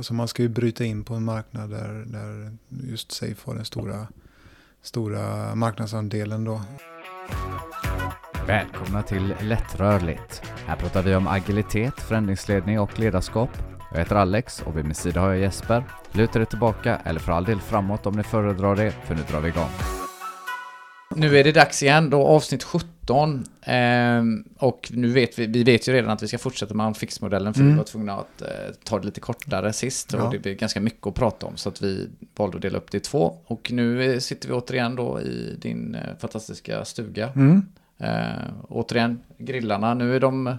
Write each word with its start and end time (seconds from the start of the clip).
alltså 0.00 0.14
man 0.14 0.28
ska 0.28 0.42
ju 0.42 0.48
bryta 0.48 0.84
in 0.84 1.04
på 1.04 1.14
en 1.14 1.24
marknad 1.24 1.70
där, 1.70 2.04
där 2.06 2.56
just 2.68 3.12
Safe 3.12 3.36
har 3.44 3.54
den 3.54 3.64
stora, 3.64 4.06
stora 4.82 5.54
marknadsandelen 5.54 6.44
då. 6.44 6.62
Välkomna 8.46 9.02
till 9.02 9.34
Lättrörligt. 9.40 10.42
Här 10.66 10.76
pratar 10.76 11.02
vi 11.02 11.14
om 11.14 11.26
agilitet, 11.26 12.00
förändringsledning 12.00 12.80
och 12.80 12.98
ledarskap. 12.98 13.50
Jag 13.92 13.98
heter 13.98 14.16
Alex 14.16 14.62
och 14.62 14.76
vid 14.76 14.84
min 14.84 14.94
sida 14.94 15.20
har 15.20 15.28
jag 15.28 15.40
Jesper. 15.40 15.84
Luta 16.12 16.38
dig 16.38 16.46
tillbaka 16.46 16.96
eller 17.04 17.20
för 17.20 17.32
all 17.32 17.44
del 17.44 17.60
framåt 17.60 18.06
om 18.06 18.14
ni 18.14 18.22
föredrar 18.22 18.76
det, 18.76 18.90
för 18.90 19.14
nu 19.14 19.22
drar 19.30 19.40
vi 19.40 19.48
igång. 19.48 19.70
Nu 21.14 21.38
är 21.38 21.44
det 21.44 21.52
dags 21.52 21.82
igen, 21.82 22.10
då 22.10 22.26
avsnitt 22.26 22.64
17. 22.64 22.90
Ehm, 23.62 24.44
och 24.58 24.90
nu 24.94 25.08
vet 25.12 25.38
vi, 25.38 25.46
vi 25.46 25.64
vet 25.64 25.88
ju 25.88 25.92
redan 25.92 26.10
att 26.10 26.22
vi 26.22 26.28
ska 26.28 26.38
fortsätta 26.38 26.74
med 26.74 26.96
fixmodellen 26.96 27.54
för 27.54 27.60
Mm. 27.60 27.72
vi 27.72 27.78
var 27.78 27.84
tvungna 27.84 28.12
att 28.14 28.42
eh, 28.42 28.48
ta 28.84 28.98
det 28.98 29.04
lite 29.06 29.20
kortare 29.20 29.72
sist 29.72 30.12
Ja. 30.12 30.22
och 30.22 30.32
det 30.32 30.38
blir 30.38 30.54
ganska 30.54 30.80
mycket 30.80 31.06
att 31.06 31.14
prata 31.14 31.46
om 31.46 31.56
så 31.56 31.68
att 31.68 31.82
vi 31.82 32.08
valde 32.36 32.56
att 32.56 32.62
dela 32.62 32.78
upp 32.78 32.90
det 32.90 32.96
i 32.96 33.00
två. 33.00 33.36
Och 33.46 33.70
nu 33.72 34.12
eh, 34.12 34.18
sitter 34.18 34.48
vi 34.48 34.54
återigen 34.54 34.96
då 34.96 35.20
i 35.20 35.56
din 35.60 35.94
eh, 35.94 36.00
fantastiska 36.18 36.84
stuga. 36.84 37.28
Mm. 37.28 37.62
Eh, 37.98 38.50
återigen, 38.68 39.20
grillarna, 39.38 39.94
nu 39.94 40.16
är 40.16 40.20
de 40.20 40.56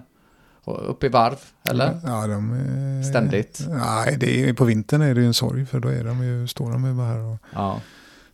uppe 0.64 1.06
i 1.06 1.08
varv, 1.08 1.36
eller? 1.70 2.00
Ja, 2.04 2.26
de 2.26 2.52
är... 2.52 3.02
Ständigt. 3.02 3.66
Nej, 3.68 4.16
det 4.20 4.48
är, 4.48 4.52
på 4.52 4.64
vintern 4.64 5.02
är 5.02 5.14
det 5.14 5.20
ju 5.20 5.26
en 5.26 5.34
sorg 5.34 5.66
för 5.66 5.80
då 5.80 5.88
är 5.88 6.04
de 6.04 6.24
ju, 6.24 6.48
står 6.48 6.72
de 6.72 6.84
ju 6.86 6.94
bara 6.94 7.06
här 7.06 7.18
och 7.20 7.38
Ja. 7.54 7.80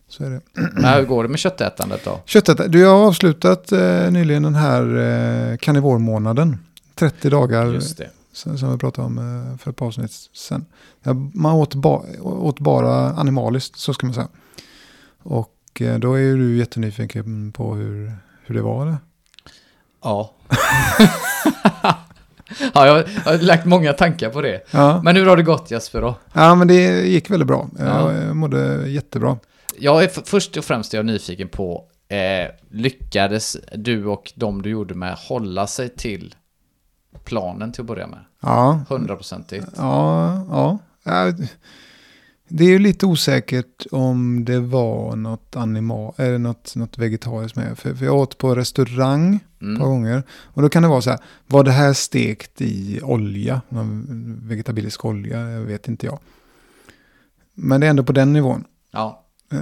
Så 0.09 0.23
är 0.23 0.29
det. 0.29 0.41
Men 0.53 0.93
hur 0.93 1.05
går 1.05 1.23
det 1.23 1.29
med 1.29 1.39
köttätandet 1.39 2.05
då? 2.05 2.19
Köttet, 2.25 2.71
du 2.71 2.85
har 2.85 3.07
avslutat 3.07 3.71
eh, 3.71 4.11
nyligen 4.11 4.43
den 4.43 4.55
här 4.55 4.81
eh, 4.81 5.57
karnivormånaden. 5.57 6.57
30 6.95 7.29
dagar 7.29 7.79
som, 8.33 8.57
som 8.57 8.71
vi 8.71 8.77
pratade 8.77 9.05
om 9.05 9.17
eh, 9.17 9.57
för 9.57 9.71
ett 9.71 9.77
par 9.77 9.85
avsnitt 9.85 10.11
sen. 10.33 10.65
Ja, 11.03 11.13
man 11.33 11.53
åt, 11.53 11.75
ba, 11.75 12.03
åt 12.21 12.59
bara 12.59 12.93
animaliskt, 12.95 13.77
så 13.77 13.93
ska 13.93 14.07
man 14.07 14.13
säga. 14.13 14.27
Och 15.23 15.81
eh, 15.81 15.99
då 15.99 16.13
är 16.13 16.19
ju 16.19 16.37
du 16.37 16.57
jättenyfiken 16.57 17.51
på 17.51 17.75
hur, 17.75 18.13
hur 18.45 18.55
det 18.55 18.61
var. 18.61 18.81
Eller? 18.81 18.97
Ja. 20.03 20.33
ja, 22.73 22.85
jag 22.85 22.93
har 23.25 23.37
lagt 23.43 23.65
många 23.65 23.93
tankar 23.93 24.29
på 24.29 24.41
det. 24.41 24.61
Ja. 24.71 25.01
Men 25.03 25.15
hur 25.15 25.25
har 25.25 25.37
det 25.37 25.43
gått 25.43 25.71
Jesper 25.71 26.01
då? 26.01 26.15
ja, 26.33 26.55
men 26.55 26.67
det 26.67 27.07
gick 27.07 27.29
väldigt 27.29 27.47
bra. 27.47 27.69
Ja. 27.79 28.13
Jag 28.13 28.35
mådde 28.35 28.89
jättebra. 28.89 29.37
Jag 29.79 30.03
är 30.03 30.07
först 30.07 30.57
och 30.57 30.65
främst 30.65 30.93
är 30.93 30.97
jag 30.97 31.05
nyfiken 31.05 31.47
på, 31.47 31.83
eh, 32.07 32.51
lyckades 32.71 33.57
du 33.75 34.05
och 34.05 34.31
de 34.35 34.61
du 34.61 34.69
gjorde 34.69 34.95
med 34.95 35.13
hålla 35.13 35.67
sig 35.67 35.89
till 35.89 36.35
planen 37.23 37.71
till 37.71 37.81
att 37.81 37.87
börja 37.87 38.07
med? 38.07 38.19
Ja, 38.41 38.81
Hundraprocentigt. 38.89 39.65
ja, 39.77 40.45
ja. 40.49 40.77
ja. 41.03 41.33
Det 42.51 42.63
är 42.63 42.69
ju 42.69 42.79
lite 42.79 43.05
osäkert 43.05 43.85
om 43.91 44.45
det 44.45 44.59
var 44.59 45.15
något 45.15 45.55
animal, 45.55 46.13
eller 46.17 46.37
något, 46.37 46.75
något 46.75 46.97
vegetariskt 46.97 47.55
med. 47.57 47.77
För, 47.77 47.93
för 47.93 48.05
jag 48.05 48.15
åt 48.15 48.37
på 48.37 48.55
restaurang 48.55 49.35
ett 49.35 49.59
par 49.59 49.65
Mm. 49.67 49.79
gånger. 49.81 50.23
Och 50.31 50.61
då 50.61 50.69
kan 50.69 50.83
det 50.83 50.89
vara 50.89 51.01
så 51.01 51.09
här, 51.09 51.19
var 51.47 51.63
det 51.63 51.71
här 51.71 51.93
stekt 51.93 52.61
i 52.61 52.99
olja? 53.03 53.61
Någon 53.69 54.39
vegetabilisk 54.47 55.05
olja? 55.05 55.49
Jag 55.49 55.61
vet 55.61 55.87
inte 55.87 56.05
jag. 56.05 56.19
Men 57.53 57.81
det 57.81 57.87
är 57.87 57.89
ändå 57.89 58.03
på 58.03 58.11
den 58.11 58.33
nivån. 58.33 58.63
Ja, 58.91 59.25
Eh, 59.51 59.59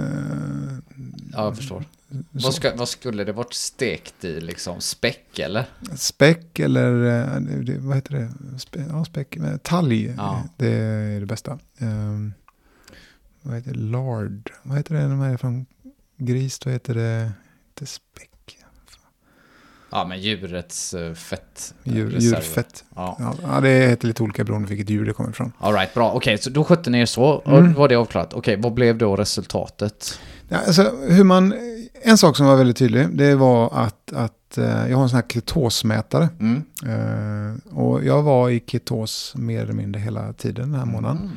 ja, 1.32 1.44
jag 1.44 1.56
förstår. 1.56 1.84
Vad, 2.32 2.54
ska, 2.54 2.74
vad 2.76 2.88
skulle 2.88 3.24
det 3.24 3.32
varit 3.32 3.52
stekt 3.54 4.24
i 4.24 4.40
liksom? 4.40 4.80
Späck 4.80 5.38
eller? 5.38 5.66
Späck 5.96 6.58
eller, 6.58 7.04
eh, 7.04 7.78
vad 7.78 7.96
heter 7.96 8.14
det? 8.14 8.58
Spe, 8.58 8.84
ja, 8.88 9.04
späck. 9.04 9.36
eh, 9.36 9.56
Talg, 9.56 10.14
Ja. 10.16 10.42
det 10.56 10.72
är 10.72 11.20
det 11.20 11.26
bästa. 11.26 11.58
Um, 11.80 12.34
vad 13.42 13.54
heter 13.56 13.70
det? 13.72 13.78
Lard. 13.78 14.50
Vad 14.62 14.76
heter 14.76 14.94
det 14.94 15.08
när 15.08 15.16
man 15.16 15.30
är 15.30 15.36
från 15.36 15.66
gris? 16.16 16.58
Då 16.58 16.70
heter 16.70 16.94
det 16.94 17.32
inte 17.68 17.86
späck. 17.86 18.27
Ja, 19.90 20.04
men 20.08 20.20
djurets 20.20 20.94
eh, 20.94 21.14
fett. 21.14 21.74
eh, 21.84 21.94
Djur, 21.94 22.16
djurfett. 22.18 22.84
Ja. 22.96 23.34
Ja, 23.42 23.60
det 23.60 23.68
heter 23.68 24.06
lite 24.08 24.22
olika 24.22 24.44
beroende 24.44 24.66
på 24.66 24.74
vilket 24.74 24.90
djur 24.90 25.04
det 25.06 25.12
kommer 25.12 25.30
ifrån. 25.30 25.52
All 25.58 25.72
right, 25.74 25.94
bra. 25.94 26.12
Okej, 26.12 26.38
så 26.38 26.50
då 26.50 26.64
skötte 26.64 26.90
ni 26.90 27.00
er 27.00 27.06
så. 27.06 27.42
Mm. 27.46 27.74
var 27.74 27.88
det 27.88 27.94
avklarat. 27.96 28.34
Okej, 28.34 28.56
vad 28.56 28.72
blev 28.74 28.98
då 28.98 29.16
resultatet? 29.16 30.18
Ja, 30.48 30.56
alltså, 30.66 30.92
hur 31.08 31.24
man, 31.24 31.54
en 32.02 32.18
sak 32.18 32.36
som 32.36 32.46
var 32.46 32.56
väldigt 32.56 32.76
tydlig, 32.76 33.08
det 33.16 33.34
var 33.34 33.70
att, 33.74 34.12
att 34.12 34.58
eh, 34.58 34.64
jag 34.90 34.96
har 34.96 35.02
en 35.02 35.08
sån 35.08 35.16
här 35.16 35.28
ketosmätare. 35.28 36.28
Mm. 36.40 36.62
Eh, 36.86 37.76
och 37.78 38.04
jag 38.04 38.22
var 38.22 38.50
i 38.50 38.62
ketos 38.66 39.32
mer 39.36 39.62
eller 39.62 39.72
mindre 39.72 40.00
hela 40.00 40.32
tiden 40.32 40.70
den 40.72 40.80
här 40.80 40.86
månaden. 40.86 41.30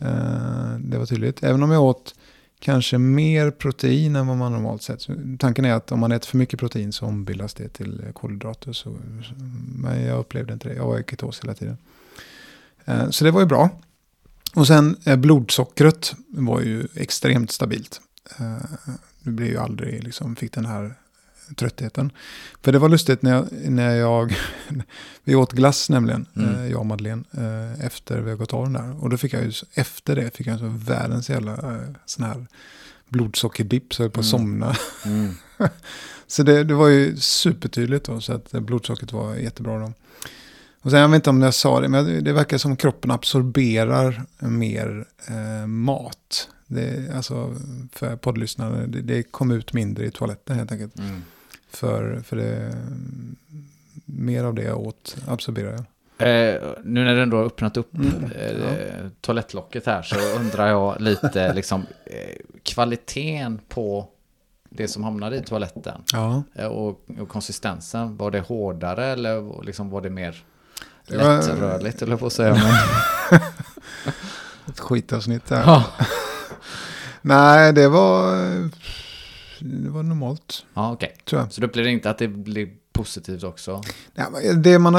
Mm. 0.00 0.14
Eh, 0.16 0.78
det 0.78 0.98
var 0.98 1.06
tydligt. 1.06 1.42
Även 1.44 1.62
om 1.62 1.70
jag 1.70 1.82
åt 1.82 2.14
kanske 2.66 2.98
mer 2.98 3.50
protein 3.50 4.16
än 4.16 4.26
vad 4.26 4.36
man 4.36 4.52
normalt 4.52 4.82
sett. 4.82 5.06
Tanken 5.38 5.64
är 5.64 5.72
att 5.72 5.92
om 5.92 6.00
man 6.00 6.12
äter 6.12 6.26
för 6.28 6.36
mycket 6.36 6.60
protein 6.60 6.92
så 6.92 7.06
ombildas 7.06 7.54
det 7.54 7.68
till 7.68 8.04
kolhydrater. 8.14 8.72
Så, 8.72 8.96
men 9.74 10.02
jag 10.02 10.18
upplevde 10.18 10.52
inte 10.52 10.68
det. 10.68 10.74
Jag 10.74 10.86
var 10.86 10.98
i 10.98 11.04
ketos 11.10 11.40
hela 11.42 11.54
tiden. 11.54 11.78
Eh, 12.84 13.10
så 13.10 13.24
det 13.24 13.30
var 13.30 13.40
ju 13.40 13.46
bra. 13.46 13.70
Och 14.54 14.66
sen 14.66 14.96
eh, 15.04 15.16
blodsockret 15.16 16.14
var 16.28 16.60
ju 16.60 16.86
extremt 16.94 17.50
stabilt. 17.50 18.00
Eh, 18.38 18.56
det 19.22 19.30
blev 19.30 19.48
ju 19.48 19.58
aldrig 19.58 20.04
liksom, 20.04 20.36
fick 20.36 20.52
den 20.52 20.66
här 20.66 20.94
tröttheten. 21.56 22.12
För 22.62 22.72
det 22.72 22.78
var 22.78 22.88
lustigt 22.88 23.22
när 23.22 23.30
jag, 23.34 23.46
när 23.70 23.94
jag 23.96 24.36
vi 25.24 25.34
åt 25.34 25.52
glass 25.52 25.90
nämligen, 25.90 26.26
Mm. 26.36 26.54
eh, 26.54 26.66
jag 26.70 26.80
och 26.80 26.86
Madeleine, 26.86 27.24
eh, 27.32 27.86
efter 27.86 28.20
vi 28.20 28.30
har 28.30 28.36
gått 28.36 28.52
av 28.54 28.64
den 28.64 28.72
där. 28.72 29.02
Och 29.04 29.10
då 29.10 29.16
fick 29.16 29.32
jag 29.32 29.44
ju, 29.44 29.52
efter 29.74 30.16
det 30.16 30.36
fick 30.36 30.46
jag 30.46 30.58
så 30.58 30.68
världens 30.68 31.30
jävla 31.30 31.52
eh, 31.52 31.88
sån 32.06 32.24
här 32.24 32.46
blodsockerdipp 33.08 33.94
så 33.94 34.02
jag 34.02 34.04
höll 34.04 34.12
på 34.12 34.20
att 34.20 34.26
Mm. 34.32 34.38
somna. 34.40 34.76
Mm. 35.04 35.34
Så 36.26 36.42
det, 36.42 36.64
det 36.64 36.74
var 36.74 36.88
ju 36.88 37.16
supertydligt 37.16 38.06
då, 38.06 38.20
så 38.20 38.32
att 38.32 38.50
blodsockret 38.52 39.12
var 39.12 39.34
jättebra 39.34 39.78
då. 39.78 39.92
Och 40.82 40.90
sen, 40.90 41.00
jag 41.00 41.08
vet 41.08 41.14
inte 41.16 41.30
om 41.30 41.42
jag 41.42 41.54
sa 41.54 41.80
det, 41.80 41.88
men 41.88 42.04
det- 42.04 42.20
det 42.20 42.32
verkar 42.32 42.58
som 42.58 42.76
kroppen 42.76 43.10
absorberar 43.10 44.22
mer 44.38 45.04
eh, 45.26 45.66
mat. 45.66 46.48
Det, 46.66 47.14
alltså, 47.16 47.54
för 47.92 48.16
poddlyssnare, 48.16 48.86
det, 48.86 49.00
det 49.02 49.22
kom 49.22 49.50
ut 49.50 49.72
mindre 49.72 50.06
i 50.06 50.10
toaletten 50.10 50.56
helt 50.56 50.72
enkelt. 50.72 50.98
Mm. 50.98 51.22
För, 51.70 52.20
för 52.24 52.36
det, 52.36 52.72
mer 54.04 54.44
av 54.44 54.54
det 54.54 54.62
jag 54.62 54.80
åt 54.80 55.16
absorberar 55.28 55.70
jag. 55.72 55.80
Eh, 56.18 56.62
nu 56.84 57.04
när 57.04 57.14
den 57.14 57.30
då 57.30 57.36
har 57.36 57.44
öppnat 57.44 57.76
upp 57.76 57.94
Mm, 57.94 58.30
eh, 58.30 59.06
toalettlocket 59.20 59.86
här 59.86 60.02
så 60.02 60.16
undrar 60.40 60.68
jag 60.68 61.00
lite 61.00 61.54
liksom 61.54 61.86
eh, 62.06 62.36
kvaliteten 62.62 63.60
på 63.68 64.08
det 64.70 64.88
som 64.88 65.04
hamnade 65.04 65.36
i 65.36 65.42
toaletten 65.42 66.00
Ja. 66.12 66.42
eh, 66.54 66.66
och, 66.66 67.00
och 67.20 67.28
konsistensen. 67.28 68.16
Var 68.16 68.30
det 68.30 68.40
hårdare 68.40 69.06
eller 69.06 69.62
liksom 69.64 69.90
var 69.90 70.00
det 70.00 70.10
mer 70.10 70.44
Det 71.06 71.16
var- 71.16 71.36
lättrörligt 71.36 72.02
eller 72.02 72.16
på 72.16 72.26
att 72.26 72.32
säga. 72.32 72.54
Men, 72.54 73.40
Ett 74.68 74.80
skitavsnitt 74.80 75.46
där. 75.46 75.60
ja. 75.66 75.84
Nej, 77.22 77.72
det 77.72 77.88
var, 77.88 78.34
det 79.60 79.90
var 79.90 80.02
normalt, 80.02 80.66
ja, 80.74 80.92
okej. 80.92 81.16
jag. 81.40 81.52
Så 81.52 81.60
du 81.60 81.66
upplevde 81.66 81.90
inte 81.90 82.10
att 82.10 82.18
det 82.18 82.28
blev 82.28 82.68
positivt 82.96 83.44
också? 83.44 83.82
Ja, 84.14 84.24
det, 84.56 84.78
man 84.78 84.94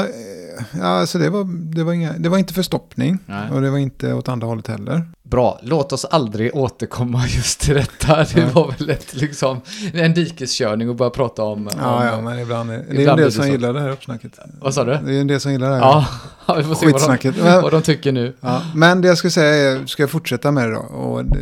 ja, 0.72 0.86
alltså 0.86 1.18
det, 1.18 1.30
var, 1.30 1.44
det, 1.74 1.84
var 1.84 1.92
inga, 1.92 2.12
det 2.12 2.28
var 2.28 2.38
inte 2.38 2.54
förstoppning 2.54 3.18
Nej. 3.26 3.50
och 3.50 3.60
det 3.60 3.70
var 3.70 3.78
inte 3.78 4.12
åt 4.12 4.28
andra 4.28 4.46
hållet 4.46 4.66
heller. 4.66 5.08
Bra, 5.22 5.60
låt 5.62 5.92
oss 5.92 6.04
aldrig 6.04 6.56
återkomma 6.56 7.26
just 7.28 7.60
till 7.60 7.74
detta. 7.74 8.16
Det 8.16 8.36
Nej. 8.36 8.50
var 8.52 8.74
väl 8.78 8.90
ett, 8.90 9.14
liksom, 9.14 9.60
en 9.92 10.14
dikeskörning 10.14 10.88
och 10.88 10.96
börja 10.96 11.10
prata 11.10 11.42
om... 11.42 11.66
om 11.66 11.70
Ja, 11.80 12.06
ja, 12.06 12.20
men 12.20 12.38
ibland 12.38 12.70
är 12.70 12.84
det 12.90 13.04
är 13.04 13.10
en 13.10 13.16
del 13.16 13.32
som 13.32 13.48
gillar 13.48 13.72
det 13.72 13.80
här 13.80 13.90
uppsnacket. 13.90 14.38
Vad 14.60 14.74
sa 14.74 14.84
du? 14.84 14.98
Det 15.04 15.16
är 15.16 15.20
en 15.20 15.26
del 15.26 15.40
som 15.40 15.52
gillar 15.52 15.70
det 15.70 15.74
här. 15.76 15.82
Ja, 15.82 16.06
ja, 16.46 16.54
vi 16.54 16.62
får 16.62 16.74
se 16.74 16.92
vad 16.92 17.20
de. 17.22 17.32
Men- 17.42 17.62
vad 17.62 17.72
de 17.72 17.82
tycker 17.82 18.12
nu. 18.12 18.36
Ja, 18.40 18.62
men 18.74 19.00
det 19.00 19.08
jag 19.08 19.18
skulle 19.18 19.30
säga 19.30 19.70
är, 19.72 19.86
ska 19.86 20.02
jag 20.02 20.10
fortsätta 20.10 20.50
med 20.50 20.68
det 20.68 20.74
då? 20.74 20.80
Och 20.80 21.24
det, 21.24 21.38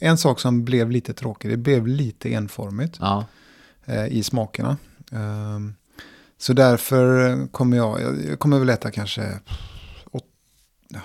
en 0.00 0.18
sak 0.18 0.40
som 0.40 0.64
blev 0.64 0.90
lite 0.90 1.12
tråkig, 1.12 1.50
det 1.50 1.56
blev 1.56 1.86
lite 1.86 2.32
enformigt 2.32 2.96
Ja, 3.00 3.24
eh, 3.86 4.06
i 4.06 4.22
smakerna. 4.22 4.76
Ehm, 5.12 5.74
så 6.38 6.52
därför 6.52 7.46
kommer 7.46 7.76
jag, 7.76 8.00
jag 8.24 8.38
kommer 8.38 8.58
väl 8.58 8.68
äta 8.70 8.90
kanske 8.90 9.38
åt, 10.10 10.24
ja, 10.88 11.00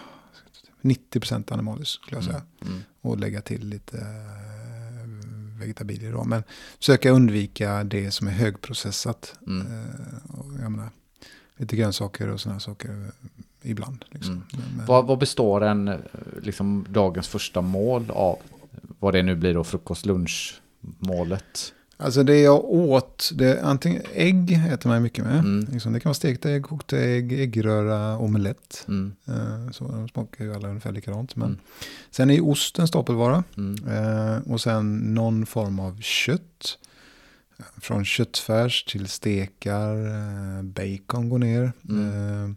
90% 0.82 1.54
animaliskt 1.54 1.92
skulle 1.92 2.18
jag 2.18 2.24
säga. 2.24 2.42
mm. 2.62 2.80
Och 3.02 3.18
lägga 3.18 3.42
till 3.42 3.68
lite 3.70 3.98
eh, 3.98 5.60
vegetabilier 5.60 6.12
då. 6.12 6.24
Men 6.24 6.44
försöka 6.78 7.12
undvika 7.12 7.84
det 7.84 8.12
som 8.12 8.28
är 8.28 8.32
högprocessat. 8.32 9.36
Mm. 9.48 9.68
Eh, 9.68 10.62
jag 10.62 10.72
menar, 10.72 10.90
lite 11.58 11.76
grönsaker 11.76 12.28
och 12.28 12.42
sådana 12.42 12.60
saker 12.60 12.90
eh, 12.90 13.72
ibland. 13.72 14.06
Liksom. 14.10 14.34
Mm. 14.34 14.66
Men, 14.78 14.86
Vad, 14.86 15.08
vad 15.08 15.18
består 15.20 15.62
en, 15.64 16.02
liksom, 16.42 16.86
dagens 16.90 17.28
första 17.28 17.62
mål 17.62 18.12
av? 18.12 18.38
Vad 19.00 19.14
det 19.14 19.24
nu 19.24 19.36
blir 19.36 19.54
då, 19.54 19.64
frukost, 19.64 20.06
lunch, 20.06 20.62
målet? 20.82 21.74
Alltså 22.02 22.24
det 22.24 22.40
jag 22.40 22.66
åt, 22.66 23.32
det 23.34 23.62
antingen 23.64 24.02
ägg 24.14 24.52
äter 24.72 24.90
man 24.90 25.04
mycket 25.04 25.26
med. 25.26 25.40
Mm. 25.40 25.68
Liksom, 25.72 25.94
det 25.94 26.00
kan 26.00 26.10
vara 26.10 26.14
stekta 26.14 26.52
ägg, 26.52 26.64
kokta 26.64 26.98
ägg, 26.98 27.40
äggröra, 27.40 28.18
omelett. 28.18 28.86
Mm. 28.88 29.16
Eh, 29.28 29.72
så 29.72 29.88
de 29.88 30.08
smakar 30.08 30.46
ju 30.46 30.56
alla 30.56 30.68
ungefär 30.68 30.92
likadant. 30.92 31.36
Men 31.36 31.48
Mm. 31.48 31.60
Sen 32.12 32.30
är 32.30 32.50
ost 32.50 32.80
en 32.80 32.88
stapelvara. 32.88 33.44
Mm. 33.58 33.88
Eh, 33.88 34.52
och 34.52 34.62
sen 34.62 34.98
någon 34.98 35.46
form 35.46 35.80
av 35.80 36.02
kött. 36.02 36.78
Från 37.82 38.06
köttfärs 38.06 38.84
till 38.84 39.08
stekar, 39.08 39.96
eh, 40.08 40.64
bacon 40.64 41.30
går 41.30 41.40
ner. 41.40 41.72
Mm. 41.90 42.10
Eh, 42.10 42.56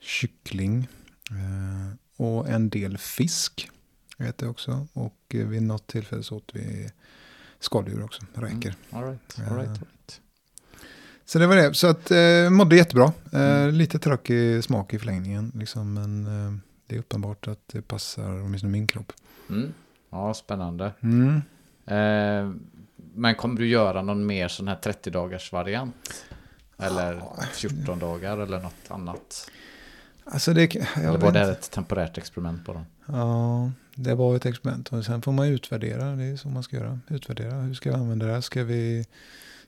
kyckling. 0.00 0.88
Eh, 1.30 1.94
och 2.16 2.48
en 2.48 2.68
del 2.68 2.98
fisk 2.98 3.70
äter 4.18 4.46
jag 4.46 4.50
också. 4.50 4.86
Och 4.92 5.18
vid 5.28 5.62
något 5.62 5.86
tillfälle 5.86 6.22
så 6.22 6.36
åt 6.36 6.50
vi 6.54 6.90
skaldjur 7.60 8.04
också, 8.04 8.22
räkor. 8.34 8.74
All 8.90 9.04
right, 9.04 9.38
Eh, 9.38 9.52
all 9.52 9.56
right, 9.58 9.68
all 9.68 9.74
right. 9.74 10.20
Så 11.24 11.38
det 11.38 11.46
var 11.46 11.56
det. 11.56 11.74
Så 11.74 11.86
att 11.86 12.10
eh, 12.10 12.50
mådde 12.50 12.76
jättebra. 12.76 13.12
Eh, 13.32 13.40
Mm. 13.40 13.74
Lite 13.74 13.98
tråkig 13.98 14.64
smak 14.64 14.94
i 14.94 14.98
förlängningen. 14.98 15.52
Liksom, 15.54 15.94
men 15.94 16.26
eh, 16.26 16.52
det 16.86 16.94
är 16.94 16.98
uppenbart 17.00 17.48
att 17.48 17.68
det 17.72 17.82
passar 17.82 18.42
åtminstone 18.42 18.72
min 18.72 18.86
kropp. 18.86 19.12
Mm. 19.50 19.72
Ja, 20.10 20.34
spännande. 20.34 20.92
Mm. 21.00 21.42
Eh, 21.86 22.52
men 23.14 23.34
kommer 23.34 23.56
du 23.60 23.66
göra 23.68 24.02
någon 24.02 24.26
mer 24.26 24.48
sån 24.48 24.68
här 24.68 24.76
30 24.76 25.10
dagars 25.10 25.52
variant? 25.52 26.24
Eller 26.78 27.12
Ja. 27.14 27.36
14 27.52 27.98
dagar 27.98 28.38
eller 28.38 28.60
något 28.60 28.74
annat? 28.90 29.50
Alltså 30.24 30.52
det, 30.54 30.74
jag 30.74 30.86
eller 30.96 31.18
var 31.18 31.32
det 31.32 31.40
inte. 31.40 31.50
ett 31.52 31.70
temporärt 31.70 32.18
experiment 32.18 32.64
bara? 32.64 32.84
Ja, 33.06 33.70
det 34.00 34.14
var 34.14 34.36
ett 34.36 34.46
experiment. 34.46 34.88
Och 34.88 35.04
sen 35.04 35.22
får 35.22 35.32
man 35.32 35.46
utvärdera. 35.46 36.04
Det 36.16 36.24
är 36.24 36.36
så 36.36 36.48
man 36.48 36.62
ska 36.62 36.76
göra. 36.76 36.98
Utvärdera. 37.08 37.54
Hur 37.54 37.74
ska 37.74 37.90
vi 37.90 37.96
använda 37.96 38.26
det 38.26 38.32
här? 38.32 38.40
Ska 38.40 38.64
vi, 38.64 39.06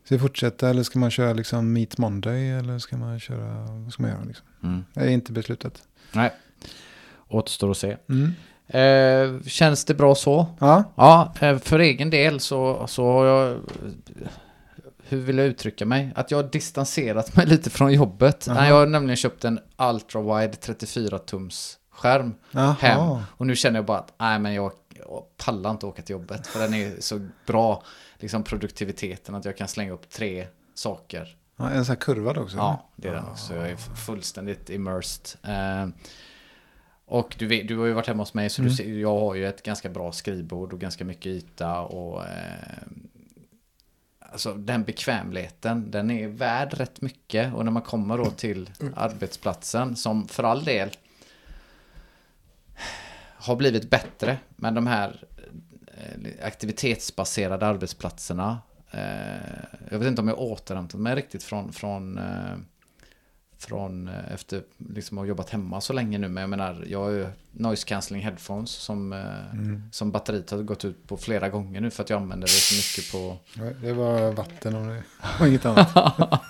ska 0.05 0.15
vi 0.15 0.19
fortsätta 0.19 0.71
eller 0.71 0.83
ska 0.83 0.99
man 0.99 1.11
köra 1.11 1.33
liksom 1.33 1.73
Meet 1.73 1.99
Monday? 1.99 2.51
Eller 2.51 2.79
ska 2.79 2.97
man 2.97 3.21
köra, 3.21 3.67
vad 3.85 3.93
ska 3.93 4.03
man 4.03 4.11
göra 4.11 4.25
liksom? 4.25 4.47
Mm. 4.63 4.85
Det 4.95 5.01
är 5.01 5.09
inte 5.09 5.33
beslutat. 5.33 5.83
Nej, 6.13 6.33
återstår 7.29 7.71
att 7.71 7.77
se. 7.77 7.97
Mm. 8.09 8.33
Eh, 8.67 9.43
känns 9.43 9.85
det 9.85 9.95
bra 9.95 10.15
så? 10.15 10.47
Ja, 10.59 10.85
Ja, 10.95 11.35
eh, 11.41 11.59
för 11.59 11.79
egen 11.79 12.11
del 12.11 12.41
så, 12.41 12.87
så 12.87 13.13
har 13.13 13.27
jag... 13.27 13.59
Hur 15.09 15.19
vill 15.21 15.39
jag 15.39 15.47
uttrycka 15.47 15.87
mig? 15.87 16.13
Att 16.15 16.31
jag 16.31 16.39
har 16.39 16.51
distanserat 16.51 17.37
mig 17.37 17.47
lite 17.47 17.71
från 17.71 17.93
jobbet. 17.93 18.45
Jaha. 18.47 18.57
Nej, 18.57 18.69
Jag 18.69 18.75
har 18.77 18.87
nämligen 18.87 19.17
köpt 19.17 19.45
en 19.45 19.61
ultra-wide 19.79 20.59
34-tums 20.59 21.77
skärm 22.01 22.35
Jaha. 22.51 22.77
hem. 22.81 23.23
Och 23.37 23.47
nu 23.47 23.57
känner 23.57 23.79
jag 23.79 23.85
bara 23.87 23.99
att 23.99 24.13
nej, 24.19 24.39
men 24.39 24.55
jag, 24.55 24.73
jag 24.99 25.25
pallar 25.37 25.71
inte 25.71 25.87
åka 25.87 26.03
till 26.03 26.13
jobbet. 26.13 26.47
För 26.47 26.61
den 26.61 26.75
är 26.75 27.01
så 27.01 27.29
bra, 27.47 27.83
liksom 28.19 28.43
produktiviteten, 28.43 29.35
att 29.35 29.45
jag 29.45 29.57
kan 29.57 29.69
slänga 29.69 29.93
upp 29.93 30.11
tre 30.11 30.47
saker. 30.75 31.37
Ja, 31.57 31.71
en 31.71 31.85
sån 31.85 31.93
här 31.93 32.01
kurvad 32.01 32.39
också. 32.39 32.57
Ja, 32.57 32.89
det 32.97 33.09
är 33.09 33.13
den 33.13 33.25
också. 33.25 33.55
Jag 33.57 33.71
är 33.71 33.77
fullständigt 33.77 34.71
immersed. 34.71 35.39
Eh, 35.51 35.89
och 37.07 37.37
du, 37.39 37.47
vet, 37.47 37.69
du 37.69 37.79
har 37.79 37.87
ju 37.87 37.93
varit 37.93 38.07
hemma 38.07 38.23
hos 38.23 38.35
mig, 38.35 38.51
så 38.51 38.63
Mm. 38.63 38.71
du 38.71 38.77
ser, 38.77 38.93
jag 38.99 39.21
har 39.21 39.35
ju 39.35 39.47
ett 39.47 39.63
ganska 39.63 39.89
bra 39.89 40.13
skrivbord 40.13 40.73
och 40.73 40.81
ganska 40.81 41.05
mycket 41.05 41.27
yta. 41.27 41.81
Och, 41.81 42.23
eh, 42.27 42.31
alltså 44.33 44.55
den 44.55 44.85
bekvämligheten, 44.85 45.91
den 45.91 46.11
är 46.11 46.29
värd 46.29 46.75
rätt 46.75 47.01
mycket. 47.01 47.55
Och 47.55 47.65
när 47.65 47.73
man 47.73 47.83
kommer 47.83 48.19
då 48.19 48.31
till 48.31 48.71
arbetsplatsen, 48.97 49.97
som 49.97 50.29
för 50.29 50.43
all 50.45 50.65
del 50.65 50.91
har 53.41 53.57
blivit 53.57 53.91
bättre, 53.91 54.39
men 54.57 54.75
de 54.75 54.87
här 54.87 55.25
eh, 55.87 56.47
aktivitetsbaserade 56.47 57.67
arbetsplatserna. 57.67 58.59
Eh, 58.91 59.01
jag 59.91 59.99
vet 59.99 60.09
inte 60.09 60.23
om 60.23 60.29
jag 60.29 60.39
återhämtat 60.39 61.01
mig 61.01 61.15
riktigt 61.15 61.43
från, 61.43 61.73
från, 61.73 62.19
eh, 62.19 62.57
från 63.59 64.09
efter 64.09 64.63
liksom 64.77 65.19
att 65.19 65.23
ha 65.23 65.27
jobbat 65.27 65.51
hemma 65.51 65.81
så 65.81 65.93
länge 65.93 66.19
nu. 66.19 66.29
Men 66.29 66.41
jag 66.41 66.51
menar, 66.51 66.85
jag 66.87 66.99
har 67.03 67.11
ju 67.11 67.27
noise 67.53 67.87
cancelling 67.89 68.23
headphones 68.23 68.71
som, 68.71 69.13
Mm. 69.53 69.83
som 69.93 70.11
batteriet 70.13 70.51
har 70.51 70.59
gått 70.63 70.85
ut 70.85 71.09
på 71.09 71.17
flera 71.17 71.49
gånger 71.49 71.81
nu 71.81 71.91
för 71.91 72.03
att 72.03 72.11
jag 72.11 72.23
använder 72.23 72.47
det 72.47 72.51
så 72.53 72.75
mycket 72.75 73.13
på... 73.13 73.37
Det 73.87 73.93
var 73.93 74.33
vatten 74.33 74.75
och, 74.77 74.87
det, 74.87 75.03
och 75.41 75.49
inget 75.49 75.67
annat. 75.67 75.95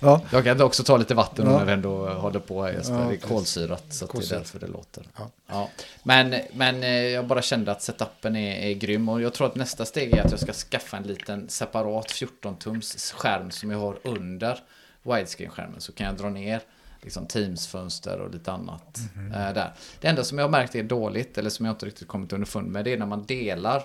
ja, 0.00 0.20
Jag 0.32 0.44
kan 0.44 0.60
också 0.62 0.82
ta 0.84 0.96
lite 0.96 1.14
vatten 1.14 1.46
Ja. 1.46 1.58
när 1.58 1.64
vi 1.64 1.72
ändå 1.72 2.08
håller 2.08 2.40
på 2.40 2.62
här 2.62 2.72
Jesper. 2.72 2.94
Ja, 3.00 3.08
det 3.08 3.14
är 3.14 3.18
kolsyrat 3.18 3.84
så 3.94 4.04
att 4.04 4.10
det 4.10 4.14
är 4.14 4.18
Kolsyrat. 4.18 4.40
därför 4.42 4.58
det 4.58 4.66
låter. 4.66 5.04
Ja. 5.18 5.30
Ja. 5.46 5.68
Men, 6.02 6.34
men 6.52 6.82
eh, 6.82 6.90
jag 6.90 7.26
bara 7.26 7.42
kände 7.42 7.72
att 7.72 7.82
setupen 7.82 8.36
är, 8.36 8.56
är 8.70 8.74
grym 8.74 9.08
och 9.08 9.22
jag 9.22 9.34
tror 9.34 9.46
att 9.46 9.54
nästa 9.54 9.84
steg 9.84 10.12
är 10.16 10.24
att 10.24 10.30
jag 10.30 10.40
ska 10.40 10.52
skaffa 10.52 10.96
en 10.96 11.02
liten 11.02 11.48
separat 11.48 12.06
14-tums 12.06 13.12
skärm 13.14 13.50
som 13.50 13.70
jag 13.70 13.78
har 13.78 13.98
under 14.04 14.58
widescreen-skärmen 15.02 15.80
så 15.80 15.92
kan 15.92 16.06
jag 16.06 16.16
dra 16.16 16.28
ner 16.30 16.60
liksom 17.02 17.26
Teams-fönster 17.26 18.18
och 18.20 18.30
lite 18.30 18.52
annat 18.52 18.98
Mhm. 19.14 19.32
eh, 19.32 19.52
där. 19.54 19.72
Det 20.00 20.08
enda 20.08 20.24
som 20.24 20.38
jag 20.38 20.44
har 20.44 20.50
märkt 20.50 20.74
är 20.74 20.82
dåligt 20.82 21.38
eller 21.38 21.50
som 21.50 21.66
jag 21.66 21.72
inte 21.72 21.86
riktigt 21.86 22.08
kommit 22.08 22.32
underfund 22.32 22.68
med 22.70 22.84
det 22.84 22.92
är 22.92 22.98
när 22.98 23.06
man 23.06 23.26
delar 23.26 23.82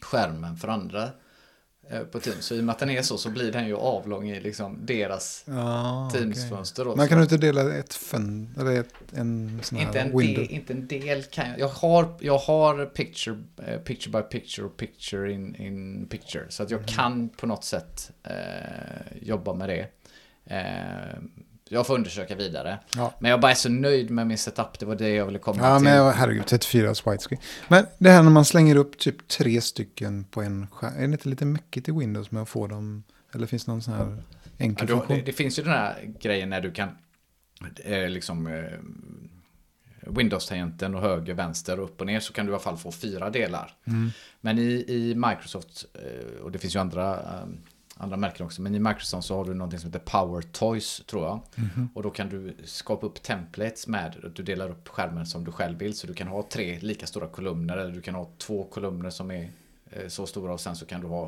skärmen 0.00 0.56
för 0.56 0.68
andra 0.68 1.08
på 2.12 2.20
Teams. 2.20 2.44
Så 2.44 2.54
i 2.54 2.60
och 2.60 2.64
med 2.64 2.72
att 2.72 2.78
den 2.78 2.90
är 2.90 3.02
så 3.02 3.18
så 3.18 3.30
blir 3.30 3.52
den 3.52 3.66
ju 3.66 3.76
avlång 3.76 4.28
i 4.30 4.40
liksom 4.40 4.78
deras 4.86 5.44
okej. 5.46 6.20
Teams-fönster. 6.20 6.84
då. 6.84 6.96
Man 6.96 7.08
kan 7.08 7.18
Så- 7.18 7.22
inte 7.22 7.36
dela 7.36 7.74
ett 7.76 7.94
fön, 7.94 8.54
eller 8.60 8.80
ett, 8.80 8.94
en 9.12 9.60
sån 9.62 9.78
här 9.78 9.86
inte 9.86 10.00
en, 10.00 10.18
window. 10.18 10.44
del, 10.44 10.50
inte 10.54 10.72
en 10.72 10.86
del 10.86 11.22
kan 11.22 11.48
jag. 11.50 11.58
Jag 11.58 11.68
har, 11.68 12.14
jag 12.20 12.38
har 12.38 12.86
picture, 12.86 13.38
eh, 13.66 13.78
picture 13.80 14.22
by 14.22 14.28
picture 14.38 14.66
och 14.66 14.76
picture 14.76 15.32
in, 15.32 15.56
in 15.56 16.06
picture. 16.10 16.44
Så 16.48 16.62
att 16.62 16.70
jag 16.70 16.80
Mm. 16.80 16.88
kan 16.92 17.28
på 17.28 17.46
något 17.46 17.64
sätt 17.64 18.10
eh, 18.22 18.32
jobba 19.22 19.54
med 19.54 19.68
det. 19.68 19.86
Eh, 20.44 21.18
jag 21.72 21.86
får 21.86 21.94
undersöka 21.94 22.34
vidare. 22.34 22.78
Ja. 22.96 23.14
Men 23.18 23.30
jag 23.30 23.40
bara 23.40 23.50
är 23.50 23.54
så 23.54 23.68
nöjd 23.68 24.10
med 24.10 24.26
min 24.26 24.38
setup. 24.38 24.78
Det 24.78 24.86
var 24.86 24.94
det 24.94 25.08
jag 25.08 25.26
ville 25.26 25.38
komma 25.38 25.58
Ja, 25.62 25.76
till. 25.78 25.84
men 25.84 26.12
herregud, 26.12 26.46
34 26.46 26.88
widescreen. 27.06 27.42
Men 27.68 27.86
det 27.98 28.10
här 28.10 28.22
när 28.22 28.30
man 28.30 28.44
slänger 28.44 28.76
upp 28.76 28.98
typ 28.98 29.28
tre 29.28 29.60
stycken 29.60 30.24
på 30.24 30.42
en 30.42 30.66
skärm. 30.66 30.94
Är 30.96 30.98
det 30.98 31.04
inte 31.12 31.28
lite 31.28 31.44
mycket 31.44 31.88
i 31.88 31.92
Windows 31.92 32.30
med 32.30 32.42
att 32.42 32.48
få 32.48 32.66
dem? 32.66 33.02
Eller 33.34 33.46
finns 33.46 33.64
det 33.64 33.70
någon 33.70 33.82
sån 33.82 33.94
här 33.94 34.04
Ja, 34.04 34.64
enkel 34.64 34.88
har- 34.88 34.96
funktion? 34.96 35.16
det, 35.16 35.22
det 35.22 35.32
finns 35.32 35.58
ju 35.58 35.62
den 35.62 35.72
här 35.72 36.14
grejen 36.20 36.50
när 36.50 36.60
du 36.60 36.70
kan 36.72 36.88
eh, 37.84 38.08
liksom 38.08 38.46
eh, 38.46 38.62
Windows-tangenten 40.06 40.94
och 40.94 41.00
höger, 41.02 41.34
vänster 41.34 41.78
och 41.80 41.84
upp 41.84 42.00
och 42.00 42.06
ner 42.06 42.20
så 42.20 42.32
kan 42.32 42.46
du 42.46 42.52
i 42.52 42.54
alla 42.54 42.62
fall 42.62 42.76
få 42.76 42.92
fyra 42.92 43.30
delar. 43.30 43.74
Mm. 43.86 44.10
Men 44.40 44.58
i, 44.58 44.84
i 44.88 45.14
Microsoft, 45.14 45.84
eh, 45.94 46.42
och 46.42 46.50
det 46.52 46.58
finns 46.58 46.74
ju 46.74 46.78
andra, 46.78 47.12
eh, 47.14 47.46
andra 48.00 48.16
märken 48.16 48.46
också, 48.46 48.62
men 48.62 48.74
i 48.74 48.78
Microsoft 48.78 49.26
så 49.28 49.36
har 49.36 49.44
du 49.44 49.54
någonting 49.54 49.80
som 49.80 49.92
heter 49.92 50.04
Power 50.04 50.42
Toys 50.42 51.02
tror 51.06 51.24
jag. 51.24 51.40
Mhm. 51.54 51.88
Och 51.94 52.02
då 52.02 52.10
kan 52.10 52.28
du 52.28 52.54
skapa 52.64 53.06
upp 53.06 53.22
templates 53.22 53.86
med, 53.86 54.32
du 54.34 54.42
delar 54.42 54.70
upp 54.70 54.88
skärmen 54.88 55.26
som 55.26 55.44
du 55.44 55.52
själv 55.52 55.78
vill. 55.78 55.96
Så 55.96 56.06
du 56.06 56.14
kan 56.14 56.28
ha 56.28 56.42
tre 56.50 56.78
lika 56.80 57.06
stora 57.06 57.26
kolumner 57.28 57.76
eller 57.76 57.92
du 57.92 58.00
kan 58.00 58.14
ha 58.14 58.30
två 58.38 58.64
kolumner 58.64 59.10
som 59.10 59.30
är 59.30 59.50
eh, 59.90 60.08
så 60.08 60.26
stora 60.26 60.52
och 60.52 60.60
sen 60.60 60.76
så 60.76 60.86
kan 60.86 61.00
du 61.00 61.06
ha 61.06 61.24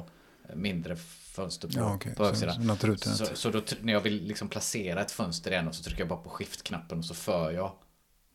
eh, 0.48 0.54
mindre 0.56 0.96
fönster 0.96 1.68
på, 1.68 1.74
Ja, 1.78 1.94
okej. 1.94 2.14
på 2.14 2.24
högsidan. 2.24 2.76
så. 2.98 3.26
Så, 3.26 3.36
så 3.36 3.50
då, 3.50 3.62
när 3.80 3.92
jag 3.92 4.00
vill 4.00 4.22
liksom 4.24 4.48
placera 4.48 5.00
ett 5.00 5.10
fönster 5.10 5.50
i 5.50 5.54
en 5.54 5.72
så 5.72 5.82
trycker 5.82 6.00
jag 6.00 6.08
bara 6.08 6.18
på 6.20 6.30
skift-knappen 6.30 6.98
och 6.98 7.04
så 7.04 7.14
för 7.14 7.50
jag 7.50 7.72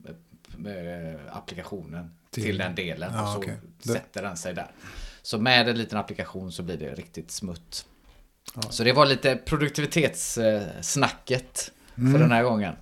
eh, 0.07 0.15
med 0.57 1.19
applikationen 1.31 2.11
till, 2.29 2.43
Till- 2.43 2.57
den 2.57 2.75
delen 2.75 3.11
Ja, 3.13 3.37
och 3.37 3.43
så. 3.43 3.49
Det- 3.83 3.93
sätter 3.93 4.21
den 4.23 4.37
sig 4.37 4.53
där. 4.53 4.71
Så 5.21 5.37
med 5.39 5.67
en 5.69 5.77
liten 5.77 5.97
applikation 5.97 6.51
så 6.51 6.63
blir 6.63 6.77
det 6.77 6.93
riktigt 6.95 7.31
smutt. 7.31 7.85
Ja. 8.63 8.69
Så 8.69 8.83
det 8.83 8.93
var 8.93 9.05
lite 9.05 9.35
produktivitetssnacket 9.35 11.71
Mm. 11.97 12.13
för 12.13 12.19
den 12.19 12.31
här 12.31 12.43
gången. 12.43 12.73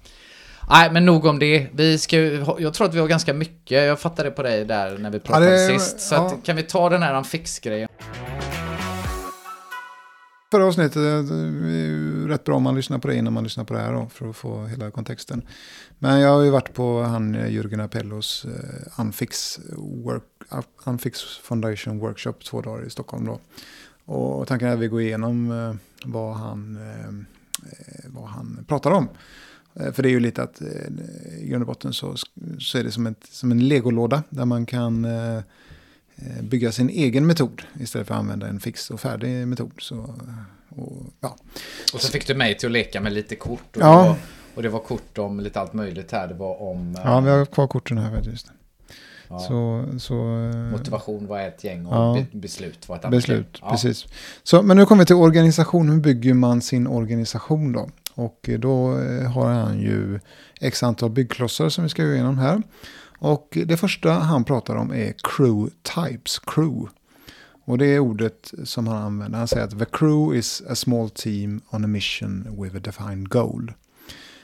Nej, 0.69 0.91
men 0.91 1.05
nog 1.05 1.25
om 1.25 1.39
det. 1.39 1.67
Vi 1.73 1.97
ska, 1.97 2.17
jag 2.59 2.73
tror 2.73 2.87
att 2.87 2.93
vi 2.93 2.99
har 2.99 3.07
ganska 3.07 3.33
mycket. 3.33 3.83
Jag 3.85 3.99
fattade 3.99 4.31
på 4.31 4.43
dig 4.43 4.65
där 4.65 4.97
när 4.97 5.09
vi 5.09 5.19
pratade 5.19 5.51
det- 5.51 5.67
sist. 5.79 5.99
Så 5.99 6.15
ja. 6.15 6.25
att, 6.27 6.43
kan 6.45 6.55
vi 6.55 6.63
ta 6.63 6.89
den 6.89 7.03
här 7.03 7.13
Amfix-grejen? 7.13 7.89
Förra 10.51 10.65
avsnittet 10.65 10.95
är 10.95 11.71
ju 11.71 12.27
rätt 12.27 12.43
bra 12.43 12.55
om 12.55 12.63
man 12.63 12.75
lyssnar 12.75 12.97
på 12.97 13.07
det 13.07 13.15
innan 13.15 13.33
man 13.33 13.43
lyssnar 13.43 13.63
på 13.63 13.73
det 13.73 13.79
här 13.79 13.93
då, 13.93 14.07
för 14.13 14.29
att 14.29 14.35
få 14.35 14.65
hela 14.65 14.91
kontexten. 14.91 15.47
Men 15.99 16.19
jag 16.19 16.29
har 16.29 16.41
ju 16.41 16.49
varit 16.49 16.73
på 16.73 17.01
han 17.01 17.35
eh, 17.35 17.45
Jürgen 17.47 17.83
Appellos 17.83 18.45
eh, 18.45 19.01
Unfix, 19.01 19.59
work, 20.05 20.23
Unfix 20.85 21.21
Foundation 21.43 21.99
Workshop 21.99 22.33
två 22.33 22.61
dagar 22.61 22.85
i 22.85 22.89
Stockholm 22.89 23.25
då. 23.25 23.39
Och 24.05 24.47
tanken 24.47 24.67
är 24.67 24.73
att 24.73 24.79
vi 24.79 24.87
går 24.87 25.01
igenom 25.01 25.51
eh, 25.51 25.75
vad, 26.05 26.35
han, 26.35 26.77
eh, 26.77 27.07
eh, 27.71 28.05
vad 28.05 28.29
han 28.29 28.65
pratar 28.67 28.91
om. 28.91 29.07
För 29.93 30.03
det 30.03 30.09
är 30.09 30.11
ju 30.11 30.19
lite 30.19 30.43
att 30.43 30.61
i 31.41 31.47
grund 31.47 31.63
och 31.63 31.67
botten 31.67 31.93
så, 31.93 32.15
så 32.59 32.77
är 32.77 32.83
det 32.83 32.91
som, 32.91 33.07
ett, 33.07 33.25
som 33.29 33.51
en 33.51 33.67
legolåda 33.67 34.23
där 34.29 34.45
man 34.45 34.65
kan 34.65 35.07
bygga 36.41 36.71
sin 36.71 36.89
egen 36.89 37.27
metod 37.27 37.61
istället 37.79 38.07
för 38.07 38.13
att 38.13 38.19
använda 38.19 38.47
en 38.47 38.59
fix 38.59 38.89
och 38.89 38.99
färdig 38.99 39.47
metod. 39.47 39.71
Så, 39.77 40.15
och, 40.69 41.03
ja. 41.19 41.35
Och 41.93 42.01
så 42.01 42.11
fick 42.11 42.27
du 42.27 42.35
mig 42.35 42.57
till 42.57 42.67
att 42.67 42.71
leka 42.71 43.01
med 43.01 43.13
lite 43.13 43.35
kort. 43.35 43.75
Och, 43.75 43.81
Ja. 43.81 44.01
det, 44.01 44.07
var, 44.07 44.17
och 44.55 44.63
det 44.63 44.69
var 44.69 44.79
kort 44.79 45.17
om 45.17 45.39
lite 45.39 45.59
allt 45.59 45.73
möjligt 45.73 46.11
här. 46.11 46.27
Det 46.27 46.33
var 46.33 46.61
om... 46.61 46.97
ja, 47.03 47.19
vi 47.19 47.29
har 47.29 47.45
kvar 47.45 47.67
korten 47.67 47.97
här 47.97 48.15
faktiskt. 48.15 48.51
Ja. 49.29 49.39
Så, 49.39 49.85
så, 49.99 50.13
eh, 50.15 50.55
Motivation 50.71 51.27
var 51.27 51.39
ett 51.39 51.63
gäng 51.63 51.85
och 51.85 51.95
Ja. 51.95 52.25
be- 52.31 52.37
beslut 52.39 52.89
var 52.89 52.95
ett 52.95 53.05
annat 53.05 53.11
Beslut. 53.11 53.59
Ja. 53.61 53.69
precis. 53.69 54.05
Så, 54.43 54.61
men 54.61 54.77
nu 54.77 54.85
kommer 54.85 55.01
vi 55.01 55.05
till 55.05 55.15
organisation. 55.15 55.89
Hur 55.89 55.99
bygger 55.99 56.33
man 56.33 56.61
sin 56.61 56.87
organisation 56.87 57.71
då? 57.71 57.89
Och 58.13 58.49
eh, 58.49 58.59
då 58.59 58.97
eh, 58.99 59.31
har 59.31 59.49
han 59.49 59.79
ju 59.79 60.19
x 60.61 60.83
antal 60.83 61.09
byggklossar 61.09 61.69
som 61.69 61.83
vi 61.83 61.89
ska 61.89 62.03
gå 62.03 62.11
igenom 62.13 62.37
här. 62.37 62.61
Och 63.19 63.57
det 63.65 63.77
första 63.77 64.11
han 64.11 64.43
pratar 64.43 64.75
om 64.75 64.91
är 64.93 65.13
crew 65.35 65.71
types, 65.95 66.39
crew. 66.39 66.89
Och 67.65 67.77
det 67.77 67.85
är 67.85 67.99
ordet 67.99 68.53
som 68.63 68.87
han 68.87 68.97
använder. 69.03 69.37
Han 69.37 69.47
säger 69.47 69.63
att 69.63 69.79
the 69.79 69.85
crew 69.91 70.37
is 70.39 70.63
a 70.69 70.75
small 70.75 71.09
team 71.09 71.61
on 71.71 71.83
a 71.83 71.87
mission 71.87 72.61
with 72.63 72.75
a 72.75 72.79
defined 72.83 73.29
goal. 73.29 73.73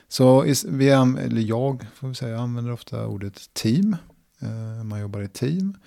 Så 0.09 0.41
vi, 0.67 0.89
eller 0.89 1.41
jag 1.41 1.85
får 1.95 2.07
vi 2.07 2.15
säga, 2.15 2.39
använder 2.39 2.71
ofta 2.73 3.07
ordet 3.07 3.53
team. 3.53 3.95
Eh, 4.41 4.83
man 4.83 4.99
jobbar 4.99 5.21
i 5.21 5.27
team. 5.27 5.77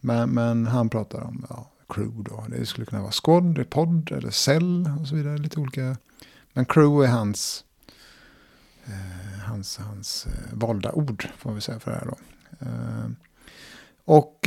Men, 0.00 0.30
men 0.30 0.66
han 0.66 0.88
pratar 0.88 1.20
om 1.20 1.46
ja, 1.50 1.70
crew 1.88 2.30
då. 2.30 2.44
Det 2.48 2.66
skulle 2.66 2.86
kunna 2.86 3.02
vara 3.02 3.12
squad, 3.12 3.70
podd 3.70 4.12
eller 4.12 4.30
cell 4.30 4.90
och 5.00 5.08
så 5.08 5.14
vidare. 5.14 5.38
Lite 5.38 5.60
olika. 5.60 5.96
Men 6.52 6.64
crew 6.64 7.04
är 7.08 7.12
hans, 7.12 7.64
eh, 8.84 9.40
hans, 9.46 9.78
hans 9.78 10.26
eh, 10.26 10.32
valda 10.58 10.92
ord 10.92 11.28
får 11.38 11.52
vi 11.52 11.60
säga 11.60 11.80
för 11.80 11.90
det 11.90 11.96
här 11.96 12.06
då. 12.06 12.16
Och 14.04 14.38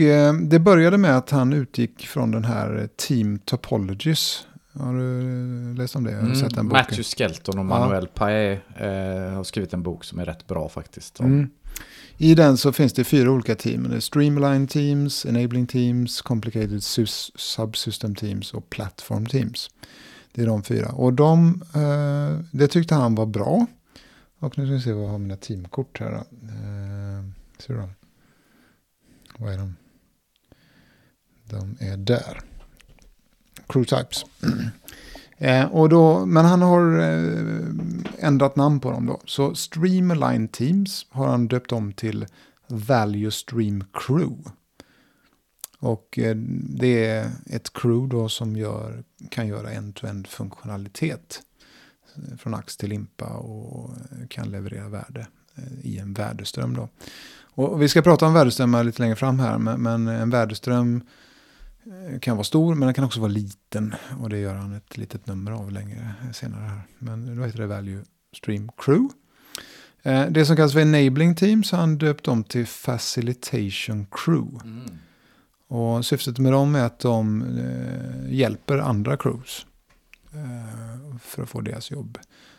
det 0.42 0.60
började 0.60 0.98
med 0.98 1.18
att 1.18 1.30
han 1.30 1.54
utgick 1.54 2.08
från 2.08 2.32
den 2.32 2.46
här 2.46 2.90
Team 2.96 3.40
Topologies. 3.40 4.48
Har 4.74 4.94
du 4.94 5.74
läst 5.78 5.96
om 5.96 6.04
det? 6.04 6.12
Har 6.14 6.20
du 6.22 6.26
Mm, 6.26 6.40
sett 6.40 6.56
den 6.56 6.68
boken? 6.68 6.82
Matthew 6.82 7.04
Skelton 7.04 7.60
och 7.60 7.66
Manuel 7.66 8.08
Paet 8.08 8.60
eh, 8.78 9.34
har 9.36 9.44
skrivit 9.44 9.74
en 9.74 9.84
bok 9.84 10.04
som 10.04 10.20
är 10.20 10.26
rätt 10.26 10.48
bra 10.48 10.70
faktiskt. 10.70 11.20
om- 11.20 11.26
Mm. 11.26 11.50
I 12.18 12.36
den 12.36 12.58
så 12.58 12.74
finns 12.74 12.94
det 12.94 13.04
fyra 13.04 13.32
olika 13.32 13.56
team. 13.56 13.90
Det 13.90 13.96
är 13.96 14.00
Streamline 14.00 14.68
Teams, 14.68 15.26
Enabling 15.26 15.68
Teams, 15.68 16.22
Complicated 16.22 16.84
Subsystem 17.36 18.16
Teams 18.16 18.54
och 18.54 18.70
Platform 18.70 19.26
Teams. 19.26 19.70
Det 20.32 20.42
är 20.42 20.46
de 20.46 20.64
fyra. 20.64 20.90
Och 20.90 21.14
de, 21.14 21.64
eh, 21.76 22.46
det 22.52 22.68
tyckte 22.68 22.96
han 22.96 23.16
var 23.16 23.26
bra. 23.26 23.66
Och 24.40 24.58
nu 24.58 24.66
ska 24.66 24.74
vi 24.74 24.82
se 24.82 24.94
vad 24.94 25.04
jag 25.04 25.10
har 25.10 25.18
mina 25.18 25.38
teamkort 25.38 26.00
här. 26.00 26.12
Då. 26.12 26.18
Eh, 26.18 27.24
ser 27.60 27.74
du 27.74 27.80
dem? 27.80 27.94
Vad 29.38 29.54
är 29.54 29.58
de? 29.58 29.76
De 31.50 31.78
är 31.80 31.98
där. 31.98 32.42
Crew 33.68 33.98
Types. 33.98 34.26
Eh, 35.38 35.66
och 35.66 35.90
då, 35.90 36.26
men 36.26 36.46
han 36.46 36.62
har 36.62 37.00
eh, 37.00 38.26
ändrat 38.28 38.56
namn 38.56 38.80
på 38.80 38.92
dem 38.92 39.06
då. 39.06 39.22
Så 39.26 39.56
Streamline 39.56 40.48
Teams 40.48 41.06
har 41.10 41.28
han 41.28 41.48
döpt 41.48 41.72
om 41.72 41.94
till 41.94 42.26
Value 42.68 43.32
Stream 43.32 43.84
Crew. 43.94 44.52
Och 45.80 46.20
eh, 46.20 46.36
det 46.70 47.06
är 47.06 47.32
ett 47.46 47.74
crew 47.74 48.18
då 48.18 48.30
som 48.30 48.56
gör, 48.56 49.04
kan 49.30 49.48
göra 49.48 49.72
end-to-end 49.72 50.28
funktionalitet. 50.28 51.42
Eh, 52.16 52.38
från 52.38 52.54
ax 52.54 52.78
till 52.78 52.90
limpa 52.90 53.26
och 53.26 53.90
eh, 53.90 54.28
kan 54.28 54.52
leverera 54.52 54.90
värde 54.90 55.28
eh, 55.56 55.86
i 55.86 55.98
en 55.98 56.14
värdeström 56.14 56.74
då. 56.74 56.90
Och 57.58 57.70
och 57.70 57.82
vi 57.82 57.90
ska 57.90 58.02
prata 58.02 58.28
om 58.28 58.34
värdeströmmar 58.34 58.84
lite 58.84 59.02
längre 59.02 59.16
fram 59.16 59.40
här. 59.40 59.58
Men, 59.58 59.82
men 59.82 60.08
en 60.08 60.30
värdeström 60.30 60.96
eh, 60.96 61.04
kan 62.22 62.38
vara 62.38 62.44
stor 62.44 62.76
men 62.76 62.86
den 62.88 62.94
kan 62.94 63.04
också 63.04 63.20
vara 63.20 63.32
liten. 63.32 63.96
Och 64.22 64.30
det 64.30 64.38
gör 64.40 64.56
han 64.56 64.74
ett 64.74 64.98
litet 64.98 65.28
nummer 65.28 65.52
av 65.52 65.72
längre 65.72 66.14
senare 66.34 66.62
här. 66.62 66.82
Men 67.00 67.36
då 67.38 67.44
heter 67.44 67.60
det 67.60 67.68
Value 67.68 68.04
Stream 68.38 68.70
Crew. 68.78 69.14
Eh, 70.04 70.26
Det 70.30 70.46
som 70.46 70.56
kallas 70.56 70.74
för 70.74 70.80
Enabling 70.80 71.36
Teams 71.36 71.72
har 71.72 71.80
han 71.80 71.98
döpt 71.98 72.28
om 72.28 72.44
till 72.44 72.66
Facilitation 72.68 74.08
Crew. 74.12 74.60
Mm. 74.64 74.98
Och 75.68 76.06
syftet 76.06 76.40
med 76.40 76.52
dem 76.52 76.76
är 76.76 76.84
att 76.84 77.00
de 77.00 77.42
eh, 77.42 78.34
hjälper 78.34 78.78
andra 78.78 79.18
crews 79.18 79.66
eh, 80.34 81.18
för 81.20 81.44
att 81.44 81.50
få 81.50 81.62
deras 81.62 81.92
jobb. 81.92 82.18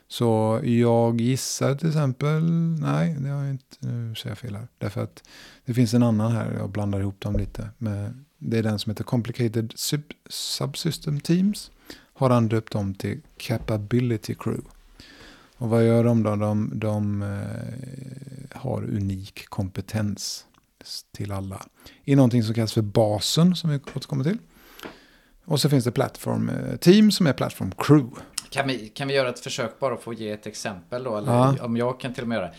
Så 0.09 0.61
jag 0.65 1.21
gissar 1.21 1.75
till 1.75 1.89
exempel, 1.89 2.43
nej 2.81 3.17
det 3.21 3.29
har 3.29 3.43
jag 3.43 3.51
inte, 3.51 3.77
nu 3.81 4.15
säger 4.15 4.31
jag 4.31 4.39
fel 4.39 4.57
här. 4.57 4.69
Därför 4.79 5.03
att 5.03 5.23
det 5.65 5.75
finns 5.75 5.95
en 5.95 6.03
annan 6.03 6.33
här, 6.33 6.53
jag 6.59 6.71
blandar 6.71 7.01
ihop 7.01 7.21
dem 7.21 7.37
lite. 7.37 7.71
Men 7.79 8.26
det 8.39 8.59
är 8.59 8.63
den 8.63 8.79
som 8.79 8.91
heter 8.91 9.05
Complicated 9.05 9.73
Sub 9.77 10.03
Subsystem 10.29 11.21
Teams. 11.21 11.71
Har 12.15 12.31
han 12.31 12.49
döpt 12.49 12.75
om 12.75 12.95
till 12.95 13.21
Capability 13.37 14.35
Crew. 14.35 14.63
Och 15.59 15.69
vad 15.69 15.87
gör 15.87 16.05
de 16.05 16.23
då? 16.23 16.37
De, 16.37 16.71
de 16.75 17.23
eh, 17.23 18.59
har 18.61 18.83
unik 18.83 19.49
kompetens 19.49 20.45
till 21.13 21.33
alla. 21.33 21.63
I 22.05 22.17
någonting 22.17 22.43
som 22.43 22.55
kallas 22.55 22.73
för 22.73 22.83
basen 22.83 23.57
som 23.57 23.71
vi 23.71 23.77
återkommer 23.77 24.25
till. 24.25 24.39
Och 25.45 25.61
så 25.61 25.69
finns 25.69 25.85
det 25.85 25.93
Platform 25.93 26.49
eh, 26.49 26.77
Team 26.77 27.11
som 27.11 27.27
är 27.27 27.33
Platform 27.33 27.73
Crew. 27.79 28.17
Kan, 28.51 28.69
vi, 28.69 28.89
kan 28.89 29.09
vi 29.09 29.15
göra 29.15 29.29
ett 29.29 29.41
försök 29.41 29.79
bara 29.81 29.97
för 29.97 30.11
att 30.11 30.19
ge 30.19 30.31
ett 30.31 30.47
exempel 30.47 31.05
då? 31.05 31.17
Eller 31.17 31.33
Ja. 31.33 31.57
om 31.65 31.77
jag 31.77 32.01
kan 32.01 32.15
till 32.15 32.23
och 32.23 32.29
med 32.29 32.37
göra 32.37 32.47
det. 32.47 32.55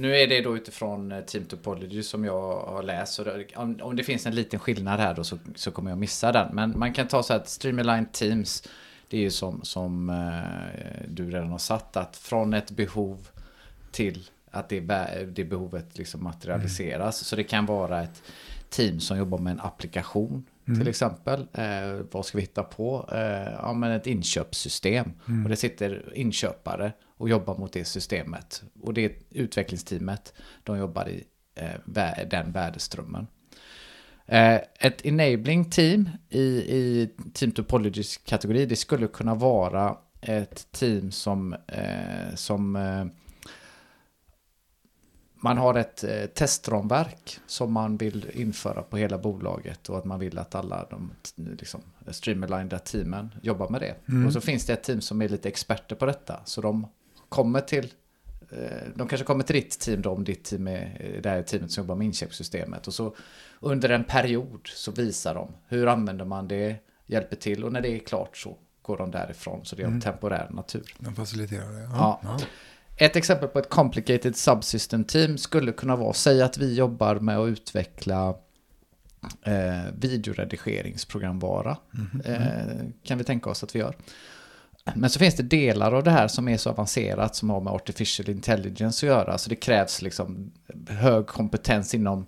Nu 0.00 0.16
är 0.16 0.26
det 0.26 0.40
då 0.40 0.56
utifrån 0.56 1.12
eh, 1.12 1.20
Team 1.20 1.44
Topology 1.44 2.02
som 2.02 2.24
jag 2.24 2.60
har 2.60 2.82
läst. 2.82 3.12
Så 3.12 3.24
om, 3.56 3.78
om 3.82 3.96
det 3.96 4.04
finns 4.04 4.26
en 4.26 4.34
liten 4.34 4.60
skillnad 4.60 5.00
här 5.00 5.14
då 5.14 5.24
så, 5.24 5.38
så 5.54 5.70
kommer 5.70 5.90
jag 5.90 5.98
missa 5.98 6.32
den. 6.32 6.54
Men 6.54 6.78
man 6.78 6.92
kan 6.92 7.08
ta 7.08 7.22
så 7.22 7.34
att 7.34 7.48
Streamline 7.48 8.06
Teams. 8.12 8.68
Det 9.08 9.16
är 9.16 9.20
ju 9.20 9.30
som, 9.30 9.60
som 9.62 10.10
eh, 10.10 11.08
du 11.08 11.30
redan 11.30 11.50
har 11.50 11.58
satt. 11.58 11.96
Att 11.96 12.16
från 12.16 12.54
ett 12.54 12.70
behov 12.70 13.28
till 13.90 14.30
att 14.50 14.68
det, 14.68 14.80
det 15.26 15.44
behovet 15.44 15.98
liksom 15.98 16.24
materialiseras. 16.24 17.24
Så 17.24 17.36
det 17.36 17.44
kan 17.44 17.66
vara 17.66 18.02
ett 18.02 18.22
team 18.68 19.00
som 19.00 19.18
jobbar 19.18 19.38
med 19.38 19.50
en 19.50 19.60
applikation 19.60 20.44
till 20.64 20.88
exempel. 20.88 21.46
Eh, 21.52 22.04
vad 22.10 22.26
ska 22.26 22.38
vi 22.38 22.42
hitta 22.42 22.62
på? 22.62 23.08
Eh, 23.12 23.52
ja, 23.52 23.72
men 23.72 23.90
ett 23.90 24.06
inköpssystem. 24.06 25.12
Och 25.44 25.50
det 25.50 25.56
sitter 25.56 26.12
inköpare 26.14 26.92
och 27.20 27.28
jobbar 27.28 27.58
mot 27.58 27.72
det 27.72 27.84
systemet. 27.84 28.62
Och 28.80 28.94
det 28.94 29.12
utvecklingsteamet, 29.30 30.34
de 30.64 30.78
jobbar 30.78 31.08
i 31.08 31.24
eh, 31.54 32.26
den 32.30 32.52
värdeströmmen. 32.52 33.26
Eh, 34.26 34.60
ett 34.78 35.06
enabling 35.06 35.70
team 35.70 36.08
i, 36.28 36.42
i 36.42 37.10
Team 37.34 37.52
Topologys 37.52 38.16
kategori, 38.16 38.66
det 38.66 38.76
skulle 38.76 39.06
kunna 39.06 39.34
vara 39.34 39.96
ett 40.20 40.72
team 40.72 41.10
som, 41.10 41.52
eh, 41.66 42.34
som 42.34 42.76
eh, 42.76 43.04
man 45.34 45.58
har 45.58 45.74
ett 45.74 46.04
eh, 46.04 46.26
testramverk 46.26 47.38
som 47.46 47.72
man 47.72 47.96
vill 47.96 48.30
införa 48.34 48.82
på 48.82 48.96
hela 48.96 49.18
bolaget 49.18 49.88
och 49.88 49.98
att 49.98 50.04
man 50.04 50.20
vill 50.20 50.38
att 50.38 50.54
alla 50.54 50.86
de 50.90 51.12
liksom, 51.36 51.80
streamlineda 52.08 52.78
teamen 52.78 53.34
jobbar 53.42 53.68
med 53.68 53.80
det. 53.80 54.26
Och 54.26 54.32
så 54.32 54.40
finns 54.40 54.66
det 54.66 54.72
ett 54.72 54.82
team 54.82 55.00
som 55.00 55.22
är 55.22 55.28
lite 55.28 55.48
experter 55.48 55.96
på 55.96 56.06
detta. 56.06 56.40
Så 56.44 56.60
de 56.60 56.86
kommer 57.30 57.60
till 57.60 57.92
eh, 58.50 58.58
de 58.94 59.08
kanske 59.08 59.24
kommer 59.24 59.44
till 59.44 59.56
ditt 59.56 59.80
team 59.80 60.02
då, 60.02 60.10
om 60.10 60.24
ditt 60.24 60.44
team 60.44 60.68
är 60.68 61.20
det 61.22 61.30
här 61.30 61.42
teamet 61.42 61.70
som 61.70 61.82
jobbar 61.82 61.94
med 61.94 62.04
inköpssystemet. 62.04 62.86
Och 62.86 62.94
så 62.94 63.16
under 63.60 63.88
en 63.88 64.04
period 64.04 64.60
så 64.64 64.90
visar 64.90 65.34
de 65.34 65.52
hur 65.68 65.86
använder 65.86 66.24
man 66.24 66.48
det, 66.48 66.76
hjälper 67.06 67.36
till 67.36 67.64
och 67.64 67.72
när 67.72 67.80
det 67.80 67.88
är 67.88 67.98
klart 67.98 68.36
så 68.36 68.56
går 68.82 68.98
de 68.98 69.10
därifrån. 69.10 69.64
Så 69.64 69.76
det 69.76 69.82
är 69.82 69.86
av 69.86 70.00
temporär 70.00 70.48
natur. 70.50 70.94
De 70.98 71.14
faciliterar 71.14 71.72
det. 71.72 71.88
Ja. 71.92 72.20
Ett 72.96 73.16
exempel 73.16 73.48
på 73.48 73.58
ett 73.58 73.68
complicated 73.68 74.36
subsystem 74.36 75.04
team 75.04 75.38
skulle 75.38 75.72
kunna 75.72 75.96
vara, 75.96 76.12
säg 76.12 76.42
att 76.42 76.58
vi 76.58 76.74
jobbar 76.74 77.14
med 77.14 77.38
att 77.38 77.48
utveckla 77.48 78.34
eh, 79.42 79.92
videoredigeringsprogramvara. 79.98 81.76
Eh, 82.24 82.38
kan 83.04 83.18
vi 83.18 83.24
tänka 83.24 83.50
oss 83.50 83.64
att 83.64 83.74
vi 83.74 83.78
gör. 83.78 83.96
Men 84.94 85.10
så 85.10 85.18
finns 85.18 85.34
det 85.34 85.42
delar 85.42 85.92
av 85.92 86.02
det 86.02 86.10
här 86.10 86.28
som 86.28 86.48
är 86.48 86.56
så 86.56 86.70
avancerat 86.70 87.36
som 87.36 87.50
har 87.50 87.60
med 87.60 87.72
artificial 87.72 88.28
intelligence 88.30 89.06
att 89.06 89.10
göra. 89.10 89.38
Så 89.38 89.50
det 89.50 89.56
krävs 89.56 90.02
liksom 90.02 90.52
hög 90.88 91.26
kompetens 91.26 91.94
inom 91.94 92.26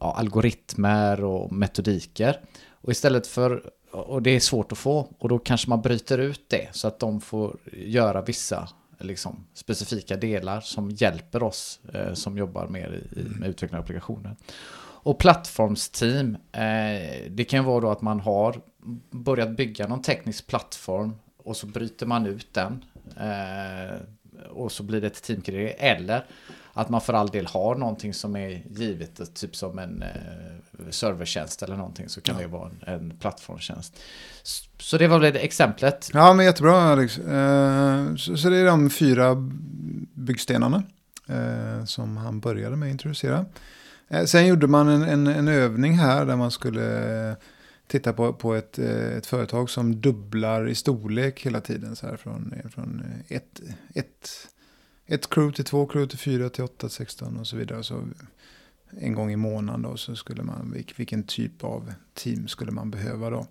ja, 0.00 0.14
algoritmer 0.18 1.24
och 1.24 1.52
metodiker. 1.52 2.40
Och 2.70 2.92
istället 2.92 3.26
för, 3.26 3.70
och 3.90 4.22
det 4.22 4.30
är 4.30 4.40
svårt 4.40 4.72
att 4.72 4.78
få, 4.78 5.14
och 5.18 5.28
då 5.28 5.38
kanske 5.38 5.68
man 5.68 5.82
bryter 5.82 6.18
ut 6.18 6.44
det 6.48 6.68
så 6.72 6.88
att 6.88 6.98
de 6.98 7.20
får 7.20 7.56
göra 7.72 8.22
vissa 8.22 8.68
liksom, 8.98 9.46
specifika 9.54 10.16
delar 10.16 10.60
som 10.60 10.90
hjälper 10.90 11.42
oss 11.42 11.80
eh, 11.94 12.12
som 12.12 12.38
jobbar 12.38 12.66
mer 12.66 13.02
i, 13.16 13.38
med 13.38 13.48
utveckling 13.48 13.78
av 13.78 13.84
applikationer. 13.84 14.36
Och 14.78 15.18
plattformsteam, 15.18 16.36
eh, 16.52 17.30
det 17.30 17.46
kan 17.48 17.64
vara 17.64 17.80
då 17.80 17.90
att 17.90 18.02
man 18.02 18.20
har 18.20 18.60
börjat 19.10 19.56
bygga 19.56 19.86
någon 19.86 20.02
teknisk 20.02 20.46
plattform 20.46 21.14
och 21.46 21.56
så 21.56 21.66
bryter 21.66 22.06
man 22.06 22.26
ut 22.26 22.54
den. 22.54 22.84
Eh, 23.16 23.96
och 24.50 24.72
så 24.72 24.82
blir 24.82 25.00
det 25.00 25.06
ett 25.06 25.22
teamkrig. 25.22 25.74
Eller 25.78 26.24
att 26.72 26.88
man 26.88 27.00
för 27.00 27.12
all 27.12 27.28
del 27.28 27.46
har 27.46 27.74
någonting 27.74 28.14
som 28.14 28.36
är 28.36 28.62
givet, 28.70 29.34
typ 29.34 29.56
som 29.56 29.78
en 29.78 30.02
eh, 30.02 30.90
servertjänst 30.90 31.62
eller 31.62 31.76
någonting, 31.76 32.08
så 32.08 32.20
kan 32.20 32.38
det 32.38 32.46
vara 32.46 32.70
en, 32.86 32.94
en 32.94 33.18
plattformstjänst. 33.18 33.98
Så, 34.42 34.64
så 34.78 34.98
det 34.98 35.08
var 35.08 35.18
väl 35.18 35.32
det 35.32 35.38
exemplet. 35.38 36.10
Ja, 36.12 36.32
men 36.32 36.46
jättebra 36.46 36.76
Alex. 36.76 37.18
Eh, 37.18 38.14
Så, 38.16 38.36
så 38.36 38.48
det 38.48 38.56
är 38.56 38.64
de 38.64 38.90
fyra 38.90 39.34
byggstenarna 40.14 40.82
eh, 41.28 41.84
som 41.84 42.16
han 42.16 42.40
började 42.40 42.76
med 42.76 42.86
att 42.86 42.92
introducera. 42.92 43.44
Eh, 44.08 44.24
sen 44.24 44.46
gjorde 44.46 44.66
man 44.66 44.88
en, 44.88 45.02
en, 45.02 45.26
en, 45.26 45.48
övning 45.48 45.98
här 45.98 46.26
där 46.26 46.36
man 46.36 46.50
skulle 46.50 47.36
titta 47.86 48.12
på, 48.12 48.32
på 48.32 48.54
ett, 48.54 48.78
eh, 48.78 49.16
ett 49.16 49.26
företag 49.26 49.70
som 49.70 50.00
dubblar 50.00 50.68
i 50.68 50.74
storlek 50.74 51.46
hela 51.46 51.60
tiden. 51.60 51.96
Så 51.96 52.06
här 52.06 52.16
från, 52.16 52.52
eh, 52.52 52.70
från 52.70 53.00
eh, 53.00 53.36
ett, 53.36 53.60
ett, 53.94 54.48
ett 55.06 55.30
crew 55.30 55.56
till 55.56 55.64
två 55.64 55.86
crew 55.86 56.08
till 56.10 56.18
fyra 56.18 56.48
till 56.48 56.64
åtta 56.64 56.88
till 56.88 56.96
sexton 56.96 57.36
och 57.36 57.46
så 57.46 57.56
vidare. 57.56 57.82
Så 57.82 58.08
en 59.00 59.14
gång 59.14 59.32
i 59.32 59.36
månaden 59.36 59.82
då 59.82 59.96
så 59.96 60.16
skulle 60.16 60.42
man, 60.42 60.84
vilken 60.96 61.22
typ 61.22 61.64
av 61.64 61.92
team 62.14 62.48
skulle 62.48 62.70
man 62.70 62.90
behöva 62.90 63.30
då. 63.30 63.46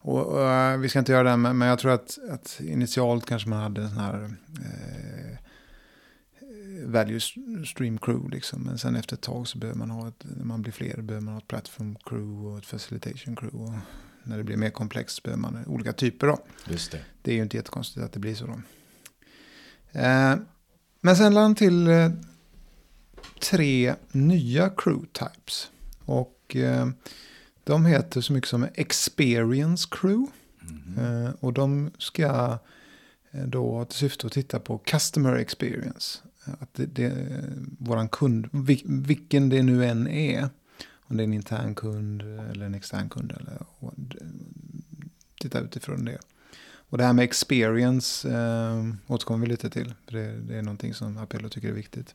Och, 0.00 0.26
och 0.26 0.84
vi 0.84 0.88
ska 0.88 0.98
inte 0.98 1.12
göra 1.12 1.30
det, 1.30 1.36
men, 1.36 1.58
men 1.58 1.68
jag 1.68 1.78
tror 1.78 1.92
att, 1.92 2.18
att 2.30 2.60
initialt 2.60 3.26
kanske 3.26 3.48
man 3.48 3.62
hade 3.62 3.82
en 3.82 3.88
sån 3.88 3.98
här 3.98 4.34
eh, 4.60 5.38
value 6.84 7.20
stream 7.66 7.98
crew 7.98 8.34
liksom. 8.36 8.62
Men 8.62 8.78
sen 8.78 8.96
efter 8.96 9.16
ett 9.16 9.22
tag 9.22 9.48
så 9.48 9.58
behöver 9.58 9.78
man 9.78 9.90
ha 9.90 10.08
ett, 10.08 10.24
när 10.36 10.44
man 10.44 10.62
blir 10.62 10.72
fler 10.72 11.02
behöver 11.02 11.24
man 11.24 11.34
ha 11.34 11.40
ett 11.40 11.48
platform 11.48 11.96
crew 12.04 12.48
och 12.48 12.58
ett 12.58 12.66
facilitation 12.66 13.36
crew. 13.36 13.58
Och 13.58 13.72
när 14.22 14.36
det 14.36 14.44
blir 14.44 14.56
mer 14.56 14.70
komplext 14.70 15.22
behöver 15.22 15.40
man 15.40 15.66
olika 15.66 15.92
typer 15.92 16.26
då. 16.26 16.38
Just 16.68 16.92
det. 16.92 17.00
Det 17.22 17.30
är 17.30 17.34
ju 17.34 17.42
inte 17.42 17.56
jättekonstigt 17.56 18.04
att 18.04 18.12
det 18.12 18.18
blir 18.18 18.34
så 18.34 18.46
då. 18.46 18.60
Eh, 20.00 20.36
men 21.00 21.16
sen 21.16 21.34
lade 21.34 21.46
han 21.46 21.54
till 21.54 21.88
eh, 21.88 22.10
tre 23.40 23.94
nya 24.12 24.70
crew 24.70 25.06
types. 25.12 25.70
Och 26.04 26.56
eh, 26.56 26.88
de 27.64 27.86
heter 27.86 28.20
så 28.20 28.32
mycket 28.32 28.50
som 28.50 28.66
Experience 28.74 29.88
Crew. 29.90 30.32
Mm. 30.96 31.32
och 31.40 31.52
de 31.52 31.90
ska 31.98 32.58
eh, 33.30 33.44
då 33.46 33.84
till 33.84 33.98
syfte 33.98 34.26
att 34.26 34.32
titta 34.32 34.60
på 34.60 34.78
Customer 34.78 35.36
Experience 35.36 36.18
att 36.60 36.74
det, 36.74 36.86
det, 36.86 37.12
våran 37.78 38.08
kund, 38.08 38.48
vilken 38.84 39.48
det 39.48 39.62
nu 39.62 39.84
än 39.84 40.08
är, 40.08 40.48
om 41.08 41.16
det 41.16 41.22
är 41.22 41.24
en 41.24 41.32
intern 41.32 41.74
kund 41.74 42.22
eller 42.22 42.66
en 42.66 42.74
extern 42.74 43.08
kund, 43.08 43.32
eller, 43.32 43.58
titta 45.40 45.60
utifrån 45.60 46.04
det. 46.04 46.18
Och 46.88 46.98
det 46.98 47.04
här 47.04 47.12
med 47.12 47.24
experience 47.24 48.28
eh, 48.28 49.12
återkommer 49.12 49.46
vi 49.46 49.50
lite 49.50 49.70
till. 49.70 49.94
Det, 50.06 50.40
det 50.40 50.56
är 50.56 50.62
någonting 50.62 50.94
som 50.94 51.18
Apello 51.18 51.48
tycker 51.48 51.68
är 51.68 51.72
viktigt. 51.72 52.14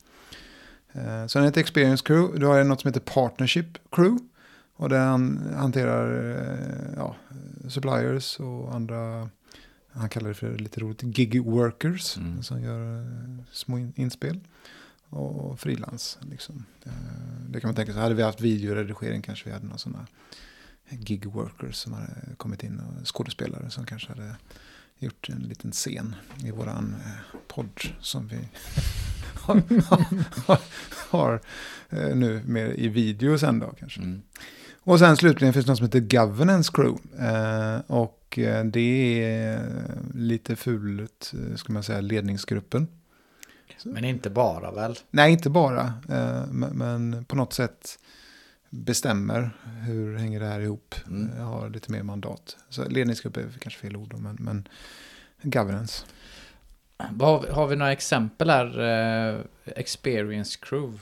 Eh, 0.91 1.27
så 1.27 1.39
den 1.39 1.45
heter 1.45 1.61
Experience 1.61 2.03
Crew. 2.05 2.39
Du 2.39 2.45
har 2.45 2.63
något 2.63 2.81
som 2.81 2.87
heter 2.87 3.13
Partnership 3.13 3.77
Crew. 3.91 4.27
Och 4.75 4.89
den 4.89 5.39
hanterar 5.55 6.31
eh, 6.31 6.93
ja, 6.95 7.15
suppliers 7.69 8.39
och 8.39 8.75
andra 8.75 9.29
han 9.93 10.09
kallar 10.09 10.27
det 10.27 10.33
för 10.33 10.57
lite 10.57 10.79
roligt 10.79 11.01
gig 11.01 11.43
workers 11.43 12.17
mm. 12.17 12.43
som 12.43 12.61
gör 12.61 13.01
uh, 13.01 13.39
små 13.51 13.77
in, 13.77 13.93
inspel. 13.95 14.39
Och 15.09 15.59
frilans. 15.59 16.17
Liksom. 16.21 16.65
Uh, 16.87 16.93
det 17.49 17.59
kan 17.59 17.67
man 17.67 17.75
tänka 17.75 17.93
sig. 17.93 18.01
Hade 18.01 18.15
vi 18.15 18.23
haft 18.23 18.41
videoredigering 18.41 19.21
kanske 19.21 19.45
vi 19.45 19.53
hade 19.53 19.65
några 19.65 19.77
sådana 19.77 20.07
gig 20.89 21.25
workers 21.25 21.75
som 21.75 21.93
hade 21.93 22.35
kommit 22.37 22.63
in. 22.63 22.79
Och 22.79 23.07
skådespelare 23.07 23.69
som 23.69 23.85
kanske 23.85 24.07
hade 24.07 24.35
gjort 24.97 25.29
en 25.29 25.39
liten 25.39 25.71
scen 25.71 26.15
i 26.43 26.51
våran 26.51 26.95
uh, 27.05 27.39
podd 27.47 27.81
som 27.99 28.27
vi 28.27 28.37
har, 29.41 29.63
har, 30.47 30.59
har 31.09 31.41
nu 32.15 32.43
mer 32.45 32.79
i 32.79 32.87
video 32.87 33.37
sen 33.37 33.59
då 33.59 33.73
kanske. 33.79 34.01
Mm. 34.01 34.21
Och 34.83 34.99
sen 34.99 35.17
slutligen 35.17 35.53
finns 35.53 35.65
det 35.65 35.71
något 35.71 35.77
som 35.77 35.85
heter 35.85 35.99
Governance 35.99 36.71
Crew. 36.73 36.99
och 37.87 38.20
och 38.31 38.39
eh, 38.39 38.65
det 38.65 39.23
är 39.23 39.61
lite 40.13 40.55
fult, 40.55 41.33
eh, 41.33 41.55
ska 41.55 41.73
man 41.73 41.83
säga, 41.83 42.01
ledningsgruppen. 42.01 42.87
Men 43.83 44.05
inte 44.05 44.29
bara 44.29 44.71
väl? 44.71 44.95
Nej, 45.11 45.31
inte 45.31 45.49
bara. 45.49 45.93
Eh, 46.09 46.45
men 46.51 47.25
på 47.25 47.35
något 47.35 47.53
sätt 47.53 47.99
bestämmer 48.69 49.51
hur 49.85 50.17
hänger 50.17 50.39
det 50.39 50.45
här 50.45 50.59
ihop. 50.59 50.95
Mm. 51.07 51.37
Jag 51.37 51.43
har 51.43 51.69
lite 51.69 51.91
mer 51.91 52.03
mandat. 52.03 52.57
Så 52.69 52.89
ledningsgrupp 52.89 53.37
är 53.37 53.45
kanske 53.59 53.79
fel 53.79 53.95
ord, 53.95 54.13
men, 54.17 54.37
men 54.39 54.67
governance. 55.41 56.05
Har, 56.97 57.47
har 57.47 57.67
vi 57.67 57.75
några 57.75 57.91
exempel 57.91 58.49
här? 58.49 59.47
Experience 59.65 60.59
crew? 60.61 60.99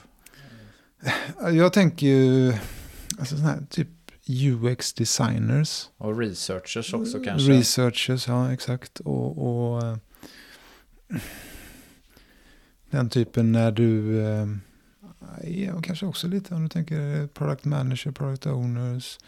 Jag 1.52 1.72
tänker 1.72 2.06
ju, 2.06 2.52
alltså 3.18 3.36
sån 3.36 3.44
här 3.44 3.66
typ 3.70 3.88
UX 4.30 4.92
designers. 4.92 5.88
Och 5.96 6.18
researchers 6.18 6.94
också 6.94 7.20
kanske. 7.24 7.52
Researchers, 7.52 8.28
ja 8.28 8.52
exakt. 8.52 9.00
Och, 9.00 9.38
och 9.38 9.82
eh, 9.82 9.96
den 12.90 13.10
typen 13.10 13.52
när 13.52 13.72
du, 13.72 14.20
eh, 14.20 14.46
ja, 15.42 15.82
kanske 15.82 16.06
också 16.06 16.28
lite 16.28 16.54
om 16.54 16.62
du 16.62 16.68
tänker 16.68 17.26
product 17.26 17.64
manager, 17.64 18.10
product 18.10 18.46
owners, 18.46 19.18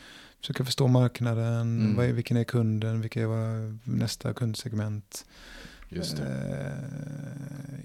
försöka 0.41 0.65
förstå 0.65 0.89
marknaden, 0.89 1.81
mm. 1.81 1.97
vad 1.97 2.07
är, 2.07 2.13
vilken 2.13 2.37
är 2.37 2.45
kunden, 2.45 3.01
vilka 3.01 3.23
är 3.23 3.79
nästa 3.85 4.35
kundsegment. 4.35 5.25
Just 5.89 6.17
det. 6.17 6.25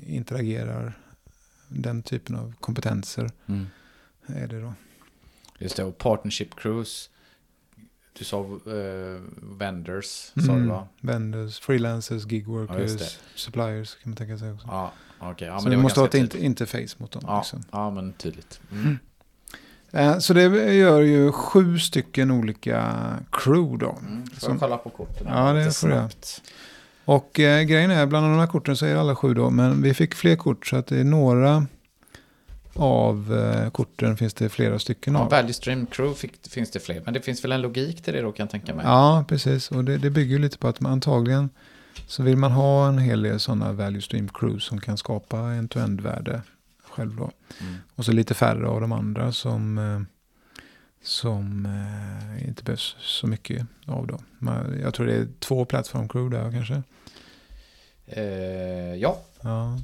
Eh, 0.06 0.16
interagerar, 0.16 1.00
den 1.68 2.04
typen 2.04 2.36
av 2.36 2.54
kompetenser 2.60 3.32
mm. 3.48 3.68
är 4.28 4.48
det 4.48 4.62
då. 4.62 4.74
Just 5.58 5.76
det, 5.76 5.84
och 5.84 5.98
Partnership 5.98 6.56
Cruise. 6.56 7.10
Du 8.14 8.26
sa 8.26 8.42
uh, 8.42 9.22
vendors, 9.42 10.32
mm. 10.36 10.48
sa 10.48 10.54
du 10.54 10.68
va? 10.68 10.88
Vendors, 11.02 11.60
freelancers, 11.60 12.26
gigworkers, 12.26 13.02
ja, 13.02 13.08
suppliers 13.36 13.96
kan 13.96 14.12
man 14.12 14.16
tänka 14.16 14.38
sig 14.38 14.52
också. 14.52 14.68
Ja, 14.68 14.92
okay. 15.32 15.48
ja, 15.48 15.60
så 15.60 15.70
det, 15.70 15.78
måste 15.78 16.00
ha 16.00 16.08
ett 16.08 16.36
interface 16.36 16.96
mot 16.98 17.12
dem. 17.12 17.24
Ja, 17.28 17.38
liksom. 17.38 17.64
ja 17.72 17.92
men 17.92 18.14
tydligt. 18.14 18.62
Mm. 18.72 18.98
Uh, 19.94 20.20
så 20.20 20.34
det 20.34 20.74
gör 20.74 21.02
ju 21.02 21.32
sju 21.32 21.80
stycken 21.80 22.32
olika 22.32 22.94
crew 23.32 23.86
då. 23.86 23.98
Mm. 24.02 24.28
Får 24.28 24.50
jag 24.50 24.60
kolla 24.60 24.78
på 24.78 24.90
korten? 24.90 25.28
Ja, 25.30 25.54
det 25.54 25.76
får 25.76 25.90
jag. 25.90 26.12
Och 27.06 27.40
eh, 27.40 27.64
grejen 27.64 27.92
är, 27.92 28.06
bland 28.06 28.26
de 28.26 28.40
här 28.40 28.48
korten 28.48 28.78
så 28.78 28.86
är 28.86 28.94
det 28.94 29.00
alla 29.00 29.16
sju 29.16 29.34
då, 29.34 29.50
men 29.50 29.82
vi 29.82 29.94
fick 29.94 30.16
fler 30.16 30.36
kort 30.36 30.68
så 30.68 30.76
att 30.76 30.88
det 30.88 31.00
är 31.00 31.04
några 31.04 31.66
av 32.78 33.34
eh, 33.34 33.70
korten 33.70 34.18
finns 34.18 34.34
det 34.34 34.50
flera 34.50 34.80
stycken 34.80 35.14
ja, 35.14 35.20
av. 35.20 35.30
Value 35.30 35.54
Stream 35.54 35.86
Crew 35.86 36.20
fick, 36.20 36.48
finns 36.50 36.72
det 36.72 36.80
fler, 36.80 37.02
men 37.06 37.14
det 37.14 37.22
finns 37.22 37.44
väl 37.44 37.52
en 37.52 37.62
logik 37.62 38.02
till 38.02 38.14
det 38.14 38.22
då 38.22 38.32
kan 38.32 38.44
jag 38.44 38.52
tänka 38.52 38.76
mig. 38.76 38.86
Ja, 38.86 39.26
precis. 39.28 39.72
Och 39.72 39.84
det, 39.84 39.98
det 39.98 40.10
bygger 40.10 40.40
lite 40.40 40.58
på 40.58 40.68
att 40.68 40.80
man 40.80 40.92
antagligen 40.92 41.50
så 42.08 42.24
vill 42.24 42.38
man 42.38 42.52
ha 42.52 42.88
en 42.88 42.98
hel 42.98 43.22
del 43.22 43.40
sådana 43.40 43.72
Value 43.72 44.02
Stream 44.02 44.30
Crew 44.30 44.60
som 44.60 44.82
kan 44.82 44.98
skapa 44.98 45.38
en 45.40 45.68
to-end-värde 45.68 46.42
själv 46.84 47.16
då. 47.16 47.32
Mm. 47.62 47.76
Och 47.96 48.06
så 48.06 48.12
lite 48.12 48.34
färre 48.34 48.68
av 48.68 48.82
de 48.82 48.92
andra 48.92 49.32
som, 49.32 49.78
eh, 49.78 50.02
som 51.04 51.66
eh, 51.66 52.48
inte 52.48 52.64
behövs 52.64 52.96
så 53.00 53.28
mycket 53.28 53.66
av 53.86 54.08
då. 54.08 54.20
Jag 54.82 54.94
tror 54.94 55.06
det 55.06 55.14
är 55.14 55.28
två 55.40 55.66
Platform 55.66 56.10
Crew 56.10 56.38
där 56.38 56.52
kanske. 56.52 56.84
Eh, 58.06 58.96
ja. 58.96 59.22
ja 59.42 59.78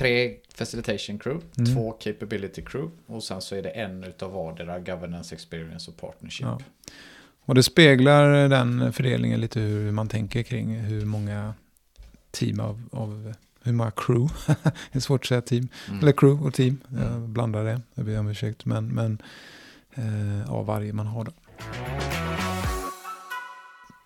tre 0.00 0.36
facilitation 0.54 1.18
crew, 1.18 1.46
mm. 1.58 1.74
två 1.74 1.92
capability 1.92 2.62
crew 2.62 2.90
och 3.06 3.24
sen 3.24 3.40
så 3.40 3.54
är 3.56 3.62
det 3.62 3.70
en 3.70 4.04
utav 4.04 4.32
vardera 4.32 4.78
governance 4.78 5.34
experience 5.34 5.90
och 5.90 5.96
partnership. 5.96 6.46
Ja. 6.46 6.58
Och 7.44 7.54
det 7.54 7.62
speglar 7.62 8.48
den 8.48 8.92
fördelningen 8.92 9.40
lite 9.40 9.60
hur 9.60 9.92
man 9.92 10.08
tänker 10.08 10.42
kring 10.42 10.76
hur 10.76 11.04
många 11.04 11.54
team 12.30 12.60
av, 12.60 12.88
av 12.92 13.34
hur 13.62 13.72
många 13.72 13.90
crew, 13.90 14.34
det 14.92 14.98
är 14.98 15.00
svårt 15.00 15.20
att 15.20 15.26
säga 15.26 15.40
team, 15.40 15.68
mm. 15.88 16.00
eller 16.00 16.12
crew 16.12 16.46
och 16.46 16.54
team, 16.54 16.80
mm. 16.90 17.02
jag 17.02 17.20
blandar 17.20 17.64
det, 17.64 17.80
jag 17.94 18.04
ber 18.06 18.18
om 18.18 18.28
ursäkt, 18.28 18.64
men, 18.64 18.88
men 18.88 19.22
eh, 19.94 20.52
av 20.52 20.66
varje 20.66 20.92
man 20.92 21.06
har 21.06 21.24
då. 21.24 21.32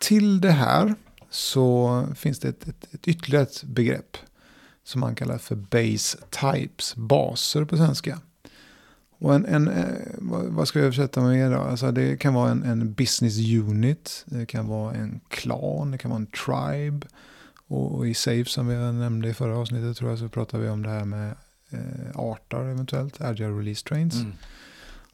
Till 0.00 0.40
det 0.40 0.52
här 0.52 0.94
så 1.30 2.04
finns 2.16 2.38
det 2.38 2.48
ett, 2.48 2.68
ett, 2.68 2.94
ett 2.94 3.09
ytterligare 3.09 3.44
ett 3.44 3.64
begrepp 3.64 4.16
som 4.85 5.01
man 5.01 5.14
kallar 5.14 5.38
för 5.38 5.55
base 5.55 6.18
types, 6.31 6.97
baser 6.97 7.64
på 7.64 7.77
svenska. 7.77 8.20
Och 9.18 9.35
en, 9.35 9.47
en, 9.47 9.68
eh, 9.68 9.85
vad 10.49 10.68
ska 10.68 10.79
jag 10.79 10.87
översätta 10.87 11.20
med 11.20 11.53
då? 11.53 11.59
Alltså 11.59 11.92
det 11.92 12.16
kan 12.16 12.35
vara 12.35 12.51
en, 12.51 12.62
en 12.62 12.92
business 12.92 13.38
unit, 13.38 14.25
det 14.27 14.47
kan 14.47 14.66
vara 14.66 14.94
en 14.94 15.20
klan, 15.29 15.90
det 15.90 15.99
kan 15.99 16.11
vara 16.11 16.20
en 16.20 16.27
tribe. 16.27 17.07
Och, 17.66 17.94
och 17.94 18.09
i 18.09 18.14
SAFE 18.14 18.44
som 18.44 18.66
vi 18.66 18.77
nämnde 18.77 19.29
i 19.29 19.35
förra 19.35 19.59
avsnittet 19.59 19.97
tror 19.97 20.11
jag 20.11 20.18
så 20.18 20.29
pratar 20.29 20.59
vi 20.59 20.68
om 20.68 20.83
det 20.83 20.88
här 20.88 21.05
med 21.05 21.35
eh, 21.70 22.11
artar 22.14 22.64
eventuellt, 22.64 23.20
agile 23.20 23.59
release 23.59 23.85
trains. 23.85 24.14
Mm. 24.14 24.33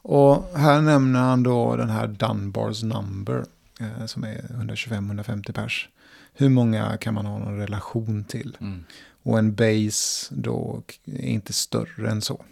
Och 0.02 0.58
här 0.58 0.80
nämner 0.80 1.20
han 1.20 1.42
då 1.42 1.76
den 1.76 1.90
här 1.90 2.06
Dunbars 2.06 2.82
number 2.82 3.44
eh, 3.80 4.06
som 4.06 4.24
är 4.24 4.36
125-150 4.48 5.52
pers. 5.52 5.88
Hur 6.32 6.48
många 6.48 6.96
kan 6.96 7.14
man 7.14 7.26
ha 7.26 7.38
någon 7.38 7.58
relation 7.58 8.24
till? 8.24 8.56
Mm. 8.60 8.84
Och 9.22 9.38
en 9.38 9.54
base 9.54 10.34
då 10.34 10.82
är 11.04 11.28
inte 11.28 11.52
större 11.52 12.10
än 12.10 12.22
så. 12.22 12.44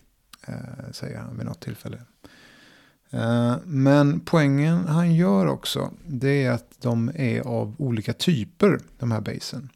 Eh, 0.49 0.55
säger 0.93 1.19
han 1.19 1.37
vid 1.37 1.47
något 1.47 1.61
tillfälle. 1.61 1.99
Eh, 3.11 3.57
men 3.65 4.21
poängen 4.21 4.87
han 4.87 5.15
gör 5.15 5.47
också. 5.47 5.91
Det 6.07 6.45
är 6.45 6.51
att 6.51 6.71
de 6.81 7.11
är 7.15 7.41
av 7.41 7.75
olika 7.79 8.13
typer. 8.13 8.81
De 8.99 9.13
här 9.13 9.21
basen. 9.21 9.69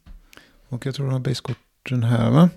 Och 0.68 0.86
jag 0.86 0.94
tror 0.94 1.06
de 1.06 1.12
har 1.12 1.20
basekorten 1.20 2.02
här 2.02 2.30
va. 2.30 2.48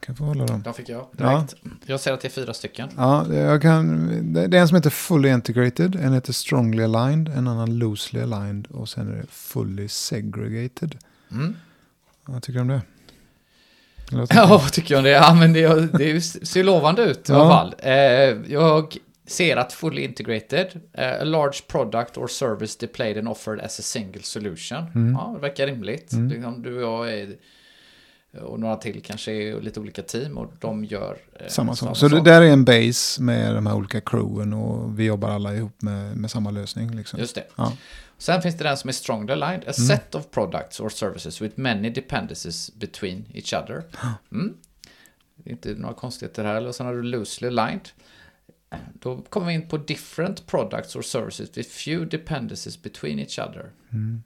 kan 0.00 0.16
få 0.16 0.24
hålla 0.24 0.46
dem. 0.46 0.62
De 0.62 0.74
fick 0.74 0.88
jag 0.88 1.06
direkt. 1.12 1.54
Jag 1.86 2.00
ser 2.00 2.12
att 2.12 2.20
det 2.20 2.28
är 2.28 2.30
fyra 2.30 2.54
stycken. 2.54 2.88
Ja, 2.96 3.34
jag 3.34 3.62
kan, 3.62 4.08
det 4.32 4.40
är 4.40 4.54
en 4.54 4.68
som 4.68 4.76
heter 4.76 4.90
Fully 4.90 5.28
Integrated, 5.28 5.96
en 5.96 6.12
heter 6.12 6.32
Strongly 6.32 6.82
Aligned, 6.82 7.28
en 7.28 7.48
annan 7.48 7.78
Loosely 7.78 8.22
Aligned 8.22 8.66
och 8.66 8.88
sen 8.88 9.08
är 9.08 9.16
det 9.16 9.26
Fully 9.30 9.88
Segregated. 9.88 10.98
Mm. 11.30 11.56
Vad 12.24 12.42
tycker 12.42 12.58
du 12.58 12.60
om 12.60 12.68
det? 12.68 12.82
Ja, 14.10 14.46
vad 14.48 14.72
tycker 14.72 14.94
jag 14.94 14.98
om 14.98 15.04
det? 15.04 15.10
Ja, 15.10 15.34
men 15.34 15.52
det, 15.52 15.92
det 15.98 16.20
ser 16.20 16.64
lovande 16.64 17.02
ut 17.02 17.28
i 17.30 17.32
Ja. 17.32 17.40
alla 17.40 17.50
fall. 17.50 17.74
Eh, 17.78 18.52
jag 18.52 18.96
ser 19.26 19.56
att 19.56 19.72
fully 19.72 20.02
integrated, 20.02 20.66
eh, 20.92 21.20
a 21.20 21.24
large 21.24 21.58
product 21.68 22.16
or 22.18 22.26
service 22.28 22.76
displayed 22.76 23.18
and 23.18 23.28
offered 23.28 23.60
as 23.60 23.78
a 23.80 23.82
single 23.82 24.22
solution. 24.22 24.78
Mm. 24.94 25.12
Ja, 25.12 25.32
det 25.34 25.40
verkar 25.40 25.66
rimligt. 25.66 26.12
Mm. 26.12 26.28
Liksom, 26.28 26.62
du 26.62 26.84
och 26.84 27.06
jag 27.06 27.14
är, 27.20 27.28
och 28.42 28.60
några 28.60 28.76
till 28.76 29.02
kanske 29.02 29.32
är 29.32 29.60
lite 29.60 29.80
olika 29.80 30.02
team 30.02 30.38
och 30.38 30.52
de 30.60 30.84
gör 30.84 31.16
eh, 31.40 31.46
Samma 31.48 31.76
sak. 31.76 31.96
Så 31.96 32.08
det 32.08 32.20
där 32.20 32.42
är 32.42 32.46
en 32.52 32.64
base 32.64 33.22
med 33.22 33.54
de 33.54 33.66
här 33.66 33.74
olika 33.74 34.00
crewen 34.00 34.52
och 34.52 34.98
vi 34.98 35.04
jobbar 35.04 35.30
alla 35.30 35.54
ihop 35.54 35.82
med, 35.82 36.16
med 36.16 36.30
samma 36.30 36.50
lösning. 36.50 36.90
Liksom. 36.96 37.18
Just 37.20 37.34
det. 37.34 37.44
Ja. 37.56 37.72
Sen 38.20 38.42
finns 38.42 38.58
det 38.58 38.64
den 38.64 38.76
som 38.76 38.88
är 38.88 38.92
strongly 38.92 39.32
aligned. 39.32 39.64
A 39.68 39.72
Mm. 39.78 39.88
set 39.88 40.14
of 40.14 40.30
products 40.30 40.80
or 40.80 40.88
services 40.88 41.42
with 41.42 41.58
many 41.60 41.90
dependencies 41.90 42.74
between 42.74 43.24
each 43.34 43.54
other. 43.54 43.82
Mm. 44.32 44.56
Det 45.36 45.50
är 45.50 45.52
inte 45.52 45.74
några 45.74 45.94
konstigheter 45.94 46.44
här. 46.44 46.66
Och 46.66 46.74
sen 46.74 46.86
har 46.86 46.94
du 46.94 47.02
loosely 47.02 47.48
aligned. 47.48 47.88
Då 48.94 49.22
kommer 49.22 49.46
vi 49.46 49.52
in 49.52 49.68
på 49.68 49.76
different 49.78 50.46
products 50.46 50.96
or 50.96 51.02
services 51.02 51.58
with 51.58 51.70
few 51.70 52.18
dependencies 52.18 52.82
between 52.82 53.18
each 53.18 53.38
other. 53.38 53.70
Mm. 53.92 54.22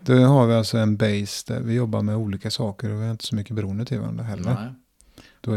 Då 0.00 0.14
har 0.14 0.46
vi 0.46 0.54
alltså 0.54 0.78
en 0.78 0.96
base 0.96 1.52
där 1.54 1.60
vi 1.60 1.74
jobbar 1.74 2.02
med 2.02 2.16
olika 2.16 2.50
saker 2.50 2.90
och 2.90 3.00
vi 3.00 3.04
har 3.04 3.10
inte 3.10 3.26
så 3.26 3.34
mycket 3.34 3.56
beroende 3.56 3.84
till 3.84 3.98
varandra 4.00 4.24
heller. 4.24 4.54
Nej. 4.54 4.68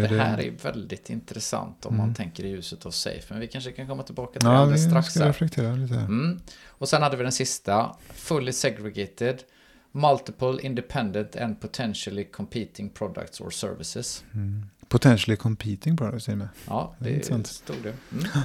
Är 0.04 0.10
Det 0.10 0.18
här 0.18 0.40
är 0.40 0.52
väldigt 0.52 1.10
intressant 1.10 1.86
om 1.86 1.98
man 1.98 2.04
Mm. 2.04 2.16
tänker 2.16 2.44
i 2.46 2.50
ljuset 2.50 2.86
av 2.86 2.92
safe. 2.92 3.26
Men 3.30 3.40
vi 3.40 3.48
kanske 3.48 3.72
kan 3.72 3.88
komma 3.88 4.04
tillbaka 4.04 4.40
till 4.40 4.48
det 4.50 4.54
Ja, 4.54 4.60
alldeles 4.60 4.86
vi 4.86 4.90
strax. 4.90 5.08
ska 5.10 5.20
Här. 5.20 5.28
reflektera 5.28 5.76
lite. 5.76 5.96
Mm. 5.96 6.40
Och 6.78 6.90
sen 6.90 7.02
hade 7.02 7.18
vi 7.18 7.24
den 7.24 7.32
sista, 7.32 7.96
fully 8.14 8.52
segregated, 8.52 9.44
multiple 9.92 10.62
independent 10.62 11.36
and 11.36 11.62
potentially 11.62 12.24
competing 12.24 12.90
products 12.90 13.42
or 13.42 13.50
services. 13.50 14.24
Mm. 14.34 14.66
Potentially 14.88 15.38
competing 15.38 15.98
products 15.98 16.30
är 16.30 16.36
med. 16.36 16.50
Ja, 16.68 16.96
Det 17.00 17.06
är 17.06 17.10
det 17.10 17.16
intressant. 17.16 17.48
stod 17.48 17.78
det. 17.84 17.94
Mm. 18.12 18.26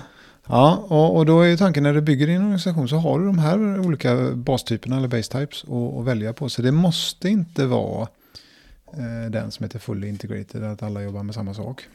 Ja, 0.46 0.76
och, 0.88 1.16
och 1.16 1.26
då 1.26 1.40
är 1.40 1.56
tanken 1.56 1.82
när 1.82 1.94
du 1.94 2.00
bygger 2.00 2.26
din 2.26 2.40
organisation 2.40 2.88
så 2.88 2.96
har 2.96 3.18
du 3.18 3.26
de 3.26 3.38
här 3.38 3.80
olika 3.80 4.30
bastyperna 4.34 4.96
eller 4.96 5.08
base 5.08 5.32
types 5.32 5.64
att, 5.64 6.04
välja 6.04 6.32
på. 6.32 6.48
Så 6.48 6.62
det 6.62 6.72
måste 6.72 7.28
inte 7.28 7.66
vara 7.66 8.08
eh, 8.92 9.30
den 9.30 9.50
som 9.50 9.64
heter 9.64 9.78
fully 9.78 10.08
integrated, 10.08 10.64
att 10.64 10.82
alla 10.82 11.02
jobbar 11.02 11.22
med 11.22 11.34
samma 11.34 11.54
sak. 11.54 11.88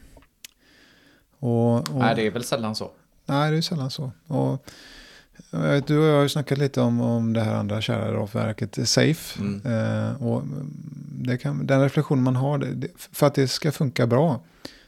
Och, 1.38 1.74
och, 1.74 1.94
Nej, 1.94 2.16
det 2.16 2.26
är 2.26 2.30
väl 2.30 2.44
sällan 2.44 2.74
så. 2.74 2.90
Nej, 3.26 3.50
det 3.50 3.56
är 3.56 3.62
sällan 3.62 3.90
så. 3.90 4.12
Och, 4.26 4.68
du 5.86 5.98
och 5.98 6.04
jag 6.04 6.14
har 6.14 6.22
ju 6.22 6.28
snackat 6.28 6.58
lite 6.58 6.80
om, 6.80 7.00
om 7.00 7.32
det 7.32 7.40
här 7.40 7.54
andra 7.54 7.80
kära 7.80 8.12
råverket 8.12 8.88
Safe. 8.88 9.40
Mm. 9.40 9.60
Eh, 9.66 10.22
och 10.22 10.42
kan, 11.40 11.66
den 11.66 11.82
reflektion 11.82 12.22
man 12.22 12.36
har, 12.36 12.58
det, 12.58 12.88
för 12.96 13.26
att 13.26 13.34
det 13.34 13.48
ska 13.48 13.72
funka 13.72 14.06
bra 14.06 14.44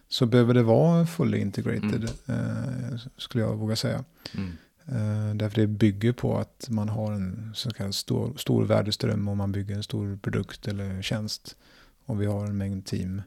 så 0.08 0.26
behöver 0.26 0.54
det 0.54 0.62
vara 0.62 1.06
fully 1.06 1.38
integrated, 1.38 2.10
eh, 2.26 2.98
skulle 3.16 3.44
jag 3.44 3.56
våga 3.56 3.76
säga. 3.76 4.04
Mm. 4.34 4.52
Eh, 4.86 5.36
därför 5.36 5.60
det 5.60 5.66
bygger 5.66 6.12
på 6.12 6.38
att 6.38 6.66
man 6.70 6.88
har 6.88 7.12
en 7.12 7.52
så 7.54 7.70
kallad 7.70 7.94
stor, 7.94 8.36
stor 8.36 8.64
värdeström 8.64 9.28
och 9.28 9.36
man 9.36 9.52
bygger 9.52 9.74
en 9.74 9.82
stor 9.82 10.18
produkt 10.22 10.68
eller 10.68 11.02
tjänst. 11.02 11.56
Och 12.04 12.22
vi 12.22 12.26
har 12.26 12.46
en 12.46 12.56
mängd 12.56 12.86
team, 12.86 13.22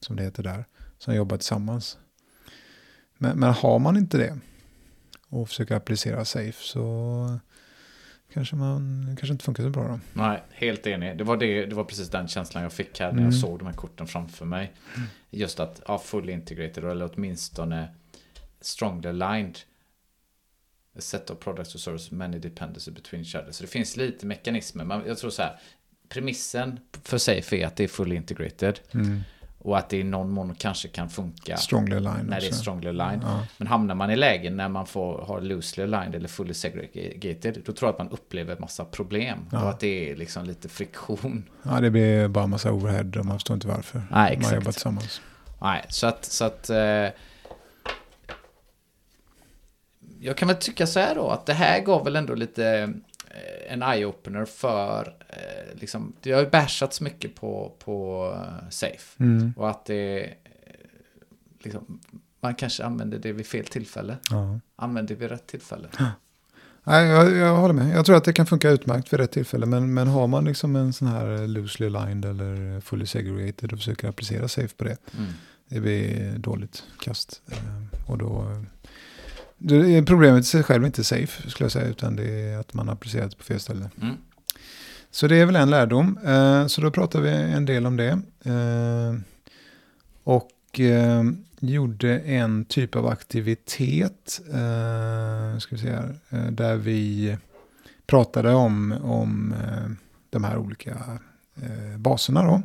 som 0.00 0.16
det 0.16 0.22
heter 0.22 0.42
där, 0.42 0.64
som 0.98 1.14
jobbar 1.14 1.36
tillsammans. 1.36 1.98
Men, 3.18 3.38
men 3.38 3.52
har 3.52 3.78
man 3.78 3.96
inte 3.96 4.18
det 4.18 4.38
och 5.28 5.48
försöker 5.48 5.74
applicera 5.74 6.24
safe 6.24 6.52
så 6.62 7.38
kanske 8.32 8.56
man 8.56 9.06
kanske 9.18 9.32
inte 9.32 9.44
funkar 9.44 9.62
så 9.62 9.70
bra 9.70 9.88
då. 9.88 10.00
Nej, 10.12 10.42
helt 10.50 10.86
enig. 10.86 11.18
Det 11.18 11.24
var, 11.24 11.36
det, 11.36 11.66
det 11.66 11.74
var 11.74 11.84
precis 11.84 12.08
den 12.08 12.28
känslan 12.28 12.62
jag 12.62 12.72
fick 12.72 13.00
här 13.00 13.06
när 13.06 13.12
Mm. 13.12 13.24
jag 13.24 13.34
såg 13.34 13.58
de 13.58 13.66
här 13.66 13.74
korten 13.74 14.06
framför 14.06 14.44
mig. 14.44 14.72
Just 15.30 15.60
att, 15.60 15.82
ja, 15.88 15.98
fully 15.98 16.32
integrated, 16.32 16.84
eller 16.84 17.10
åtminstone 17.14 17.88
strongly 18.60 19.08
aligned. 19.08 19.58
A 20.96 21.00
set 21.00 21.30
of 21.30 21.38
products 21.38 21.74
or 21.74 21.78
services, 21.78 22.10
many 22.10 22.38
dependencies 22.38 22.94
between 22.94 23.22
each 23.22 23.34
other. 23.34 23.52
Så 23.52 23.62
det 23.62 23.68
finns 23.70 23.96
lite 23.96 24.26
mekanismer. 24.26 24.84
Men 24.84 25.02
jag 25.06 25.18
tror 25.18 25.30
så 25.30 25.42
här, 25.42 25.58
premissen 26.08 26.80
för 27.02 27.18
Safe 27.18 27.56
är 27.56 27.66
att 27.66 27.76
det 27.76 27.84
är 27.84 27.88
fully 27.88 28.16
integrated. 28.16 28.80
Mm. 28.94 29.20
Och 29.66 29.78
att 29.78 29.88
det 29.88 29.96
i 29.96 30.04
någon 30.04 30.30
mån 30.30 30.54
kanske 30.54 30.88
kan 30.88 31.08
funka 31.08 31.56
Strongly 31.56 31.96
aligned 31.96 32.26
när 32.28 32.40
det 32.40 32.46
är 32.46 32.52
strongly 32.52 32.88
aligned. 32.88 33.22
Ja. 33.22 33.46
Men 33.58 33.68
hamnar 33.68 33.94
man 33.94 34.10
i 34.10 34.16
lägen 34.16 34.56
när 34.56 34.68
man 34.68 34.86
får 34.86 35.18
ha 35.18 35.38
loosely 35.38 35.82
aligned 35.82 36.14
eller 36.14 36.28
fully 36.28 36.54
segregated, 36.54 37.62
då 37.64 37.72
tror 37.72 37.88
jag 37.88 37.92
att 37.92 37.98
man 37.98 38.08
upplever 38.08 38.56
massa 38.58 38.84
problem. 38.84 39.38
Ja. 39.52 39.62
Och 39.62 39.70
att 39.70 39.80
det 39.80 40.10
är 40.10 40.16
liksom 40.16 40.44
lite 40.44 40.68
friktion. 40.68 41.44
ja, 41.62 41.80
det 41.80 41.90
blir 41.90 42.28
bara 42.28 42.46
massa 42.46 42.72
overhead 42.72 43.10
och 43.18 43.26
man 43.26 43.36
förstår 43.36 43.54
inte 43.54 43.68
varför. 43.68 43.98
Nej, 43.98 44.08
Man 44.10 44.26
exakt. 44.26 44.54
jobbar 44.54 44.72
tillsammans. 44.72 45.20
Nej, 45.60 45.84
så 45.88 46.06
att... 46.06 46.24
Så 46.24 46.44
att 46.44 46.70
eh, 46.70 47.08
jag 50.20 50.36
kan 50.36 50.48
väl 50.48 50.56
tycka 50.56 50.86
så 50.86 51.00
här 51.00 51.14
då, 51.14 51.30
att 51.30 51.46
det 51.46 51.54
här 51.54 51.80
gav 51.80 52.04
väl 52.04 52.16
ändå 52.16 52.34
lite 52.34 52.94
eh, 53.30 53.72
en 53.72 53.82
eye-opener 53.82 54.44
för... 54.44 55.14
Liksom, 55.80 56.12
det 56.20 56.32
har 56.32 56.40
ju 56.40 56.50
bashats 56.50 57.00
mycket 57.00 57.34
på, 57.34 57.72
på 57.84 58.30
eh, 58.34 58.68
Safe. 58.70 59.24
Mm. 59.24 59.52
Och 59.56 59.70
att 59.70 59.84
det... 59.84 60.24
eh, 60.24 60.30
Liksom, 61.62 62.00
man 62.40 62.54
kanske 62.54 62.84
använder 62.84 63.18
det 63.18 63.32
vid 63.32 63.46
fel 63.46 63.66
tillfälle. 63.66 64.16
Ja. 64.30 64.60
Använder 64.76 65.14
det 65.14 65.20
vid 65.20 65.30
rätt 65.30 65.46
tillfälle. 65.46 65.88
Nej, 66.84 67.06
jag, 67.06 67.36
jag 67.36 67.56
håller 67.56 67.74
med. 67.74 67.96
Jag 67.96 68.06
tror 68.06 68.16
att 68.16 68.24
det 68.24 68.32
kan 68.32 68.46
funka 68.46 68.70
utmärkt 68.70 69.08
för 69.08 69.18
rätt 69.18 69.32
tillfälle. 69.32 69.66
Men, 69.66 69.94
men 69.94 70.08
har 70.08 70.26
man 70.26 70.44
liksom 70.44 70.76
en 70.76 70.92
sån 70.92 71.08
här 71.08 71.46
loosely 71.46 71.86
aligned 71.86 72.24
eller 72.24 72.80
fully 72.80 73.06
segregated 73.06 73.72
och 73.72 73.78
försöker 73.78 74.08
applicera 74.08 74.48
safe 74.48 74.76
på 74.76 74.84
det. 74.84 74.96
Mm. 75.18 75.32
Det 75.68 75.80
blir 75.80 76.38
dåligt 76.38 76.84
kast. 77.00 77.42
Eh, 77.50 78.10
Och 78.10 78.18
då... 78.18 78.46
Är 79.70 80.02
problemet 80.02 80.40
i 80.40 80.46
sig 80.46 80.62
själv 80.62 80.86
inte 80.86 81.04
safe 81.04 81.50
skulle 81.50 81.64
jag 81.64 81.72
säga. 81.72 81.88
Utan 81.88 82.16
det 82.16 82.30
är 82.30 82.58
att 82.58 82.74
man 82.74 82.88
applicerat 82.88 83.38
på 83.38 83.44
fel 83.44 83.60
ställe. 83.60 83.90
Mm. 84.02 84.16
Så 85.16 85.26
det 85.28 85.36
är 85.36 85.46
väl 85.46 85.56
en 85.56 85.70
lärdom. 85.70 86.18
Eh, 86.24 86.66
Så 86.66 86.80
då 86.80 86.90
pratar 86.90 87.20
vi 87.20 87.30
en 87.30 87.64
del 87.64 87.86
om 87.86 87.96
det. 87.96 88.18
Eh, 88.44 89.14
Och 90.24 90.80
eh, 90.80 91.22
gjorde 91.60 92.18
en 92.18 92.64
typ 92.64 92.96
av 92.96 93.06
aktivitet. 93.06 94.40
Ska 95.60 95.74
vi 95.76 95.78
se 95.82 95.90
här. 95.90 96.14
Där 96.50 96.76
vi 96.76 97.36
pratade 98.06 98.54
om, 98.54 98.92
om 99.02 99.54
de 100.30 100.44
här 100.44 100.56
olika 100.58 100.96
baserna 101.96 102.42
då. 102.42 102.62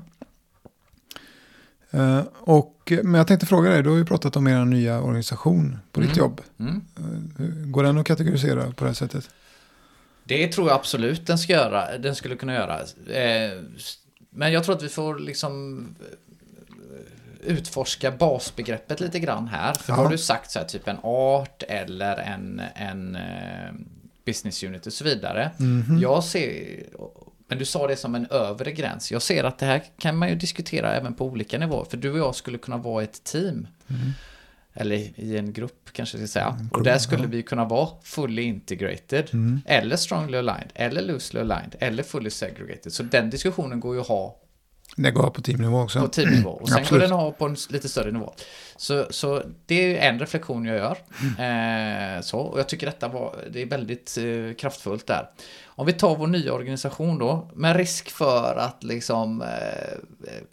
Och, 2.34 2.94
men 3.04 3.14
jag 3.14 3.28
tänkte 3.28 3.46
fråga 3.46 3.70
dig, 3.70 3.84
du 3.84 3.90
har 3.90 3.98
ju 3.98 4.06
pratat 4.06 4.36
om 4.36 4.48
er 4.48 4.66
nya 4.66 5.02
organisation 5.02 5.78
på 5.92 6.00
ditt 6.02 6.10
Mm. 6.10 6.20
jobb. 6.20 6.42
Mm. 6.60 6.82
Går 7.72 7.84
den 7.84 7.98
att 7.98 8.06
kategorisera 8.06 8.72
på 8.72 8.84
det 8.84 8.90
här 8.90 8.94
sättet? 8.94 9.30
Det 10.38 10.48
tror 10.48 10.68
jag 10.68 10.76
absolut 10.76 11.28
den 11.28 11.38
ska 11.38 11.54
göra. 11.54 11.98
Den 11.98 12.16
skulle 12.16 12.36
kunna 12.36 12.54
göra. 12.54 12.80
Eh, 13.16 13.60
Men 14.30 14.54
jag 14.54 14.64
tror 14.64 14.76
att 14.76 14.84
vi 14.84 14.90
får 14.90 15.20
liksom 15.20 15.86
eh, 16.00 17.52
utforska 17.52 18.12
basbegreppet 18.12 19.00
lite 19.00 19.20
grann 19.20 19.48
här. 19.48 19.74
För 19.74 19.94
Ja. 19.94 19.98
har 19.98 20.10
du 20.10 20.18
sagt 20.18 20.52
så 20.52 20.60
här, 20.60 20.66
typ 20.66 20.88
en 20.88 20.98
art 21.04 21.64
eller 21.68 22.18
en, 22.18 22.62
en 22.76 23.16
eh, 23.16 23.72
business 24.26 24.64
unit 24.64 24.86
och 24.88 24.94
så 24.94 25.04
vidare. 25.04 25.52
Mhm. 25.58 26.00
Jag 26.02 26.24
ser, 26.24 26.80
men 27.48 27.58
du 27.58 27.66
sa 27.66 27.88
det 27.88 27.96
som 27.96 28.16
en 28.16 28.28
övre 28.30 28.72
gräns. 28.72 29.12
Jag 29.12 29.22
ser 29.22 29.44
att 29.44 29.58
det 29.60 29.66
här 29.66 29.84
kan 30.00 30.18
man 30.18 30.30
ju 30.30 30.36
diskutera 30.36 30.94
även 30.96 31.14
på 31.14 31.26
olika 31.26 31.58
nivåer. 31.60 31.86
För 31.90 31.98
du 31.98 32.12
och 32.12 32.18
jag 32.20 32.36
skulle 32.36 32.58
kunna 32.58 32.78
vara 32.78 33.04
ett 33.04 33.24
team. 33.24 33.68
Mm. 33.90 34.12
Eller 34.74 35.20
i 35.20 35.38
en 35.38 35.54
grupp 35.54 35.90
kanske 35.94 36.18
jag 36.18 36.30
ska 36.30 36.34
säga. 36.40 36.58
En 36.60 36.70
Och 36.74 36.84
där 36.84 36.98
skulle 36.98 37.28
vi 37.28 37.44
kunna 37.44 37.66
vara 37.66 37.90
fully 38.04 38.42
integrated. 38.42 39.30
Mm. 39.34 39.62
Eller 39.66 39.96
strongly 39.96 40.38
aligned. 40.38 40.72
Eller 40.76 41.02
loosely 41.02 41.40
aligned. 41.40 41.76
Eller 41.80 42.04
fully 42.04 42.30
segregated. 42.30 42.94
Så 42.94 43.04
den 43.04 43.30
diskussionen 43.30 43.80
går 43.80 43.96
ju 43.96 44.02
att 44.02 44.08
ha 44.08 44.38
Det 44.96 45.12
går 45.12 45.30
på 45.30 45.42
teamnivå 45.42 45.82
också. 45.82 46.02
på 46.02 46.08
teamnivå. 46.08 46.50
Och 46.50 46.70
sen 46.70 46.78
Absolut. 46.78 47.02
går 47.02 47.08
den 47.08 47.18
att 47.18 47.24
ha 47.24 47.32
på 47.32 47.46
en 47.46 47.56
lite 47.70 47.90
större 47.90 48.12
nivå. 48.12 48.34
Så, 48.78 49.06
så 49.10 49.44
det 49.66 49.98
är 49.98 50.10
en 50.10 50.20
reflektion 50.20 50.66
jag 50.66 50.78
gör. 50.78 50.98
Eh, 51.22 52.22
så, 52.22 52.40
och 52.40 52.60
jag 52.60 52.70
tycker 52.70 52.86
detta 52.86 53.08
var, 53.08 53.36
det 53.54 53.62
är 53.62 53.66
väldigt 53.66 54.18
eh, 54.18 54.56
kraftfullt 54.56 55.08
där. 55.08 55.30
Om 55.66 55.86
vi 55.86 55.94
tar 55.94 56.16
vår 56.16 56.28
nya 56.28 56.54
organisation 56.54 57.20
då, 57.20 57.52
med 57.56 57.76
risk 57.76 58.10
för 58.10 58.56
att 58.56 58.84
liksom 58.84 59.42
eh, 59.42 59.48
eh, 59.48 60.44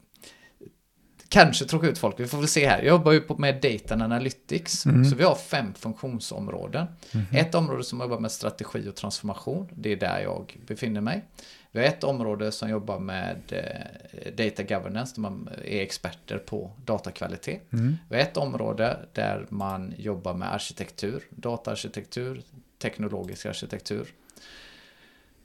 kanske 1.28 1.64
tråka 1.64 1.86
ut 1.86 1.98
folk, 1.98 2.20
vi 2.20 2.26
får 2.26 2.38
väl 2.38 2.48
se 2.48 2.68
här. 2.68 2.78
Jag 2.78 2.86
jobbar 2.86 3.12
ju 3.12 3.22
med 3.38 3.60
Data 3.62 3.94
Analytics, 3.94 4.86
Mm. 4.86 5.04
så 5.04 5.16
vi 5.16 5.24
har 5.24 5.34
fem 5.34 5.74
funktionsområden. 5.74 6.86
Mhm. 7.12 7.24
Ett 7.32 7.54
område 7.54 7.84
som 7.84 8.00
jobbar 8.00 8.18
med 8.20 8.32
strategi 8.32 8.88
och 8.88 8.94
transformation, 8.94 9.68
det 9.74 9.92
är 9.92 9.96
där 9.96 10.20
jag 10.20 10.58
befinner 10.66 11.00
mig. 11.00 11.24
Vi 11.72 11.80
har 11.80 11.86
ett 11.86 12.04
område 12.04 12.52
som 12.52 12.70
jobbar 12.70 12.98
med 12.98 13.36
eh, 13.48 14.32
data 14.34 14.62
governance, 14.62 15.14
där 15.14 15.20
man 15.20 15.48
är 15.64 15.80
experter 15.82 16.38
på 16.38 16.72
datakvalitet. 16.84 17.72
Mm. 17.72 17.96
Vi 18.08 18.16
har 18.16 18.22
ett 18.22 18.36
område 18.36 18.98
där 19.12 19.46
man 19.48 19.94
jobbar 19.98 20.34
med 20.34 20.54
arkitektur, 20.54 21.22
dataarkitektur, 21.30 22.42
teknologisk 22.78 23.46
arkitektur. 23.46 24.08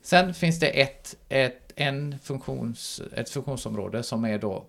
Sen 0.01 0.33
finns 0.33 0.59
det 0.59 0.67
ett, 0.81 1.15
ett, 1.29 1.71
en 1.75 2.19
funktions, 2.23 3.01
ett 3.15 3.29
funktionsområde 3.29 4.03
som 4.03 4.25
är 4.25 4.37
då 4.37 4.65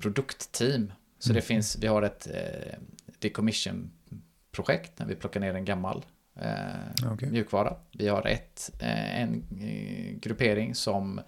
produktteam. 0.00 0.92
Så 1.18 1.32
det 1.32 1.42
finns, 1.42 1.76
vi 1.80 1.86
har 1.86 2.02
ett 2.02 2.26
eh, 2.26 2.78
decommission-projekt 3.18 4.98
när 4.98 5.06
vi 5.06 5.14
plockar 5.14 5.40
ner 5.40 5.54
en 5.54 5.64
gammal 5.64 6.04
eh, 6.40 7.12
Okej. 7.12 7.30
mjukvara. 7.30 7.76
Vi 7.92 8.08
har 8.08 8.26
ett, 8.26 8.70
eh, 8.80 9.20
en 9.20 9.44
eh, 9.60 10.18
gruppering 10.18 10.74
som 10.74 11.20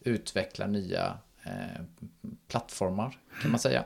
utvecklar 0.00 0.68
nya 0.68 1.18
eh, 1.44 1.82
plattformar 2.48 3.18
kan 3.42 3.50
man 3.50 3.60
säga. 3.60 3.84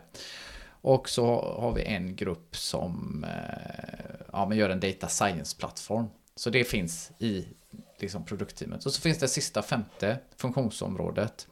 Och 0.69 1.09
så 1.09 1.57
har 1.61 1.73
vi 1.73 1.83
en 1.83 2.17
grupp 2.17 2.57
som 2.57 3.25
eh, 3.25 4.27
ja, 4.33 4.47
men 4.49 4.59
gör 4.59 4.71
en 4.71 4.81
data 4.81 5.09
science-plattform. 5.09 6.07
Så 6.37 6.51
det 6.51 6.65
finns 6.65 7.13
i 7.19 7.47
liksom, 7.99 8.25
produktteamet. 8.25 8.87
Och 8.87 8.93
så 8.93 9.01
finns 9.01 9.19
det 9.19 9.29
sista 9.29 9.63
femte 9.63 10.19
funktionsområdet. 10.37 11.49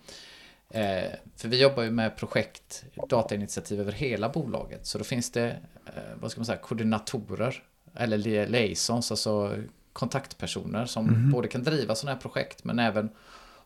Eh, 0.74 1.10
för 1.37 1.48
vi 1.48 1.62
jobbar 1.62 1.82
ju 1.82 1.90
med 1.90 2.16
projekt, 2.16 2.84
datainitiativ 3.08 3.80
över 3.80 3.92
hela 3.92 4.28
bolaget. 4.28 4.87
Så 4.87 4.98
då 4.98 5.04
finns 5.04 5.30
det, 5.32 5.46
eh, 5.87 5.92
vad 6.20 6.30
ska 6.30 6.40
man 6.40 6.46
säga, 6.46 6.58
koordinatorer 6.58 7.62
eller 7.96 8.18
li- 8.18 8.46
liaisons, 8.46 9.10
alltså 9.10 9.56
kontaktpersoner 9.92 10.87
som 10.87 11.06
Mhm. 11.06 11.30
både 11.30 11.48
kan 11.48 11.62
driva 11.62 11.94
sådana 11.94 12.14
här 12.14 12.20
projekt 12.20 12.64
men 12.64 12.78
även 12.78 13.10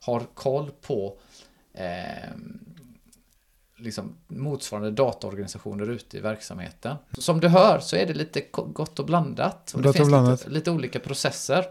har 0.00 0.20
koll 0.34 0.70
på 0.80 1.18
eh, 1.74 2.30
liksom 3.76 4.16
motsvarande 4.28 4.90
dataorganisationer 4.90 5.90
ute 5.90 6.16
i 6.16 6.20
verksamheten. 6.20 6.96
Som 7.18 7.40
du 7.40 7.48
hör 7.48 7.78
så 7.80 7.96
är 7.96 8.06
det 8.06 8.14
lite 8.14 8.40
gott 8.52 8.98
och 8.98 9.06
blandat. 9.06 9.72
Och 9.74 9.82
det 9.82 9.88
finns. 9.98 10.08
Lite, 10.44 10.50
lite 10.50 10.70
olika 10.70 11.00
processer. 11.00 11.64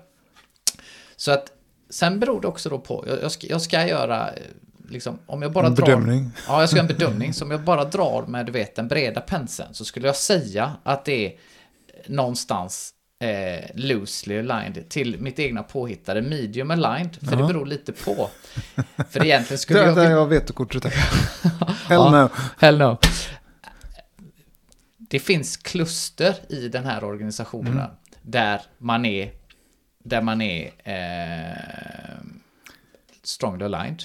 Så 1.16 1.32
att 1.32 1.52
sen 1.90 2.20
beror 2.20 2.42
det 2.42 2.48
också 2.48 2.70
då 2.70 2.80
på, 2.80 3.04
jag, 3.08 3.22
jag, 3.22 3.32
ska, 3.32 3.48
jag 3.48 3.62
ska 3.62 3.88
göra, 3.88 4.32
eh, 4.34 4.42
liksom, 4.90 5.20
om 5.26 5.42
jag 5.42 5.52
bara 5.52 5.68
En 5.68 5.76
drar... 5.76 5.86
bedömning. 5.86 6.32
Ja, 6.48 6.60
jag 6.60 6.70
ska 6.70 6.78
göra 6.78 6.90
en 6.90 6.98
bedömning. 6.98 7.34
Så 7.34 7.46
om 7.46 7.52
jag 7.52 7.62
bara 7.64 7.86
drar 7.86 8.26
med, 8.28 8.46
du 8.46 8.52
vet, 8.52 8.76
den 8.76 8.88
breda 8.88 9.22
penseln 9.22 9.74
så 9.74 9.86
skulle 9.86 10.08
jag 10.08 10.16
säga 10.16 10.74
att 10.84 11.06
det 11.06 11.26
är 11.26 11.34
någonstans 12.08 12.94
eh, 13.24 13.66
loosely 13.76 14.40
aligned 14.40 14.90
till 14.90 15.20
mitt 15.22 15.40
egna 15.40 15.64
påhittade 15.64 16.22
medium 16.22 16.72
aligned. 16.72 17.16
För 17.16 17.36
det 17.36 17.42
Ja. 17.42 17.48
beror 17.48 17.66
lite 17.66 17.92
på. 17.92 18.30
För 19.10 19.26
egentligen 19.26 19.58
skulle 19.60 19.80
Där, 19.80 19.86
jag... 19.88 19.96
där 19.96 20.10
jag 20.12 20.18
har 20.18 20.26
vetokortet 20.26 20.84
där. 20.84 20.90
Hell 21.88 22.00
Ja. 22.00 22.12
no. 22.24 22.30
Hell 22.60 22.78
no. 22.78 22.98
Det 24.98 25.20
finns 25.20 25.58
kluster 25.58 26.36
i 26.50 26.68
den 26.70 26.86
här 26.86 27.04
organisationen 27.04 27.74
Mm. 27.74 27.90
där 28.22 28.62
man 28.78 29.06
är, 29.06 29.32
där 30.04 30.22
man 30.22 30.42
är 30.42 30.72
eh, 30.84 32.18
strongly 33.24 33.66
aligned. 33.66 34.04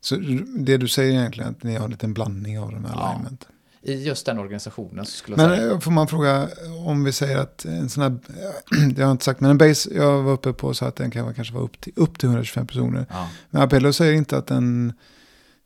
Så 0.00 0.16
det 0.58 0.76
du 0.76 0.88
säger 0.88 1.12
egentligen 1.18 1.48
är 1.48 1.52
att 1.52 1.62
ni 1.62 1.74
har 1.76 1.84
en 1.84 1.90
liten 1.90 2.14
blandning 2.14 2.58
av 2.60 2.72
de 2.72 2.84
här 2.84 2.92
Ja. 2.94 3.08
alignment. 3.08 3.48
I 3.82 4.04
just 4.04 4.26
den 4.26 4.38
organisationen 4.38 5.04
så 5.06 5.10
skulle 5.12 5.36
jag 5.42 5.48
Men 5.48 5.58
säga. 5.58 5.72
eh, 5.72 5.80
får 5.80 5.90
man 5.90 6.08
fråga 6.08 6.48
om 6.86 7.04
vi 7.04 7.12
säger 7.12 7.36
att 7.36 7.64
en 7.64 7.88
sån 7.88 8.02
här, 8.02 8.10
det 8.94 9.02
har 9.02 9.08
jag 9.08 9.10
inte 9.14 9.24
sagt, 9.24 9.40
men 9.40 9.50
en 9.50 9.58
base 9.58 9.94
jag 9.94 10.22
var 10.22 10.32
uppe 10.32 10.52
på 10.52 10.74
så 10.74 10.84
att 10.84 10.96
den 10.96 11.10
kan 11.10 11.34
kanske 11.34 11.54
vara 11.54 11.64
upp 11.64 11.80
till, 11.80 11.92
upp 11.96 12.18
till 12.18 12.28
125 12.28 12.66
personer. 12.66 13.06
Ja. 13.10 13.28
Men 13.50 13.62
Apello 13.62 13.92
säger 13.92 14.12
inte 14.12 14.36
att 14.38 14.46
den, 14.46 14.92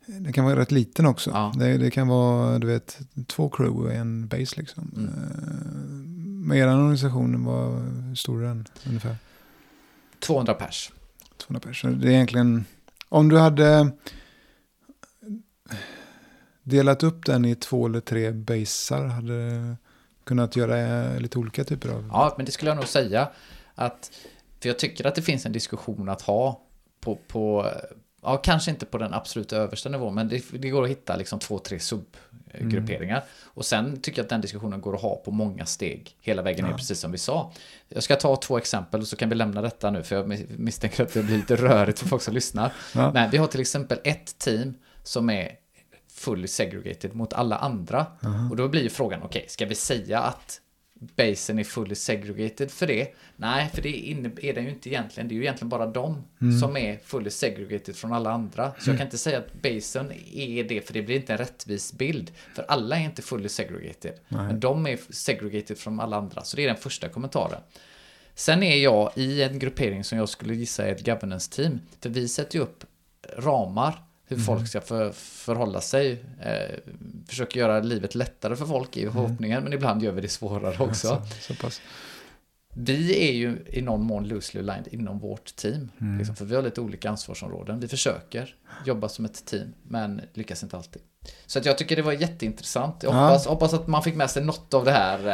den 0.07 0.33
kan 0.33 0.45
vara 0.45 0.59
rätt 0.59 0.71
liten 0.73 1.07
också. 1.07 1.31
Ja. 1.31 1.53
Det, 1.59 1.77
det 1.79 1.91
kan 1.91 2.09
vara, 2.09 2.59
du 2.59 2.67
vet, 2.67 2.99
två 3.27 3.49
crew 3.49 3.95
i 3.95 3.97
en 3.99 4.27
base 4.29 4.57
liksom. 4.57 4.91
Mm. 4.97 5.09
Eh, 5.09 6.47
Med 6.49 6.59
er 6.59 6.69
organisation, 6.69 7.45
var, 7.45 7.83
stor 8.15 8.43
är 8.45 8.49
den 8.49 8.67
ungefär? 8.87 9.17
200 10.21 10.55
pers. 10.55 10.93
200 11.37 11.61
personer. 11.69 11.95
Det 11.95 12.07
är 12.09 12.11
egentligen, 12.13 12.65
om 13.09 13.29
du 13.29 13.39
hade 13.39 13.91
delat 16.63 17.03
upp 17.03 17.27
den 17.27 17.45
i 17.45 17.55
två 17.55 17.87
eller 17.87 18.01
tre 18.01 18.31
basar, 18.31 19.05
hade 19.05 19.77
kunnat 20.25 20.57
göra 20.57 21.09
lite 21.19 21.39
olika 21.39 21.65
typer 21.65 21.89
av... 21.89 22.09
Ja, 22.13 22.35
men 22.37 22.47
det 22.47 22.53
skulle 22.53 22.71
jag 22.71 22.77
nog 22.77 22.89
säga. 22.89 23.29
Att, 23.75 24.11
för 24.61 24.69
jag 24.69 24.79
tycker 24.79 25.07
att 25.07 25.15
det 25.15 25.23
finns 25.23 25.47
en 25.47 25.53
diskussion 25.53 26.09
att 26.09 26.23
ha 26.23 26.61
på, 27.01 27.19
på 27.29 27.71
ja, 28.23 28.37
kanske 28.37 28.71
inte 28.71 28.87
på 28.87 28.99
den 28.99 29.15
absolut 29.15 29.53
översta 29.53 29.89
nivån, 29.89 30.15
men 30.15 30.29
det, 30.29 30.45
det 30.53 30.71
går 30.71 30.83
att 30.85 30.91
hitta 30.91 31.17
liksom 31.17 31.39
två, 31.39 31.59
tre 31.59 31.79
subgrupperingar. 31.81 33.25
Och 33.43 33.65
sen 33.65 34.01
tycker 34.01 34.19
jag 34.19 34.25
att 34.25 34.31
den 34.31 34.41
diskussionen 34.41 34.81
går 34.81 34.95
att 34.95 35.03
ha 35.03 35.17
på 35.17 35.31
många 35.31 35.67
steg 35.67 36.17
hela 36.21 36.43
vägen 36.43 36.65
ner, 36.65 36.73
Ja. 36.73 36.77
precis 36.77 37.01
som 37.01 37.13
vi 37.13 37.19
sa. 37.19 37.53
Jag 37.89 38.03
ska 38.03 38.17
ta 38.17 38.37
två 38.37 38.59
exempel 38.59 39.01
och 39.01 39.09
så 39.09 39.17
kan 39.17 39.29
vi 39.29 39.35
lämna 39.35 39.63
detta 39.63 39.91
nu, 39.91 40.03
för 40.03 40.17
jag 40.17 40.29
misstänker 40.59 41.03
att 41.03 41.13
det 41.13 41.23
blir 41.23 41.37
lite 41.37 41.57
rörigt 41.57 41.99
för 41.99 42.09
folk 42.09 42.23
som 42.23 42.35
lyssnar. 42.35 42.73
Ja. 42.95 43.13
Men 43.13 43.31
vi 43.31 43.37
har 43.39 43.47
till 43.47 43.61
exempel 43.61 43.99
ett 44.05 44.39
team 44.39 44.75
som 45.03 45.31
är 45.31 45.53
fully 46.23 46.47
segregated 46.49 47.15
mot 47.15 47.33
alla 47.33 47.57
andra. 47.57 48.07
Aha. 48.25 48.51
Och 48.51 48.57
då 48.57 48.69
blir 48.69 48.83
ju 48.83 48.91
frågan, 48.91 49.23
okej, 49.23 49.45
ska 49.49 49.67
vi 49.67 49.75
säga 49.75 50.21
att 50.21 50.61
basen 51.17 51.59
är 51.59 51.65
fully 51.65 51.95
segregated 51.95 52.71
för 52.71 52.87
det? 52.87 53.09
Nej, 53.37 53.71
för 53.75 53.83
det 53.83 54.11
är 54.43 54.55
den 54.55 54.65
ju 54.65 54.71
inte 54.71 54.89
egentligen. 54.89 55.29
Det 55.29 55.35
är 55.35 55.37
ju 55.37 55.43
egentligen 55.43 55.69
bara 55.69 55.87
de 55.87 56.25
Mm. 56.41 56.59
som 56.61 56.77
är 56.77 56.99
fully 57.05 57.31
segregated 57.31 57.97
från 57.97 58.13
alla 58.13 58.31
andra. 58.31 58.73
Så 58.79 58.91
jag 58.91 58.99
kan 58.99 59.07
inte 59.07 59.19
säga 59.19 59.39
att 59.39 59.63
basen 59.63 60.13
är 60.33 60.65
det, 60.65 60.87
för 60.87 60.93
det 60.93 61.03
blir 61.03 61.17
inte 61.17 61.33
en 61.33 61.39
rättvis 61.39 61.93
bild. 61.93 62.31
För 62.55 62.65
alla 62.69 62.97
är 62.99 63.05
inte 63.05 63.23
fully 63.23 63.49
segregated. 63.49 64.13
Nej. 64.29 64.47
Men 64.47 64.61
de 64.61 64.87
är 64.87 64.99
segregated 65.11 65.79
från 65.79 66.01
alla 66.01 66.17
andra. 66.17 66.43
Så 66.45 66.57
det 66.57 66.63
är 66.65 66.67
den 66.69 66.77
första 66.77 67.09
kommentaren. 67.09 67.61
Sen 68.35 68.63
är 68.63 68.77
jag 68.77 69.13
i 69.17 69.43
en 69.43 69.59
gruppering 69.59 70.05
som 70.05 70.19
jag 70.19 70.29
skulle 70.29 70.55
gissa 70.55 70.87
är 70.87 70.93
ett 70.93 71.07
governance-team. 71.07 71.81
För 72.01 72.11
vi 72.11 72.29
sätter 72.29 72.57
ju 72.59 72.63
upp 72.63 72.85
ramar 73.37 74.03
hur 74.35 74.43
Mm. 74.43 74.47
folk 74.47 74.69
ska 74.69 74.81
för, 74.81 75.13
förhålla 75.13 75.81
sig. 75.81 76.25
Eh, 76.41 76.79
försöker 77.29 77.61
göra 77.61 77.81
livet 77.81 78.15
lättare 78.15 78.57
för 78.57 78.67
folk 78.67 78.97
i 78.97 79.03
förhoppningen, 79.11 79.63
men 79.65 79.73
ibland 79.73 80.03
gör 80.03 80.13
vi 80.13 80.21
det 80.21 80.29
svårare 80.29 80.85
också. 80.85 81.09
Mm. 81.09 81.25
Så, 81.41 81.55
så 81.55 81.63
pass. 81.63 81.81
Vi 82.75 83.29
är 83.29 83.33
ju 83.33 83.65
i 83.67 83.83
någon 83.83 84.03
mån 84.05 84.29
loosely 84.29 84.61
aligned 84.61 84.89
inom 84.95 85.19
vårt 85.19 85.57
team. 85.57 85.91
Mm. 86.01 86.19
Liksom, 86.19 86.37
för 86.37 86.45
vi 86.45 86.55
har 86.57 86.63
lite 86.63 86.81
olika 86.81 87.11
ansvarsområden. 87.11 87.81
Vi 87.81 87.89
försöker 87.89 88.55
jobba 88.87 89.09
som 89.09 89.25
ett 89.25 89.45
team, 89.45 89.73
men 89.83 90.21
lyckas 90.35 90.63
inte 90.63 90.77
alltid. 90.77 91.03
Så 91.47 91.59
att 91.59 91.65
jag 91.65 91.79
tycker 91.79 91.97
det 91.97 92.03
var 92.03 92.13
jätteintressant. 92.13 92.97
Jag 93.03 93.15
Ja. 93.15 93.19
hoppas, 93.27 93.47
hoppas 93.47 93.75
att 93.75 93.87
man 93.87 94.03
fick 94.03 94.15
med 94.15 94.31
sig 94.31 94.45
något 94.45 94.75
av 94.75 94.85
det 94.85 94.91
här. 94.93 95.19
Eh, 95.19 95.25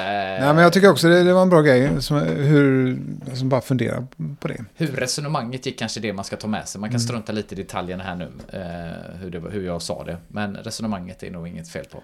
Nej, 0.45 0.55
men 0.55 0.59
jag 0.59 0.73
tycker 0.73 0.91
också 0.91 1.09
det, 1.09 1.23
det 1.23 1.33
var 1.33 1.43
en 1.43 1.51
bra 1.51 1.61
grej. 1.63 2.03
Som, 2.03 2.17
hur, 2.21 2.99
alltså 3.31 3.45
bara 3.45 3.61
fundera 3.61 4.07
på 4.41 4.49
det. 4.49 4.65
Hur 4.75 4.87
resonemanget 4.87 5.67
gick 5.67 5.79
kanske 5.79 6.01
det 6.01 6.13
man 6.13 6.25
ska 6.25 6.37
ta 6.37 6.47
med 6.47 6.69
sig. 6.69 6.81
Man 6.81 6.91
kan 6.91 6.95
Mm. 6.97 7.07
strunta 7.07 7.33
lite 7.33 7.55
i 7.55 7.59
detaljerna 7.59 8.05
här 8.05 8.15
nu, 8.17 8.25
eh, 8.53 9.21
hur, 9.21 9.31
det, 9.31 9.41
hur 9.51 9.67
jag 9.67 9.83
sa 9.83 10.05
det. 10.05 10.17
Men 10.29 10.57
resonemanget 10.57 11.23
är 11.23 11.31
nog 11.31 11.49
inget 11.49 11.69
fel 11.69 11.85
på. 11.85 12.03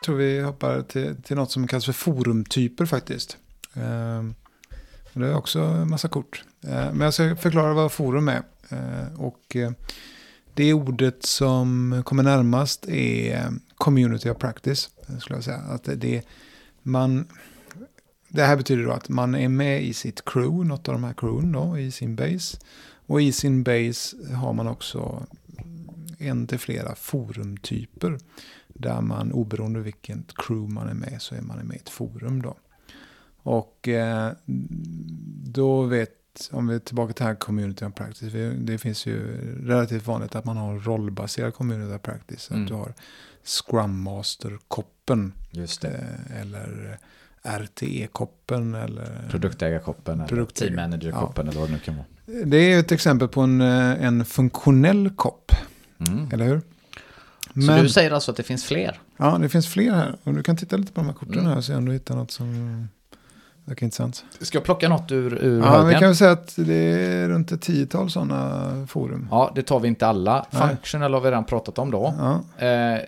Jag 0.00 0.04
tror 0.04 0.16
vi 0.16 0.40
hoppar 0.40 0.82
till, 0.82 1.22
till 1.22 1.36
något 1.36 1.50
som 1.50 1.66
kallas 1.66 1.84
för 1.84 1.92
forumtyper 1.92 2.86
faktiskt. 2.86 3.36
Och 5.12 5.20
det 5.20 5.26
är 5.26 5.36
också 5.36 5.60
en 5.60 5.90
massa 5.90 6.08
kort. 6.08 6.42
Ehm, 6.68 6.96
men 6.96 7.00
jag 7.00 7.14
ska 7.14 7.36
förklara 7.36 7.74
vad 7.74 7.92
forum 7.92 8.28
är. 8.28 8.42
Ehm, 8.68 9.16
och 9.20 9.56
eh, 9.56 9.70
det 10.58 10.74
ordet 10.74 11.22
som 11.22 12.02
kommer 12.04 12.22
närmast 12.22 12.88
är 12.88 13.52
community 13.76 14.30
of 14.30 14.38
practice. 14.38 14.90
Skulle 15.20 15.36
jag 15.36 15.44
säga. 15.44 15.56
Att 15.56 15.84
det, 15.84 15.94
det, 15.94 16.22
man, 16.82 17.26
det 18.28 18.42
här 18.42 18.56
betyder 18.56 18.84
då 18.84 18.92
att 18.92 19.08
man 19.08 19.34
är 19.34 19.48
med 19.48 19.82
i 19.82 19.92
sitt 19.92 20.24
crew, 20.24 20.68
något 20.68 20.88
av 20.88 20.94
de 20.94 21.04
här 21.04 21.12
crewen 21.12 21.52
då, 21.52 21.78
i 21.78 21.90
sin 21.90 22.16
base. 22.16 22.58
Och 23.06 23.22
i 23.22 23.32
sin 23.32 23.62
base 23.62 24.16
har 24.34 24.52
man 24.52 24.68
också 24.68 25.26
en 26.18 26.46
till 26.46 26.58
flera 26.58 26.94
forumtyper. 26.94 28.18
Där 28.68 29.00
man 29.00 29.32
oberoende 29.32 29.80
vilket 29.80 30.36
crew 30.36 30.74
man 30.74 30.88
är 30.88 30.94
med 30.94 31.22
så 31.22 31.34
är 31.34 31.40
man 31.40 31.58
med 31.58 31.76
i 31.76 31.80
ett 31.80 31.88
forum 31.88 32.42
då. 32.42 32.56
Och 33.42 33.88
eh, 33.88 34.32
då 35.44 35.82
vet, 35.82 36.17
om 36.52 36.66
vi 36.68 36.74
är 36.74 36.78
tillbaka 36.78 37.12
till 37.12 37.26
här 37.26 37.34
community 37.34 37.84
of 37.84 37.94
practice. 37.94 38.22
vi- 38.22 38.54
Det 38.58 38.78
finns 38.78 39.06
ju 39.06 39.36
relativt 39.66 40.06
vanligt 40.06 40.34
att 40.34 40.44
man 40.44 40.56
har 40.56 40.78
rollbaserad 40.78 41.54
community 41.54 41.94
of 41.96 42.02
practice. 42.02 42.50
Mm. 42.50 42.62
Att 42.62 42.68
du 42.68 42.74
har 42.74 42.94
Scrum 43.44 44.02
Master-koppen. 44.02 45.32
Just 45.50 45.84
Eh, 45.84 45.90
eller 46.40 46.98
RTE-koppen. 47.42 48.74
Eller 48.74 49.28
Produktägarkoppen 49.30 50.14
eller 50.14 50.28
Produktägare. 50.28 50.74
team 50.74 50.90
manager-koppen 50.90 51.48
eller 51.48 51.60
vad 51.60 51.68
det 51.68 51.72
nu 51.72 51.78
kan 51.78 51.96
vara. 51.96 52.06
Det 52.44 52.56
är 52.72 52.80
ett 52.80 52.92
exempel 52.92 53.28
på 53.28 53.40
en, 53.40 53.60
eh, 53.60 54.04
en 54.04 54.24
funktionell 54.24 55.10
kopp. 55.16 55.52
Mm. 55.98 56.28
Eller 56.32 56.44
hur? 56.44 56.60
Så 57.66 57.82
du 57.82 57.88
säger 57.88 58.10
alltså 58.10 58.30
att 58.30 58.36
det 58.36 58.42
finns 58.42 58.64
fler? 58.64 59.00
Ja, 59.16 59.38
det 59.38 59.48
finns 59.48 59.66
fler 59.68 59.92
här. 59.92 60.16
Och 60.24 60.34
du 60.34 60.42
kan 60.42 60.56
titta 60.56 60.76
lite 60.76 60.92
på 60.92 61.00
de 61.00 61.06
här 61.06 61.14
korten 61.14 61.34
Mm. 61.34 61.46
här 61.46 61.56
och 61.56 61.64
se 61.64 61.74
om 61.74 61.84
du 61.84 61.92
hittar 61.92 62.16
något 62.16 62.30
som 62.30 62.88
Verkar 63.68 63.86
intressant. 63.86 64.24
Ska 64.40 64.58
jag 64.58 64.64
plocka 64.64 64.88
något 64.88 65.12
ur, 65.12 65.34
ur 65.44 65.58
Ja, 65.60 65.70
högen? 65.70 65.86
vi 65.88 65.92
kan 65.94 66.02
väl 66.02 66.16
säga 66.16 66.30
att 66.30 66.54
det 66.56 66.74
är 66.74 67.28
runt 67.28 67.52
ett 67.52 67.62
tiotal 67.62 68.10
sådana 68.10 68.86
forum. 68.86 69.28
Ja, 69.30 69.52
det 69.54 69.62
tar 69.62 69.80
vi 69.80 69.88
inte 69.88 70.06
alla. 70.06 70.46
Nej. 70.50 70.68
Functional 70.68 71.14
har 71.14 71.20
vi 71.20 71.26
redan 71.30 71.44
pratat 71.44 71.78
om 71.78 71.90
då. 71.90 72.14
Ja, 72.18 72.66
Eh, 72.66 73.00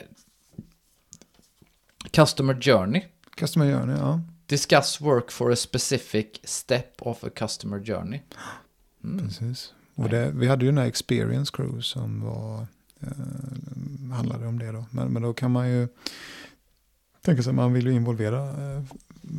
Customer 2.10 2.54
Journey. 2.60 3.02
Customer 3.36 3.72
Journey, 3.72 3.96
ja. 3.96 4.20
Discuss 4.46 5.00
work 5.00 5.30
for 5.30 5.52
a 5.52 5.56
specific 5.56 6.26
step 6.44 7.02
of 7.02 7.24
a 7.24 7.28
customer 7.36 7.84
journey. 7.84 8.20
Mm. 9.04 9.18
Precis. 9.28 9.72
Och 9.94 10.08
det, 10.08 10.30
vi 10.34 10.46
hade 10.48 10.64
ju 10.64 10.70
den 10.70 10.78
här 10.78 10.86
Experience 10.86 11.52
Crew 11.56 11.82
som 11.82 12.20
var, 12.22 12.66
eh, 13.00 14.12
handlade 14.14 14.46
om 14.46 14.58
det 14.58 14.72
då. 14.72 14.84
Men, 14.90 15.12
men 15.12 15.22
då 15.22 15.32
kan 15.32 15.50
man 15.50 15.68
ju 15.70 15.88
tänka 17.22 17.42
sig 17.42 17.50
att 17.50 17.54
man 17.56 17.72
vill 17.72 17.86
ju 17.86 17.92
involvera 17.92 18.44
eh, 18.48 18.82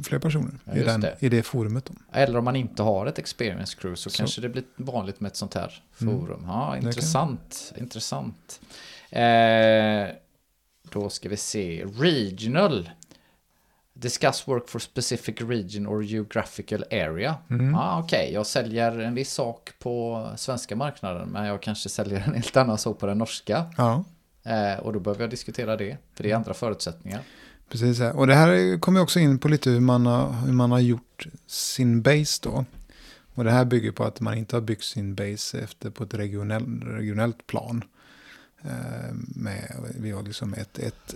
fler 0.04 0.20
personer 0.20 0.52
Ja, 0.66 0.74
i, 0.74 0.84
den, 0.84 1.02
det. 1.02 1.16
i 1.20 1.30
det 1.30 1.44
forumet. 1.44 1.86
Då. 1.86 1.94
Eller 2.14 2.40
om 2.40 2.46
man 2.46 2.56
inte 2.56 2.84
har 2.84 3.06
ett 3.06 3.20
experience 3.20 3.78
crew 3.82 3.96
så, 3.96 4.10
Så. 4.10 4.18
kanske 4.18 4.42
det 4.42 4.50
blir 4.50 4.64
vanligt 4.76 5.20
med 5.20 5.30
ett 5.30 5.36
sånt 5.36 5.54
här 5.54 5.84
Mm. 6.02 6.20
forum. 6.22 6.44
Ja, 6.48 6.74
kan- 6.76 6.88
intressant. 6.88 7.74
Intressant. 7.78 8.62
Eh, 9.10 10.16
då 10.92 11.10
ska 11.10 11.30
vi 11.30 11.38
se. 11.38 11.86
Regional. 11.98 12.90
Discuss 13.94 14.48
work 14.48 14.70
for 14.70 14.80
specific 14.80 15.36
region 15.42 15.88
or 15.88 16.04
geographical 16.04 16.84
area. 16.92 17.36
Mm. 17.50 17.76
Ah, 17.76 18.00
Okej, 18.00 18.32
jag 18.34 18.46
säljer 18.48 19.00
en 19.00 19.16
viss 19.16 19.34
sak 19.34 19.70
på 19.80 20.28
svenska 20.38 20.76
marknaden 20.76 21.30
men 21.30 21.46
jag 21.46 21.62
kanske 21.62 21.90
säljer 21.90 22.20
en 22.28 22.34
helt 22.34 22.58
annan 22.58 22.78
sak 22.78 23.00
på 23.00 23.06
den 23.06 23.18
norska. 23.18 23.66
Ja, 23.78 24.04
Eh, 24.44 24.80
och 24.80 24.94
då 24.94 25.00
behöver 25.00 25.22
jag 25.24 25.30
diskutera 25.30 25.78
det, 25.78 25.98
för 26.16 26.24
det 26.24 26.32
är 26.32 26.36
andra 26.36 26.54
förutsättningar. 26.54 27.22
Precis. 27.72 28.02
Och 28.02 28.28
det 28.28 28.36
här 28.36 28.80
kommer 28.80 29.02
också 29.02 29.20
in 29.20 29.40
på 29.40 29.48
lite 29.48 29.70
hur 29.70 29.80
man, 29.80 30.06
har, 30.06 30.32
hur 30.32 30.54
man 30.54 30.72
har 30.72 30.80
gjort 30.80 31.28
sin 31.48 32.02
base 32.02 32.40
då. 32.44 32.66
Och 33.36 33.44
det 33.44 33.52
här 33.52 33.66
bygger 33.66 33.92
på 33.92 34.04
att 34.04 34.20
man 34.20 34.34
inte 34.38 34.56
har 34.56 34.62
byggt 34.62 34.84
sin 34.84 35.16
base 35.16 35.60
efter 35.60 35.90
på 35.90 36.04
ett 36.04 36.14
regionell, 36.14 36.82
regionellt 36.84 37.48
plan. 37.48 37.84
Eh, 38.64 39.14
Med, 39.36 39.76
vi 40.00 40.12
har 40.12 40.24
liksom 40.24 40.54
ett, 40.54 40.80
ett, 40.80 41.16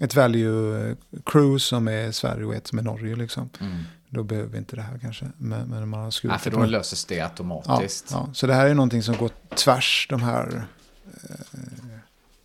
ett 0.00 0.14
value 0.14 0.96
crew 1.24 1.58
som 1.58 1.88
är 1.88 2.12
Sverige 2.12 2.44
och 2.44 2.54
ett 2.54 2.66
som 2.66 2.78
är 2.78 2.82
Norge. 2.82 3.16
Liksom. 3.16 3.50
Mm. 3.60 3.78
Då 4.08 4.22
behöver 4.22 4.48
vi 4.48 4.58
inte 4.58 4.76
det 4.76 4.82
här 4.82 4.98
kanske. 4.98 5.26
Men, 5.36 5.68
men 5.68 5.88
man 5.88 6.00
har 6.00 6.10
skurit 6.10 6.32
Ja, 6.32 6.38
för 6.38 6.50
det 6.50 6.56
då 6.56 6.66
löses 6.66 7.04
det 7.04 7.14
ja, 7.14 7.24
automatiskt. 7.24 8.08
ja. 8.10 8.28
Så 8.32 8.46
det 8.46 8.54
här 8.54 8.66
är 8.66 8.74
någonting 8.74 9.02
som 9.02 9.16
går 9.16 9.30
tvärs 9.56 10.06
de 10.10 10.22
här 10.22 10.56
eh, 10.56 10.62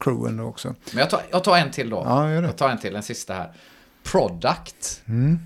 crewen 0.06 0.40
också. 0.40 0.76
Men 0.92 0.98
jag 1.00 1.10
tar, 1.10 1.22
jag 1.32 1.44
tar 1.44 1.58
en 1.58 1.72
till 1.72 1.90
då. 1.90 2.02
Ja, 2.06 2.32
gör 2.32 2.42
det. 2.42 2.48
Jag 2.48 2.58
tar 2.58 2.70
en 2.70 2.78
till, 2.78 2.96
en 2.96 3.04
sista 3.04 3.34
här. 3.34 3.54
Product. 4.04 5.04
Mm. 5.06 5.40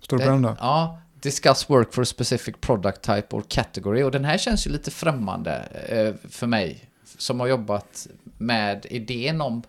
Står 0.00 0.18
det 0.18 0.24
på 0.24 0.30
den 0.30 0.42
då? 0.42 0.56
Ja, 0.60 1.00
discuss 1.20 1.70
work 1.70 1.94
for 1.94 2.02
a 2.02 2.04
specific 2.04 2.54
product 2.60 3.02
type 3.02 3.36
or 3.36 3.44
category. 3.48 4.02
Och 4.02 4.10
den 4.10 4.24
här 4.24 4.38
känns 4.38 4.66
ju 4.66 4.70
lite 4.70 4.90
främmande 4.90 5.54
eh, 5.88 6.28
för 6.30 6.46
mig. 6.46 6.88
Som 7.18 7.40
har 7.40 7.46
jobbat 7.46 8.06
med 8.38 8.86
idén 8.90 9.40
om 9.40 9.62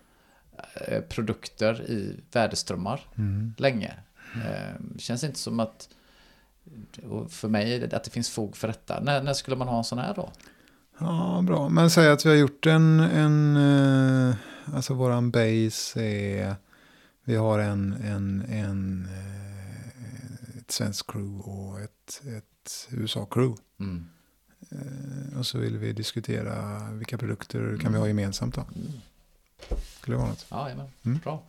eh, 0.74 1.00
produkter 1.00 1.82
i 1.90 2.20
värdeströmmar 2.32 3.00
Mm. 3.16 3.54
länge. 3.58 3.94
Eh, 4.34 4.98
känns 4.98 5.24
inte 5.24 5.38
som 5.38 5.60
att 5.60 5.88
för 7.28 7.48
mig 7.48 7.94
att 7.94 8.04
det 8.04 8.10
finns 8.10 8.30
fog 8.30 8.56
för 8.56 8.68
detta. 8.68 9.00
När, 9.00 9.22
när 9.22 9.32
skulle 9.32 9.56
man 9.56 9.68
ha 9.68 9.78
en 9.78 9.84
sån 9.84 9.98
här 9.98 10.14
då? 10.14 10.30
Ja, 10.98 11.42
bra. 11.46 11.68
Men 11.68 11.90
säg 11.90 12.08
att 12.08 12.26
vi 12.26 12.30
har 12.30 12.36
gjort 12.36 12.66
en, 12.66 13.00
en 13.00 13.56
eh, 13.56 14.34
alltså 14.74 14.94
våran 14.94 15.30
base 15.30 16.00
är, 16.02 16.56
vi 17.24 17.36
har 17.36 17.58
en, 17.58 17.92
en, 17.92 18.42
en 18.48 19.08
eh, 19.12 20.58
ett 20.58 20.70
svenskt 20.70 21.12
crew 21.12 21.50
och 21.50 21.80
ett, 21.80 22.22
ett 22.36 22.88
USA-crew. 22.90 23.56
Mm. 23.80 24.06
Eh, 24.70 25.38
Och 25.38 25.46
så 25.46 25.58
vill 25.58 25.78
vi 25.78 25.92
diskutera 25.92 26.78
vilka 26.92 27.18
produkter 27.18 27.78
kan 27.82 27.92
vi 27.92 27.98
ha 27.98 28.06
gemensamt 28.06 28.54
då. 28.54 28.64
Skulle 30.00 30.16
det 30.16 30.20
vara 30.20 30.28
något. 30.28 30.46
Ja, 30.50 30.62
jajamän. 30.64 30.88
Mm. 31.02 31.18
Bra. 31.24 31.42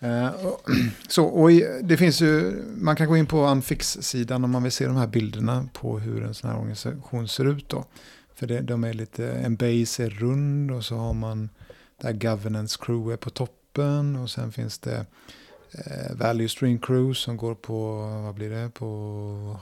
Eh, 0.00 0.30
så, 1.08 1.24
och 1.24 1.50
det 1.82 1.96
finns 1.96 2.20
ju, 2.20 2.62
man 2.76 2.96
kan 2.96 3.08
gå 3.08 3.16
in 3.16 3.26
på 3.26 3.46
Unfix-sidan 3.46 4.44
om 4.44 4.50
man 4.50 4.62
vill 4.62 4.72
se 4.72 4.86
de 4.86 4.96
här 4.96 5.06
bilderna 5.06 5.68
på 5.72 5.98
hur 5.98 6.22
en 6.22 6.34
sån 6.34 6.50
här 6.50 6.56
organisation 6.56 7.28
ser 7.28 7.44
ut 7.44 7.68
då. 7.68 7.84
För 8.34 8.46
det, 8.46 8.60
de 8.60 8.84
är 8.84 8.94
lite, 8.94 9.32
en 9.32 9.56
base 9.56 10.04
är 10.04 10.10
rund 10.10 10.70
och 10.70 10.84
så 10.84 10.96
har 10.96 11.14
man 11.14 11.48
där 12.00 12.12
governance 12.12 12.78
crew 12.82 13.12
är 13.12 13.16
på 13.16 13.30
toppen 13.30 14.16
och 14.16 14.30
sen 14.30 14.52
finns 14.52 14.78
det 14.78 15.06
eh, 15.72 16.16
value 16.16 16.48
stream 16.48 16.78
crew 16.78 17.14
som 17.14 17.36
går 17.36 17.54
på, 17.54 17.96
vad 18.24 18.34
blir 18.34 18.50
det, 18.50 18.70
på 18.70 18.86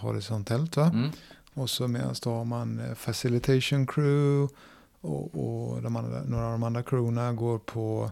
horisontellt 0.00 0.76
va? 0.76 0.90
Mm. 0.94 1.10
Och 1.54 1.70
så 1.70 1.88
medan 1.88 2.14
då 2.22 2.30
har 2.30 2.44
man 2.44 2.80
eh, 2.80 2.94
facilitation 2.94 3.86
crew 3.86 4.54
och, 5.00 5.34
och 5.34 5.76
andra, 5.76 6.22
några 6.22 6.46
av 6.46 6.52
de 6.52 6.62
andra 6.62 6.82
crewna 6.82 7.32
går 7.32 7.58
på, 7.58 8.10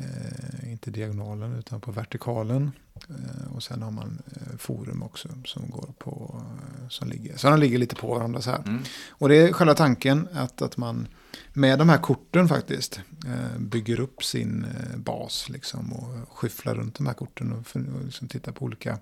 eh, 0.00 0.72
inte 0.72 0.90
diagonalen 0.90 1.58
utan 1.58 1.80
på 1.80 1.92
vertikalen. 1.92 2.70
Eh, 3.08 3.52
och 3.54 3.62
sen 3.62 3.82
har 3.82 3.90
man 3.90 4.22
eh, 4.26 4.56
forum 4.58 5.02
också 5.02 5.28
som 5.44 5.70
går 5.70 5.88
på, 5.98 6.42
eh, 6.42 6.88
som 6.88 7.08
ligger, 7.08 7.36
så 7.36 7.50
de 7.50 7.60
ligger 7.60 7.78
lite 7.78 7.96
på 7.96 8.14
varandra 8.14 8.40
så 8.40 8.50
här. 8.50 8.62
Mm. 8.66 8.82
Och 9.08 9.28
det 9.28 9.36
är 9.36 9.52
själva 9.52 9.74
tanken 9.74 10.28
att, 10.32 10.62
att 10.62 10.76
man 10.76 11.08
med 11.52 11.78
de 11.78 11.88
här 11.88 11.98
korten 11.98 12.48
faktiskt 12.48 13.00
eh, 13.26 13.58
bygger 13.58 14.00
upp 14.00 14.24
sin 14.24 14.66
bas 14.96 15.48
liksom 15.48 15.92
och 15.92 16.38
skyfflar 16.38 16.74
runt 16.74 16.94
de 16.94 17.06
här 17.06 17.14
korten 17.14 17.52
och, 17.52 17.66
för, 17.66 17.94
och 17.94 18.04
liksom 18.04 18.28
tittar 18.28 18.52
på 18.52 18.64
olika 18.64 18.98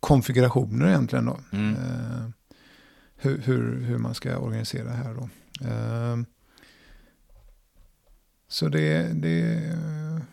konfigurationer 0.00 0.88
egentligen 0.88 1.24
då. 1.24 1.38
Mm. 1.52 1.74
Hur, 3.16 3.38
hur, 3.38 3.80
hur 3.80 3.98
man 3.98 4.14
ska 4.14 4.38
organisera 4.38 4.84
det 4.84 4.90
här 4.90 5.14
då. 5.14 5.28
Så 8.54 8.68
det, 8.68 9.08
det, 9.14 9.60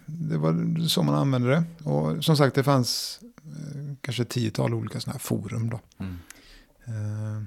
det 0.06 0.38
var 0.38 0.88
så 0.88 1.04
man 1.04 1.16
använde 1.16 1.50
det. 1.50 1.90
Och 1.90 2.24
som 2.24 2.38
sagt 2.38 2.56
det 2.56 2.64
fanns 2.64 3.20
eh, 3.38 3.96
kanske 4.02 4.26
tiotal 4.26 4.74
olika 4.74 5.00
sådana 5.00 5.14
här 5.14 5.20
forum 5.20 5.70
då. 5.70 5.80
Mm. 6.00 6.18
Eh, 6.86 7.44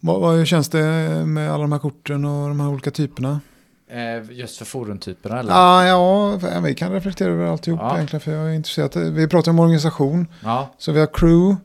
vad, 0.00 0.20
vad, 0.20 0.46
känns 0.46 0.68
det 0.68 0.82
med 1.26 1.50
alla 1.52 1.62
de 1.62 1.72
här 1.72 1.78
korten 1.78 2.24
och 2.24 2.48
de 2.48 2.60
här 2.60 2.68
olika 2.68 2.90
typerna? 2.90 3.40
Eh, 3.88 4.30
just 4.30 4.58
för 4.58 4.64
forumtyperna 4.64 5.38
eller? 5.40 5.52
Ah, 5.54 5.86
ja, 5.86 6.60
vi 6.60 6.74
kan 6.74 6.92
reflektera 6.92 7.32
över 7.32 7.46
alltihop 7.46 7.80
Ja. 7.80 7.94
egentligen 7.96 8.20
för 8.20 8.32
jag 8.32 8.50
är 8.50 8.54
intresserad. 8.54 9.14
Vi 9.14 9.28
pratar 9.28 9.52
om 9.52 9.58
organisation. 9.58 10.26
Ja, 10.42 10.74
Så 10.78 10.92
vi 10.92 11.00
har 11.00 11.06
crew, 11.06 11.56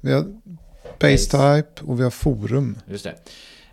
vi 0.00 0.12
har 0.12 0.24
base 1.00 1.30
type 1.30 1.82
och 1.84 1.98
vi 1.98 2.02
har 2.02 2.10
forum. 2.10 2.78
just 2.86 3.04
det. 3.04 3.16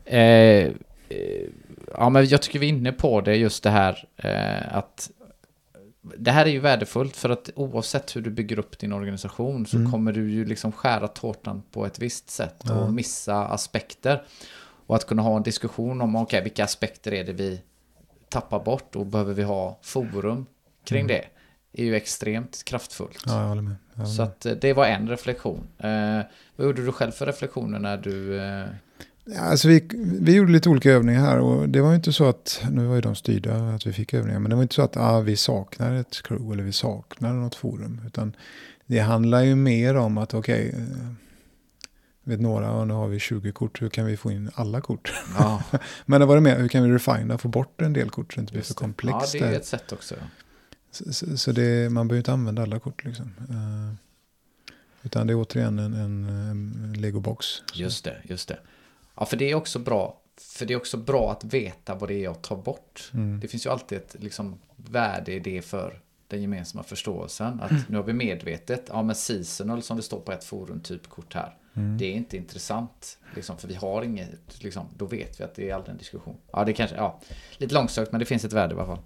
Eh, 0.06 0.68
eh, 1.10 1.50
ja, 1.98 2.10
men 2.10 2.26
jag 2.28 2.42
tycker 2.42 2.60
vi 2.60 2.66
är 2.66 2.70
inne 2.70 2.92
på 2.92 3.22
det, 3.22 3.36
just 3.36 3.64
det 3.64 3.70
här 3.70 4.08
eh, 4.18 4.78
att 4.78 5.12
det 6.18 6.32
här 6.32 6.46
är 6.46 6.50
ju 6.50 6.60
värdefullt 6.60 7.16
för 7.16 7.30
att 7.30 7.50
oavsett 7.56 8.16
hur 8.16 8.22
du 8.22 8.30
bygger 8.30 8.60
upp 8.60 8.80
din 8.80 8.94
organisation 8.94 9.66
så 9.66 9.78
Mm. 9.78 9.92
kommer 9.92 10.12
du 10.12 10.32
ju 10.32 10.46
liksom 10.46 10.72
skära 10.72 11.08
tårtan 11.08 11.64
på 11.72 11.86
ett 11.86 12.00
visst 12.00 12.30
sätt 12.30 12.70
och 12.70 12.94
missa 12.94 13.46
aspekter. 13.48 14.24
Och 14.86 14.96
att 14.96 15.08
kunna 15.08 15.22
ha 15.22 15.38
en 15.38 15.44
diskussion 15.44 16.02
om 16.02 16.16
okej, 16.16 16.44
vilka 16.44 16.64
aspekter 16.64 17.14
är 17.14 17.24
det 17.24 17.34
vi 17.34 17.62
tappar 18.30 18.60
bort 18.64 18.96
och 18.96 19.06
behöver 19.06 19.34
vi 19.34 19.44
ha 19.44 19.80
forum 19.82 20.46
kring 20.86 21.00
Mm. 21.02 21.08
det 21.72 21.82
är 21.82 21.86
ju 21.86 21.96
extremt 21.96 22.64
kraftfullt. 22.64 23.24
Ja, 23.26 23.42
jag 23.42 23.48
håller 23.50 23.62
med. 23.62 23.76
Jag 23.94 23.98
håller 24.02 24.10
Så 24.16 24.22
med. 24.22 24.30
att 24.32 24.46
eh, 24.46 24.52
det 24.54 24.74
var 24.74 24.86
en 24.86 25.10
reflektion. 25.10 25.68
Eh, 25.78 26.20
vad 26.56 26.68
gjorde 26.68 26.86
du 26.86 26.92
själv 26.92 27.12
för 27.12 27.26
reflektioner 27.26 27.80
när 27.80 27.98
du... 27.98 28.40
Eh, 28.42 28.66
alltså 29.40 29.68
vi, 29.68 29.90
vi 30.22 30.36
gjorde 30.36 30.52
lite 30.52 30.70
olika 30.70 30.92
övningar 30.92 31.22
här 31.22 31.40
och 31.40 31.70
det 31.70 31.82
var 31.82 31.90
ju 31.90 31.96
inte 31.96 32.14
så 32.14 32.26
att, 32.26 32.64
nu 32.72 32.86
var 32.86 32.96
ju 32.96 33.02
de 33.02 33.16
styrda 33.16 33.56
att 33.56 33.88
vi 33.88 33.94
fick 33.94 34.14
övningar, 34.14 34.40
men 34.40 34.50
det 34.50 34.56
var 34.56 34.64
inte 34.64 34.76
så 34.76 34.82
att 34.82 34.98
ah, 34.98 35.20
vi 35.20 35.36
saknar 35.36 35.94
ett 35.94 36.22
crew 36.24 36.54
eller 36.54 36.64
vi 36.64 36.72
saknar 36.72 37.34
något 37.34 37.56
forum. 37.56 38.02
Utan 38.08 38.36
det 38.86 39.00
handlar 39.00 39.42
ju 39.42 39.56
mer 39.56 39.96
om 39.96 40.18
att 40.18 40.34
okej, 40.34 40.76
eh, 40.78 41.14
vet 42.24 42.42
några, 42.42 42.72
och 42.72 42.88
nu 42.88 42.94
har 42.94 43.08
vi 43.08 43.20
20 43.20 43.52
kort, 43.52 43.82
hur 43.82 43.90
kan 43.90 44.06
vi 44.06 44.18
få 44.18 44.32
in 44.32 44.52
alla 44.56 44.82
kort? 44.82 45.14
ja, 45.38 45.64
Men 46.06 46.20
det 46.20 46.26
var 46.26 46.36
det 46.36 46.42
mer, 46.42 46.60
hur 46.60 46.68
kan 46.68 46.84
vi 46.84 46.96
refina, 46.96 47.38
få 47.38 47.48
bort 47.48 47.82
en 47.82 47.94
del 47.94 48.10
kort 48.10 48.34
så 48.34 48.40
det 48.40 48.42
inte 48.42 48.54
blir 48.54 48.64
för 48.64 48.74
komplext. 48.74 49.34
Ja, 49.34 49.46
det 49.46 49.52
är 49.52 49.56
ett 49.56 49.66
sätt 49.66 49.92
också. 49.92 50.16
Så, 50.92 51.14
så, 51.14 51.38
så 51.38 51.52
det, 51.52 51.92
man 51.92 52.08
behöver 52.08 52.20
inte 52.20 52.34
använda 52.34 52.62
alla 52.62 52.80
kort 52.80 53.06
liksom. 53.06 53.34
Eh, 53.50 53.96
utan 55.04 55.28
det 55.28 55.34
är 55.34 55.42
återigen 55.42 55.80
en, 55.80 55.94
en, 55.94 56.30
en 56.30 56.94
legobox. 56.94 57.46
Just 57.74 58.04
det, 58.04 58.18
just 58.24 58.48
det. 58.48 58.60
Ja, 59.16 59.26
för 59.26 59.38
det 59.38 59.52
är 59.52 59.56
också 59.56 59.80
bra. 59.80 60.20
För 60.38 60.66
det 60.66 60.74
är 60.74 60.78
också 60.78 60.98
bra 60.98 61.32
att 61.32 61.44
veta 61.44 61.96
vad 61.96 62.10
det 62.10 62.16
är 62.16 62.24
jag 62.24 62.42
tar 62.42 62.56
bort. 62.58 63.12
Mm. 63.14 63.40
Det 63.40 63.48
finns 63.48 63.66
ju 63.66 63.70
alltid 63.70 63.98
ett 63.98 64.16
liksom, 64.20 64.60
värde 64.76 65.34
i 65.34 65.40
det 65.40 65.62
för 65.62 66.02
den 66.28 66.42
gemensamma 66.42 66.84
förståelsen. 66.84 67.62
Att 67.62 67.90
nu 67.90 67.98
har 67.98 68.04
vi 68.04 68.14
medvetet, 68.14 68.86
ja 68.90 69.04
men 69.04 69.16
seasonal 69.16 69.82
som 69.82 69.98
det 69.98 70.04
står 70.04 70.20
på 70.20 70.32
ett 70.32 70.44
forum, 70.44 70.80
typ 70.80 71.10
kort 71.10 71.34
här. 71.34 71.58
Mm. 71.74 71.98
Det 71.98 72.06
är 72.06 72.12
inte 72.12 72.38
intressant, 72.38 73.20
liksom, 73.36 73.58
för 73.58 73.68
vi 73.68 73.76
har 73.76 74.04
inget, 74.04 74.64
liksom, 74.64 74.88
då 74.98 75.06
vet 75.06 75.40
vi 75.40 75.44
att 75.44 75.56
det 75.56 75.70
är 75.70 75.76
aldrig 75.76 75.92
en 75.92 75.98
diskussion. 75.98 76.38
Ja, 76.52 76.64
det 76.64 76.74
kanske, 76.74 76.96
ja, 76.96 77.20
lite 77.58 77.74
långsökt 77.74 78.12
men 78.12 78.20
det 78.20 78.26
finns 78.26 78.46
ett 78.46 78.54
värde 78.54 78.76
i 78.76 78.78
alla 78.78 78.86
fall. 78.86 79.00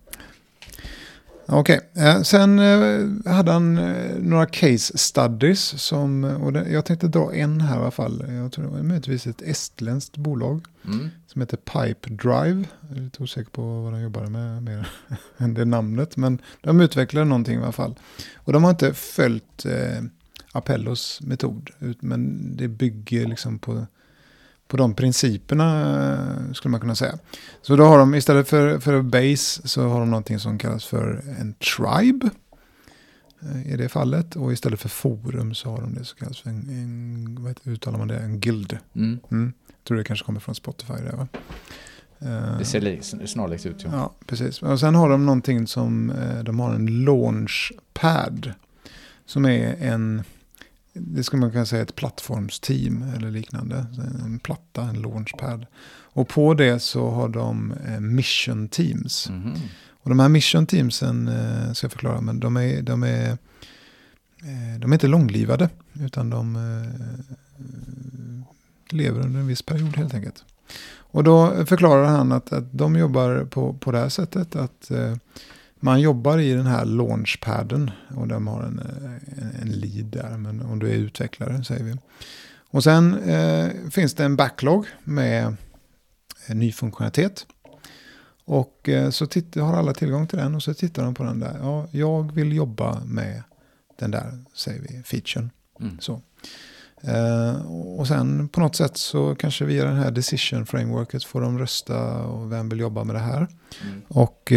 Okej, 1.49 1.79
eh, 1.95 2.21
sen 2.21 2.59
eh, 2.59 3.31
hade 3.33 3.51
han 3.51 3.77
eh, 3.77 4.15
några 4.19 4.45
case 4.45 4.97
studies 4.97 5.81
som, 5.81 6.23
och 6.23 6.53
det, 6.53 6.69
jag 6.69 6.85
tänkte 6.85 7.07
dra 7.07 7.33
en 7.33 7.61
här 7.61 7.75
i 7.77 7.81
alla 7.81 7.91
fall. 7.91 8.25
Jag 8.29 8.51
tror 8.51 8.65
det 8.65 8.71
var 8.71 8.83
möjligtvis 8.83 9.27
ett 9.27 9.41
estländskt 9.41 10.17
bolag 10.17 10.65
Mm. 10.85 11.09
som 11.27 11.41
heter 11.41 11.57
Pipe 11.57 12.09
Drive. 12.09 12.63
Jag 12.89 12.97
är 12.97 13.01
lite 13.01 13.23
osäker 13.23 13.49
på 13.51 13.81
vad 13.81 13.93
de 13.93 14.01
jobbade 14.01 14.29
med 14.29 14.63
mer 14.63 14.87
än 15.37 15.53
det 15.53 15.65
namnet, 15.65 16.17
men 16.17 16.41
de 16.61 16.81
utvecklade 16.81 17.25
någonting 17.25 17.59
i 17.59 17.63
alla 17.63 17.71
fall. 17.71 17.95
Och 18.35 18.53
de 18.53 18.63
har 18.63 18.71
inte 18.71 18.93
följt 18.93 19.65
eh, 19.65 20.03
Appellos 20.51 21.19
metod, 21.21 21.69
men 21.99 22.51
det 22.57 22.67
bygger 22.67 23.27
liksom 23.27 23.59
på, 23.59 23.85
på 24.67 24.77
de 24.77 24.93
principerna 24.93 26.13
eh, 26.13 26.53
skulle 26.53 26.71
man 26.71 26.81
kunna 26.81 26.95
säga. 26.95 27.17
Så 27.61 27.75
då 27.75 27.83
har 27.85 27.97
de 27.97 28.15
istället 28.15 28.47
för, 28.47 28.79
för 28.79 29.01
base 29.01 29.67
så 29.67 29.87
har 29.87 29.99
de 29.99 30.09
någonting 30.09 30.39
som 30.39 30.57
kallas 30.57 30.85
för 30.85 31.21
en 31.39 31.53
tribe. 31.53 32.29
eh, 33.41 33.73
I 33.73 33.77
det 33.77 33.89
fallet. 33.89 34.35
Och 34.35 34.53
istället 34.53 34.79
för 34.79 34.89
forum 34.89 35.53
så 35.53 35.69
har 35.69 35.81
de 35.81 35.93
det 35.93 36.05
som 36.05 36.17
kallas 36.19 36.39
för 36.39 36.49
en, 36.49 36.69
en 36.69 37.37
vad 37.41 37.47
heter, 37.51 37.71
uttalar 37.71 37.97
man 37.99 38.07
det, 38.07 38.17
en 38.17 38.39
guild. 38.39 38.77
Mm. 38.95 39.19
Mm. 39.31 39.53
Jag 39.67 39.83
tror 39.87 39.97
det 39.97 40.03
kanske 40.03 40.25
kommer 40.25 40.39
från 40.39 40.55
Spotify 40.55 40.93
det 40.93 41.15
va? 41.15 41.27
Eh, 42.19 42.57
Det 42.57 42.65
ser 42.65 42.81
li- 42.81 43.01
snarlikt 43.27 43.65
ut. 43.65 43.83
Ja. 43.83 43.89
Ja, 43.93 44.13
precis. 44.25 44.61
Och 44.61 44.79
sen 44.79 44.95
har 44.95 45.09
de 45.09 45.25
någonting 45.25 45.67
som, 45.67 46.13
de 46.43 46.59
har 46.59 46.73
en 46.73 47.03
launchpad. 47.05 48.51
Som 49.25 49.45
är 49.45 49.75
en, 49.79 50.23
det 50.99 51.23
skulle 51.23 51.39
man 51.39 51.51
kunna 51.51 51.65
säga 51.65 51.81
ett 51.81 51.95
plattformsteam 51.95 53.03
eller 53.15 53.31
liknande. 53.31 53.85
En 54.25 54.39
platta, 54.39 54.81
en 54.81 55.01
launchpad. 55.01 55.65
Och 55.89 56.27
på 56.27 56.53
det 56.53 56.79
så 56.79 57.09
har 57.09 57.29
de 57.29 57.73
eh, 57.87 57.99
mission 57.99 58.67
teams. 58.67 59.29
Mhm. 59.29 59.53
Och 59.89 60.09
de 60.09 60.19
här 60.19 60.29
mission 60.29 60.65
teamsen, 60.65 61.27
eh, 61.27 61.73
ska 61.73 61.85
jag 61.85 61.91
förklara, 61.91 62.21
men 62.21 62.39
de 62.39 62.57
är, 62.57 62.81
de 62.81 63.03
är, 63.03 63.29
eh, 64.41 64.79
de 64.79 64.91
är 64.91 64.93
inte 64.93 65.07
långlivade. 65.07 65.69
Utan 65.93 66.29
de 66.29 66.57
lever 68.89 69.21
under 69.25 69.39
en 69.39 69.47
viss 69.47 69.61
period 69.61 69.97
helt 69.97 70.13
enkelt. 70.13 70.43
Och 70.97 71.23
då 71.23 71.65
förklarar 71.65 72.05
han 72.05 72.31
att, 72.31 72.53
att 72.53 72.73
de 72.73 72.95
jobbar 72.95 73.45
på, 73.45 73.73
på 73.73 73.91
det 73.91 73.99
här 73.99 74.09
sättet. 74.09 74.55
Att 74.55 74.91
man 75.79 76.01
jobbar 76.01 76.37
i 76.37 76.53
den 76.53 76.65
här 76.65 76.85
launchpaden. 76.85 77.91
Och 78.15 78.27
de 78.27 78.47
har 78.47 78.63
en, 78.63 78.79
eh, 78.79 79.43
en, 79.43 79.51
en 79.61 79.71
lead 79.71 80.05
där. 80.05 80.37
Men 80.37 80.61
om 80.61 80.79
du 80.79 80.89
är 80.89 80.93
utvecklare 80.95 81.63
säger 81.63 81.83
vi. 81.83 81.95
Och 82.69 82.83
sen 82.83 83.13
eh, 83.23 83.69
finns 83.91 84.13
det 84.13 84.25
en 84.25 84.35
backlog 84.35 84.85
med 85.03 85.55
en 86.47 86.59
ny 86.59 86.71
funktionalitet. 86.71 87.45
Och 88.45 88.89
eh, 88.89 89.09
så 89.09 89.25
titt- 89.25 89.55
har 89.55 89.73
alla 89.73 89.93
tillgång 89.93 90.27
till 90.27 90.37
den 90.37 90.55
och 90.55 90.63
så 90.63 90.73
tittar 90.73 91.03
de 91.03 91.13
på 91.13 91.23
den 91.23 91.39
där. 91.39 91.57
Ja, 91.61 91.87
jag 91.91 92.31
vill 92.31 92.53
jobba 92.53 93.03
med 93.05 93.43
den 93.99 94.11
där, 94.11 94.43
säger 94.53 94.81
vi, 94.81 95.03
featuren. 95.03 95.51
Mm. 95.79 95.99
Så. 95.99 96.21
Eh, 97.01 97.55
och 97.71 98.07
sen 98.07 98.49
på 98.49 98.59
något 98.59 98.75
sätt 98.75 98.97
så 98.97 99.35
kanske 99.35 99.65
via 99.65 99.85
den 99.85 99.95
här 99.95 100.11
decision 100.11 100.65
frameworket 100.65 101.23
får 101.23 101.41
de 101.41 101.59
rösta 101.59 102.23
och 102.23 102.51
vem 102.51 102.69
vill 102.69 102.79
jobba 102.79 103.03
med 103.03 103.15
det 103.15 103.19
här. 103.19 103.47
Mm. 103.83 104.01
Och 104.07 104.53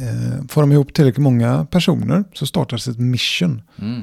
eh, 0.00 0.46
får 0.48 0.60
de 0.60 0.72
ihop 0.72 0.92
tillräckligt 0.94 1.22
många 1.22 1.66
personer 1.70 2.24
så 2.32 2.46
startas 2.46 2.88
ett 2.88 2.98
mission. 2.98 3.62
Mm. 3.78 4.02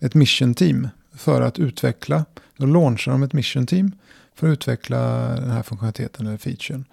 Ett 0.00 0.14
mission 0.14 0.54
team 0.54 0.88
för 1.14 1.40
att 1.40 1.58
utveckla. 1.58 2.24
Då 2.56 2.66
launchar 2.66 3.12
de 3.12 3.22
ett 3.22 3.32
mission 3.32 3.66
team 3.66 3.92
för 4.34 4.46
att 4.48 4.52
utveckla 4.52 4.98
den 5.40 5.50
här 5.50 5.62
funktionaliteten 5.62 6.26
eller 6.26 6.36
featuren. 6.38 6.84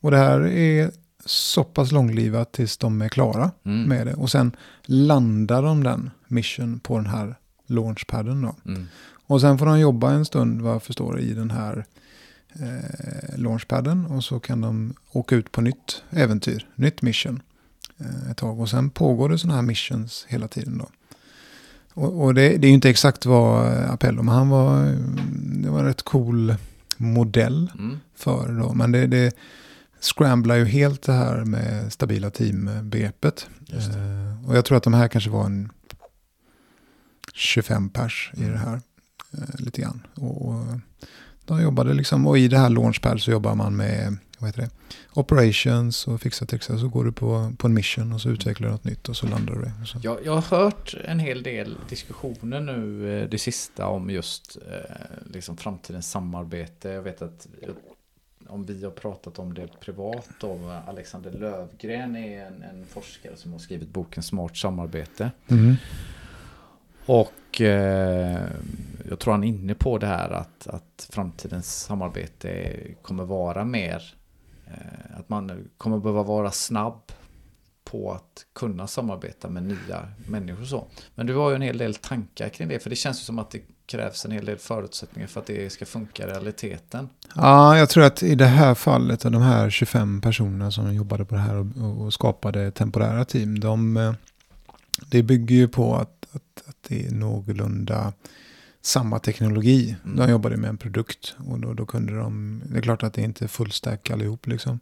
Och 0.00 0.10
det 0.10 0.16
här 0.16 0.40
är 0.46 0.90
så 1.24 1.64
pass 1.64 1.92
långlivat 1.92 2.52
tills 2.52 2.76
de 2.76 3.02
är 3.02 3.08
klara 3.08 3.50
Mm. 3.64 3.82
med 3.88 4.06
det. 4.06 4.14
Och 4.14 4.30
sen 4.30 4.56
landar 4.82 5.62
de 5.62 5.84
den 5.84 6.10
mission 6.28 6.80
på 6.80 6.96
den 6.96 7.06
här 7.06 7.34
launchpaden 7.66 8.42
då. 8.42 8.56
Mm. 8.66 8.86
Och 9.26 9.40
sen 9.40 9.58
får 9.58 9.66
de 9.66 9.80
jobba 9.80 10.10
en 10.12 10.24
stund 10.24 10.60
vad 10.62 10.74
jag 10.74 10.82
förstår 10.82 11.20
i 11.20 11.32
den 11.34 11.50
här 11.50 11.84
eh, 12.52 13.38
launchpaden. 13.38 14.06
Och 14.06 14.24
så 14.24 14.40
kan 14.40 14.60
de 14.60 14.94
åka 15.12 15.36
ut 15.36 15.52
på 15.52 15.60
nytt 15.60 16.02
äventyr, 16.10 16.66
nytt 16.74 17.02
mission 17.02 17.42
ett 18.30 18.36
tag. 18.36 18.60
Och 18.60 18.68
sen 18.70 18.90
pågår 18.90 19.28
det 19.28 19.38
sådana 19.38 19.54
här 19.54 19.62
missions 19.62 20.26
hela 20.28 20.48
tiden 20.48 20.78
då. 20.78 20.88
Och, 21.94 22.22
och 22.24 22.34
det, 22.34 22.48
det 22.48 22.66
är 22.66 22.68
ju 22.68 22.74
inte 22.74 22.90
exakt 22.90 23.26
vad 23.26 23.66
Appello, 23.72 24.22
men 24.22 24.34
han 24.34 24.48
var, 24.48 24.96
det 25.62 25.70
var 25.70 25.78
en 25.78 25.84
rätt 25.84 26.02
cool 26.02 26.54
modell 26.96 27.70
Mm. 27.78 27.98
för 28.16 28.52
då. 28.52 28.72
Men 28.74 28.92
det, 28.92 29.06
det 29.06 29.34
scramblar 30.00 30.54
ju 30.56 30.64
helt 30.64 31.02
det 31.02 31.12
här 31.12 31.44
med 31.44 31.92
stabila 31.92 32.30
team-begreppet. 32.30 33.46
Eh, 33.72 34.48
och 34.48 34.56
jag 34.56 34.64
tror 34.64 34.76
att 34.76 34.82
de 34.84 34.94
här 34.94 35.08
kanske 35.08 35.30
var 35.30 35.44
en 35.44 35.70
25 37.34 37.88
pers 37.88 38.30
i 38.36 38.40
Mm. 38.40 38.52
det 38.52 38.58
här. 38.58 38.80
Eh, 39.32 39.54
lite 39.60 39.80
grann. 39.82 40.06
Och, 40.14 40.48
och 40.48 40.64
de 41.44 41.62
jobbade 41.62 41.94
liksom, 41.94 42.26
och 42.26 42.38
i 42.38 42.48
det 42.48 42.58
här 42.58 42.68
launchpad 42.70 43.20
så 43.20 43.30
jobbar 43.30 43.54
man 43.54 43.76
med 43.76 44.16
vad 44.40 44.48
heter 44.48 44.62
det, 44.62 44.70
operations 45.14 46.06
och 46.06 46.20
fixa 46.20 46.46
trixa. 46.46 46.78
Så 46.78 46.88
går 46.88 47.04
du 47.04 47.12
på, 47.12 47.52
på 47.58 47.66
en 47.66 47.74
mission 47.74 48.12
och 48.12 48.20
så 48.20 48.28
utvecklar 48.28 48.68
du 48.68 48.72
något 48.72 48.84
nytt 48.84 49.08
och 49.08 49.16
så 49.16 49.26
landar 49.26 49.54
du 49.54 49.60
det. 49.60 49.72
Jag, 50.02 50.18
jag 50.24 50.34
har 50.34 50.58
hört 50.58 50.94
en 51.04 51.18
hel 51.18 51.42
del 51.42 51.76
diskussioner 51.88 52.60
nu 52.60 53.12
eh, 53.20 53.28
det 53.28 53.38
sista 53.38 53.86
om 53.86 54.10
just 54.10 54.56
eh, 54.56 55.32
liksom 55.32 55.56
framtidens 55.56 56.10
samarbete. 56.10 56.88
Jag 56.88 57.02
vet 57.02 57.22
att 57.22 57.48
eh, 57.62 57.68
om 58.48 58.64
vi 58.64 58.84
har 58.84 58.90
pratat 58.90 59.38
om 59.38 59.54
det 59.54 59.80
privat 59.80 60.28
då, 60.40 60.58
Alexander 60.86 61.32
Lövgren 61.32 62.16
är 62.16 62.46
en, 62.46 62.62
en 62.62 62.86
forskare 62.86 63.36
som 63.36 63.52
har 63.52 63.58
skrivit 63.58 63.88
boken 63.88 64.22
Smart 64.22 64.56
samarbete. 64.56 65.30
Mm. 65.48 65.76
Och 67.06 67.60
eh, 67.60 68.40
jag 69.08 69.18
tror 69.18 69.32
han 69.32 69.44
är 69.44 69.48
inne 69.48 69.74
på 69.74 69.98
det 69.98 70.06
här 70.06 70.30
att, 70.30 70.66
att 70.66 71.08
framtidens 71.12 71.82
samarbete 71.82 72.76
kommer 73.02 73.24
vara 73.24 73.64
mer 73.64 74.14
Eh, 74.70 75.18
att 75.18 75.28
man 75.28 75.68
kommer 75.78 75.98
behöva 75.98 76.22
vara 76.22 76.50
snabb 76.50 77.12
på 77.84 78.12
att 78.12 78.46
kunna 78.52 78.86
samarbeta 78.86 79.48
med 79.48 79.62
nya 79.62 80.08
människor. 80.26 80.62
och 80.62 80.68
Så. 80.68 80.86
Men 81.14 81.26
du 81.26 81.34
har 81.34 81.50
ju 81.50 81.56
en 81.56 81.62
hel 81.62 81.78
del 81.78 81.94
tankar 81.94 82.48
kring 82.48 82.68
det, 82.68 82.78
för 82.78 82.90
det 82.90 82.96
känns 82.96 83.20
ju 83.20 83.24
som 83.24 83.38
att 83.38 83.50
det 83.50 83.62
krävs 83.86 84.24
en 84.24 84.30
hel 84.30 84.44
del 84.44 84.58
förutsättningar 84.58 85.28
för 85.28 85.40
att 85.40 85.46
det 85.46 85.72
ska 85.72 85.86
funka 85.86 86.22
i 86.22 86.26
realiteten. 86.26 87.08
Ja, 87.34 87.78
jag 87.78 87.88
tror 87.88 88.04
att 88.04 88.22
i 88.22 88.34
det 88.34 88.46
här 88.46 88.74
fallet, 88.74 89.20
de 89.20 89.42
här 89.42 89.70
25 89.70 90.20
personerna 90.20 90.70
som 90.70 90.94
jobbade 90.94 91.24
på 91.24 91.34
det 91.34 91.40
här 91.40 91.56
och, 91.56 92.04
och 92.04 92.12
skapade 92.12 92.70
temporära 92.70 93.24
team, 93.24 93.60
de, 93.60 93.96
eh, 93.96 94.12
det 95.10 95.22
bygger 95.22 95.56
ju 95.56 95.68
på 95.68 95.94
att, 95.94 96.26
att, 96.32 96.68
att 96.68 96.76
det 96.88 97.06
är 97.06 97.10
någorlunda 97.10 98.12
samma 98.82 99.18
teknologi. 99.18 99.96
Mm. 100.04 100.16
De 100.16 100.30
jobbade 100.30 100.56
med 100.56 100.70
en 100.70 100.76
produkt 100.76 101.34
och 101.38 101.60
då, 101.60 101.74
då 101.74 101.86
kunde 101.86 102.16
de, 102.16 102.62
det 102.66 102.78
är 102.78 102.82
klart 102.82 103.02
att 103.02 103.14
det 103.14 103.22
inte 103.22 103.44
är 103.44 103.48
full 103.48 103.70
stack 103.70 104.10
allihop 104.10 104.46
liksom. 104.46 104.80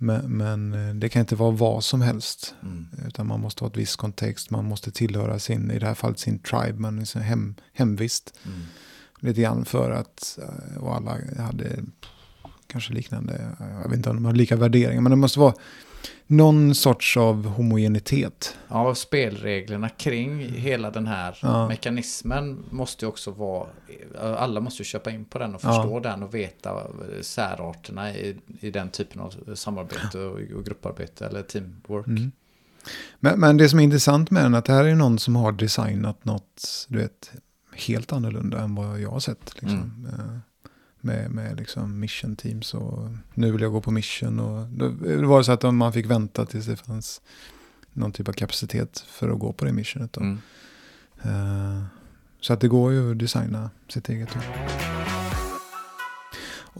Men, 0.00 0.36
men 0.36 0.88
eh, 0.88 0.94
det 0.94 1.08
kan 1.08 1.20
inte 1.20 1.36
vara 1.36 1.50
vad 1.50 1.84
som 1.84 2.00
helst. 2.00 2.54
Mm. 2.62 2.86
Utan 3.06 3.26
man 3.26 3.40
måste 3.40 3.64
ha 3.64 3.68
ett 3.68 3.76
visst 3.76 3.96
kontext, 3.96 4.50
man 4.50 4.64
måste 4.64 4.90
tillhöra 4.90 5.38
sin, 5.38 5.70
i 5.70 5.78
det 5.78 5.86
här 5.86 5.94
fallet 5.94 6.18
sin 6.18 6.38
tribe, 6.38 6.78
man 6.78 7.06
sin 7.06 7.22
hem, 7.22 7.54
hemvist. 7.72 8.38
Mm. 8.46 8.58
Lite 9.20 9.40
grann 9.40 9.64
för 9.64 9.90
att, 9.90 10.38
eh, 10.42 10.82
och 10.82 10.96
alla 10.96 11.18
hade 11.38 11.84
kanske 12.66 12.92
liknande, 12.92 13.56
jag 13.58 13.88
vet 13.88 13.96
inte 13.96 14.10
om 14.10 14.16
de 14.16 14.24
har 14.24 14.32
lika 14.32 14.56
värderingar, 14.56 15.00
men 15.00 15.10
det 15.10 15.16
måste 15.16 15.38
vara 15.38 15.54
någon 16.26 16.74
sorts 16.74 17.16
av 17.16 17.46
homogenitet. 17.46 18.56
Ja, 18.68 18.94
spelreglerna 18.94 19.88
kring 19.88 20.38
hela 20.52 20.90
den 20.90 21.06
här 21.06 21.38
Ja. 21.42 21.68
mekanismen 21.68 22.64
måste 22.70 23.04
ju 23.04 23.08
också 23.08 23.30
vara, 23.30 23.66
alla 24.38 24.60
måste 24.60 24.80
ju 24.82 24.84
köpa 24.84 25.10
in 25.10 25.24
på 25.24 25.38
den 25.38 25.54
och 25.54 25.60
Ja. 25.64 25.72
förstå 25.72 26.00
den 26.00 26.22
och 26.22 26.34
veta 26.34 26.82
särarterna 27.22 28.14
i, 28.14 28.36
i 28.60 28.70
den 28.70 28.90
typen 28.90 29.20
av 29.20 29.54
samarbete 29.54 30.18
och, 30.18 30.40
och 30.56 30.64
grupparbete 30.64 31.26
eller 31.26 31.42
teamwork. 31.42 32.06
Mm. 32.06 32.32
Men, 33.20 33.40
men 33.40 33.56
det 33.56 33.68
som 33.68 33.78
är 33.80 33.84
intressant 33.84 34.30
med 34.30 34.44
den 34.44 34.54
är 34.54 34.58
att 34.58 34.64
det 34.64 34.72
här 34.72 34.84
är 34.84 34.94
någon 34.94 35.18
som 35.18 35.36
har 35.36 35.52
designat 35.52 36.24
något, 36.24 36.86
du 36.88 36.98
vet, 36.98 37.32
helt 37.72 38.12
annorlunda 38.12 38.60
än 38.60 38.74
vad 38.74 39.00
jag 39.00 39.10
har 39.10 39.20
sett. 39.20 39.54
Liksom. 39.62 40.08
Eh, 40.12 40.38
Med, 41.00 41.30
med 41.30 41.56
liksom 41.56 42.00
mission 42.00 42.36
teams 42.36 42.74
och 42.74 43.08
nu 43.34 43.52
vill 43.52 43.60
jag 43.62 43.72
gå 43.72 43.80
på 43.80 43.90
mission. 43.90 44.40
Och 44.40 44.66
det 45.08 45.26
var 45.26 45.42
så 45.42 45.52
att 45.52 45.74
man 45.74 45.92
fick 45.92 46.06
vänta 46.06 46.46
tills 46.46 46.66
det 46.66 46.76
fanns 46.76 47.20
någon 47.92 48.12
typ 48.12 48.28
av 48.28 48.32
kapacitet 48.32 49.04
för 49.08 49.28
att 49.30 49.38
gå 49.38 49.52
på 49.52 49.64
det 49.64 49.72
missionet. 49.72 50.16
Mm. 50.16 50.38
Eh, 51.22 51.82
Så 52.40 52.52
att 52.52 52.60
det 52.60 52.68
går 52.68 52.92
ju 52.92 53.10
att 53.10 53.18
designa 53.18 53.70
sitt 53.88 54.08
eget. 54.08 54.28
Då. 54.34 54.40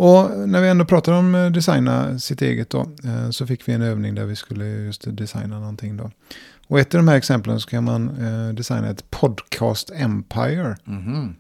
Och 0.05 0.49
när 0.49 0.61
vi 0.63 0.69
ändå 0.69 0.85
pratar 0.85 1.13
om 1.13 1.35
eh, 1.35 1.51
designa 1.51 2.19
sitt 2.19 2.43
eget 2.43 2.71
då, 2.71 2.81
eh, 3.05 3.31
så 3.31 3.47
fick 3.47 3.69
vi 3.69 3.73
en 3.73 3.83
övning 3.83 4.15
där 4.15 4.25
vi 4.25 4.37
skulle 4.37 4.65
just 4.67 5.17
designa 5.17 5.59
någonting 5.61 5.97
då. 5.97 6.11
Och 6.67 6.81
ett 6.81 6.95
av 6.95 6.99
de 6.99 7.09
här 7.09 7.17
exemplen 7.17 7.61
så 7.61 7.69
kan 7.69 7.85
man 7.85 8.11
designa 8.55 8.89
ett 8.89 9.11
podcast 9.11 9.91
empire. 9.91 10.77
Mhm. 10.85 11.25
Eh, 11.25 11.31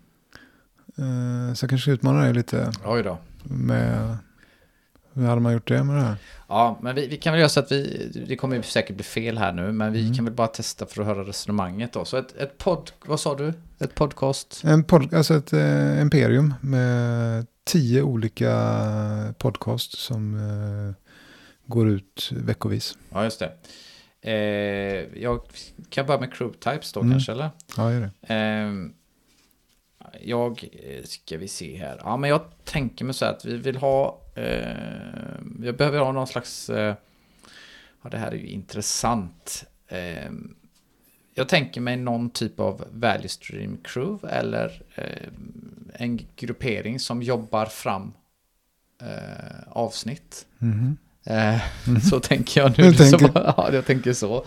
Så 1.56 1.64
jag 1.64 1.70
kanske 1.70 1.78
ska 1.78 1.90
utmana 1.90 2.20
dig 2.22 2.34
lite 2.34 2.72
Oj 2.84 3.02
då. 3.02 3.18
med 3.42 4.16
Hur 5.12 5.26
hade 5.26 5.40
man 5.40 5.52
gjort 5.52 5.68
det 5.68 5.84
med 5.84 5.96
det 5.96 6.02
här? 6.02 6.16
Ja, 6.48 6.78
men 6.82 6.94
vi, 6.94 7.06
vi 7.06 7.16
kan 7.16 7.32
väl 7.32 7.40
göra 7.40 7.48
så 7.48 7.60
att 7.60 7.72
vi, 7.72 8.10
det 8.28 8.36
kommer 8.36 8.56
ju 8.56 8.62
säkert 8.62 8.96
bli 8.96 9.04
fel 9.04 9.38
här 9.38 9.52
nu, 9.52 9.72
men 9.72 9.92
vi 9.92 10.00
Mm. 10.02 10.14
kan 10.14 10.24
väl 10.24 10.34
bara 10.34 10.46
testa 10.46 10.86
för 10.86 11.00
att 11.00 11.06
höra 11.06 11.24
resonemanget 11.24 11.92
då. 11.92 12.04
Så 12.04 12.16
ett, 12.16 12.36
ett 12.36 12.58
podd, 12.58 12.90
vad 13.06 13.20
sa 13.20 13.34
du? 13.34 13.52
Ett 13.78 13.94
podcast? 13.94 14.62
En 14.64 14.84
pod, 14.84 15.14
alltså 15.14 15.34
ett 15.34 15.52
eh, 15.52 16.00
imperium 16.00 16.54
med 16.60 17.46
tio 17.64 18.02
olika 18.02 18.54
podcast 19.38 19.98
som 19.98 20.34
eh, 20.34 20.94
går 21.66 21.88
ut 21.88 22.30
veckovis. 22.36 22.98
Ja, 23.12 23.24
just 23.24 23.38
det. 23.40 23.52
Eh, 24.30 25.22
jag 25.22 25.40
kan 25.90 26.06
börja 26.06 26.20
med 26.20 26.32
crew 26.32 26.58
types 26.60 26.92
då 26.92 27.00
Mm. 27.00 27.12
kanske, 27.12 27.32
eller? 27.32 27.50
Ja, 27.76 27.92
gör 27.92 28.00
det. 28.00 28.34
Jag, 30.22 30.64
eh, 30.72 31.04
ska 31.04 31.38
vi 31.38 31.48
se 31.48 31.76
här. 31.76 32.00
Ja, 32.04 32.16
men 32.16 32.30
jag 32.30 32.40
tänker 32.64 33.04
mig 33.04 33.14
så 33.14 33.24
här 33.24 33.32
att 33.32 33.44
vi 33.44 33.56
vill 33.56 33.76
ha, 33.76 34.20
eh, 34.34 34.68
jag 35.62 35.76
behöver 35.76 35.98
ha 35.98 36.12
någon 36.12 36.26
slags, 36.26 36.70
eh, 36.70 36.94
ja 38.02 38.10
det 38.10 38.18
här 38.18 38.28
är 38.30 38.36
ju 38.36 38.46
intressant. 38.46 39.64
Ehm, 39.88 40.54
jag 41.34 41.48
tänker 41.48 41.80
mig 41.80 41.96
någon 41.96 42.30
typ 42.30 42.60
av 42.60 42.84
value 42.92 43.28
stream 43.28 43.78
crew 43.84 44.28
eller 44.36 44.82
eh, 44.94 45.28
en 45.94 46.20
gruppering 46.36 47.00
som 47.00 47.22
jobbar 47.22 47.66
fram 47.66 48.12
eh, 49.02 49.68
avsnitt. 49.68 50.46
Mhm. 50.58 50.96
Eh, 51.24 51.60
Så 52.10 52.20
tänker 52.20 52.60
jag 52.60 52.78
nu. 52.78 52.84
Du 52.90 52.96
tänker. 52.96 53.18
Så, 53.18 53.30
ja, 53.56 53.70
jag 53.72 53.86
tänker 53.86 54.12
så. 54.12 54.44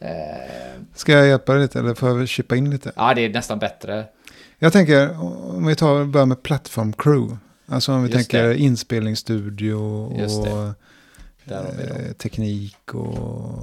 Eh, 0.00 0.80
Ska 0.94 1.12
jag 1.12 1.26
hjälpa 1.26 1.52
dig 1.52 1.62
lite 1.62 1.78
eller 1.78 1.94
får 1.94 2.08
jag 2.18 2.28
chippa 2.28 2.56
in 2.56 2.70
lite? 2.70 2.92
ja, 2.96 3.14
det 3.14 3.20
är 3.20 3.30
nästan 3.30 3.58
bättre. 3.58 4.04
Jag 4.62 4.72
tänker, 4.72 5.20
om 5.56 5.66
vi 5.66 5.74
tar, 5.76 6.04
börjar 6.04 6.26
med 6.26 6.42
plattform 6.42 6.92
crew. 6.92 7.36
Alltså 7.66 7.92
om 7.94 8.02
vi 8.02 8.08
Just 8.10 8.30
tänker 8.30 8.48
det. 8.48 8.58
inspelningsstudio 8.58 9.74
och 9.74 10.20
eh, 11.46 12.12
teknik 12.18 12.94
och 12.94 13.58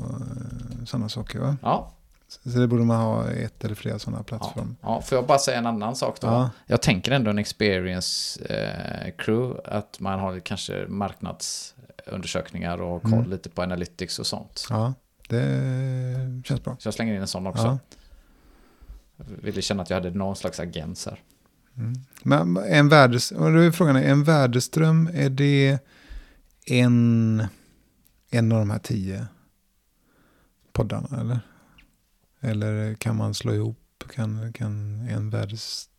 sådana 0.86 1.10
saker. 1.10 1.40
Va? 1.40 1.58
Ja, 1.62 1.92
Så 2.46 2.60
det 2.60 2.68
borde 2.68 2.84
man 2.84 2.98
ha 3.02 3.30
ett 3.32 3.66
eller 3.66 3.76
flera 3.76 4.00
sådana 4.00 4.18
ja, 4.20 4.24
plattformar. 4.24 4.76
ja, 4.82 5.02
får 5.02 5.16
jag 5.18 5.26
bara 5.28 5.40
säga 5.40 5.58
en 5.58 5.66
annan 5.68 5.96
sak 5.96 6.18
då? 6.22 6.28
Ja. 6.28 6.50
Jag 6.66 6.82
tänker 6.82 7.12
ändå 7.12 7.30
en 7.30 7.38
experience 7.40 8.44
eh, 8.46 9.12
crew, 9.18 9.62
att 9.66 10.00
man 10.00 10.20
har 10.20 10.40
kanske 10.40 10.86
marknadsundersökningar 10.88 12.82
och 12.82 13.02
koll 13.02 13.14
Mm. 13.14 13.30
lite 13.30 13.50
på 13.50 13.62
analytics 13.62 14.20
och 14.20 14.28
sånt. 14.28 14.68
ja, 14.70 14.94
det 15.28 16.42
känns 16.46 16.64
bra. 16.64 16.76
Så 16.80 16.88
jag 16.88 16.94
slänger 16.94 17.14
in 17.16 17.22
en 17.22 17.28
sån 17.28 17.48
också. 17.48 17.64
Ja. 17.64 17.78
Ville 19.28 19.62
känna 19.62 19.84
att 19.84 19.90
jag 19.90 19.98
hade 19.98 20.12
någon 20.18 20.36
slags 20.36 20.60
agens 20.60 21.06
här. 21.06 21.24
Mm. 21.78 21.94
Men 22.24 22.58
en, 22.58 22.90
värdes, 22.90 23.32
och 23.32 23.52
då 23.54 23.60
är 23.60 23.72
frågan, 23.72 23.96
en 23.96 24.24
värdeström, 24.24 25.10
är 25.14 25.30
det 25.30 25.80
en, 26.66 27.44
en 28.30 28.52
av 28.52 28.60
de 28.60 28.70
här 28.70 28.80
tio 28.80 29.28
poddarna 30.72 31.20
eller? 31.22 31.40
Eller 32.40 32.94
kan 32.96 33.16
man 33.16 33.34
slå 33.34 33.54
ihop, 33.54 34.04
kan, 34.16 34.54
kan 34.54 35.00
en 35.10 35.30
värdes, 35.30 35.90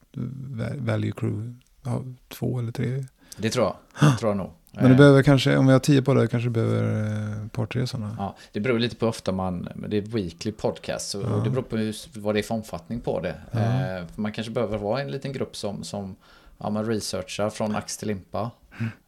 va- 0.57 0.75
value 0.79 1.13
crew 1.13 1.55
ha 1.85 2.05
två 2.29 2.59
eller 2.59 2.73
tre? 2.73 3.05
Det 3.37 3.51
tror 3.51 3.75
jag. 4.01 4.19
tror 4.19 4.31
jag 4.31 4.37
nog. 4.37 4.53
Men 4.73 4.85
det 4.85 4.91
Eh, 4.91 4.97
behöver 4.97 5.23
kanske, 5.23 5.57
om 5.57 5.67
vi 5.67 5.73
har 5.73 5.81
tio 5.81 6.03
poddar, 6.03 6.27
kanske 6.27 6.51
behöver 6.51 7.05
eh, 7.39 7.47
ett 7.47 7.53
par, 7.53 7.67
tre 7.67 7.87
sådana. 7.87 8.15
Ja, 8.19 8.37
det 8.53 8.61
beror 8.61 8.79
lite 8.79 8.97
på 8.97 9.07
hur 9.07 9.11
ofta 9.11 9.33
man, 9.33 9.69
det 9.89 9.97
är 9.97 10.01
weekly 10.03 10.53
podcast, 10.53 11.11
så, 11.11 11.21
Ja. 11.21 11.27
och 11.29 11.45
det 11.45 11.51
beror 11.51 11.63
på 11.63 11.77
hur, 11.77 11.97
vad 12.21 12.35
det 12.35 12.39
är 12.41 12.43
för 12.43 12.55
omfattning 12.55 13.01
på 13.01 13.21
det. 13.21 13.35
Ja. 13.51 13.59
Eh, 13.61 14.05
man 14.17 14.33
kanske 14.33 14.53
behöver 14.53 14.79
vara 14.79 15.01
en 15.01 15.11
liten 15.11 15.33
grupp 15.33 15.57
som, 15.57 15.85
som 15.85 16.17
ja, 16.59 16.71
man 16.71 16.85
researchar 16.87 17.51
från 17.51 17.77
ax 17.77 17.97
till 17.97 18.09
limpa 18.09 18.51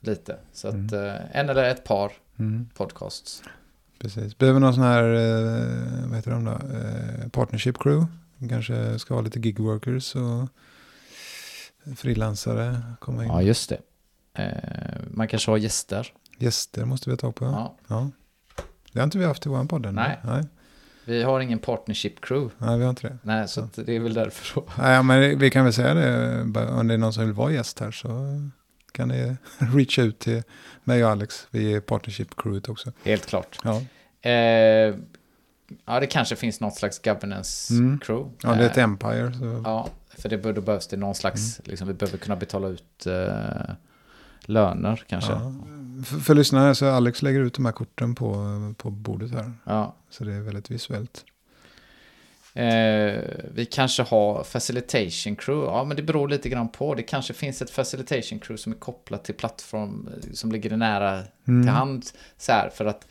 lite. 0.00 0.36
Så 0.52 0.68
att 0.68 0.92
eh, 0.92 1.36
en 1.36 1.48
eller 1.48 1.64
ett 1.64 1.84
par 1.84 2.12
Mm, 2.38 2.68
podcasts. 2.76 3.42
precis. 3.98 4.38
Behöver 4.38 4.60
någon 4.60 4.74
sån 4.74 4.82
här, 4.82 5.04
eh, 5.04 6.06
vad 6.06 6.16
heter 6.16 6.30
de 6.30 6.44
då, 6.44 6.50
eh, 6.50 7.28
partnership 7.28 7.78
crew. 7.78 8.06
Kanske 8.48 8.98
ska 8.98 9.14
ha 9.14 9.20
lite 9.20 9.38
gig 9.38 9.58
workers 9.60 10.14
och 10.16 10.48
frilansare 11.96 12.80
komma 13.00 13.22
in. 13.24 13.28
Ja, 13.28 13.42
just 13.42 13.68
det. 13.68 13.78
Eh, 14.35 14.47
man 15.11 15.28
kanske 15.28 15.51
har 15.51 15.59
gäster. 15.59 16.12
Gäster 16.39 16.85
måste 16.85 17.11
vi 17.11 17.12
ha 17.12 17.16
tag 17.18 17.35
på. 17.35 17.45
Ja. 17.45 17.76
Ja. 17.89 18.11
Ja. 18.57 18.62
Det 18.93 18.99
har 19.01 19.05
inte 19.05 19.18
vi 19.18 19.24
haft 19.24 19.47
i 19.47 19.49
vår 19.49 19.64
podd 19.64 19.87
än. 19.87 19.95
Nej. 19.95 20.18
Nej. 20.24 20.43
Vi 21.05 21.22
har 21.22 21.41
ingen 21.41 21.59
partnership 21.59 22.20
crew. 22.24 22.55
Nej, 22.59 22.78
vi 22.78 22.85
har 22.85 22.91
inte 22.91 23.09
det. 23.09 23.18
Nej, 23.22 23.49
så 23.49 23.61
att 23.61 23.74
det 23.87 23.97
är 23.97 24.01
väl 24.01 24.14
därför 24.14 24.61
då. 24.61 24.66
Nej, 24.78 25.03
men 25.03 25.39
vi 25.39 25.51
kan 25.51 25.64
väl 25.64 25.72
säga 25.72 25.95
det. 25.95 26.41
Om 26.70 26.89
det 26.89 26.95
är 26.95 26.99
någon 26.99 27.12
som 27.12 27.24
vill 27.24 27.33
vara 27.33 27.53
gäst 27.53 27.80
här 27.80 27.91
så 27.91 28.09
kan 28.93 29.09
ni 29.09 29.37
reacha 29.59 30.03
ut 30.03 30.18
till 30.18 30.43
mig 30.85 31.05
och 31.05 31.11
Alex. 31.11 31.47
Vi 31.51 31.74
är 31.74 31.80
partnership 31.80 32.37
crewet 32.37 32.68
också. 32.68 32.93
Helt 33.05 33.26
klart. 33.26 33.59
Ja, 33.64 33.83
Eh, 34.30 34.95
ja, 35.87 36.01
det 36.01 36.07
kanske 36.07 36.37
finns 36.37 36.61
något 36.61 36.74
slags 36.74 36.99
governance 37.03 37.74
Mm. 37.74 37.99
crew. 37.99 38.30
ja 38.43 38.55
det 38.55 38.64
är 38.64 38.70
ett 38.70 38.76
Eh, 38.78 38.85
Empire. 38.85 39.33
Så. 39.33 39.62
Ja, 39.64 39.89
för 40.18 40.28
det, 40.28 40.37
då 40.53 40.61
behövs 40.61 40.87
det 40.87 40.97
någon 40.97 41.14
slags, 41.14 41.61
liksom, 41.64 41.89
vi 41.89 41.95
behöver 41.95 42.18
kunna 42.18 42.37
betala 42.37 42.68
ut 42.68 43.07
eh, 43.07 43.74
löner 44.49 45.05
kanske. 45.07 45.32
Ja. 45.32 45.40
Ja. 45.43 46.05
För, 46.05 46.18
för 46.18 46.34
lyssnare 46.34 46.74
så 46.74 46.86
Alex 46.90 47.22
lägger 47.22 47.40
ut 47.40 47.55
de 47.55 47.64
här 47.64 47.72
korten 47.72 48.14
på, 48.14 48.34
på 48.78 48.90
bordet 48.90 49.30
här. 49.30 49.53
Så 50.11 50.24
det 50.24 50.32
är 50.32 50.40
väldigt 50.40 50.70
visuellt. 50.70 51.24
Eh, 52.55 53.20
vi 53.55 53.68
kanske 53.70 54.03
har 54.03 54.45
facilitation 54.45 55.36
crew, 55.36 55.72
ja 55.72 55.84
men 55.84 55.97
det 55.97 56.03
beror 56.03 56.28
lite 56.28 56.49
grann 56.49 56.68
på. 56.68 56.95
Det 56.95 57.03
kanske 57.03 57.34
finns 57.34 57.62
ett 57.62 57.70
facilitation 57.70 58.38
crew 58.38 58.57
som 58.62 58.72
är 58.72 58.76
kopplat 58.76 59.24
till 59.24 59.34
plattform 59.34 60.09
eh, 60.12 60.32
som 60.32 60.53
ligger 60.53 60.76
nära 60.76 61.22
Mm. 61.49 61.62
till 61.62 61.72
hand. 61.72 62.07
Så 62.38 62.53
här, 62.53 62.70
för 62.70 62.84
att 62.84 63.07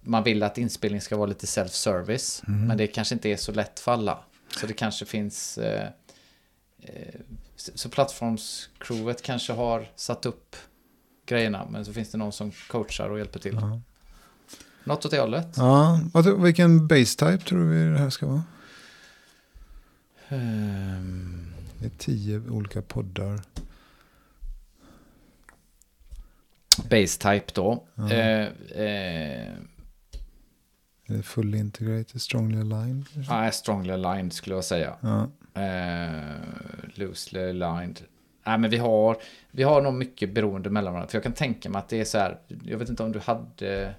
man 0.00 0.22
vill 0.22 0.42
att 0.42 0.58
inspelning 0.58 1.00
ska 1.00 1.16
vara 1.16 1.26
lite 1.26 1.46
self-service. 1.46 2.42
Mm. 2.48 2.66
Men 2.66 2.76
det 2.76 2.86
kanske 2.86 3.14
inte 3.14 3.28
är 3.28 3.36
så 3.36 3.52
lätt 3.52 3.80
för 3.80 3.92
alla. 3.92 4.18
Så 4.60 4.66
det 4.66 4.72
kanske 4.72 5.04
finns... 5.04 5.58
Eh, 5.58 5.88
eh, 6.82 7.20
så 7.56 7.88
plattformscrewet 7.88 9.22
kanske 9.22 9.52
har 9.52 9.88
satt 9.96 10.26
upp 10.26 10.56
grejerna. 11.26 11.66
Men 11.70 11.84
så 11.84 11.92
finns 11.92 12.10
det 12.10 12.18
någon 12.18 12.32
som 12.32 12.50
coachar 12.68 13.08
och 13.08 13.18
hjälper 13.18 13.38
till. 13.40 13.58
Ja. 13.60 13.80
Något 14.84 15.04
åt 15.04 15.10
det 15.10 15.20
hållet. 15.20 15.48
Ja, 15.56 16.00
vilken 16.38 16.86
base 16.86 17.04
type 17.18 17.38
tror 17.38 17.64
vi 17.64 17.84
det 17.84 17.98
här 17.98 18.10
ska 18.10 18.26
vara? 18.26 18.42
Ehm, 20.28 21.46
Det 21.78 21.86
är 21.86 21.90
tio 21.98 22.42
olika 22.50 22.82
poddar. 22.82 23.40
base 26.90 27.18
type 27.18 27.52
då. 27.54 27.84
Ja. 27.94 28.10
Eh, 28.12 28.46
eh, 28.74 29.52
Är 31.08 31.16
det 31.16 31.22
fully 31.22 31.58
integrated, 31.58 32.20
strongly 32.22 32.60
aligned? 32.60 33.04
Nej, 33.28 33.52
strongly 33.52 33.92
aligned 33.92 34.32
skulle 34.32 34.54
jag 34.56 34.64
säga. 34.64 34.96
Ja. 35.00 35.30
Eh, 35.62 36.36
loosely 36.94 37.40
aligned. 37.50 38.00
Nej, 38.46 38.58
men 38.58 38.70
vi 38.70 38.76
har, 38.76 39.16
vi 39.50 39.62
har 39.62 39.82
nog 39.82 39.94
mycket 39.94 40.32
beroende 40.34 40.70
mellan 40.70 40.92
varandra. 40.92 41.10
För 41.10 41.16
jag 41.18 41.22
kan 41.22 41.32
tänka 41.32 41.70
mig 41.70 41.78
att 41.78 41.88
det 41.88 42.00
är 42.00 42.04
så 42.04 42.18
här, 42.18 42.38
jag 42.64 42.78
vet 42.78 42.88
inte 42.88 43.02
om 43.02 43.12
du 43.12 43.18
hade... 43.18 43.94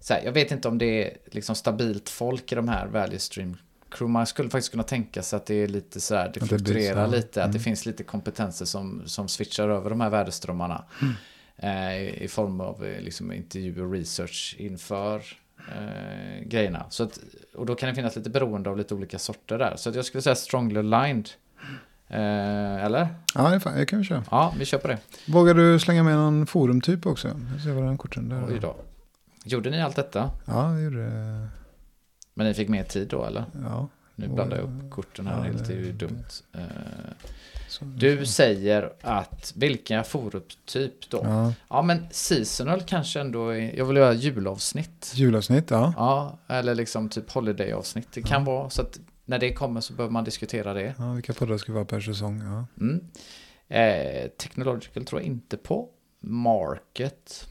Så 0.00 0.14
här, 0.14 0.22
jag 0.24 0.32
vet 0.32 0.50
inte 0.52 0.68
om 0.68 0.78
det 0.78 1.04
är 1.04 1.16
liksom 1.26 1.54
stabilt 1.54 2.08
folk 2.08 2.52
i 2.52 2.54
de 2.54 2.68
här 2.68 2.86
value 2.86 3.18
stream 3.18 3.56
crew. 3.90 4.12
Man 4.12 4.26
skulle 4.26 4.50
faktiskt 4.50 4.70
kunna 4.70 4.82
tänka 4.82 5.22
sig 5.22 5.36
att 5.36 5.46
det 5.46 5.54
är 5.54 5.68
lite 5.68 6.00
så 6.00 6.14
här, 6.14 6.30
det 6.34 6.40
det 6.40 6.46
fluktuerar 6.46 7.08
lite. 7.08 7.44
Att 7.44 7.52
det 7.52 7.56
Mm. 7.58 7.62
finns 7.64 7.86
lite 7.86 8.02
kompetenser 8.02 8.64
som, 8.64 9.02
som 9.06 9.28
switchar 9.28 9.68
över 9.68 9.90
de 9.90 10.00
här 10.00 10.10
värdeströmmarna. 10.10 10.84
Eh, 11.56 11.96
i, 12.02 12.24
I 12.24 12.28
form 12.28 12.60
av 12.60 12.84
eh, 12.86 13.00
liksom, 13.00 13.32
intervju 13.32 13.82
och 13.82 13.92
research 13.92 14.56
inför 14.58 15.22
eh, 15.58 16.42
grejerna. 16.44 16.86
Så 16.90 17.02
att, 17.02 17.18
och 17.54 17.66
då 17.66 17.74
kan 17.74 17.88
det 17.88 17.94
finnas 17.94 18.16
lite 18.16 18.30
beroende 18.30 18.70
av 18.70 18.78
lite 18.78 18.94
olika 18.94 19.18
sorter 19.18 19.58
där. 19.58 19.76
Så 19.76 19.90
jag 19.94 20.04
skulle 20.04 20.22
säga 20.22 20.34
strongly 20.34 20.78
aligned. 20.78 21.28
Eh, 22.10 22.84
eller? 22.84 23.08
Ja, 23.34 23.50
det 23.50 23.60
fan, 23.60 23.76
det 23.76 23.86
kan 23.86 23.98
vi 23.98 24.04
köra. 24.04 24.24
Ja, 24.30 24.54
vi 24.58 24.64
kör 24.64 24.78
på 24.78 24.88
det. 24.88 24.98
Vågar 25.28 25.54
du 25.54 25.78
slänga 25.78 26.02
med 26.02 26.14
någon 26.16 26.46
forumtyp 26.46 27.06
också? 27.06 27.28
Jag 27.52 27.60
ser 27.60 27.72
vad 27.72 27.84
den 27.84 27.98
korten 27.98 28.28
där. 28.28 28.44
Oj 28.48 28.58
då. 28.60 28.76
Gjorde 29.44 29.70
ni 29.70 29.82
allt 29.82 29.96
detta? 29.96 30.30
Ja, 30.44 30.62
det 30.62 30.80
gjorde 30.82 31.04
det. 31.04 31.48
Men 32.34 32.46
ni 32.46 32.54
fick 32.54 32.68
mer 32.68 32.84
tid 32.84 33.08
då 33.08 33.24
eller? 33.24 33.44
Ja. 33.64 33.88
Nu 34.14 34.28
blandar 34.28 34.56
jag 34.56 34.66
ja. 34.66 34.84
upp 34.86 34.90
korten 34.90 35.26
här 35.26 35.46
Ja, 35.46 35.52
det- 35.52 35.68
det 35.68 35.72
är 35.72 35.76
ju 35.78 35.92
dumt. 35.92 36.24
Eh, 36.52 36.60
du 37.80 38.26
säger 38.26 38.92
att, 39.02 39.52
vilken 39.56 40.04
forumtyp 40.04 41.10
då? 41.10 41.20
Ja. 41.24 41.52
Ja. 41.68 41.82
men 41.82 42.06
seasonal 42.10 42.82
kanske 42.82 43.20
ändå 43.20 43.48
är, 43.48 43.76
jag 43.78 43.84
vill 43.84 43.96
göra 43.96 44.12
julavsnitt. 44.12 45.12
Julavsnitt, 45.14 45.70
ja. 45.70 45.92
Ja, 45.96 46.38
eller 46.54 46.74
liksom 46.74 47.08
typ 47.08 47.30
holiday-avsnitt. 47.30 48.08
Det 48.14 48.22
kan 48.22 48.44
vara 48.44 48.70
så 48.70 48.82
att 48.82 48.98
när 49.30 49.38
det 49.38 49.52
kommer 49.52 49.80
så 49.80 49.92
behöver 49.92 50.12
man 50.12 50.24
diskutera 50.24 50.74
det. 50.74 50.94
ja. 50.98 51.12
Vilka 51.12 51.32
poddar 51.32 51.58
ska 51.58 51.72
vara 51.72 51.84
per 51.84 52.00
säsong? 52.00 52.40
Ja. 52.42 52.66
Mm. 52.80 53.04
Eh, 53.68 54.28
technological 54.30 55.04
tror 55.04 55.20
jag 55.20 55.26
inte 55.26 55.56
på. 55.56 55.88
Market. 56.20 57.48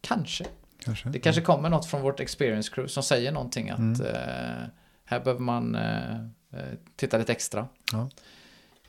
Kanske. 0.00 0.44
Kanske. 0.84 1.08
Det 1.08 1.18
kanske 1.18 1.42
kommer 1.42 1.68
något 1.70 1.86
från 1.86 2.02
vårt 2.02 2.20
experience 2.20 2.70
crew 2.74 2.88
som 2.88 3.02
säger 3.02 3.32
någonting 3.32 3.70
att 3.70 3.78
Mm. 3.78 4.00
eh, 4.06 4.68
här 5.04 5.20
behöver 5.24 5.40
man 5.40 5.74
eh, 5.74 6.14
eh, 6.52 6.74
titta 6.96 7.18
lite 7.18 7.32
extra. 7.32 7.68
Ja. 7.92 8.10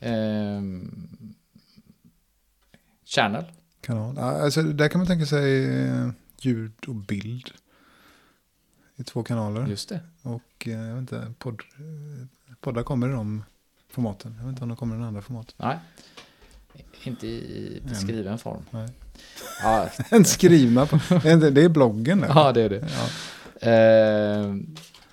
Ehm, 0.00 1.34
channel. 3.04 3.44
kanal. 3.80 4.14
Ja, 4.16 4.22
Alltså, 4.22 4.62
där 4.62 4.88
kan 4.88 4.98
man 4.98 5.06
tänka 5.08 5.26
sig 5.26 5.64
eh, 5.86 6.08
ljud 6.40 6.72
och 6.86 6.94
bild 6.94 7.50
i 9.02 9.04
två 9.04 9.22
kanaler. 9.22 9.66
Just 9.66 9.88
det. 9.88 10.00
Och 10.22 10.66
eh, 10.66 10.72
jag 10.72 10.94
vet 10.94 10.98
inte, 11.00 11.32
podd, 11.38 11.60
eh, 11.60 12.26
poddar 12.60 12.82
kommer 12.82 13.08
i 13.08 13.12
de 13.12 13.44
formaten. 13.88 14.34
Jag 14.38 14.44
vet 14.44 14.48
inte 14.50 14.62
om 14.62 14.68
de 14.68 14.76
kommer 14.76 14.94
i 14.94 14.98
den 14.98 15.06
andra 15.06 15.22
format. 15.22 15.54
Nej. 15.56 15.78
Inte 17.02 17.26
i 17.26 17.82
skriven 17.94 18.38
form. 18.38 18.64
Nej. 18.70 18.88
Ja, 19.62 19.88
En 20.10 20.24
skrivna 20.24 20.86
på, 20.86 20.96
det 21.52 21.62
är 21.64 21.68
bloggen 21.68 22.20
där. 22.20 22.28
ja, 22.28 22.52
det 22.52 22.62
är 22.62 22.68
det. 22.68 22.88
Ja. 22.88 23.08
Eh, 23.68 24.56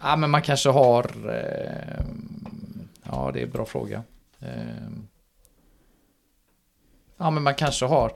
ja, 0.02 0.16
men 0.16 0.30
man 0.30 0.42
kanske 0.42 0.70
har... 0.70 1.06
Eh, 1.30 2.06
ja, 3.04 3.32
det 3.34 3.40
är 3.40 3.44
en 3.44 3.52
bra 3.52 3.66
fråga. 3.66 4.04
Eh, 4.40 4.90
ja, 7.18 7.32
men 7.32 7.44
man 7.44 7.56
kanske 7.56 7.86
har... 7.86 8.14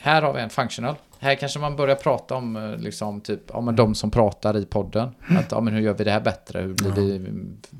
Här 0.00 0.22
har 0.22 0.32
vi 0.32 0.40
en 0.40 0.50
functional. 0.50 0.96
Här 1.22 1.34
kanske 1.34 1.58
man 1.58 1.76
börjar 1.76 1.96
prata 1.96 2.34
om 2.34 2.56
eh, 2.56 2.76
liksom 2.76 3.20
typ, 3.20 3.40
ja 3.48 3.60
men 3.60 3.76
de 3.76 3.94
som 3.94 4.10
pratar 4.10 4.56
i 4.56 4.64
podden. 4.66 5.08
Att, 5.28 5.50
ja 5.52 5.60
men 5.60 5.74
hur 5.74 5.80
gör 5.80 5.94
vi 5.94 6.04
det 6.04 6.10
här 6.10 6.20
bättre? 6.20 6.60
Hur 6.60 6.74
blir 6.74 6.88
Ja. 6.88 6.94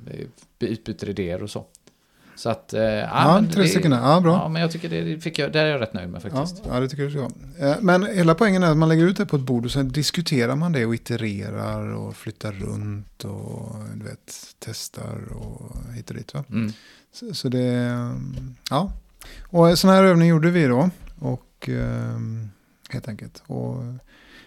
vi, 0.05 0.27
vi 0.59 0.67
utbyter 0.69 1.09
idéer 1.09 1.43
och 1.43 1.51
så. 1.51 1.65
Så 2.37 2.51
att, 2.51 2.75
eh, 2.75 2.83
ja, 2.83 3.09
Ja, 3.13 3.45
tre 3.53 3.63
det- 3.63 3.69
stycken. 3.69 3.93
Ja, 3.93 4.21
bra. 4.21 4.33
Ja, 4.33 4.49
men 4.49 4.63
jag 4.63 4.71
tycker 4.71 4.89
det 5.05 5.21
fick 5.21 5.39
jag, 5.39 5.53
där 5.53 5.65
är 5.65 5.71
jag 5.71 5.81
rätt 5.81 5.95
nöjd 5.95 6.09
med 6.09 6.23
Ja, 6.25 6.31
faktiskt. 6.31 6.63
ja, 6.69 6.81
det 6.81 6.89
tycker 6.89 7.03
jag 7.03 7.13
det 7.13 7.19
ska 7.19 7.29
vara. 7.61 7.73
Eh, 7.73 7.77
Men 7.81 8.07
hela 8.07 8.35
poängen 8.35 8.63
är 8.63 8.71
att 8.71 8.77
man 8.77 8.89
lägger 8.89 9.05
ut 9.07 9.17
det 9.17 9.27
på 9.27 9.37
ett 9.37 9.43
bord 9.43 9.65
och 9.65 9.71
sen 9.71 9.89
diskuterar 9.89 10.57
man 10.57 10.73
det 10.73 10.87
och 10.87 10.95
itererar 10.95 11.95
och 11.95 12.17
flyttar 12.17 12.53
runt 12.53 13.25
och 13.25 13.77
du 13.95 14.05
vet, 14.05 14.55
testar 14.59 15.19
och 15.37 15.77
hit 15.95 16.11
och 16.11 16.17
dit. 16.17 16.35
Va? 16.35 16.45
Mm. 16.51 16.73
Så, 17.13 17.35
så 17.35 17.49
det, 17.49 17.67
mm, 17.75 18.55
ja. 18.71 18.93
Och 19.43 19.71
en 19.71 19.77
sån 19.77 19.91
här 19.91 20.05
övning 20.05 20.29
gjorde 20.29 20.51
vi 20.51 20.67
då. 20.67 20.91
Och 21.19 21.69
ehm, 21.69 22.49
helt 22.93 23.09
enkelt. 23.09 23.43
Och 23.47 23.75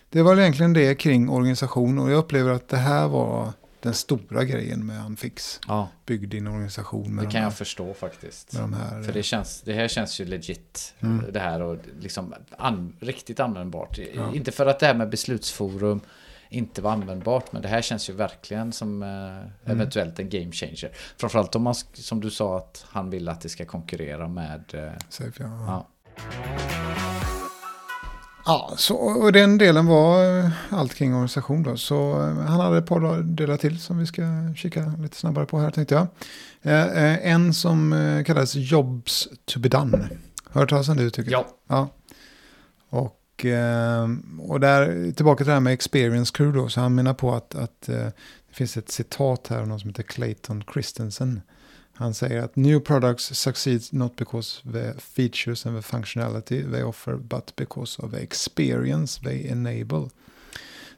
det 0.09 0.21
var 0.23 0.37
egentligen 0.37 0.73
det 0.73 0.95
kring 0.95 1.29
organisation 1.29 1.99
och 1.99 2.11
jag 2.11 2.17
upplever 2.17 2.51
att 2.51 2.67
det 2.67 2.77
här 2.77 3.07
var 3.07 3.53
den 3.81 3.93
stora 3.93 4.43
grejen 4.43 4.85
med 4.85 5.05
Unfix. 5.05 5.59
Ja, 5.67 5.89
Bygg 6.05 6.29
din 6.29 6.47
organisation 6.47 7.15
med, 7.15 7.23
det 7.23 7.27
de, 7.27 7.31
kan 7.31 7.41
här, 7.41 7.45
jag 7.47 7.57
förstå 7.57 7.93
faktiskt. 7.93 8.51
de 8.51 8.73
här. 8.73 9.03
För 9.03 9.13
det, 9.13 9.23
känns, 9.23 9.61
det 9.61 9.73
här 9.73 9.87
känns 9.87 10.19
ju 10.19 10.25
legit. 10.25 10.93
Mm. 10.99 11.25
Det 11.33 11.39
här 11.39 11.61
och 11.61 11.77
liksom 11.99 12.33
an, 12.57 12.95
riktigt 12.99 13.39
användbart. 13.39 13.99
Ja. 14.15 14.33
Inte 14.35 14.51
för 14.51 14.65
att 14.65 14.79
det 14.79 14.85
här 14.85 14.93
med 14.93 15.09
beslutsforum 15.09 16.01
inte 16.49 16.81
var 16.81 16.91
användbart. 16.91 17.51
Men 17.51 17.61
det 17.61 17.67
här 17.67 17.81
känns 17.81 18.09
ju 18.09 18.13
verkligen 18.13 18.71
som 18.71 19.03
Mm. 19.03 19.35
eh, 19.65 19.71
eventuellt 19.71 20.19
en 20.19 20.29
game 20.29 20.51
changer. 20.51 20.91
Framförallt 21.17 21.55
om 21.55 21.63
man, 21.63 21.75
som 21.93 22.21
du 22.21 22.31
sa, 22.31 22.57
att 22.57 22.85
han 22.89 23.09
vill 23.09 23.29
att 23.29 23.41
det 23.41 23.49
ska 23.49 23.65
konkurrera 23.65 24.27
med... 24.27 24.63
Eh, 24.73 24.91
Safe, 25.09 25.43
ja. 25.43 25.87
ja. 26.17 27.14
Ja, 28.45 28.73
så, 28.77 28.95
och 28.95 29.31
den 29.31 29.57
delen 29.57 29.85
var 29.85 30.39
eh, 30.39 30.49
allt 30.69 30.93
kring 30.93 31.13
organisation 31.13 31.63
då. 31.63 31.77
Så 31.77 32.11
eh, 32.11 32.35
han 32.35 32.59
hade 32.59 32.77
ett 32.77 32.85
par 32.85 33.23
delar 33.23 33.57
till 33.57 33.79
som 33.79 33.97
vi 33.97 34.05
ska 34.05 34.21
kika 34.55 34.93
lite 34.99 35.17
snabbare 35.17 35.45
på 35.45 35.59
här 35.59 35.71
tänkte 35.71 35.95
jag. 35.95 36.07
Eh, 36.61 37.27
en 37.31 37.53
som 37.53 38.23
kallas 38.27 38.55
Jobs 38.55 39.27
to 39.45 39.59
be 39.59 39.69
done. 39.69 40.09
Hört 40.51 40.69
talas 40.69 40.89
om 40.89 40.97
det 40.97 41.03
uttrycket? 41.03 41.31
ja. 41.31 41.45
Ja. 41.67 41.89
Och, 43.35 43.45
eh, 43.45 44.09
och 44.39 44.59
där, 44.59 45.11
tillbaka 45.11 45.37
till 45.37 45.47
det 45.47 45.53
här 45.53 45.59
med 45.59 45.73
experience 45.73 46.33
crew 46.35 46.61
då. 46.61 46.69
Så 46.69 46.81
han 46.81 46.95
menar 46.95 47.13
på 47.13 47.35
att, 47.35 47.55
att 47.55 47.89
eh, 47.89 47.95
det 47.95 48.53
finns 48.53 48.77
ett 48.77 48.91
citat 48.91 49.47
här 49.47 49.59
av 49.59 49.67
någon 49.67 49.79
som 49.79 49.89
heter 49.89 50.03
Clayton 50.03 50.63
Christensen. 50.73 51.41
Han 51.97 52.13
säger 52.13 52.41
att 52.41 52.55
new 52.55 52.79
products 52.79 53.23
succeed 53.35 53.81
not 53.91 54.15
because 54.15 54.71
the 54.71 54.93
features 54.99 55.65
and 55.65 55.77
the 55.77 55.81
functionality 55.81 56.63
they 56.71 56.83
offer 56.83 57.15
but 57.15 57.55
because 57.55 58.01
of 58.01 58.11
the 58.11 58.17
experience 58.23 59.21
they 59.23 59.47
enable. 59.47 60.09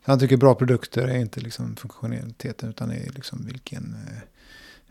Så 0.05 0.11
han 0.11 0.19
tycker 0.19 0.37
bra 0.37 0.55
produkter 0.55 1.07
är 1.07 1.17
inte 1.17 1.39
liksom 1.41 1.75
funktionaliteten 1.75 2.69
utan 2.69 2.91
är 2.91 3.09
liksom 3.15 3.45
vilken, 3.45 3.95
eh, 4.07 4.19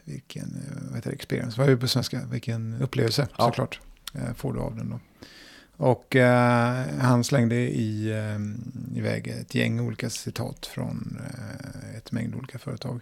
vilken 0.05 0.45
eh, 0.57 0.83
vad 0.87 0.95
heter 0.97 1.11
det, 1.11 1.15
experience, 1.17 1.59
vad 1.59 1.67
är 1.67 1.71
det 1.71 1.77
på 1.77 1.89
svenska, 1.89 2.21
vilken 2.31 2.81
upplevelse 2.81 3.29
Ja. 3.39 3.45
såklart 3.45 3.81
eh, 4.15 4.35
får 4.35 4.53
du 4.53 4.61
av 4.61 4.77
den 4.77 4.91
då. 4.91 5.01
Och 5.77 6.17
eh, 6.17 6.87
han 7.01 7.25
slängde 7.25 7.55
i, 7.57 8.11
eh, 8.11 8.99
iväg 8.99 9.29
ett 9.29 9.55
gäng 9.55 9.81
olika 9.81 10.11
citat 10.11 10.67
från 10.67 11.21
eh, 11.25 11.97
ett 11.97 12.13
mängd 12.13 12.35
olika 12.35 12.59
företag. 12.59 13.01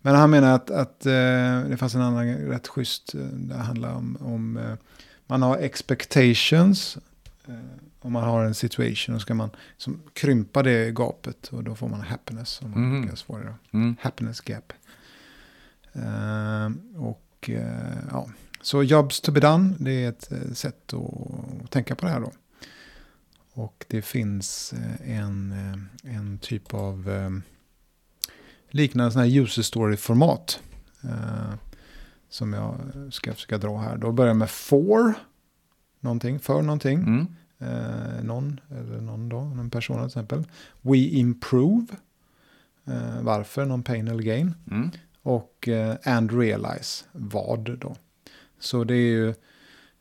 Men 0.00 0.14
han 0.14 0.30
menar 0.30 0.54
att, 0.54 0.70
att 0.70 1.06
eh, 1.06 1.60
det 1.68 1.76
fanns 1.78 1.94
en 1.94 2.00
annan 2.00 2.36
rätt 2.36 2.68
schysst, 2.68 3.14
eh, 3.14 3.20
det 3.20 3.54
handlar 3.54 3.94
om, 3.94 4.18
om 4.20 4.56
eh, 4.56 4.74
man 5.26 5.42
har 5.42 5.58
expectations, 5.58 6.98
om 8.00 8.12
man 8.12 8.22
har 8.22 8.44
en 8.44 8.54
situation, 8.54 9.14
och 9.14 9.20
ska 9.20 9.34
man 9.34 9.50
som, 9.76 10.02
krympa 10.12 10.62
det 10.62 10.90
gapet 10.90 11.48
och 11.48 11.64
då 11.64 11.74
får 11.74 11.88
man 11.88 12.00
happiness. 12.00 12.60
Om 12.62 12.70
man 12.70 13.02
det 13.38 13.46
då. 13.46 13.78
Mm. 13.78 13.96
Happiness 14.00 14.40
gap. 14.40 14.72
Och 16.96 17.50
ja, 18.10 18.28
så 18.64 18.82
jobs 18.82 19.20
to 19.20 19.32
be 19.32 19.40
done, 19.40 19.74
det 19.78 20.04
är 20.04 20.08
ett 20.08 20.32
eh, 20.32 20.52
sätt 20.52 20.92
att 20.92 21.70
tänka 21.70 21.94
på 21.94 22.06
det 22.06 22.12
här 22.12 22.20
då. 22.20 22.32
Och 23.52 23.84
det 23.88 24.02
finns 24.02 24.72
eh, 24.72 25.18
en, 25.18 25.52
eh, 25.52 26.16
en 26.16 26.38
typ 26.38 26.74
av 26.74 27.10
liknande 28.70 29.12
sån 29.12 29.22
här 29.22 29.38
user 29.40 29.62
story-format. 29.62 30.60
Som 32.28 32.52
jag 32.52 32.76
ska 33.10 33.34
försöka 33.34 33.58
dra 33.58 33.78
här. 33.78 33.96
Då 33.96 34.12
börjar 34.12 34.28
jag 34.28 34.36
med 34.36 34.50
for, 34.50 35.14
någonting, 36.00 36.38
för 36.38 36.62
någonting. 36.62 36.98
Mm. 36.98 37.26
Eh, 37.58 38.24
någon, 38.24 38.60
eller 38.70 39.00
någon 39.00 39.28
då, 39.28 39.38
en 39.38 39.70
person 39.70 39.96
till 39.96 40.06
exempel. 40.06 40.44
We 40.80 40.96
improve. 40.96 41.86
Eh, 42.84 43.22
varför, 43.22 43.64
någon 43.64 43.82
pain 43.82 44.08
eller 44.08 44.22
gain. 44.22 44.54
Mm. 44.70 44.90
Och 45.22 45.68
eh, 45.68 45.96
and 46.04 46.32
realize, 46.32 47.04
vad 47.12 47.78
då. 47.78 47.96
Så 48.58 48.84
det 48.84 48.94
är 48.94 49.12
ju 49.12 49.28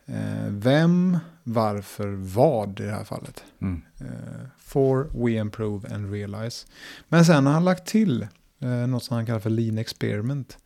eh, 0.06 0.47
vem, 0.49 1.18
varför, 1.43 2.08
vad 2.12 2.80
i 2.80 2.84
det 2.84 2.91
här 2.91 3.04
fallet. 3.04 3.43
Mm. 3.62 3.82
Eh, 3.99 4.45
for, 4.58 5.10
we 5.14 5.32
improve 5.32 5.95
and 5.95 6.12
realize. 6.12 6.68
Men 7.10 7.26
sen 7.26 7.45
har 7.45 7.54
han 7.54 7.66
lagt 7.66 7.88
till 7.88 8.28
eh, 8.60 8.70
något 8.70 9.04
som 9.04 9.16
han 9.16 9.26
kallar 9.26 9.39
för 9.39 9.49
lean 9.49 9.78
experiment. 9.78 10.58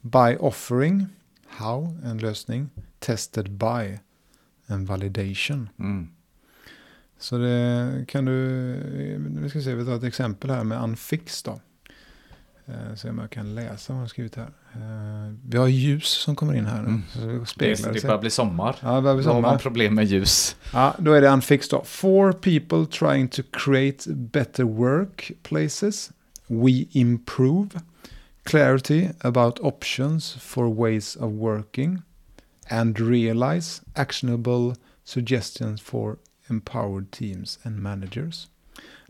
By 0.00 0.36
offering, 0.40 1.06
how, 1.46 1.98
en 2.04 2.18
lösning. 2.18 2.70
Tested 2.98 3.50
by, 3.50 3.98
en 4.66 4.84
validation. 4.84 5.68
Mm. 5.78 6.08
Så 7.18 7.38
det 7.38 8.04
kan 8.08 8.24
du, 8.24 8.32
vi 9.18 9.50
ska 9.50 9.60
se, 9.60 9.74
vi 9.74 9.84
tar 9.84 9.96
ett 9.96 10.02
exempel 10.02 10.50
här 10.50 10.64
med 10.64 10.82
Unfix 10.82 11.42
då. 11.42 11.60
Eh, 12.66 12.94
Se 12.96 13.10
om 13.10 13.18
jag 13.18 13.30
kan 13.30 13.54
läsa 13.54 13.92
vad 13.92 13.98
jag 14.00 14.02
har 14.02 14.08
skrivit 14.08 14.36
här. 14.36 14.50
Eh, 14.74 15.34
Vi 15.48 15.58
har 15.58 15.68
ljus 15.68 16.06
som 16.08 16.36
kommer 16.36 16.54
in 16.54 16.66
här 16.66 16.82
nu. 16.82 16.88
Mm. 16.88 17.02
Det 17.58 17.82
Det, 17.82 18.02
börjar 18.02 18.18
bli 18.18 18.30
sommar. 18.30 18.76
Ja, 18.82 18.94
det 18.96 19.02
börjar 19.02 19.16
bli 19.16 19.24
Då 19.24 19.30
har 19.32 19.40
man 19.40 19.50
sommar. 19.50 19.58
problem 19.58 19.94
med 19.94 20.04
ljus. 20.06 20.56
Ja, 20.72 20.94
då 20.98 21.12
är 21.12 21.20
det 21.20 21.28
Unfix 21.28 21.68
då. 21.68 21.82
For 21.84 22.32
people 22.32 22.86
trying 22.98 23.28
to 23.28 23.42
create 23.52 24.10
better 24.14 24.64
workplaces. 24.64 26.10
We 26.46 26.70
improve. 26.90 27.68
Clarity 28.42 29.08
about 29.20 29.58
options 29.60 30.32
for 30.34 30.74
ways 30.74 31.16
of 31.16 31.32
working. 31.32 32.02
And 32.70 32.98
realize 33.00 33.82
actionable 33.94 34.74
suggestions 35.04 35.82
for 35.82 36.16
empowered 36.50 37.10
teams 37.10 37.58
and 37.62 37.78
managers. 37.82 38.48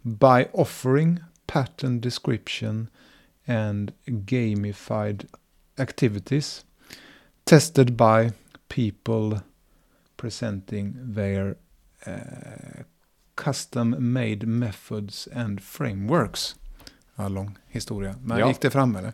By 0.02 0.46
offering 0.52 1.20
pattern 1.46 2.00
description 2.00 2.88
and 3.47 3.92
gamified 4.07 5.26
activities 5.78 6.64
tested 7.45 7.97
by 7.97 8.30
people 8.68 9.40
presenting 10.16 11.14
their 11.14 11.55
uh, 12.07 12.82
custom 13.34 13.97
made 13.99 14.47
methods 14.47 15.28
and 15.34 15.61
frameworks. 15.61 16.57
Ja, 17.16 17.28
lång 17.28 17.59
historia. 17.66 18.14
Men 18.22 18.38
Ja. 18.38 18.49
gick 18.49 18.61
det 18.61 18.70
fram 18.70 18.97
eller? 18.97 19.12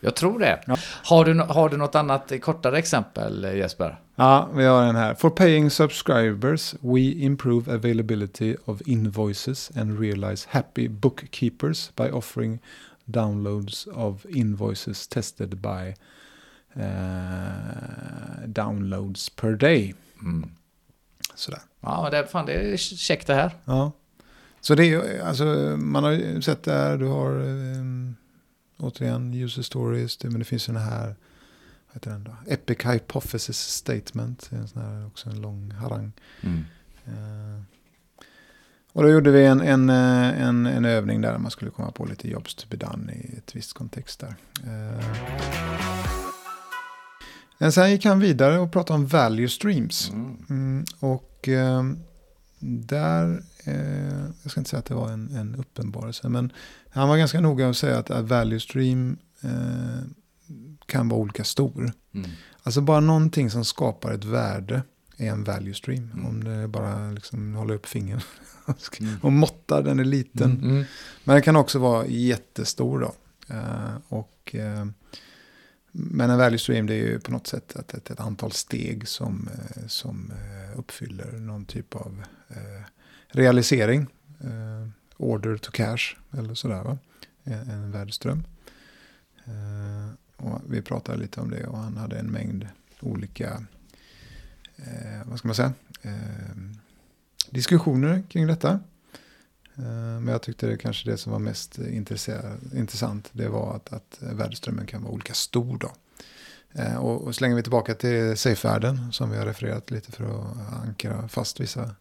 Jag 0.00 0.16
tror 0.16 0.38
det. 0.38 0.60
Ja. 0.66 0.76
Har, 1.04 1.24
du, 1.24 1.34
har 1.40 1.68
du 1.68 1.76
något 1.76 1.94
annat 1.94 2.32
kortare 2.42 2.78
exempel 2.78 3.44
Jesper? 3.44 4.00
Ja, 4.16 4.48
vi 4.54 4.64
har 4.64 4.86
den 4.86 4.96
här. 4.96 5.14
For 5.14 5.30
paying 5.30 5.70
subscribers, 5.70 6.74
we 6.80 7.00
improve 7.00 7.74
availability 7.74 8.56
of 8.64 8.80
invoices 8.86 9.70
and 9.76 9.98
realize 10.00 10.48
happy 10.50 10.88
bookkeepers 10.88 11.90
by 11.96 12.02
offering 12.10 12.58
downloads 13.08 13.86
of 13.86 14.26
invoices 14.26 15.08
tested 15.08 15.56
by 15.56 15.94
eh, 16.82 18.46
downloads 18.46 19.28
per 19.28 19.56
day. 19.56 19.94
Mm. 20.22 20.50
Sådär. 21.34 21.60
Ja, 21.80 22.02
men 22.02 22.12
det, 22.12 22.26
fan, 22.26 22.46
det 22.46 22.52
är 22.52 22.76
käckt 22.76 23.26
det 23.26 23.34
här. 23.34 23.50
Ja. 23.64 23.92
Så 24.60 24.74
det 24.74 24.86
är 24.86 25.22
alltså, 25.22 25.44
man 25.78 26.04
har 26.04 26.10
ju 26.10 26.42
sett 26.42 26.62
det 26.62 26.72
här, 26.72 26.98
du 26.98 27.06
har 27.06 27.32
um, 27.32 28.16
återigen 28.76 29.34
user 29.34 29.62
stories, 29.62 30.16
det, 30.16 30.30
men 30.30 30.38
det 30.38 30.44
finns 30.44 30.66
den 30.66 30.76
här, 30.76 31.06
vad 31.86 31.94
heter 31.94 32.10
den 32.10 32.24
då? 32.24 32.36
Epic 32.46 32.78
Hypothesis 32.84 33.58
Statement, 33.58 34.46
det 34.50 34.56
är 34.56 34.60
en 34.60 34.68
sån 34.68 34.82
här, 34.82 35.06
också 35.06 35.30
en 35.30 35.40
lång 35.40 35.70
harang. 35.70 36.12
Mm. 36.40 36.64
Eh, 37.06 37.62
Och 38.92 39.02
då 39.02 39.10
gjorde 39.10 39.30
vi 39.30 39.44
en, 39.44 39.60
en, 39.60 39.90
eh, 39.90 40.42
en, 40.42 40.66
en 40.66 40.84
övning 40.84 41.20
där 41.20 41.38
man 41.38 41.50
skulle 41.50 41.70
komma 41.70 41.90
på 41.90 42.04
lite 42.04 42.28
jobs 42.28 42.54
to 42.54 42.66
be 42.70 42.76
done 42.76 43.12
i 43.12 43.38
ett 43.38 43.56
visst 43.56 43.72
kontext 43.72 44.20
där. 44.20 44.34
Eh. 44.66 45.04
Men 47.58 47.72
sen 47.72 47.90
gick 47.90 48.04
han 48.04 48.20
vidare 48.20 48.58
och 48.58 48.72
pratade 48.72 48.98
om 48.98 49.06
value 49.06 49.48
streams. 49.48 50.10
Mm. 50.10 50.36
Mm, 50.50 50.84
och 51.00 51.48
eh, 51.48 51.82
där, 52.60 53.42
eh, 53.64 54.20
jag 54.42 54.50
ska 54.50 54.60
inte 54.60 54.70
säga 54.70 54.80
att 54.80 54.86
det 54.86 54.94
var 54.94 55.10
en, 55.10 55.36
en 55.36 55.54
uppenbarelse, 55.54 56.28
men 56.28 56.52
han 56.90 57.08
var 57.08 57.16
ganska 57.16 57.40
noga 57.40 57.68
att 57.68 57.76
säga 57.76 57.98
att, 57.98 58.10
value 58.10 58.60
stream 58.60 59.16
eh, 59.40 60.04
kan 60.86 61.08
vara 61.08 61.20
olika 61.20 61.44
stor. 61.44 61.92
Mm. 62.14 62.30
Alltså 62.62 62.80
bara 62.80 63.00
någonting 63.00 63.50
som 63.50 63.64
skapar 63.64 64.12
ett 64.12 64.24
värde 64.24 64.82
är 65.18 65.30
en 65.30 65.44
value 65.44 65.74
stream. 65.74 66.10
Mm. 66.14 66.26
Om 66.26 66.44
det 66.44 66.68
bara 66.68 67.10
liksom 67.10 67.54
håller 67.54 67.74
upp 67.74 67.86
fingret 67.86 68.24
Mm. 69.00 69.14
och 69.22 69.32
måttar, 69.32 69.82
den 69.82 69.98
är 69.98 70.04
liten. 70.04 70.50
Mm. 70.52 70.70
Mm. 70.70 70.84
Men 71.24 71.34
den 71.34 71.42
kan 71.42 71.56
också 71.56 71.78
vara 71.78 72.06
jättestor 72.06 73.00
då. 73.00 73.14
Eh, 73.54 73.94
och, 74.08 74.54
eh, 74.54 74.86
men 75.92 76.30
en 76.30 76.38
value 76.38 76.58
stream 76.58 76.86
det 76.86 76.94
är 76.94 77.06
ju 77.06 77.20
på 77.20 77.30
något 77.32 77.46
sätt 77.46 77.76
ett, 77.76 77.94
ett, 77.94 78.10
ett 78.10 78.20
antal 78.20 78.52
steg 78.52 79.08
som, 79.08 79.48
eh, 79.54 79.86
som 79.86 80.32
uppfyller 80.76 81.32
någon 81.32 81.64
typ 81.64 81.94
av 81.94 82.22
realisering. 83.28 84.06
Order 85.16 85.56
to 85.56 85.70
cash 85.70 86.16
eller 86.38 86.54
sådär 86.54 86.82
va. 86.82 86.98
En, 87.44 87.70
en 87.70 87.90
värdeström. 87.90 88.44
Och 90.36 90.60
vi 90.68 90.82
pratade 90.82 91.18
lite 91.18 91.40
om 91.40 91.50
det 91.50 91.66
och 91.66 91.78
han 91.78 91.96
hade 91.96 92.18
en 92.18 92.26
mängd 92.30 92.68
olika, 93.00 93.64
eh, 94.78 95.20
vad 95.24 95.38
ska 95.38 95.48
man 95.48 95.54
säga, 95.54 95.72
eh, 96.02 96.12
diskussioner 97.50 98.22
kring 98.28 98.46
detta. 98.46 98.70
Eh, 99.76 99.84
Men 100.20 100.28
jag 100.28 100.42
tyckte 100.42 100.66
det 100.66 100.76
kanske 100.76 101.10
det 101.10 101.16
som 101.16 101.32
var 101.32 101.38
mest 101.38 101.78
intressant 102.72 103.28
det 103.32 103.48
var 103.48 103.76
att, 103.76 103.92
att 103.92 104.18
värdeströmmen 104.20 104.86
kan 104.86 105.02
vara 105.02 105.12
olika 105.12 105.34
stor. 105.34 105.78
Då. 105.78 105.92
Eh, 106.82 106.96
Och, 106.96 107.24
och 107.26 107.34
slänger 107.34 107.56
vi 107.56 107.62
tillbaka 107.62 107.94
till 107.94 108.36
safe-världen 108.36 109.12
som 109.12 109.30
vi 109.30 109.38
har 109.38 109.46
refererat 109.46 109.90
lite 109.90 110.12
för 110.12 110.24
att 110.24 110.72
ankra 110.86 111.28
fast 111.28 111.60
vissa 111.60 111.94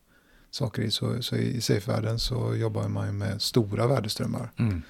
saker 0.51 0.81
i. 0.81 0.91
Så, 0.91 1.21
så 1.23 1.35
i 1.35 1.61
safe-världen 1.61 2.19
så 2.19 2.55
jobbar 2.55 2.87
man 2.87 3.05
ju 3.07 3.13
med 3.13 3.41
stora 3.41 3.87
värdeströmmar. 3.87 4.51
Mm. 4.57 4.81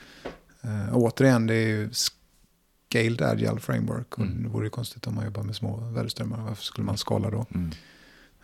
Eh, 0.62 0.90
Och 0.96 1.02
återigen, 1.02 1.48
det 1.48 1.54
är 1.54 1.68
ju 1.68 1.90
scaled 2.90 3.22
agile 3.22 3.60
framework. 3.60 4.18
Och 4.18 4.26
Mm. 4.26 4.44
det 4.44 4.50
vore 4.50 4.66
ju 4.66 4.70
konstigt 4.70 5.08
om 5.08 5.16
man 5.16 5.26
jobbar 5.26 5.44
med 5.44 5.56
små 5.56 5.78
värdeströmmar. 5.78 6.42
Varför 6.42 6.64
skulle 6.64 6.86
man 6.86 6.98
skala 6.98 7.30
då? 7.30 7.46
Mm. 7.54 7.72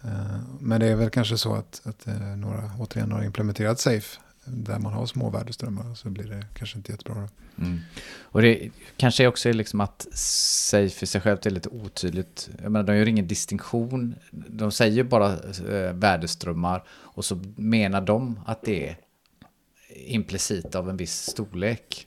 Eh, 0.04 0.40
Men 0.60 0.80
det 0.80 0.88
är 0.88 0.96
väl 0.96 1.10
kanske 1.10 1.38
så 1.38 1.56
att, 1.56 1.82
att 1.86 2.08
eh, 2.08 2.14
några, 2.20 2.72
återigen 2.80 3.12
har 3.12 3.24
implementerat 3.24 3.80
safe 3.80 4.20
där 4.46 4.80
man 4.80 4.94
har 4.94 5.06
små 5.06 5.30
värdeströmmar 5.30 5.96
så 5.96 6.10
blir 6.10 6.24
det 6.28 6.46
kanske 6.54 6.78
inte 6.78 6.92
jättebra. 6.92 7.30
Mm. 7.58 7.80
Och 8.22 8.42
det 8.42 8.70
kanske 8.98 9.28
också 9.28 9.50
är 9.50 9.54
liksom 9.54 9.82
att 9.82 10.08
safe 10.14 11.04
i 11.04 11.08
sig 11.08 11.22
självt 11.22 11.46
är 11.46 11.50
lite 11.50 11.70
otydligt. 11.70 12.50
Jag 12.64 12.72
menar, 12.72 12.84
de 12.88 12.98
gör 12.98 13.08
ingen 13.08 13.28
distinktion. 13.28 14.16
De 14.32 14.72
säger 14.72 15.04
bara 15.04 15.34
eh, 15.34 15.94
värdeströmmar 15.94 16.84
och 16.90 17.26
så 17.26 17.40
menar 17.56 18.02
de 18.02 18.40
att 18.46 18.62
det 18.62 18.90
är 18.90 18.98
implicit 20.06 20.76
av 20.76 20.90
en 20.90 20.98
viss 20.98 21.26
storlek. 21.26 22.06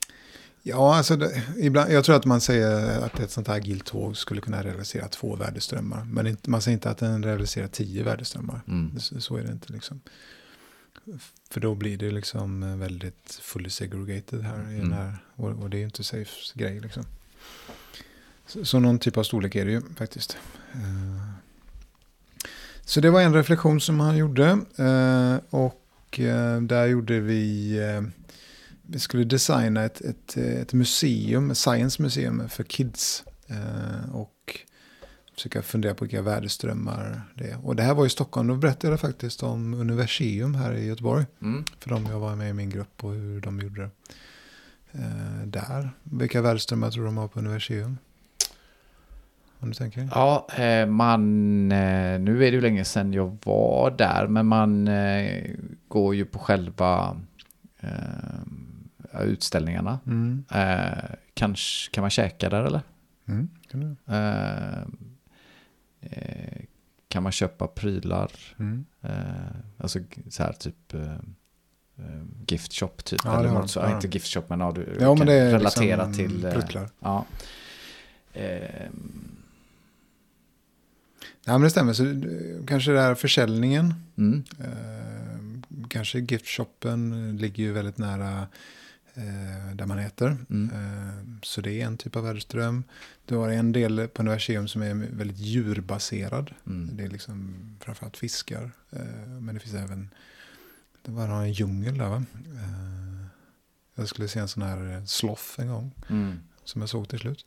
Ja, 0.69 0.95
alltså 0.95 1.15
det, 1.15 1.43
ibland, 1.59 1.91
jag 1.91 2.03
tror 2.05 2.15
att 2.15 2.25
man 2.25 2.41
säger 2.41 2.99
att 3.01 3.19
ett 3.19 3.31
sånt 3.31 3.47
här 3.47 3.55
agilt 3.55 3.85
tåg 3.85 4.17
skulle 4.17 4.41
kunna 4.41 4.63
realisera 4.63 5.07
två 5.07 5.35
värdeströmmar. 5.35 6.03
Men 6.05 6.27
inte, 6.27 6.49
man 6.49 6.61
säger 6.61 6.73
inte 6.77 6.89
att 6.89 6.97
den 6.97 7.23
realiserar 7.23 7.67
tio 7.67 8.03
värdeströmmar. 8.03 8.61
Mm. 8.67 8.99
Så, 8.99 9.21
så 9.21 9.35
är 9.37 9.43
det 9.43 9.51
inte 9.51 9.73
liksom. 9.73 10.01
För 11.49 11.59
då 11.59 11.75
blir 11.75 11.97
det 11.97 12.11
liksom 12.11 12.79
väldigt 12.79 13.39
fully 13.41 13.69
segregated 13.69 14.41
här. 14.41 14.59
I 14.71 14.75
den 14.75 14.85
Mm. 14.85 14.91
här 14.91 15.17
och, 15.35 15.49
och 15.49 15.69
det 15.69 15.77
är 15.77 15.79
ju 15.79 15.85
inte 15.85 16.03
Safes 16.03 16.51
grej 16.53 16.79
liksom. 16.79 17.03
Så, 18.47 18.65
så 18.65 18.79
någon 18.79 18.99
typ 18.99 19.17
av 19.17 19.23
storlek 19.23 19.55
är 19.55 19.65
det 19.65 19.71
ju 19.71 19.81
faktiskt. 19.97 20.37
Eh, 20.73 21.31
Så 22.81 23.01
det 23.01 23.09
var 23.09 23.21
en 23.21 23.33
reflektion 23.33 23.81
som 23.81 23.99
han 23.99 24.17
gjorde. 24.17 24.45
eh, 24.77 25.35
Och 25.49 26.19
eh, 26.19 26.61
där 26.61 26.85
gjorde 26.85 27.19
vi... 27.19 27.77
Vi 28.89 28.99
skulle 28.99 29.23
designa 29.23 29.83
ett, 29.83 30.01
ett, 30.01 30.37
ett 30.37 30.73
museum, 30.73 31.51
ett 31.51 31.57
science 31.57 32.01
museum 32.01 32.49
för 32.49 32.63
kids. 32.63 33.23
Eh, 33.47 34.15
Och 34.15 34.33
försöka 35.35 35.61
fundera 35.61 35.93
på 35.93 36.05
vilka 36.05 36.21
värdeströmmar 36.21 37.21
det 37.35 37.49
är. 37.51 37.65
Och 37.65 37.75
det 37.75 37.83
här 37.83 37.93
var 37.93 38.05
i 38.05 38.09
Stockholm. 38.09 38.47
Då 38.47 38.55
berättade 38.55 38.93
jag 38.93 38.99
faktiskt 38.99 39.43
om 39.43 39.73
Universium 39.73 40.55
här 40.55 40.73
i 40.73 40.85
Göteborg. 40.85 41.25
Mm. 41.41 41.63
För 41.79 41.89
de 41.89 42.05
jag 42.05 42.19
var 42.19 42.35
med 42.35 42.49
i 42.49 42.53
min 42.53 42.69
grupp 42.69 43.03
och 43.03 43.11
hur 43.11 43.41
de 43.41 43.59
gjorde 43.59 43.81
det. 43.81 43.89
Eh, 44.91 45.47
där. 45.47 45.89
Vilka 46.03 46.41
värdeströmmar 46.41 46.91
tror 46.91 47.03
du 47.03 47.07
de 47.07 47.17
har 47.17 47.27
på 47.27 47.39
Universium? 47.39 47.97
Om 49.59 49.69
du 49.69 49.73
tänker? 49.75 50.09
Ja, 50.11 50.47
eh, 50.57 50.85
man, 50.85 51.21
eh, 51.71 52.19
nu 52.19 52.35
är 52.35 52.51
det 52.51 52.55
ju 52.55 52.61
länge 52.61 52.85
sedan 52.85 53.13
jag 53.13 53.37
var 53.43 53.91
där, 53.91 54.27
men 54.27 54.45
man 54.45 54.87
eh, 54.87 55.43
går 55.87 56.15
ju 56.15 56.25
på 56.25 56.39
själva 56.39 57.21
utställningarna. 59.23 59.99
Mm. 60.05 60.43
Eh, 60.51 61.03
kanske, 61.33 61.91
kan 61.91 62.01
man 62.01 62.09
käka 62.09 62.49
där 62.49 62.63
eller? 62.63 62.81
Mm. 63.27 63.49
Kan? 63.71 63.97
Eh, 64.07 64.81
eh, 66.01 66.61
kan 67.07 67.23
man 67.23 67.31
köpa 67.31 67.67
prylar? 67.67 68.31
Mm. 68.59 68.85
Eh, 69.01 69.11
alltså 69.77 69.99
så 70.29 70.43
här 70.43 70.53
typ 70.53 70.93
eh, 70.93 71.11
eh, 71.97 72.23
gift 72.47 72.73
shop 72.73 72.91
typ. 73.03 73.19
Ja, 73.23 73.39
eller 73.39 73.49
något 73.51 73.71
så, 73.71 73.81
har 73.81 73.95
inte 73.95 74.07
gift 74.07 74.27
shop 74.33 74.43
men 74.47 74.59
ja, 74.59 74.71
du 74.71 74.97
Ja, 74.99 75.15
kan 75.17 75.27
relatera 75.27 76.07
liksom 76.07 76.13
till. 76.13 76.41
pruttlar. 76.53 76.89
ja. 76.99 77.25
Ja, 81.45 81.53
men 81.53 81.61
det 81.61 81.69
stämmer. 81.69 81.93
Så, 81.93 82.03
kanske 82.67 82.91
det 82.91 83.01
här 83.01 83.15
försäljningen. 83.15 83.93
mm, 84.17 84.43
Eh, 84.59 85.87
kanske 85.87 86.19
giftshoppen 86.19 87.37
ligger 87.37 87.63
ju 87.63 87.71
väldigt 87.71 87.97
nära 87.97 88.47
eh, 89.17 89.75
där 89.75 89.85
man 89.85 89.99
äter. 89.99 90.37
mm, 90.49 90.69
Eh, 90.73 91.39
så 91.43 91.61
det 91.61 91.81
är 91.81 91.85
en 91.85 91.97
typ 91.97 92.15
av 92.15 92.23
värdeström. 92.23 92.83
Du 93.25 93.35
har 93.35 93.49
en 93.49 93.71
del 93.71 94.07
på 94.07 94.21
Universium 94.21 94.67
som 94.67 94.81
är 94.81 94.93
väldigt 94.93 95.37
djurbaserad. 95.37 96.53
mm. 96.67 96.97
Det 96.97 97.03
är 97.03 97.09
liksom 97.09 97.55
framförallt 97.79 98.17
fiskar. 98.17 98.71
Eh, 98.91 99.27
men 99.41 99.55
det 99.55 99.59
finns 99.61 99.75
även, 99.75 100.09
det 101.05 101.11
var 101.11 101.27
en 101.27 101.51
djungel 101.53 101.97
där 101.97 102.09
va? 102.09 102.23
Eh, 102.35 103.25
jag 103.95 104.07
skulle 104.07 104.27
se 104.27 104.39
en 104.39 104.47
sån 104.47 104.63
här 104.63 105.05
sloth 105.05 105.43
en 105.59 105.67
gång. 105.67 105.91
Mm. 106.09 106.39
Som 106.63 106.81
jag 106.81 106.89
såg 106.89 107.09
till 107.09 107.19
slut. 107.19 107.45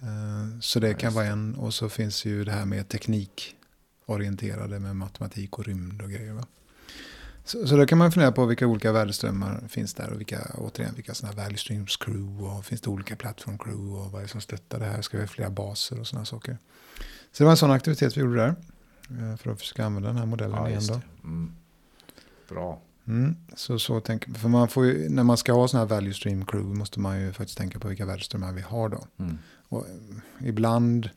Eh, 0.00 0.60
så 0.60 0.80
det 0.80 0.88
Ja, 0.88 0.96
kan 0.98 1.14
vara 1.14 1.26
en. 1.26 1.54
Och 1.54 1.74
så 1.74 1.88
finns 1.88 2.24
ju 2.24 2.44
det 2.44 2.52
här 2.52 2.64
med 2.66 2.88
teknikorienterade 2.88 4.78
med 4.78 4.96
matematik 4.96 5.58
och 5.58 5.64
rymd 5.64 6.02
och 6.02 6.10
grejer. 6.10 6.32
Va? 6.32 6.46
Så, 7.48 7.66
så 7.66 7.76
då 7.76 7.86
kan 7.86 7.98
man 7.98 8.12
fundera 8.12 8.32
på 8.32 8.44
vilka 8.46 8.66
olika 8.66 8.92
värdeströmmar 8.92 9.64
finns 9.68 9.94
där 9.94 10.10
och 10.12 10.18
vilka, 10.20 10.38
återigen, 10.58 10.94
vilka 10.94 11.14
sådana 11.14 11.34
här 11.36 11.42
value 11.44 11.58
streams 11.58 11.96
crew 11.96 12.44
och 12.44 12.64
finns 12.64 12.80
det 12.80 12.90
olika 12.90 13.16
plattform 13.16 13.58
crew 13.58 14.00
och 14.00 14.12
vad 14.12 14.20
är 14.20 14.22
det 14.22 14.28
som 14.30 14.40
stöttar 14.40 14.78
det 14.78 14.84
här? 14.84 15.02
Ska 15.02 15.16
vi 15.16 15.22
ha 15.22 15.28
flera 15.28 15.50
baser 15.50 16.00
och 16.00 16.06
sådana 16.06 16.24
saker? 16.24 16.58
Så 17.32 17.38
det 17.38 17.44
var 17.44 17.50
en 17.50 17.56
sån 17.56 17.70
aktivitet 17.70 18.16
vi 18.16 18.20
gjorde 18.20 18.36
där. 18.36 18.54
eh, 19.30 19.36
För 19.36 19.50
att 19.50 19.60
försöka 19.60 19.84
använda 19.84 20.08
den 20.08 20.18
här 20.18 20.26
modellen 20.26 20.56
Ja, 20.56 20.68
igen 20.68 20.82
då. 20.88 21.00
Mm. 21.24 21.52
Bra. 22.48 22.80
Mm, 23.06 23.36
så, 23.56 23.78
så 23.78 24.00
tänk, 24.00 24.38
för 24.38 24.48
man 24.48 24.68
får 24.68 24.86
ju, 24.86 25.08
när 25.08 25.22
man 25.22 25.36
ska 25.36 25.52
ha 25.52 25.68
sådana 25.68 25.86
här 25.88 25.94
value 25.94 26.14
stream 26.14 26.46
crew 26.46 26.78
måste 26.78 27.00
man 27.00 27.20
ju 27.20 27.32
faktiskt 27.32 27.58
tänka 27.58 27.78
på 27.78 27.88
vilka 27.88 28.06
värdeströmmar 28.06 28.52
vi 28.52 28.60
har 28.60 28.88
då. 28.88 29.06
Mm. 29.18 29.38
Och 29.68 29.86
eh, 29.86 30.48
ibland, 30.48 31.10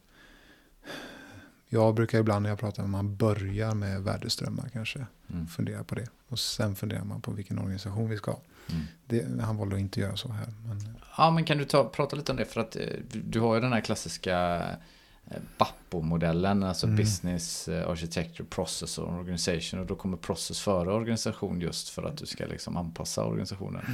jag 1.73 1.95
brukar 1.95 2.19
ibland 2.19 2.43
när 2.43 2.49
jag 2.49 2.59
pratar 2.59 2.83
med 2.83 2.89
man 2.89 3.15
börjar 3.15 3.75
med 3.75 4.03
värdeströmmar 4.03 4.69
kanske. 4.73 5.05
Mm. 5.29 5.47
Fundera 5.47 5.83
på 5.83 5.95
det. 5.95 6.07
Och 6.27 6.39
sen 6.39 6.75
funderar 6.75 7.03
man 7.03 7.21
på 7.21 7.31
vilken 7.31 7.59
organisation 7.59 8.09
vi 8.09 8.17
ska 8.17 8.31
ha. 8.31 8.41
Mm. 8.69 8.83
Det, 9.05 9.43
han 9.43 9.57
valde 9.57 9.75
att 9.75 9.81
inte 9.81 9.99
göra 9.99 10.15
så 10.17 10.31
här. 10.31 10.47
Men, 10.65 10.97
Ja, 11.17 11.31
men 11.31 11.45
kan 11.45 11.57
du 11.57 11.65
ta, 11.65 11.89
prata 11.89 12.15
lite 12.15 12.31
om 12.31 12.37
det? 12.37 12.45
För 12.45 12.61
att 12.61 12.75
eh, 12.75 12.81
du, 13.11 13.39
har 13.39 13.55
ju 13.55 13.61
den 13.61 13.73
här 13.73 13.81
klassiska 13.81 14.57
eh, 15.25 15.37
BAPO-modellen, 15.57 16.63
alltså 16.63 16.85
Mm. 16.85 16.97
Business 16.97 17.67
eh, 17.67 17.89
Architecture 17.89 18.49
Process 18.49 18.97
och 18.97 19.13
Organization. 19.13 19.79
Och 19.79 19.85
då 19.85 19.95
kommer 19.95 20.17
process 20.17 20.59
före 20.59 20.93
organisation 20.93 21.61
just 21.61 21.89
för 21.89 22.03
att 22.03 22.17
du 22.17 22.25
ska 22.25 22.45
liksom 22.45 22.77
anpassa 22.77 23.23
organisationen 23.23 23.85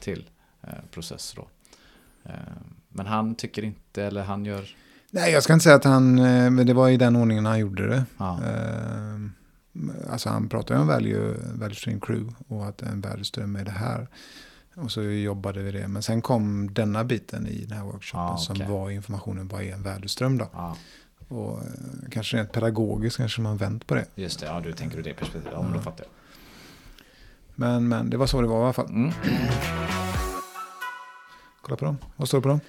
till 0.00 0.30
eh, 0.62 0.68
process 0.90 1.34
då. 1.36 1.48
Eh, 2.24 2.34
men 2.88 3.06
han 3.06 3.34
tycker 3.34 3.64
inte, 3.64 4.04
eller 4.04 4.22
han 4.22 4.44
gör... 4.44 4.76
nej, 5.14 5.32
jag 5.32 5.42
ska 5.42 5.52
inte 5.52 5.62
säga 5.62 5.76
att 5.76 5.84
han, 5.84 6.18
eh, 6.18 6.50
men 6.50 6.66
det 6.66 6.72
var 6.74 6.88
i 6.88 6.96
den 6.96 7.16
ordningen 7.16 7.46
han 7.46 7.58
gjorde 7.58 7.86
det. 7.88 8.04
Ja, 8.18 8.40
Eh, 8.44 10.10
alltså 10.12 10.28
han 10.28 10.48
pratade 10.48 10.80
om 10.80 10.86
value, 10.86 11.34
value 11.54 11.74
stream 11.74 12.00
crew 12.00 12.34
och 12.48 12.66
att 12.68 12.82
en 12.82 13.00
värdeström 13.00 13.56
är 13.56 13.64
det 13.64 13.70
här. 13.70 14.08
Och 14.76 14.90
så 14.92 15.02
jobbade 15.02 15.62
vi 15.62 15.72
det. 15.72 15.88
Men 15.88 16.02
sen 16.02 16.22
kom 16.22 16.74
denna 16.74 17.04
biten 17.04 17.46
i 17.46 17.64
den 17.64 17.78
här 17.78 17.84
workshopen 17.84 18.20
Ah, 18.26 18.32
okej. 18.50 18.66
som 18.66 18.74
var 18.74 18.90
informationen 18.90 19.48
vad 19.48 19.62
är 19.62 19.72
en 19.72 19.82
värdeström 19.82 20.38
då. 20.38 20.48
ja, 20.52 20.76
Och 21.28 21.58
eh, 21.58 21.64
kanske 22.10 22.36
rent 22.36 22.52
pedagogiskt 22.52 23.16
kanske 23.16 23.40
man 23.40 23.56
vänt 23.56 23.86
på 23.86 23.94
det. 23.94 24.06
just 24.14 24.40
det. 24.40 24.46
Ja, 24.46 24.60
du 24.60 24.72
tänker 24.72 24.98
ur 24.98 25.02
det 25.02 25.14
perspektivet. 25.14 25.48
Ja, 25.56 25.62
men 25.62 25.72
då 25.72 25.80
fattar 25.80 26.04
jag. 26.04 26.12
Men, 27.54 27.88
men 27.88 28.10
det 28.10 28.16
var 28.16 28.26
så 28.26 28.40
det 28.42 28.48
var 28.48 28.60
i 28.60 28.64
alla 28.64 28.72
fall. 28.72 28.88
Mm. 28.90 29.12
Kolla 31.62 31.76
på 31.76 31.84
dem. 31.84 31.98
Vad 32.16 32.28
står 32.28 32.38
det 32.38 32.42
på 32.42 32.48
dem? 32.48 32.60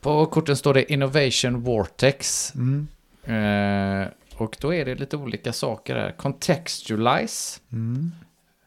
På 0.00 0.26
korten 0.26 0.56
står 0.56 0.74
det 0.74 0.92
Innovation 0.92 1.60
Vortex. 1.60 2.52
Mm. 2.54 2.88
Eh, 3.24 4.08
och 4.36 4.56
då 4.60 4.74
är 4.74 4.84
det 4.84 4.94
lite 4.94 5.16
olika 5.16 5.52
saker 5.52 5.96
här. 5.96 6.12
Contextualize, 6.12 7.60
Mm. 7.72 8.10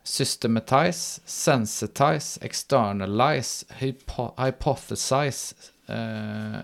systematize, 0.04 1.22
sensitize, 1.26 2.40
externalize, 2.46 3.66
hypo 3.70 4.44
hypothesize, 4.46 5.56
eh, 5.88 6.60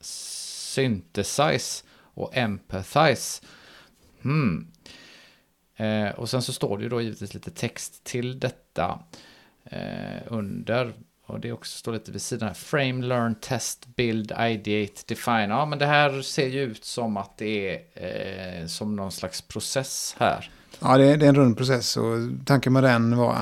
synthesize 0.00 1.84
och 2.14 2.36
empathize. 2.36 3.42
Hmm. 4.22 4.66
Eh, 5.76 6.08
och 6.10 6.30
sen 6.30 6.42
så 6.42 6.52
står 6.52 6.78
det 6.78 6.82
ju 6.82 6.88
då 6.88 7.00
givetvis 7.00 7.34
lite 7.34 7.50
text 7.50 8.04
till 8.04 8.40
detta 8.40 8.98
eh, 9.64 10.22
under. 10.26 10.92
Och 11.32 11.40
det 11.40 11.52
också 11.52 11.78
står 11.78 11.92
lite 11.92 12.12
vid 12.12 12.22
sidan 12.22 12.48
här. 12.48 12.54
Frame, 12.54 13.06
learn, 13.06 13.34
test, 13.34 13.86
build, 13.96 14.32
ideate, 14.40 15.02
define. 15.06 15.50
Ja, 15.50 15.66
men 15.66 15.78
det 15.78 15.86
här 15.86 16.22
ser 16.22 16.46
ju 16.48 16.60
ut 16.62 16.84
som 16.84 17.16
att 17.16 17.36
det 17.38 17.68
är 17.94 18.60
eh, 18.60 18.66
som 18.66 18.96
någon 18.96 19.12
slags 19.12 19.42
process 19.42 20.16
här. 20.18 20.50
Ja, 20.80 20.98
det 20.98 21.04
är, 21.04 21.16
det 21.16 21.24
är 21.24 21.28
en 21.28 21.34
rund 21.34 21.56
process 21.56 21.96
och 21.96 22.04
tanken 22.46 22.72
med 22.72 22.82
den 22.84 23.16
var, 23.16 23.36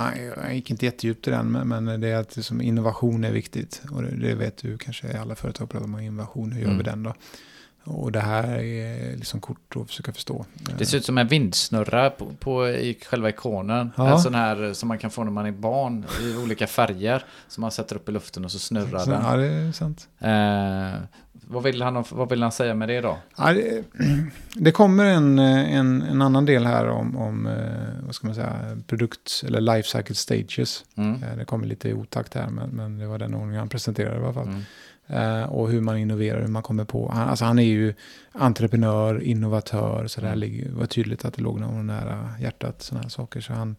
jag 0.44 0.54
gick 0.54 0.70
inte 0.70 0.84
jättedjupt 0.84 1.28
i 1.28 1.30
den, 1.30 1.52
men, 1.52 1.68
men 1.84 2.00
det 2.00 2.08
är 2.08 2.16
att 2.16 2.36
liksom 2.36 2.60
innovation 2.60 3.24
är 3.24 3.32
viktigt. 3.32 3.82
Och 3.92 4.02
det, 4.02 4.10
det 4.16 4.34
vet 4.34 4.56
du 4.56 4.78
kanske 4.78 5.12
i 5.12 5.16
alla 5.16 5.34
företag 5.34 5.70
pratar 5.70 5.84
om 5.84 5.98
innovation, 6.00 6.52
hur 6.52 6.60
gör 6.60 6.66
Mm. 6.66 6.78
vi 6.78 6.84
den 6.84 7.02
då? 7.02 7.14
Och 7.84 8.12
det 8.12 8.20
här 8.20 8.44
är 8.62 9.16
liksom 9.16 9.40
kort 9.40 9.76
att 9.76 9.86
försöka 9.88 10.12
förstå. 10.12 10.46
Det 10.78 10.86
ser 10.86 10.98
ut 10.98 11.04
som 11.04 11.18
en 11.18 11.28
vindsnurra 11.28 12.10
på, 12.10 12.26
på 12.40 12.68
i 12.68 12.98
själva 13.06 13.28
ikonen. 13.28 13.92
Ja. 13.96 14.12
En 14.12 14.18
sån 14.18 14.34
här 14.34 14.72
som 14.72 14.88
man 14.88 14.98
kan 14.98 15.10
få 15.10 15.24
när 15.24 15.30
man 15.30 15.46
är 15.46 15.52
barn 15.52 16.04
i 16.22 16.36
olika 16.36 16.66
färger. 16.66 17.24
Som 17.48 17.60
man 17.60 17.70
sätter 17.70 17.96
upp 17.96 18.08
i 18.08 18.12
luften 18.12 18.44
och 18.44 18.52
så 18.52 18.58
snurrar 18.58 18.98
Så, 18.98 19.10
den. 19.10 19.22
ja, 19.24 19.36
det 19.36 19.46
är 19.46 19.72
sant. 19.72 20.08
Eh, 20.18 21.00
vad, 21.32 21.62
vill 21.62 21.82
han, 21.82 22.04
vad 22.10 22.28
vill 22.30 22.42
han 22.42 22.52
säga 22.52 22.74
med 22.74 22.88
det 22.88 23.00
då? 23.00 23.18
Ja, 23.36 23.52
det, 23.52 23.84
det 24.54 24.72
kommer 24.72 25.04
en, 25.04 25.38
en, 25.38 26.02
en 26.02 26.22
annan 26.22 26.44
del 26.46 26.66
här 26.66 26.88
om, 26.88 27.16
om 27.16 27.46
eh, 27.46 28.04
vad 28.06 28.14
ska 28.14 28.26
man 28.26 28.34
säga, 28.34 28.78
produkt 28.86 29.42
eller 29.46 29.60
life 29.60 29.88
cycle 29.98 30.14
stages. 30.14 30.84
Mm. 30.96 31.22
Eh, 31.22 31.36
Det 31.36 31.44
kommer 31.44 31.66
lite 31.66 31.88
i 31.88 31.92
otakt 31.94 32.34
här, 32.34 32.48
men, 32.50 32.70
men 32.70 32.98
det 32.98 33.06
var 33.06 33.18
den 33.18 33.34
ordningen 33.34 33.58
han 33.58 33.68
presenterade 33.68 34.20
i 34.20 34.24
alla 34.24 34.32
fall. 34.32 34.48
Mm. 34.48 34.62
Eh, 35.12 35.42
och 35.42 35.70
hur 35.70 35.80
man 35.80 35.98
innoverar, 35.98 36.40
hur 36.40 36.48
man 36.48 36.62
kommer 36.62 36.84
på. 36.84 37.10
Han, 37.14 37.28
alltså 37.28 37.44
han 37.44 37.58
är 37.58 37.62
ju 37.62 37.94
entreprenör, 38.32 39.22
innovatör, 39.22 40.06
så 40.06 40.20
det 40.20 40.26
Mm. 40.26 40.38
ligger, 40.38 40.70
var 40.70 40.86
tydligt 40.86 41.24
att 41.24 41.34
det 41.34 41.42
låg 41.42 41.60
någon 41.60 41.86
nära 41.86 42.34
hjärtat, 42.40 42.82
sådana 42.82 43.02
här 43.02 43.10
saker. 43.10 43.40
Så 43.40 43.52
han, 43.52 43.76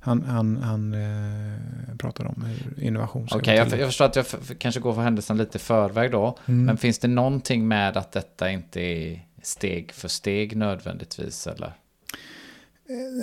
han, 0.00 0.22
han, 0.22 0.56
han 0.56 0.94
eh, 0.94 1.96
pratar 1.98 2.24
om 2.24 2.44
hur 2.46 2.84
innovation 2.84 3.28
ska 3.28 3.38
Okej, 3.38 3.56
gå 3.56 3.70
jag, 3.70 3.80
jag 3.80 3.88
förstår 3.88 4.04
att 4.04 4.16
jag 4.16 4.26
kanske 4.58 4.80
går 4.80 4.94
för 4.94 5.02
händelsen 5.02 5.36
lite 5.36 5.58
förväg 5.58 6.10
då. 6.10 6.38
Mm. 6.46 6.64
Men 6.64 6.76
finns 6.76 6.98
det 6.98 7.08
någonting 7.08 7.68
med 7.68 7.96
att 7.96 8.12
detta 8.12 8.50
inte 8.50 8.80
är 8.80 9.26
steg 9.42 9.92
för 9.92 10.08
steg 10.08 10.56
nödvändigtvis? 10.56 11.46
Eller? 11.46 11.72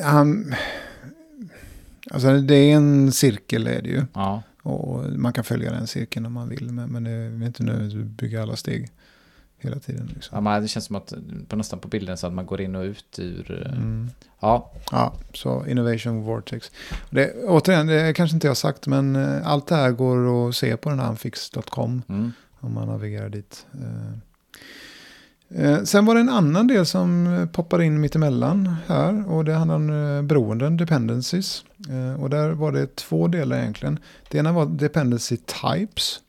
han, 0.03 0.55
alltså 2.11 2.37
det 2.41 2.55
är 2.55 2.75
en 2.75 3.11
cirkel 3.11 3.67
är 3.67 3.81
det 3.81 3.89
ju. 3.89 4.05
Ja, 4.13 4.43
Och 4.65 5.11
man 5.11 5.33
kan 5.33 5.43
följa 5.43 5.71
den 5.71 5.87
cirkeln 5.87 6.25
om 6.25 6.33
man 6.33 6.49
vill. 6.49 6.71
Men, 6.71 6.89
men 6.89 7.03
det 7.03 7.11
är 7.11 7.45
inte 7.45 7.63
nödvändigt 7.63 7.97
att 7.97 8.05
bygga 8.05 8.41
alla 8.41 8.55
steg 8.55 8.91
hela 9.57 9.79
tiden. 9.79 10.09
Liksom. 10.13 10.35
ja 10.35 10.41
men 10.41 10.61
det 10.61 10.67
känns 10.67 10.85
som 10.85 10.95
att 10.95 11.13
på 11.47 11.55
nästan 11.55 11.79
på 11.79 11.87
bilden 11.87 12.17
så 12.17 12.27
att 12.27 12.33
man 12.33 12.45
går 12.45 12.61
in 12.61 12.75
och 12.75 12.83
ut 12.83 13.19
ur... 13.19 13.67
eh, 13.67 13.77
Mm. 13.77 14.09
Ja, 14.39 14.71
Ja, 14.91 15.13
så 15.33 15.65
Innovation 15.67 16.21
Vortex. 16.23 16.71
Det, 17.09 17.33
återigen, 17.43 17.87
det 17.87 18.13
kanske 18.13 18.35
inte 18.35 18.47
jag 18.47 18.57
sagt, 18.57 18.87
men 18.87 19.15
eh, 19.15 19.47
allt 19.47 19.67
det 19.67 19.75
här 19.75 19.91
går 19.91 20.49
att 20.49 20.55
se 20.55 20.77
på 20.77 20.89
den 20.89 20.99
här 20.99 21.07
anfix.com 21.07 22.01
mm. 22.09 22.31
om 22.59 22.73
man 22.73 22.87
navigerar 22.87 23.29
dit. 23.29 23.65
Eh, 25.49 25.83
Sen 25.83 26.05
var 26.05 26.13
det 26.15 26.21
en 26.21 26.29
annan 26.29 26.67
del 26.67 26.85
som 26.85 27.27
eh, 27.27 27.45
poppar 27.45 27.81
in 27.81 28.01
mitt 28.01 28.15
emellan 28.15 28.75
här 28.87 29.29
och 29.31 29.45
det 29.45 29.53
handlar 29.53 29.75
om 29.75 29.89
eh, 30.17 30.21
beroenden, 30.21 30.77
dependencies. 30.77 31.65
Och 32.19 32.29
där 32.29 32.49
var 32.51 32.71
det 32.71 32.95
två 32.95 33.27
delar 33.27 33.57
egentligen. 33.57 33.99
Det 34.29 34.37
ena 34.37 34.51
var 34.51 34.65
dependency 34.65 35.37
types, 35.37 36.19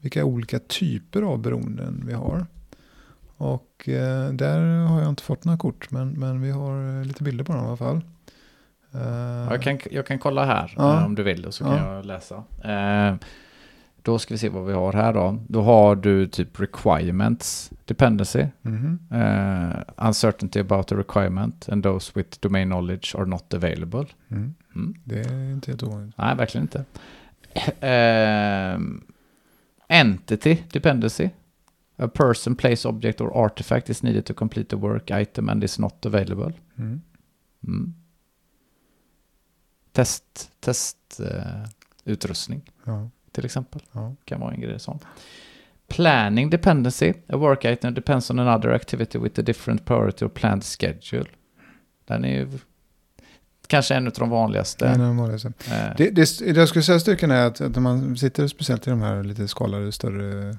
vilka 0.00 0.24
olika 0.24 0.58
typer 0.58 1.22
av 1.22 1.38
beroenden 1.38 2.02
vi 2.06 2.12
har. 2.12 2.46
Och 3.36 3.82
där 4.32 4.86
har 4.86 5.00
jag 5.00 5.08
inte 5.08 5.22
fått 5.22 5.44
några 5.44 5.58
kort, 5.58 5.90
men, 5.90 6.10
men 6.12 6.40
vi 6.40 6.50
har 6.50 7.04
lite 7.04 7.22
bilder 7.22 7.44
på 7.44 7.52
dem 7.52 7.64
i 7.64 7.66
alla 7.68 7.76
fall. 7.76 8.00
Jag 9.50 9.62
kan, 9.62 9.78
jag 9.90 10.06
kan 10.06 10.18
kolla 10.18 10.44
här 10.44 10.74
Ja. 10.76 11.04
om 11.04 11.14
du 11.14 11.22
vill 11.22 11.46
och 11.46 11.54
så 11.54 11.64
kan 11.64 11.76
Ja. 11.76 11.94
jag 11.94 12.04
läsa. 12.06 12.42
Då 14.04 14.18
ska 14.18 14.34
vi 14.34 14.38
se 14.38 14.48
vad 14.48 14.66
vi 14.66 14.72
har 14.72 14.92
här 14.92 15.12
då. 15.12 15.38
Då 15.48 15.62
har 15.62 15.96
du 15.96 16.26
typ 16.28 16.60
requirements 16.60 17.70
dependency. 17.84 18.46
mhm. 18.62 18.98
eh, 19.10 20.06
uncertainty 20.08 20.60
about 20.60 20.88
the 20.88 20.94
requirement 20.94 21.68
and 21.68 21.82
those 21.82 22.12
with 22.14 22.40
domain 22.40 22.68
knowledge 22.68 23.14
are 23.18 23.26
not 23.26 23.54
available. 23.54 24.06
Mm. 24.28 24.54
Mm. 24.74 24.94
Det 25.04 25.20
är 25.20 25.52
inte 25.52 25.70
helt 25.70 25.82
ovanligt. 25.82 26.18
Nej, 26.18 26.36
verkligen 26.36 26.64
inte. 26.64 26.84
Eh, 27.80 28.78
entity 29.88 30.62
dependency. 30.72 31.28
A 31.96 32.08
person, 32.08 32.56
place, 32.56 32.88
object 32.88 33.20
or 33.20 33.44
artifact 33.44 33.90
is 33.90 34.02
needed 34.02 34.24
to 34.24 34.34
complete 34.34 34.68
the 34.70 34.76
work 34.76 35.10
item 35.10 35.48
and 35.48 35.64
is 35.64 35.78
not 35.78 36.06
available. 36.06 36.52
Mm. 36.76 37.00
Mm. 37.66 37.94
Test, 39.92 40.50
test 40.60 41.20
eh, 41.20 41.64
utrustning 42.04 42.62
Ja, 42.84 43.10
till 43.34 43.44
exempel. 43.44 43.82
ja. 43.92 44.14
Kan 44.24 44.40
vara 44.40 44.54
en 44.54 44.60
grej 44.60 44.80
sån. 44.80 44.98
Planning 45.88 46.50
dependency. 46.50 47.12
A 47.28 47.36
work 47.36 47.64
item 47.64 47.94
depends 47.94 48.30
on 48.30 48.38
another 48.38 48.70
activity 48.70 49.18
with 49.18 49.40
a 49.40 49.42
different 49.42 49.84
priority 49.84 50.24
or 50.24 50.28
planned 50.28 50.64
schedule. 50.64 51.24
Den 52.06 52.24
är 52.24 52.28
ju 52.38 52.48
kanske 53.66 53.94
en 53.94 54.06
av 54.06 54.12
de 54.12 54.30
vanligaste. 54.30 54.86
En 54.86 55.00
av 55.00 55.06
de 55.06 55.16
vanligaste. 55.16 55.52
Eh, 55.70 55.96
Det, 55.96 56.10
det, 56.10 56.38
det 56.38 56.60
jag 56.60 56.68
skulle 56.68 56.82
säga 56.82 57.00
styrkan 57.00 57.30
är 57.30 57.46
att, 57.46 57.60
att 57.60 57.74
när 57.74 57.80
man 57.80 58.16
sitter 58.16 58.46
speciellt 58.46 58.86
i 58.86 58.90
de 58.90 59.02
här 59.02 59.22
lite 59.24 59.48
skalade 59.48 59.92
större 59.92 60.56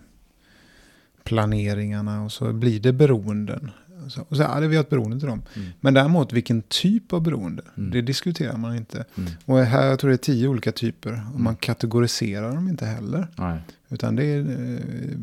planeringarna 1.23 2.23
och 2.23 2.31
så 2.31 2.53
blir 2.53 2.79
det 2.79 2.93
beroenden. 2.93 3.71
Så, 4.09 4.21
och 4.29 4.37
så, 4.37 4.59
det 4.59 4.67
vi 4.67 4.75
har 4.75 4.83
ett 4.83 4.89
beroende 4.89 5.19
till 5.19 5.27
dem. 5.29 5.41
Mm. 5.55 5.67
Men 5.79 5.93
däremot 5.93 6.33
vilken 6.33 6.61
typ 6.61 7.13
av 7.13 7.21
beroende, 7.21 7.63
Mm. 7.77 7.91
det 7.91 8.01
diskuterar 8.01 8.57
man 8.57 8.75
inte. 8.75 9.05
Mm. 9.17 9.31
Och 9.45 9.59
här 9.59 9.85
jag 9.87 9.99
tror 9.99 10.09
det 10.09 10.15
är 10.15 10.17
tio 10.17 10.47
olika 10.47 10.71
typer 10.71 11.21
och 11.33 11.39
man 11.39 11.55
kategoriserar 11.55 12.55
dem 12.55 12.67
inte 12.69 12.85
heller. 12.85 13.27
Nej. 13.35 13.59
Utan 13.89 14.15
det 14.15 14.23
är, 14.25 14.39
eh, 14.39 14.79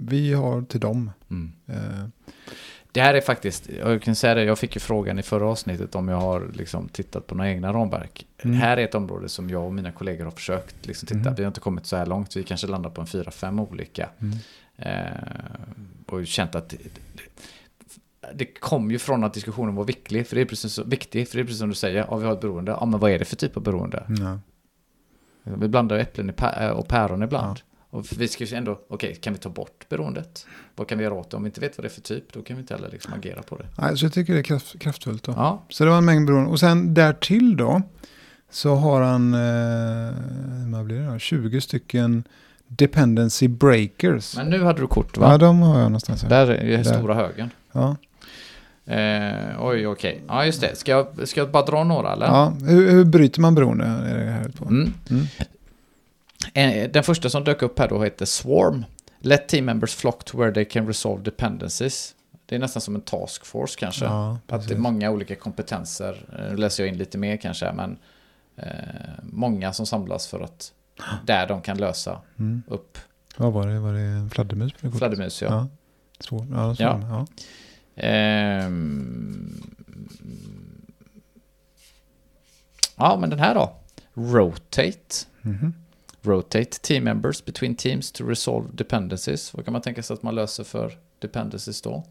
vi 0.07 0.33
har 0.33 0.62
till 0.62 0.81
dem. 0.81 1.11
Mm. 1.31 1.53
Eh, 1.66 2.05
Det 2.95 3.01
här 3.01 3.14
är 3.14 3.20
faktiskt, 3.20 3.68
jag 3.79 4.03
kan 4.03 4.14
säga 4.14 4.35
det, 4.35 4.45
jag 4.45 4.59
fick 4.59 4.75
ju 4.77 4.81
frågan 4.81 5.18
i 5.18 5.23
förra 5.23 5.47
avsnittet 5.47 5.95
om 5.95 6.09
jag 6.09 6.16
har 6.20 6.51
liksom 6.55 6.89
tittat 6.89 7.27
på 7.27 7.35
några 7.35 7.51
egna 7.51 7.73
ramverk. 7.73 8.27
Mm. 8.43 8.57
Här 8.57 8.77
är 8.77 8.85
ett 8.85 8.95
område 8.95 9.29
som 9.29 9.51
jag 9.51 9.64
och 9.66 9.75
mina 9.75 9.93
kollegor 9.93 10.25
har 10.25 10.31
försökt 10.31 10.87
liksom 10.87 11.07
titta, 11.07 11.20
Mm. 11.20 11.35
vi 11.35 11.43
har 11.43 11.49
inte 11.49 11.61
kommit 11.61 11.87
så 11.87 11.97
här 11.97 12.07
långt, 12.07 12.37
vi 12.37 12.43
kanske 12.43 12.66
landar 12.66 12.91
på 12.91 13.01
en 13.01 13.07
fyra, 13.07 13.31
fem 13.31 13.59
olika. 13.59 14.09
Mm. 14.18 14.39
Eh, 14.77 15.12
och 16.07 16.27
känt 16.27 16.55
att 16.55 16.75
det, 18.35 18.45
kom 18.45 18.91
ju 18.91 18.99
från 18.99 19.25
att 19.25 19.35
diskussionen 19.35 19.75
var 19.75 19.85
viktig, 19.85 20.27
för 20.27 20.37
det 20.37 20.43
är 20.43 20.47
precis, 20.47 20.73
så, 20.73 20.85
viktig, 20.85 21.29
för 21.29 21.37
det 21.37 21.43
är 21.43 21.45
precis 21.45 21.59
som 21.59 21.68
du 21.68 21.75
säger, 21.75 22.07
ja 22.11 22.16
vi 22.16 22.27
har 22.27 22.33
ett 22.33 22.41
beroende, 22.41 22.73
ja 22.81 22.87
men 22.87 23.01
vad 23.01 23.11
är 23.11 23.18
det 23.18 23.25
för 23.25 23.37
typ 23.37 23.57
av 23.57 23.62
beroende? 23.62 24.05
Ja. 24.09 24.39
Vi 25.57 25.68
blandar 25.68 25.99
äpplen 25.99 26.33
pä- 26.33 26.70
och 26.70 26.89
päron 26.89 27.23
ibland. 27.23 27.59
Ja. 27.59 27.97
Och 27.99 28.07
vi 28.18 28.29
ska 28.29 28.45
ju 28.45 28.57
ändå, 28.57 28.81
okej, 28.89 29.14
kan 29.14 29.33
vi 29.33 29.39
ta 29.39 29.49
bort 29.49 29.87
beroendet? 29.89 30.47
Vad 30.77 30.89
kan 30.89 30.99
vi 30.99 31.05
göra 31.05 31.14
åt 31.14 31.31
det? 31.31 31.37
Om 31.37 31.43
vi 31.43 31.47
inte 31.49 31.61
vet 31.61 31.79
vad 31.79 31.85
det 31.85 31.89
är 31.89 31.91
för 31.91 32.01
typ, 32.01 32.33
då 32.33 32.43
kan 32.43 32.57
vi 32.57 32.61
inte 32.61 32.75
heller 32.75 32.89
liksom 32.91 33.12
agera 33.12 33.43
på 33.43 33.57
det. 33.57 33.66
Nej, 33.79 33.99
så 33.99 34.05
jag 34.05 34.12
tycker 34.12 34.33
det 34.35 34.39
är 34.39 34.43
kraft, 34.43 34.79
kraftfullt. 34.79 35.23
Då. 35.23 35.33
Ja, 35.33 35.62
Så 35.68 35.85
det 35.85 35.91
var 35.91 35.99
en 35.99 36.05
mängd 36.05 36.27
beroenden. 36.27 36.53
Och 36.53 36.61
sen 36.61 36.95
därtill 36.95 37.57
då 37.57 37.83
så 38.51 38.75
har 38.75 39.03
han 39.03 39.35
eh, 39.35 40.73
vad 40.75 40.85
blir 40.85 41.01
det 41.01 41.12
då? 41.12 41.18
20 41.18 41.61
stycken 41.61 42.25
dependency 42.66 43.49
breakers. 43.49 44.37
men 44.37 44.51
nu 44.51 44.62
hade 44.62 44.81
du 44.81 44.87
kort 44.87 45.16
ja, 45.16 45.20
va? 45.20 45.39
de 45.39 45.61
har 45.62 45.75
jag 45.79 45.85
någonstans 45.85 46.23
här. 46.23 46.29
Där 46.31 46.47
är 46.51 46.77
Där. 46.77 46.85
stora 46.85 47.14
högen. 47.14 47.51
Ja. 47.73 47.97
Eh, 48.87 49.64
oj, 49.66 49.87
okej. 49.87 50.22
Ja, 50.28 50.47
just 50.47 50.61
det. 50.61 50.76
Ska 50.76 50.91
jag, 50.93 51.28
ska 51.28 51.41
jag 51.41 51.51
bara 51.51 51.64
dra 51.64 51.85
några 51.85 52.12
eller? 52.12 52.26
Ja, 52.26 52.53
hur, 52.66 52.91
hur 52.91 53.05
bryter 53.05 53.41
man 53.41 53.55
beroende? 53.55 53.85
Är 53.85 54.18
det 54.24 54.30
här 54.30 54.49
på? 54.49 54.64
Mm. 54.64 54.93
Mm. 55.11 55.26
Eh, 56.55 56.91
Den 56.91 57.03
första 57.05 57.30
som 57.30 57.45
dök 57.45 57.62
upp 57.62 57.78
här 57.78 57.89
då 57.89 58.03
heter 58.05 58.26
Swarm. 58.26 58.85
Let 59.20 59.49
team 59.49 59.64
members 59.64 59.95
flock 59.95 60.24
to 60.24 60.39
where 60.39 60.53
they 60.55 60.64
can 60.64 60.87
resolve 60.87 61.22
dependencies. 61.24 62.14
Det 62.47 62.55
är 62.55 62.59
nästan 62.59 62.80
som 62.83 62.95
en 62.95 63.01
task 63.01 63.47
force 63.47 63.76
kanske. 63.78 64.05
Ja, 64.05 64.39
att 64.49 64.68
det 64.68 64.74
är 64.74 64.78
många 64.78 65.11
olika 65.11 65.35
kompetenser. 65.35 66.24
Eh, 66.39 66.51
Nu 66.51 66.57
läser 66.57 66.83
jag 66.83 66.93
in 66.93 66.99
lite 66.99 67.18
mer 67.18 67.37
kanske, 67.37 67.72
men 67.72 67.97
eh, 68.57 68.64
många 69.22 69.72
som 69.72 69.87
samlas 69.87 70.26
för 70.26 70.41
att 70.41 70.72
där 71.26 71.47
de 71.49 71.62
kan 71.62 71.76
lösa 71.78 72.18
Mm. 72.39 72.62
upp 72.66 72.99
Vad 73.37 73.53
var 73.53 73.66
det? 73.66 73.78
Var 73.78 73.93
det 73.93 74.01
en 74.01 74.30
fladdermus? 74.30 74.72
fladdermus. 74.99 75.43
Ja. 75.43 75.49
Ja. 75.49 75.68
Svår. 76.20 76.47
Ja, 76.51 76.74
svår. 76.74 76.87
Ja. 76.87 77.01
ja. 77.09 77.26
Ehm, 77.97 79.62
ja, 82.97 83.16
men 83.20 83.30
den 83.30 83.38
här 83.38 83.55
då. 83.55 83.72
Rotate. 84.14 85.26
Mhm. 85.43 85.74
Rotate 86.22 86.78
team 86.80 87.05
members 87.05 87.45
between 87.45 87.74
teams 87.76 88.12
to 88.12 88.24
resolve 88.28 88.68
dependencies. 88.72 89.55
Vad 89.55 89.64
kan 89.64 89.72
man 89.72 89.82
tänka 89.82 90.03
sig 90.03 90.14
att 90.14 90.22
man 90.22 90.34
löser 90.34 90.64
för 90.64 90.99
dependencies 91.18 91.82
då? 91.82 92.05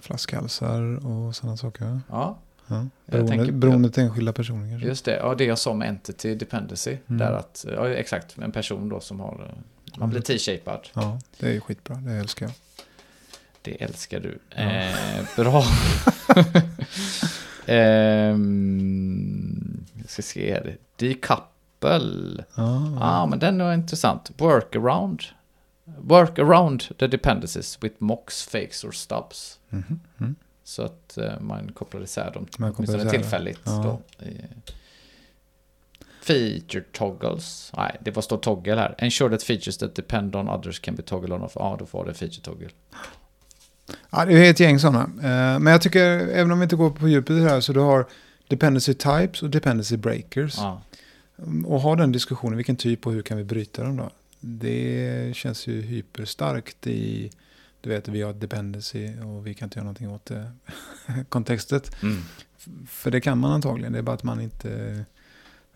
Flaskhalsar 0.00 1.06
och 1.06 1.36
sådana 1.36 1.56
saker. 1.56 2.00
Ja, 2.10 2.38
Ja. 2.66 2.86
Beroende, 3.06 3.28
tänker- 3.36 3.52
beroende 3.52 3.90
till 3.90 4.02
enskilda 4.02 4.32
personer 4.32 4.70
kanske. 4.70 4.88
just 4.88 5.04
det. 5.04 5.16
Ja, 5.16 5.34
det 5.34 5.44
jag 5.44 5.58
sa 5.58 5.74
med 5.74 5.88
entity 5.88 6.34
dependency. 6.34 6.96
Mm. 7.06 7.18
Där 7.18 7.32
att, 7.32 7.64
ja, 7.68 7.88
exakt, 7.88 8.38
en 8.38 8.52
person 8.52 8.88
då 8.88 9.00
som 9.00 9.20
har, 9.20 9.46
eh, 9.50 9.98
man 10.00 10.10
blir 10.10 10.20
T-shapad. 10.20 10.88
Ja, 10.92 11.18
det 11.38 11.56
är 11.56 11.60
skitbra. 11.60 11.96
Det 11.96 12.12
älskar 12.12 12.46
jag. 12.46 12.54
Det 13.62 13.82
älskar 13.82 14.20
du. 14.20 14.38
Ja. 14.56 14.62
Eh, 14.62 15.24
bra. 15.36 15.64
Ehm, 17.66 19.04
jag 19.94 20.10
ska 20.10 20.22
se 20.22 20.52
här. 20.52 20.76
Decouple. 20.96 22.44
Ja, 22.54 22.98
ah, 23.00 23.26
men 23.26 23.38
den 23.38 23.60
är 23.60 23.74
intressant. 23.74 24.30
Workaround. 24.36 25.22
Work 25.84 26.38
around 26.38 26.98
the 26.98 27.06
dependencies 27.06 27.78
with 27.80 27.94
mocks, 27.98 28.42
fakes 28.42 28.84
or 28.84 28.92
stubs. 28.92 29.60
Mm. 29.70 30.34
Så 30.64 30.82
att 30.82 31.18
eh, 31.18 31.40
man 31.40 31.72
kopplar 31.72 32.02
isär 32.02 32.30
dem 32.34 32.46
Man 32.58 32.72
kopplar 32.72 32.94
åtminstone 32.94 33.10
tillfälligt. 33.10 33.60
Ja. 33.64 33.98
Då, 34.18 34.24
i, 34.26 34.40
feature 36.22 36.84
toggles. 36.92 37.72
Nej, 37.76 37.96
det 38.00 38.10
var 38.10 38.22
står 38.22 38.38
toggle 38.38 38.74
här. 38.74 38.94
Ensure 38.98 39.30
that 39.30 39.42
features 39.42 39.78
that 39.78 39.94
depend 39.94 40.36
on 40.36 40.48
others 40.48 40.78
can 40.78 40.94
be 40.94 41.02
toggle 41.02 41.34
on 41.34 41.42
off. 41.42 41.52
Ja, 41.54 41.76
då 41.78 41.86
får 41.86 42.04
det 42.04 42.14
feature 42.14 42.42
toggle. 42.42 42.68
Ja, 44.10 44.24
det 44.24 44.46
är 44.46 44.50
ett 44.50 44.60
gäng 44.60 44.78
sådana. 44.78 45.02
Eh, 45.02 45.58
Men 45.58 45.66
jag 45.66 45.82
tycker, 45.82 46.02
även 46.18 46.52
om 46.52 46.58
vi 46.58 46.62
inte 46.62 46.76
går 46.76 46.90
på 46.90 47.08
djupet 47.08 47.30
i 47.30 47.40
det 47.40 47.50
här, 47.50 47.60
så 47.60 47.72
du 47.72 47.80
har 47.80 48.06
dependency 48.48 48.94
types 48.94 49.42
och 49.42 49.50
dependency 49.50 49.96
breakers. 49.96 50.54
Ja. 50.56 50.82
Och 51.66 51.80
ha 51.80 51.96
den 51.96 52.12
diskussionen, 52.12 52.56
vilken 52.56 52.76
typ 52.76 53.06
och 53.06 53.12
hur 53.12 53.22
kan 53.22 53.36
vi 53.38 53.44
bryta 53.44 53.82
dem 53.82 53.96
då? 53.96 54.10
Det 54.40 55.30
känns 55.36 55.66
ju 55.66 55.80
hyperstarkt 55.82 56.86
i, 56.86 57.30
du 57.80 57.90
vet, 57.90 58.08
vi 58.08 58.22
har 58.22 58.32
dependency 58.32 59.08
och 59.20 59.46
vi 59.46 59.54
kan 59.54 59.66
inte 59.66 59.78
göra 59.78 59.84
någonting 59.84 60.10
åt 60.10 60.26
det. 60.26 60.52
Kontextet. 61.28 62.02
Mm. 62.02 62.22
För 62.88 63.10
det 63.10 63.20
kan 63.20 63.38
man 63.38 63.52
antagligen, 63.52 63.92
det 63.92 63.98
är 63.98 64.02
bara 64.02 64.14
att 64.14 64.22
man 64.22 64.40
inte, 64.40 65.04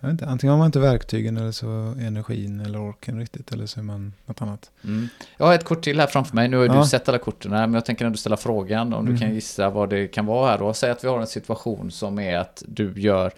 jag 0.01 0.09
vet 0.09 0.13
inte, 0.13 0.27
antingen 0.27 0.51
har 0.51 0.59
man 0.59 0.67
inte 0.67 0.79
verktygen 0.81 1.37
eller 1.37 1.53
så 1.53 1.67
energin 2.01 2.61
eller 2.61 2.81
orken 2.91 3.19
riktigt, 3.19 3.53
eller 3.53 3.67
så 3.67 3.81
är 3.81 3.85
man 3.85 4.13
något 4.27 4.43
annat. 4.43 4.71
Mm. 4.85 5.09
Jag 5.37 5.47
har 5.47 5.55
ett 5.55 5.65
kort 5.65 5.83
till 5.85 6.01
här 6.01 6.07
framför 6.07 6.35
mig. 6.35 6.49
Nu 6.49 6.57
har 6.57 6.65
Ja. 6.67 6.81
du 6.81 6.87
sett 6.89 7.09
alla 7.09 7.19
korten 7.19 7.53
här, 7.53 7.67
men 7.67 7.75
jag 7.75 7.85
tänker 7.85 8.05
ändå 8.05 8.19
ställa 8.19 8.37
frågan 8.37 8.93
om 8.93 9.05
du 9.05 9.11
Mm. 9.11 9.21
kan 9.21 9.35
gissa 9.35 9.71
vad 9.71 9.91
det 9.91 10.09
kan 10.09 10.27
vara 10.27 10.51
här 10.51 10.59
då. 10.59 10.75
Säg 10.75 10.91
att 10.91 11.05
vi 11.05 11.09
har 11.09 11.21
en 11.21 11.27
situation 11.27 11.91
som 11.91 12.19
är 12.19 12.39
att 12.39 12.63
du 12.69 12.93
gör 13.01 13.33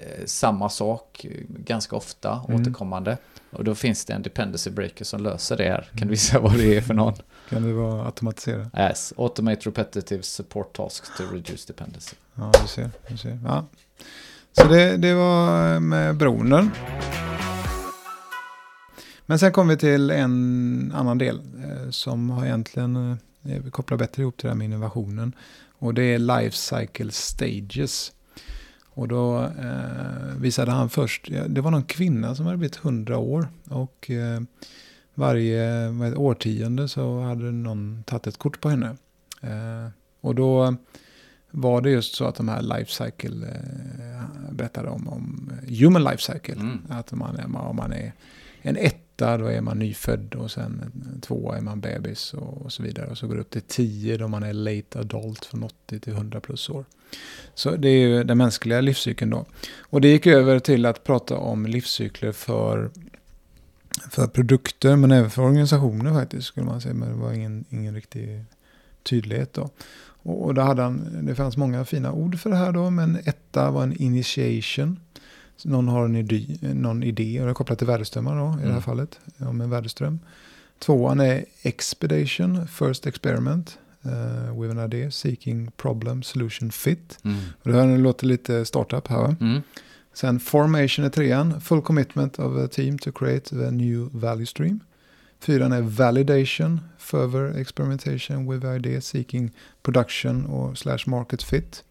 eh, 0.00 0.24
samma 0.26 0.68
sak 0.68 1.24
eh, 1.24 1.30
ganska 1.48 1.96
ofta, 1.96 2.44
Mm. 2.48 2.60
återkommande. 2.60 3.16
Och 3.52 3.64
då 3.64 3.74
finns 3.74 4.04
det 4.04 4.12
en 4.12 4.22
dependency 4.22 4.70
breaker 4.70 5.04
som 5.04 5.22
löser 5.22 5.56
det 5.56 5.64
här. 5.68 5.88
Kan 5.96 6.08
du 6.08 6.14
gissa 6.14 6.40
vad 6.40 6.56
det 6.58 6.76
är 6.76 6.80
för 6.80 6.94
någon? 6.94 7.14
Kan 7.48 7.62
det 7.62 7.72
vara 7.72 8.04
automatisera? 8.06 8.70
Yes, 8.78 9.12
automate 9.16 9.68
repetitive 9.68 10.22
support 10.22 10.72
tasks 10.76 11.10
to 11.16 11.22
reduce 11.32 11.66
dependency. 11.66 12.16
Ja, 12.34 12.52
du 12.62 12.68
ser. 12.68 12.90
Du 13.08 13.16
ser. 13.16 13.38
Ja. 13.44 13.66
Så 14.52 14.68
det, 14.68 14.96
det 14.96 15.14
var 15.14 15.74
eh, 15.74 15.80
med 15.80 16.16
bronen. 16.16 16.70
Men 19.26 19.38
sen 19.38 19.52
kom 19.52 19.68
vi 19.68 19.76
till 19.76 20.10
en 20.10 20.92
annan 20.94 21.18
del 21.18 21.36
eh, 21.36 21.90
som 21.90 22.30
har 22.30 22.44
egentligen 22.44 23.18
eh, 23.44 23.62
kopplar 23.70 23.98
bättre 23.98 24.22
ihop 24.22 24.36
till 24.36 24.46
det 24.46 24.50
här 24.50 24.56
med 24.56 24.64
innovationen. 24.64 25.32
Och 25.78 25.94
det 25.94 26.02
är 26.02 26.18
life 26.18 26.56
cycle 26.56 27.10
stages. 27.10 28.12
Och 28.94 29.08
då 29.08 29.38
eh, 29.38 30.36
visade 30.36 30.70
han 30.70 30.90
först, 30.90 31.30
det 31.48 31.60
var 31.60 31.70
någon 31.70 31.82
kvinna 31.82 32.34
som 32.34 32.46
hade 32.46 32.58
blivit 32.58 32.84
100 32.84 33.18
år. 33.18 33.48
Och 33.68 34.10
eh, 34.10 34.40
varje 35.14 35.88
årtionde 36.16 36.88
så 36.88 37.20
hade 37.20 37.44
någon 37.44 38.02
tagit 38.06 38.26
ett 38.26 38.38
kort 38.38 38.60
på 38.60 38.68
henne. 38.68 38.96
Eh, 39.42 39.90
och 40.20 40.34
då 40.34 40.76
var 41.50 41.80
det 41.80 41.90
just 41.90 42.14
så 42.14 42.24
att 42.24 42.34
de 42.34 42.48
här 42.48 42.62
life 42.62 43.04
cycle 43.04 43.46
eh, 43.46 44.52
berättade 44.52 44.88
om, 44.88 45.08
om 45.08 45.52
human 45.68 46.04
life 46.04 46.32
cycle. 46.32 46.54
Mm. 46.54 46.78
Att 46.88 47.12
man 47.12 47.36
är, 47.36 47.56
om 47.56 47.76
man 47.76 47.92
är 47.92 48.12
en 48.62 48.76
etta 48.76 49.38
då 49.38 49.46
är 49.46 49.60
man 49.60 49.78
nyfödd 49.78 50.34
och 50.34 50.50
sen 50.50 50.92
en 51.14 51.20
tvåa 51.20 51.56
är 51.56 51.60
man 51.60 51.80
bebis 51.80 52.34
och, 52.34 52.62
och 52.62 52.72
så 52.72 52.82
vidare. 52.82 53.06
Och 53.06 53.18
så 53.18 53.26
går 53.26 53.34
det 53.34 53.40
upp 53.40 53.50
till 53.50 53.62
tio 53.62 54.16
då 54.16 54.28
man 54.28 54.42
är 54.42 54.52
late 54.52 54.98
adult 54.98 55.44
från 55.44 55.62
80 55.62 56.00
till 56.00 56.12
100 56.12 56.40
plus 56.40 56.70
år. 56.70 56.84
Så 57.54 57.76
det 57.76 57.88
är 57.88 58.08
ju 58.08 58.24
den 58.24 58.38
mänskliga 58.38 58.80
livscykeln 58.80 59.30
då. 59.30 59.46
Och 59.78 60.00
det 60.00 60.08
gick 60.08 60.26
över 60.26 60.58
till 60.58 60.86
att 60.86 61.04
prata 61.04 61.36
om 61.36 61.66
livscykler 61.66 62.32
för, 62.32 62.90
för 64.10 64.26
produkter 64.26 64.96
men 64.96 65.10
även 65.10 65.30
för 65.30 65.42
organisationer 65.42 66.12
faktiskt 66.12 66.46
skulle 66.46 66.66
man 66.66 66.80
säga. 66.80 66.94
Men 66.94 67.08
det 67.08 67.14
var 67.14 67.32
ingen, 67.32 67.64
ingen 67.70 67.94
riktig 67.94 68.44
tydlighet 69.02 69.52
då. 69.52 69.70
Och, 70.22 70.44
och 70.44 70.54
då 70.54 70.62
hade 70.62 70.82
han, 70.82 71.26
det 71.26 71.34
fanns 71.34 71.56
många 71.56 71.84
fina 71.84 72.12
ord 72.12 72.38
för 72.38 72.50
det 72.50 72.56
här 72.56 72.72
då, 72.72 72.90
men 72.90 73.18
etta 73.24 73.70
var 73.70 73.82
en 73.82 73.92
initiation. 73.92 75.00
Så 75.56 75.68
någon 75.68 75.88
har 75.88 76.04
en 76.04 76.16
idé, 76.16 76.46
någon 76.60 77.02
idé 77.02 77.40
och 77.40 77.46
det 77.46 77.50
är 77.52 77.54
kopplat 77.54 77.78
till 77.78 77.86
värdeströmmar 77.86 78.36
då, 78.36 78.52
i 78.52 78.62
det 78.62 78.62
här 78.62 78.70
Mm. 78.70 78.82
fallet, 78.82 79.20
om 79.38 79.60
en 79.60 79.70
värdeström. 79.70 80.18
Tvåan 80.78 81.20
är 81.20 81.44
expedition, 81.62 82.66
first 82.68 83.06
experiment, 83.06 83.78
uh, 84.06 84.60
with 84.60 84.78
an 84.78 84.84
idea, 84.84 85.10
seeking 85.10 85.70
problem, 85.76 86.22
solution 86.22 86.70
fit. 86.70 87.18
Mm. 87.24 87.38
Och 87.62 87.70
det 87.72 87.76
här 87.80 87.98
låter 87.98 88.26
lite 88.26 88.64
startup 88.64 89.08
här? 89.08 89.36
Mm. 89.40 89.62
Sen 90.14 90.40
formation 90.40 91.04
är 91.04 91.08
trean, 91.10 91.60
full 91.60 91.82
commitment 91.82 92.38
of 92.38 92.56
a 92.56 92.68
team 92.68 92.98
to 92.98 93.12
create 93.12 93.56
a 93.68 93.70
new 93.70 94.08
value 94.12 94.46
stream. 94.46 94.80
Fyran 95.40 95.72
är 95.72 95.82
validation, 95.82 96.80
further 96.98 97.60
experimentation 97.60 98.52
with 98.52 98.66
idea 98.66 99.00
seeking 99.00 99.50
production 99.82 100.46
or 100.46 100.74
slash 100.74 101.06
market 101.06 101.42
fit. 101.42 101.84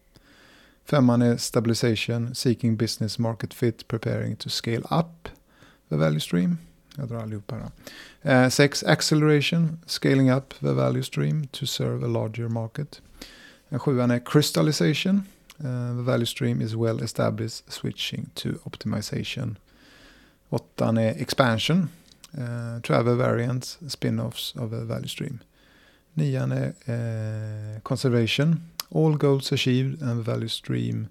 Femman 0.84 1.22
är 1.22 1.36
stabilization, 1.36 2.34
seeking 2.34 2.76
business 2.76 3.18
market 3.18 3.54
fit, 3.54 3.88
preparing 3.88 4.36
to 4.36 4.48
scale 4.48 4.82
up 4.90 5.28
the 5.88 5.96
value 5.96 6.20
stream. 6.20 6.58
Jag 6.96 7.08
drar 7.08 7.22
allihopa 7.22 7.56
då. 7.58 8.30
Eh, 8.30 8.48
sex, 8.48 8.84
acceleration, 8.84 9.78
scaling 9.86 10.30
up 10.30 10.54
the 10.60 10.72
value 10.72 11.02
stream 11.02 11.46
to 11.46 11.66
serve 11.66 12.04
a 12.04 12.08
larger 12.08 12.48
market. 12.48 13.02
Eh, 13.68 13.78
Sjuan 13.78 14.10
är 14.10 14.18
crystallization, 14.18 15.22
Uh, 15.64 15.94
the 15.94 16.02
value 16.02 16.26
stream 16.26 16.62
is 16.62 16.74
well 16.74 17.02
established, 17.02 17.70
switching 17.70 18.30
to 18.34 18.48
optimization. 18.64 19.58
Åttan 20.48 20.98
är 20.98 21.22
expansion, 21.22 21.88
uh, 22.38 22.82
travel 22.82 23.16
variants, 23.16 23.78
spin-offs 23.88 24.56
of 24.56 24.72
a 24.72 24.84
value 24.84 25.08
stream. 25.08 25.38
Nian 26.14 26.52
är 26.52 26.66
uh, 26.66 27.80
conservation, 27.80 28.60
all 28.94 29.16
goals 29.16 29.52
achieved 29.52 30.02
and 30.02 30.24
value 30.24 30.48
stream 30.48 31.06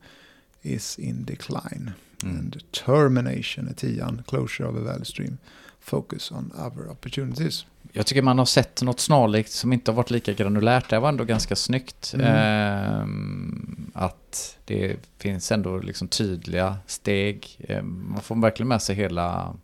is 0.62 1.00
in 1.00 1.26
decline. 1.26 1.92
Mm. 2.24 2.38
And 2.38 2.72
termination 2.72 3.68
är 3.68 3.74
tian, 3.74 4.24
closure 4.28 4.68
of 4.68 4.76
a 4.76 4.80
value 4.80 5.06
stream, 5.06 5.38
focus 5.80 6.32
on 6.32 6.52
other 6.56 6.92
opportunities. 6.92 7.66
Jag 7.92 8.06
tycker 8.06 8.22
man 8.22 8.40
har 8.40 8.46
sett 8.46 8.82
något 8.82 9.00
snarlikt 9.00 9.52
som 9.52 9.74
inte 9.74 9.92
har 9.92 9.96
varit 9.96 10.12
lika 10.12 10.34
granulärt. 10.34 10.90
Det 10.90 11.00
var 11.00 11.10
ändå 11.10 11.24
ganska 11.24 11.56
snyggt. 11.56 12.14
Mm. 12.14 12.26
Ehm, 12.28 13.92
att 13.94 14.58
det 14.66 14.98
finns 15.18 15.52
ändå 15.52 15.80
liksom 15.80 16.08
tydliga 16.08 16.78
steg. 16.88 17.58
Ehm, 17.60 18.12
man 18.12 18.22
får 18.22 18.36
verkligen 18.42 18.68
med 18.68 18.82
sig 18.82 18.96
hela, 18.96 19.56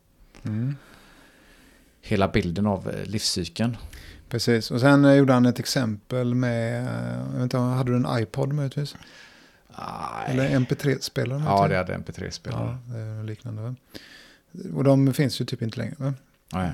hela 2.06 2.28
bilden 2.28 2.68
av 2.68 2.90
eh, 2.90 3.06
livscykeln. 3.06 3.78
Precis, 4.30 4.72
och 4.72 4.80
sen 4.80 5.06
eh, 5.06 5.14
gjorde 5.14 5.34
han 5.34 5.46
ett 5.46 5.60
exempel 5.60 6.36
med, 6.36 6.88
eh, 6.88 7.26
jag 7.26 7.34
vet 7.34 7.44
inte, 7.44 7.58
hade 7.58 7.92
du 7.92 7.96
en 7.96 8.20
iPod 8.20 8.54
möjligtvis? 8.54 8.96
Eller 10.26 10.50
MP3-spelare? 10.50 11.44
Ja, 11.46 11.68
det 11.68 11.78
hade 11.78 11.98
MP3-spelare. 11.98 12.78
Ja, 12.88 12.94
det 12.94 13.00
är 13.00 13.16
något 13.16 13.26
liknande. 13.26 13.62
Va? 13.62 13.76
Och 14.74 14.84
de 14.84 15.14
finns 15.14 15.42
ju 15.42 15.46
typ 15.46 15.62
inte 15.62 15.78
längre. 15.78 15.96
Va? 15.98 16.14
Nej. 16.54 16.72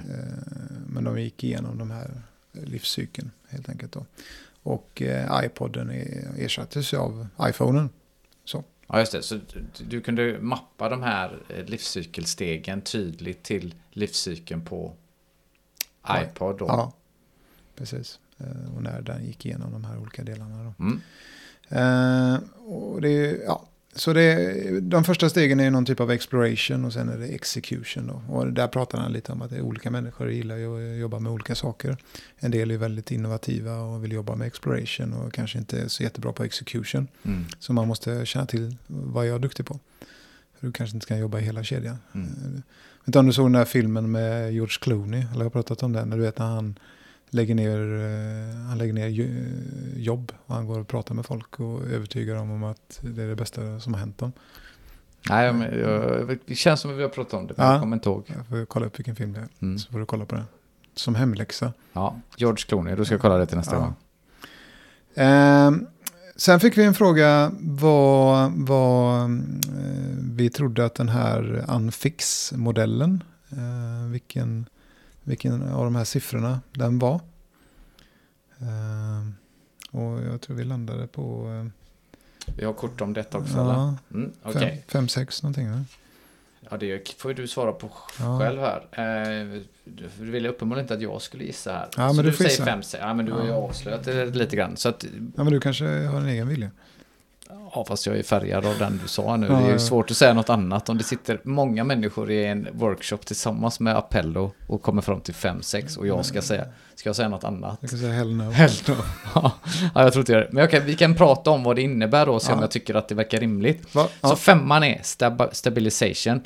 Men 0.87 1.03
de 1.03 1.21
gick 1.21 1.43
igenom 1.43 1.77
de 1.77 1.91
här 1.91 2.11
livscykeln 2.51 3.31
helt 3.47 3.69
enkelt. 3.69 3.91
Då. 3.91 4.05
Och 4.63 5.01
iPoden 5.43 5.89
ersattes 6.37 6.93
av 6.93 7.27
iPhonen. 7.49 7.89
Ja, 8.87 8.99
just 8.99 9.11
det. 9.11 9.21
Så 9.21 9.39
du, 9.77 10.01
kunde 10.01 10.37
mappa 10.41 10.89
de 10.89 11.03
här 11.03 11.37
livscykelstegen 11.65 12.81
tydligt 12.81 13.43
till 13.43 13.75
livscykeln 13.91 14.61
på. 14.61 14.93
iPod 16.09 16.57
då. 16.57 16.65
Ja, 16.67 16.93
precis. 17.75 18.19
Eh, 18.37 18.75
Och 18.75 18.83
när 18.83 19.01
den 19.01 19.25
gick 19.25 19.45
igenom 19.45 19.71
de 19.71 19.83
här 19.83 19.97
olika 19.97 20.23
delarna. 20.23 20.63
Då. 20.63 20.83
Mm. 20.83 21.01
Eh, 21.69 22.39
och 22.59 23.01
det, 23.01 23.37
ja, 23.45 23.67
så 23.95 24.13
det, 24.13 24.79
de 24.79 25.03
första 25.03 25.29
stegen 25.29 25.59
är 25.59 25.71
någon 25.71 25.85
typ 25.85 25.99
av 25.99 26.11
exploration 26.11 26.85
och 26.85 26.93
sen 26.93 27.09
är 27.09 27.17
det 27.17 27.27
execution. 27.27 28.07
Då. 28.07 28.33
Och 28.35 28.53
där 28.53 28.67
pratar 28.67 28.97
han 28.97 29.13
lite 29.13 29.31
om 29.31 29.41
att 29.41 29.49
det 29.49 29.55
är 29.57 29.61
olika 29.61 29.91
människor 29.91 30.31
gillar 30.31 30.55
att 30.55 30.99
jobba 30.99 31.19
med 31.19 31.31
olika 31.31 31.55
saker. 31.55 31.97
En 32.39 32.51
del 32.51 32.71
är 32.71 32.77
väldigt 32.77 33.11
innovativa 33.11 33.77
och 33.77 34.03
vill 34.03 34.11
jobba 34.11 34.35
med 34.35 34.47
exploration 34.47 35.13
och 35.13 35.33
kanske 35.33 35.57
inte 35.57 35.81
är 35.81 35.87
så 35.87 36.03
jättebra 36.03 36.33
på 36.33 36.43
execution. 36.43 37.07
Mm. 37.23 37.45
Så 37.59 37.73
man 37.73 37.87
måste 37.87 38.25
känna 38.25 38.45
till 38.45 38.75
vad 38.87 39.27
jag 39.27 39.35
är 39.35 39.39
duktig 39.39 39.65
på. 39.65 39.79
För 40.59 40.67
du 40.67 40.73
kanske 40.73 40.97
inte 40.97 41.07
kan 41.07 41.19
jobba 41.19 41.39
i 41.39 41.41
hela 41.43 41.63
kedjan. 41.63 41.97
Mm. 42.13 42.61
Vet 43.01 43.07
inte 43.07 43.19
om 43.19 43.25
du 43.27 43.33
såg 43.33 43.45
den 43.45 43.51
där 43.51 43.65
filmen 43.65 44.11
med 44.11 44.53
George 44.53 44.75
Clooney, 44.81 45.19
eller 45.19 45.35
har 45.37 45.43
jag 45.43 45.53
pratat 45.53 45.83
om 45.83 45.93
den? 45.93 46.09
När 46.09 46.17
du 46.17 46.23
vet 46.23 46.37
när 46.39 46.45
han 46.45 46.79
lägger 47.29 47.55
ner, 47.55 47.79
eh, 47.79 48.67
han 48.67 48.77
lägger 48.77 48.93
ner 48.93 49.07
ju- 49.07 49.93
jobb 49.95 50.31
och 50.45 50.55
han 50.55 50.65
går 50.67 50.79
och 50.79 50.87
pratar 50.87 51.15
med 51.15 51.25
folk 51.25 51.59
och 51.59 51.81
övertygar 51.85 52.35
dem 52.35 52.51
om 52.51 52.63
att 52.63 52.99
det 53.01 53.23
är 53.23 53.27
det 53.27 53.35
bästa 53.35 53.79
som 53.79 53.93
har 53.93 53.99
hänt 53.99 54.17
dem. 54.17 54.31
Nej, 55.29 55.53
men, 55.53 55.79
jag, 55.79 56.37
det 56.45 56.55
känns 56.55 56.79
som 56.81 56.91
att 56.91 56.97
vi 56.97 57.01
har 57.01 57.09
pratat 57.09 57.33
om 57.33 57.47
det, 57.47 57.53
men 57.57 57.65
Ja. 57.65 57.71
jag 57.71 57.81
kommer 57.81 57.95
inte 57.95 58.09
ihåg. 58.09 58.23
Jag 58.37 58.47
får 58.47 58.65
kolla 58.65 58.85
upp 58.85 58.99
vilken 58.99 59.15
film 59.15 59.33
det 59.33 59.39
är, 59.39 59.47
Mm. 59.61 59.79
så 59.79 59.91
får 59.91 59.99
du 59.99 60.05
kolla 60.05 60.25
på 60.25 60.35
den. 60.35 60.45
Som 60.95 61.15
hemläxa. 61.15 61.73
Ja, 61.93 62.15
George 62.37 62.63
Clooney, 62.67 62.95
då 62.95 63.05
ska 63.05 63.13
jag 63.13 63.21
kolla 63.21 63.37
det 63.37 63.45
till 63.45 63.57
nästa 63.57 63.75
Ja. 63.75 63.79
gång. 63.79 63.93
Ehm, 65.15 65.87
sen 66.41 66.59
fick 66.59 66.77
vi 66.77 66.83
en 66.83 66.93
fråga 66.93 67.51
vad, 67.59 68.51
vad 68.55 69.21
eh, 69.23 69.27
vi 70.17 70.49
trodde 70.49 70.85
att 70.85 70.95
den 70.95 71.09
här 71.09 71.65
Unfix-modellen, 71.67 73.23
eh, 73.49 74.09
vilken, 74.11 74.65
vilken 75.23 75.69
av 75.69 75.83
de 75.85 75.95
här 75.95 76.03
siffrorna 76.03 76.61
den 76.71 76.99
var. 76.99 77.21
Ehm, 78.59 79.35
och 79.91 80.21
jag 80.23 80.41
tror 80.41 80.55
vi 80.55 80.63
landade 80.63 81.07
på 81.07 81.47
Vi 82.57 82.65
har 82.65 82.73
kort 82.73 83.01
om 83.01 83.13
detta 83.13 83.37
eh, 83.37 83.43
också, 83.43 83.53
eller? 83.53 83.73
ja, 83.73 83.95
Mm, 84.13 84.31
fem, 84.43 84.51
Okej, 84.55 84.85
fem, 84.87 85.07
sex 85.07 85.43
någonting. 85.43 85.71
va? 85.71 85.85
Ja, 86.71 86.77
det 86.77 87.15
får 87.17 87.31
ju 87.31 87.35
du 87.35 87.47
svara 87.47 87.71
på 87.71 87.89
Ja. 88.19 88.39
själv 88.39 88.59
här. 88.61 88.81
Eh, 88.91 89.61
du 89.83 90.25
ville 90.31 90.49
uppenbarligen 90.49 90.83
inte 90.83 90.93
att 90.93 91.01
jag 91.01 91.21
skulle 91.21 91.43
gissa 91.43 91.71
här. 91.73 91.87
Ja, 91.97 92.09
så 92.09 92.15
men 92.15 92.25
du 92.25 92.31
du 92.31 92.37
får 92.37 92.43
säger 92.43 92.65
fem. 92.65 92.81
Ja, 92.99 93.13
men 93.13 93.25
du 93.25 93.31
har 93.31 93.43
ju 93.43 93.49
Ja. 93.49 93.55
avslöjat 93.55 94.03
det 94.03 94.25
lite 94.25 94.55
grann. 94.55 94.77
Så 94.77 94.89
att, 94.89 95.03
Ja, 95.35 95.43
men 95.43 95.53
du 95.53 95.59
kanske 95.59 95.85
har 95.85 96.17
en 96.19 96.27
egen 96.27 96.47
vilja. 96.47 96.69
ja, 97.75 97.85
fast 97.87 98.05
jag 98.05 98.17
är 98.17 98.23
färgad 98.23 98.65
av 98.65 98.77
den 98.79 98.99
du 99.03 99.07
sa 99.07 99.37
nu. 99.37 99.47
Ja, 99.47 99.53
det 99.53 99.65
är 99.67 99.71
ju 99.73 99.79
svårt 99.79 100.11
att 100.11 100.17
säga 100.17 100.33
något 100.33 100.49
annat 100.49 100.89
om 100.89 100.97
det 100.97 101.03
sitter 101.03 101.39
många 101.43 101.83
människor 101.83 102.31
i 102.31 102.45
en 102.45 102.67
workshop 102.73 103.17
tillsammans 103.17 103.79
med 103.79 103.97
Appello 103.97 104.51
och 104.67 104.81
kommer 104.81 105.01
fram 105.01 105.21
till 105.21 105.33
fem, 105.33 105.61
sex 105.61 105.97
och 105.97 106.07
jag 106.07 106.25
ska 106.25 106.41
säga, 106.41 106.65
ska 106.95 107.09
jag 107.09 107.15
säga 107.15 107.29
något 107.29 107.43
annat? 107.43 107.77
Jag 107.81 107.89
kan 107.89 107.99
säga 107.99 108.11
hell 108.13 108.35
no. 108.35 108.43
Hell 108.51 108.71
no. 108.87 108.95
ja, 109.35 109.51
jag 109.95 110.13
tror 110.13 110.21
inte 110.21 110.33
det. 110.33 110.47
Men 110.51 110.65
okej, 110.65 110.79
vi 110.79 110.95
kan 110.95 111.15
prata 111.15 111.49
om 111.51 111.63
vad 111.63 111.75
det 111.75 111.81
innebär 111.81 112.25
då 112.25 112.33
och 112.33 112.41
se 112.41 112.51
om 112.51 112.57
Ja. 112.59 112.63
jag 112.63 112.71
tycker 112.71 112.95
att 112.95 113.07
det 113.07 113.15
verkar 113.15 113.39
rimligt. 113.39 113.95
Va? 113.95 114.07
Så 114.21 114.35
femman 114.35 114.83
är 114.83 114.99
stab 115.03 115.49
stabilization. 115.51 116.41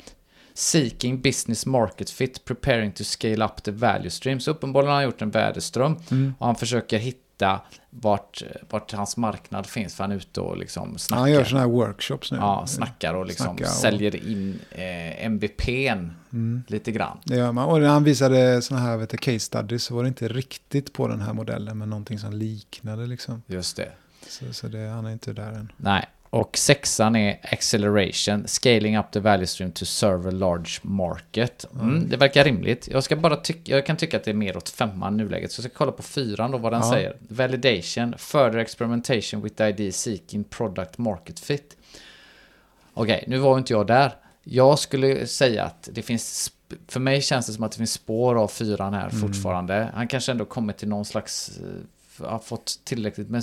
Seeking 0.58 1.20
business 1.20 1.66
market 1.66 2.10
fit, 2.10 2.44
preparing 2.44 2.92
to 2.92 3.04
scale 3.04 3.44
up 3.44 3.62
the 3.62 3.70
value 3.70 4.10
stream. 4.10 4.40
Så 4.40 4.50
uppenbarligen 4.50 4.88
har 4.90 4.94
han 4.96 5.04
gjort 5.04 5.22
en 5.22 5.30
värdeström 5.30 5.96
Mm. 6.10 6.34
och 6.38 6.46
han 6.46 6.56
försöker 6.56 6.98
hitta 6.98 7.60
vart, 7.90 8.42
vart 8.70 8.92
hans 8.92 9.16
marknad 9.16 9.66
finns. 9.66 9.94
För 9.94 10.04
han 10.04 10.12
är 10.12 10.16
ute 10.16 10.40
och 10.40 10.56
liksom 10.56 10.98
snackar. 10.98 11.20
Han 11.20 11.30
gör 11.32 11.44
sådana 11.44 11.66
här 11.66 11.72
workshops 11.72 12.32
nu. 12.32 12.38
Ja, 12.38 12.66
snackar 12.66 13.14
och 13.14 13.26
liksom 13.26 13.46
Snackar 13.46 13.64
och- 13.64 13.70
säljer 13.70 14.16
in 14.16 14.58
eh, 14.70 15.24
MVPn 15.26 16.10
Mm. 16.32 16.62
lite 16.68 16.92
grann. 16.92 17.18
Det 17.24 17.36
gör 17.36 17.52
man. 17.52 17.64
Och 17.68 17.80
när 17.80 17.88
han 17.88 18.04
visade 18.04 18.62
sådana 18.62 18.86
här 18.86 18.96
vet 18.96 19.10
du, 19.10 19.16
case 19.16 19.38
studies 19.38 19.84
så 19.84 19.94
var 19.94 20.02
det 20.02 20.08
inte 20.08 20.28
riktigt 20.28 20.92
på 20.92 21.08
den 21.08 21.20
här 21.20 21.32
modellen 21.32 21.78
men 21.78 21.90
någonting 21.90 22.18
som 22.18 22.32
liknade 22.32 23.06
liksom. 23.06 23.42
Just 23.46 23.76
det. 23.76 23.88
Så, 24.28 24.52
så 24.52 24.68
det, 24.68 24.88
han 24.88 25.06
är 25.06 25.10
inte 25.12 25.32
där 25.32 25.52
än. 25.52 25.72
Nej. 25.76 26.06
Och 26.36 26.58
sexan 26.58 27.16
är 27.16 27.38
acceleration, 27.42 28.44
scaling 28.46 28.98
up 28.98 29.10
the 29.12 29.20
value 29.20 29.46
stream 29.46 29.72
to 29.72 29.84
serve 29.84 30.28
a 30.28 30.32
large 30.32 30.70
market. 30.82 31.64
Mm, 31.80 32.08
det 32.08 32.16
verkar 32.16 32.44
rimligt. 32.44 32.88
Jag, 32.92 33.04
ska 33.04 33.16
bara 33.16 33.36
tycka, 33.36 33.72
jag 33.72 33.86
kan 33.86 33.96
tycka 33.96 34.16
att 34.16 34.24
det 34.24 34.30
är 34.30 34.34
mer 34.34 34.56
åt 34.56 34.68
femman 34.68 35.14
i 35.14 35.16
nuläget. 35.16 35.52
Så 35.52 35.60
jag 35.62 35.70
ska 35.70 35.78
kolla 35.78 35.92
på 35.92 36.02
fyran 36.02 36.50
då 36.50 36.58
vad 36.58 36.72
den 36.72 36.80
Ja. 36.80 36.90
säger. 36.92 37.16
Validation, 37.28 38.14
further 38.18 38.56
experimentation 38.58 39.42
with 39.42 39.54
the 39.56 39.64
ID 39.68 39.94
seeking 39.94 40.44
product 40.44 40.98
market 40.98 41.40
fit. 41.40 41.76
Okej, 42.94 43.24
nu 43.26 43.38
var 43.38 43.58
inte 43.58 43.72
jag 43.72 43.86
där. 43.86 44.12
Jag 44.44 44.78
skulle 44.78 45.26
säga 45.26 45.64
att 45.64 45.88
det 45.92 46.02
finns, 46.02 46.52
för 46.88 47.00
mig 47.00 47.22
känns 47.22 47.46
det 47.46 47.52
som 47.52 47.64
att 47.64 47.72
det 47.72 47.76
finns 47.78 47.92
spår 47.92 48.34
av 48.42 48.48
fyran 48.48 48.94
här 48.94 49.08
Mm. 49.08 49.20
fortfarande. 49.20 49.88
Han 49.94 50.08
kanske 50.08 50.32
ändå 50.32 50.44
kommit 50.44 50.76
till 50.78 50.88
någon 50.88 51.04
slags, 51.04 51.58
eh, 51.58 51.64
har 52.20 52.38
fått 52.38 52.80
tillräckligt 52.84 53.30
med 53.30 53.42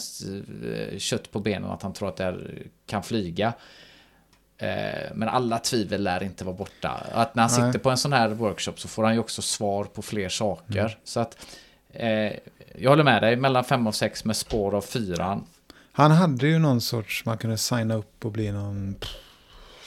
eh, 0.64 0.98
kött 0.98 1.32
på 1.32 1.40
benen 1.40 1.72
att 1.72 1.82
han 1.82 1.94
tror 1.94 2.10
att 2.10 2.16
det 2.16 2.24
här 2.24 2.68
kan 2.86 3.04
flyga. 3.04 3.54
Eh, 4.58 5.12
Men 5.14 5.30
alla 5.30 5.60
tvivel 5.60 6.04
lär 6.04 6.24
inte 6.24 6.46
vara 6.46 6.56
borta. 6.56 6.90
Att 7.12 7.36
när 7.36 7.44
han 7.44 7.52
Nej. 7.60 7.68
sitter 7.72 7.84
på 7.84 7.90
en 7.90 7.98
sån 7.98 8.14
här 8.14 8.30
workshop 8.30 8.74
så 8.78 8.88
får 8.88 9.04
han 9.04 9.14
ju 9.14 9.20
också 9.20 9.42
svar 9.42 9.84
på 9.84 10.02
fler 10.02 10.30
saker. 10.30 10.80
Mm. 10.80 10.92
Så 11.04 11.20
att 11.20 11.48
eh, 11.90 12.32
jag 12.76 12.90
håller 12.90 13.04
med 13.04 13.24
dig, 13.24 13.36
mellan 13.36 13.64
fem 13.64 13.88
och 13.88 13.96
sex 13.96 14.26
med 14.26 14.36
spår 14.36 14.76
av 14.76 14.82
fyran. 14.82 15.46
Han 15.92 16.12
hade 16.12 16.48
ju 16.48 16.60
någon 16.60 16.82
sorts, 16.82 17.26
man 17.26 17.38
kunde 17.38 17.58
signa 17.58 17.96
upp 17.96 18.26
och 18.26 18.32
bli 18.32 18.52
någon 18.52 18.94
pff, 18.94 19.12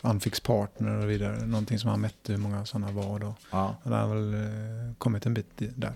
unfix 0.03 0.41
partner 0.41 1.03
och 1.03 1.11
vidare. 1.11 1.47
Någonting 1.47 1.79
som 1.79 1.91
han 1.91 2.01
mätte 2.01 2.33
hur 2.33 2.39
många 2.39 2.67
sådana 2.67 2.91
var 2.93 3.19
då. 3.19 3.35
Ja. 3.51 3.77
Och 3.83 3.91
det 3.91 3.97
har 3.97 4.15
väl 4.15 4.35
eh, 4.35 4.95
kommit 4.99 5.27
en 5.27 5.35
bit 5.35 5.47
där. 5.57 5.93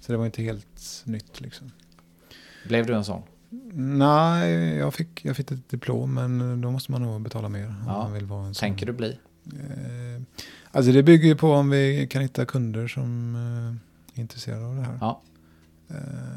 Så 0.00 0.12
det 0.12 0.18
var 0.18 0.26
inte 0.26 0.42
helt 0.42 1.02
nytt 1.04 1.40
liksom. 1.40 1.72
Blev 2.68 2.86
du 2.86 2.94
en 2.94 3.04
sån? 3.04 3.22
Nej, 3.74 4.76
jag 4.76 4.94
fick, 4.94 5.24
jag 5.24 5.36
fick 5.36 5.50
ett 5.50 5.68
diplom 5.68 6.14
men 6.14 6.60
då 6.60 6.70
måste 6.70 6.92
man 6.92 7.02
nog 7.02 7.20
betala 7.20 7.48
mer. 7.48 7.66
Om 7.66 7.74
Ja. 7.86 7.92
man 8.02 8.12
vill 8.12 8.26
vara 8.26 8.46
en 8.46 8.54
sån. 8.54 8.60
Tänker 8.60 8.86
du 8.86 8.92
bli? 8.92 9.18
Eh, 9.46 10.22
alltså 10.70 10.92
det 10.92 11.02
bygger 11.02 11.28
ju 11.28 11.36
på 11.36 11.52
om 11.52 11.70
vi 11.70 12.06
kan 12.10 12.22
hitta 12.22 12.44
kunder 12.44 12.88
som 12.88 13.34
eh, 14.14 14.18
är 14.18 14.20
intresserade 14.22 14.66
av 14.66 14.76
det 14.76 14.82
här. 14.82 14.98
Ja. 15.00 15.20
Eh, 15.88 15.96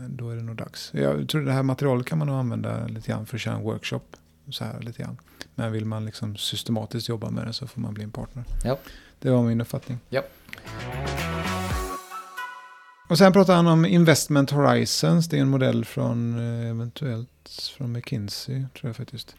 då 0.10 0.30
är 0.30 0.36
det 0.36 0.42
nog 0.44 0.56
dags. 0.56 0.92
Jag 0.94 1.30
tror 1.30 1.42
det 1.42 1.52
här 1.52 1.64
materialet 1.64 2.06
kan 2.06 2.18
man 2.18 2.28
nog 2.28 2.36
använda 2.38 2.88
lite 2.88 3.12
grann 3.12 3.26
för 3.26 3.38
att 3.38 3.42
köra 3.42 3.56
en 3.56 3.62
workshop. 3.64 4.02
Så 4.50 4.64
här 4.64 4.80
lite 4.82 5.02
grann. 5.04 5.18
Men 5.56 5.72
vill 5.72 5.86
man 5.86 6.06
liksom 6.06 6.36
systematiskt 6.36 7.10
jobba 7.10 7.30
med 7.30 7.48
det 7.48 7.54
så 7.54 7.68
får 7.68 7.82
man 7.82 7.94
bli 7.94 8.04
en 8.04 8.12
partner. 8.12 8.44
Ja. 8.64 8.78
Det 9.20 9.30
var 9.30 9.44
min 9.44 9.62
uppfattning. 9.62 10.00
Ja. 10.10 10.22
Och 13.10 13.18
sen 13.18 13.34
pratar 13.34 13.56
han 13.56 13.68
om 13.68 13.86
Investment 13.86 14.50
Horizons. 14.52 15.28
Det 15.28 15.38
är 15.38 15.42
en 15.42 15.50
modell 15.50 15.86
från 15.86 16.40
eh, 16.40 16.70
eventuellt 16.70 17.72
från 17.78 17.92
McKinsey 17.92 18.56
tror 18.56 18.90
jag 18.90 18.96
faktiskt. 18.96 19.36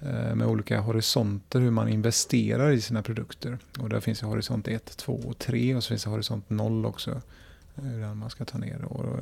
Eh, 0.00 0.34
Med 0.34 0.46
olika 0.46 0.80
horisonter 0.80 1.60
hur 1.60 1.70
man 1.70 1.88
investerar 1.88 2.70
i 2.72 2.80
sina 2.80 3.02
produkter. 3.02 3.58
Och 3.78 3.88
där 3.88 4.00
finns 4.00 4.22
ju 4.22 4.26
horisont 4.26 4.68
1, 4.68 4.96
2 4.96 5.12
och 5.12 5.38
3 5.38 5.74
och 5.74 5.84
så 5.84 5.88
finns 5.88 6.04
det 6.04 6.10
horisont 6.10 6.50
0 6.50 6.86
också. 6.86 7.10
eh, 7.76 7.82
Hur 7.84 8.14
man 8.14 8.30
ska 8.30 8.44
ta 8.44 8.58
ner 8.58 8.78
det. 8.78 8.86
Och, 8.86 9.18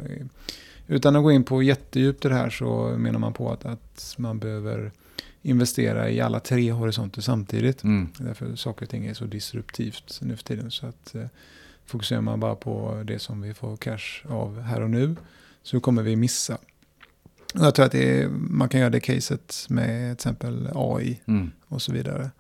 utan 0.87 1.16
att 1.16 1.22
gå 1.22 1.32
in 1.32 1.45
på 1.45 1.62
jättedjupt 1.62 2.24
i 2.24 2.28
det 2.28 2.35
här 2.35 2.51
så 2.51 2.95
menar 2.99 3.18
man 3.18 3.32
på 3.32 3.53
att, 3.53 3.64
att 3.64 4.14
man 4.18 4.39
behöver 4.39 4.93
investera 5.43 6.11
i 6.11 6.20
alla 6.20 6.41
tre 6.41 6.72
horisonter 6.72 7.20
samtidigt. 7.22 7.82
Mm. 7.85 8.09
Därför 8.18 8.57
saker 8.57 8.87
och 8.87 8.91
ting 8.91 9.07
är 9.07 9.14
så 9.14 9.24
disruptivt 9.24 10.18
nu 10.22 10.37
för 10.37 10.45
tiden. 10.45 10.70
Så 10.70 10.87
att 10.87 11.14
fokuserar 11.87 12.20
man 12.20 12.41
bara 12.41 12.55
på 12.55 13.03
det 13.05 13.18
som 13.18 13.41
vi 13.41 13.55
får 13.55 13.76
cash 13.76 14.26
av 14.28 14.61
här 14.61 14.80
och 14.82 14.91
nu 14.91 15.16
så 15.62 15.80
kommer 15.80 16.03
vi 16.03 16.16
missa. 16.16 16.59
Jag 17.55 17.74
tror 17.74 17.87
att 17.87 17.95
är, 17.95 18.28
man 18.28 18.68
kan 18.68 18.80
göra 18.80 18.91
det 18.91 19.01
caset 19.01 19.66
med 19.68 20.18
till 20.18 20.28
exempel 20.28 20.68
AI 20.74 21.20
Mm. 21.26 21.51
och 21.68 21.82
så 21.82 21.93
vidare. 21.93 22.30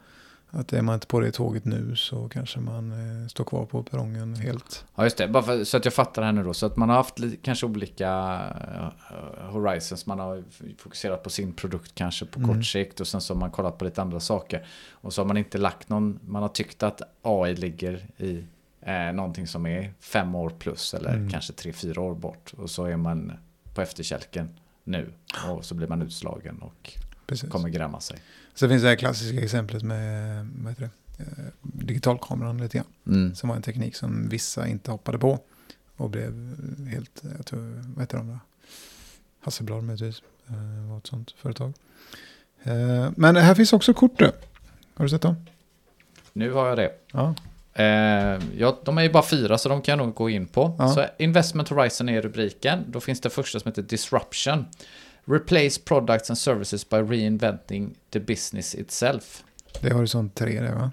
Att 0.50 0.72
är 0.72 0.82
man 0.82 0.94
inte 0.94 1.06
på 1.06 1.20
det 1.20 1.30
tåget 1.30 1.64
nu 1.64 1.96
så 1.96 2.28
kanske 2.28 2.60
man 2.60 2.92
eh, 3.22 3.28
står 3.28 3.44
kvar 3.44 3.66
på 3.66 3.82
perrongen 3.82 4.34
helt. 4.34 4.84
Ja, 4.94 5.04
just 5.04 5.16
det. 5.16 5.28
Bara 5.28 5.42
för, 5.42 5.64
så 5.64 5.76
att 5.76 5.84
jag 5.84 5.94
fattar 5.94 6.22
här 6.22 6.32
nu 6.32 6.42
då. 6.42 6.54
Så 6.54 6.66
att 6.66 6.76
man 6.76 6.88
har 6.88 6.96
haft 6.96 7.18
li- 7.18 7.38
kanske 7.42 7.66
olika 7.66 8.08
eh, 9.10 9.50
horizons. 9.50 10.06
Man 10.06 10.18
har 10.18 10.44
fokuserat 10.78 11.22
på 11.22 11.30
sin 11.30 11.52
produkt 11.52 11.94
kanske 11.94 12.26
på 12.26 12.38
Mm. 12.40 12.54
kort 12.54 12.64
sikt. 12.66 13.00
Och 13.00 13.06
sen 13.06 13.20
så 13.20 13.34
har 13.34 13.40
man 13.40 13.50
kollat 13.50 13.78
på 13.78 13.84
lite 13.84 14.02
andra 14.02 14.20
saker. 14.20 14.66
Och 14.92 15.12
så 15.12 15.20
har 15.22 15.26
man 15.26 15.36
inte 15.36 15.58
lagt 15.58 15.88
någon... 15.88 16.18
Man 16.26 16.42
har 16.42 16.48
tyckt 16.48 16.82
att 16.82 17.02
AI 17.22 17.54
ligger 17.56 18.06
i 18.18 18.44
eh, 18.84 19.12
någonting 19.12 19.46
som 19.46 19.66
är 19.66 19.94
fem 20.00 20.34
år 20.34 20.50
plus. 20.50 20.94
Eller 20.94 21.14
Mm. 21.14 21.30
kanske 21.30 21.52
tre, 21.52 21.72
fyra 21.72 22.00
år 22.00 22.14
bort. 22.14 22.52
Och 22.56 22.70
så 22.70 22.84
är 22.84 22.96
man 22.96 23.32
på 23.74 23.82
efterkälken 23.82 24.48
nu. 24.84 25.12
Och 25.48 25.64
så 25.64 25.74
blir 25.74 25.88
man 25.88 26.02
utslagen 26.02 26.58
och 26.62 26.92
Precis. 27.26 27.50
kommer 27.50 27.68
gräma 27.68 28.00
sig. 28.00 28.18
Så 28.54 28.68
finns 28.68 28.82
det 28.82 28.88
här 28.88 28.96
klassiska 28.96 29.42
exemplet 29.44 29.82
med 29.82 30.46
vad 30.58 30.72
heter 30.72 30.90
det, 31.16 31.22
eh, 31.24 31.44
digitalkameran 31.62 32.58
lite 32.58 32.78
grann. 32.78 32.86
Mm. 33.06 33.34
Som 33.34 33.48
var 33.48 33.56
en 33.56 33.62
teknik 33.62 33.96
som 33.96 34.28
vissa 34.28 34.66
inte 34.68 34.90
hoppade 34.90 35.18
på. 35.18 35.38
Och 35.96 36.10
blev 36.10 36.56
helt, 36.88 37.22
jag 37.36 37.46
tror, 37.46 37.82
vad 37.94 38.02
heter 38.02 38.16
de 38.18 38.28
då? 38.28 38.38
Hasselblad 39.40 39.84
möjligtvis. 39.84 40.22
Eh, 40.48 40.88
var 40.90 40.98
ett 40.98 41.06
sånt 41.06 41.30
företag. 41.30 41.72
Eh, 42.62 43.10
men 43.16 43.36
här 43.36 43.54
finns 43.54 43.72
också 43.72 43.94
kort. 43.94 44.20
Har 44.94 45.04
du 45.04 45.08
sett 45.08 45.22
dem? 45.22 45.36
Nu 46.32 46.52
har 46.52 46.66
jag 46.68 46.78
det. 46.78 46.92
Ja. 47.12 47.34
Eh, 47.74 47.84
ja, 48.58 48.80
de 48.84 48.98
är 48.98 49.02
ju 49.02 49.10
bara 49.10 49.22
fyra 49.22 49.58
så 49.58 49.68
de 49.68 49.82
kan 49.82 49.98
jag 49.98 50.06
nog 50.06 50.14
gå 50.14 50.30
in 50.30 50.46
på. 50.46 50.76
Ja. 50.78 50.88
Så 50.88 51.04
Investment 51.18 51.68
Horizon 51.68 52.08
är 52.08 52.22
rubriken. 52.22 52.84
Då 52.88 53.00
finns 53.00 53.20
det 53.20 53.30
första 53.30 53.60
som 53.60 53.68
heter 53.68 53.82
Disruption. 53.82 54.64
Replace 55.24 55.80
products 55.84 56.30
and 56.30 56.38
services 56.38 56.88
by 56.88 56.96
reinventing 56.96 57.94
the 58.10 58.20
business 58.20 58.74
itself. 58.74 59.44
Det 59.80 59.88
är 59.88 59.94
horisont 59.94 60.34
3 60.34 60.60
det 60.60 60.74
va? 60.74 60.92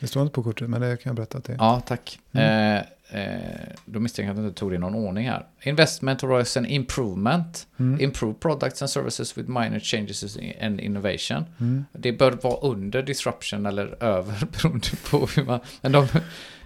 Det 0.00 0.06
står 0.06 0.22
inte 0.22 0.34
på 0.34 0.42
kortet 0.42 0.70
men 0.70 0.80
det 0.80 0.96
kan 0.96 1.10
jag 1.10 1.16
berätta 1.16 1.38
att 1.38 1.44
det 1.44 1.52
är. 1.52 1.56
Ja, 1.56 1.82
tack. 1.86 2.18
Mm. 2.32 2.76
Eh, 2.76 2.84
Eh, 3.14 3.38
då 3.84 4.00
misstänker 4.00 4.28
jag 4.28 4.34
att 4.34 4.38
jag 4.38 4.46
inte 4.46 4.58
tog 4.58 4.70
det 4.70 4.74
i 4.74 4.78
någon 4.78 4.94
ordning 4.94 5.28
här. 5.28 5.46
Investment 5.62 6.20
horizon 6.20 6.66
improvement. 6.66 7.66
Mm. 7.78 8.00
Improve 8.00 8.34
products 8.34 8.82
and 8.82 8.90
services 8.90 9.38
with 9.38 9.48
minor 9.48 9.78
changes 9.78 10.38
and 10.60 10.80
innovation. 10.80 11.44
Mm. 11.60 11.84
Det 11.92 12.12
bör 12.12 12.32
vara 12.32 12.56
under 12.56 13.02
disruption 13.02 13.66
eller 13.66 14.02
över 14.02 14.46
beroende 14.62 14.88
på 15.10 15.26
hur 15.26 15.44
man... 15.44 15.60
Men 15.80 15.92
de, 15.92 16.06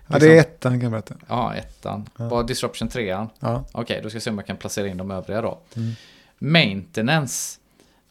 Ja, 0.08 0.18
det 0.18 0.36
är 0.36 0.40
ettan 0.40 0.72
kan 0.72 0.80
jag 0.80 0.90
berätta. 0.90 1.14
Ja, 1.28 1.54
ettan. 1.54 2.08
Ja. 2.18 2.28
Var 2.28 2.44
disruption 2.44 2.88
trean? 2.88 3.28
Ja. 3.40 3.64
Okej, 3.72 4.00
då 4.02 4.08
ska 4.08 4.16
jag 4.16 4.22
se 4.22 4.30
om 4.30 4.38
jag 4.38 4.46
kan 4.46 4.56
placera 4.56 4.88
in 4.88 4.96
de 4.96 5.10
övriga 5.10 5.42
då. 5.42 5.58
Mm. 5.76 5.92
Maintenance. 6.38 7.60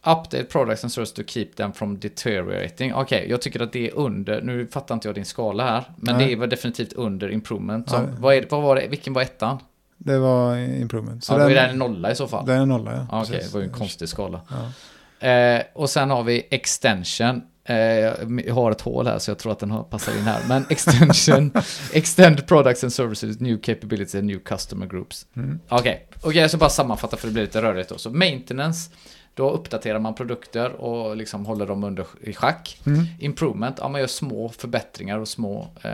Update 0.06 0.44
products 0.44 0.84
and 0.84 0.92
services 0.92 1.14
to 1.14 1.22
keep 1.26 1.46
them 1.56 1.72
from 1.72 1.98
deteriorating. 1.98 2.94
Okej, 2.94 3.26
jag 3.30 3.42
tycker 3.42 3.62
att 3.62 3.72
det 3.72 3.86
är 3.86 3.94
under, 3.94 4.42
nu 4.42 4.66
fattar 4.66 4.94
inte 4.94 5.08
jag 5.08 5.14
din 5.14 5.24
skala 5.24 5.64
här, 5.64 5.84
men 5.96 6.16
Nej. 6.16 6.28
det 6.28 6.36
väl 6.36 6.50
definitivt 6.50 6.92
under 6.92 7.30
improvement. 7.30 7.90
Så 7.90 8.08
vad, 8.18 8.34
är, 8.34 8.46
vad 8.50 8.62
var 8.62 8.76
det, 8.76 8.88
vilken 8.88 9.12
var 9.12 9.22
ettan? 9.22 9.58
Det 9.98 10.18
var 10.18 10.56
improvement. 10.56 11.24
Så 11.24 11.32
ja, 11.32 11.38
då 11.38 11.44
är 11.44 11.54
det 11.54 11.60
en 11.60 11.78
nolla 11.78 12.10
i 12.10 12.14
så 12.14 12.28
fall. 12.28 12.46
det 12.46 12.52
är 12.52 12.58
en 12.58 12.68
nolla, 12.68 12.92
ja. 12.92 13.20
Okej, 13.20 13.32
Precis. 13.32 13.50
det 13.50 13.54
var 13.54 13.60
ju 13.60 13.66
en 13.66 13.72
konstig 13.72 14.08
skala. 14.08 14.40
Ja. 14.48 15.28
Eh, 15.28 15.62
och 15.74 15.90
sen 15.90 16.10
har 16.10 16.22
vi 16.22 16.46
extension. 16.50 17.42
Eh, 17.64 17.76
jag 17.76 18.54
har 18.54 18.70
ett 18.70 18.80
hål 18.80 19.06
här 19.06 19.18
så 19.18 19.30
jag 19.30 19.38
tror 19.38 19.52
att 19.52 19.58
den 19.58 19.70
har 19.70 19.82
passar 19.82 20.12
in 20.12 20.22
här. 20.22 20.40
Men 20.48 20.64
extension, 20.68 21.52
extend 21.92 22.46
products 22.46 22.84
and 22.84 22.92
services, 22.92 23.40
new 23.40 23.60
capabilities 23.60 24.14
and 24.14 24.24
new 24.24 24.38
customer 24.38 24.86
groups. 24.86 25.26
Mm. 25.36 25.60
Okej, 25.68 26.08
okay. 26.22 26.40
jag 26.40 26.50
ska 26.50 26.58
bara 26.58 26.70
sammanfatta 26.70 27.16
för 27.16 27.26
det 27.26 27.32
blir 27.32 27.42
lite 27.42 27.62
rörigt 27.62 27.88
då. 27.88 27.98
Så 27.98 28.10
maintenance, 28.10 28.90
då 29.36 29.50
uppdaterar 29.50 29.98
man 29.98 30.14
produkter 30.14 30.72
och 30.72 31.16
liksom 31.16 31.46
håller 31.46 31.66
dem 31.66 31.84
under 31.84 32.06
i 32.20 32.32
schack. 32.32 32.80
Mm. 32.86 33.04
Improvement, 33.18 33.76
ja 33.78 33.88
man 33.88 34.00
gör 34.00 34.08
små 34.08 34.48
förbättringar 34.48 35.18
och 35.18 35.28
små, 35.28 35.68
eh, 35.82 35.90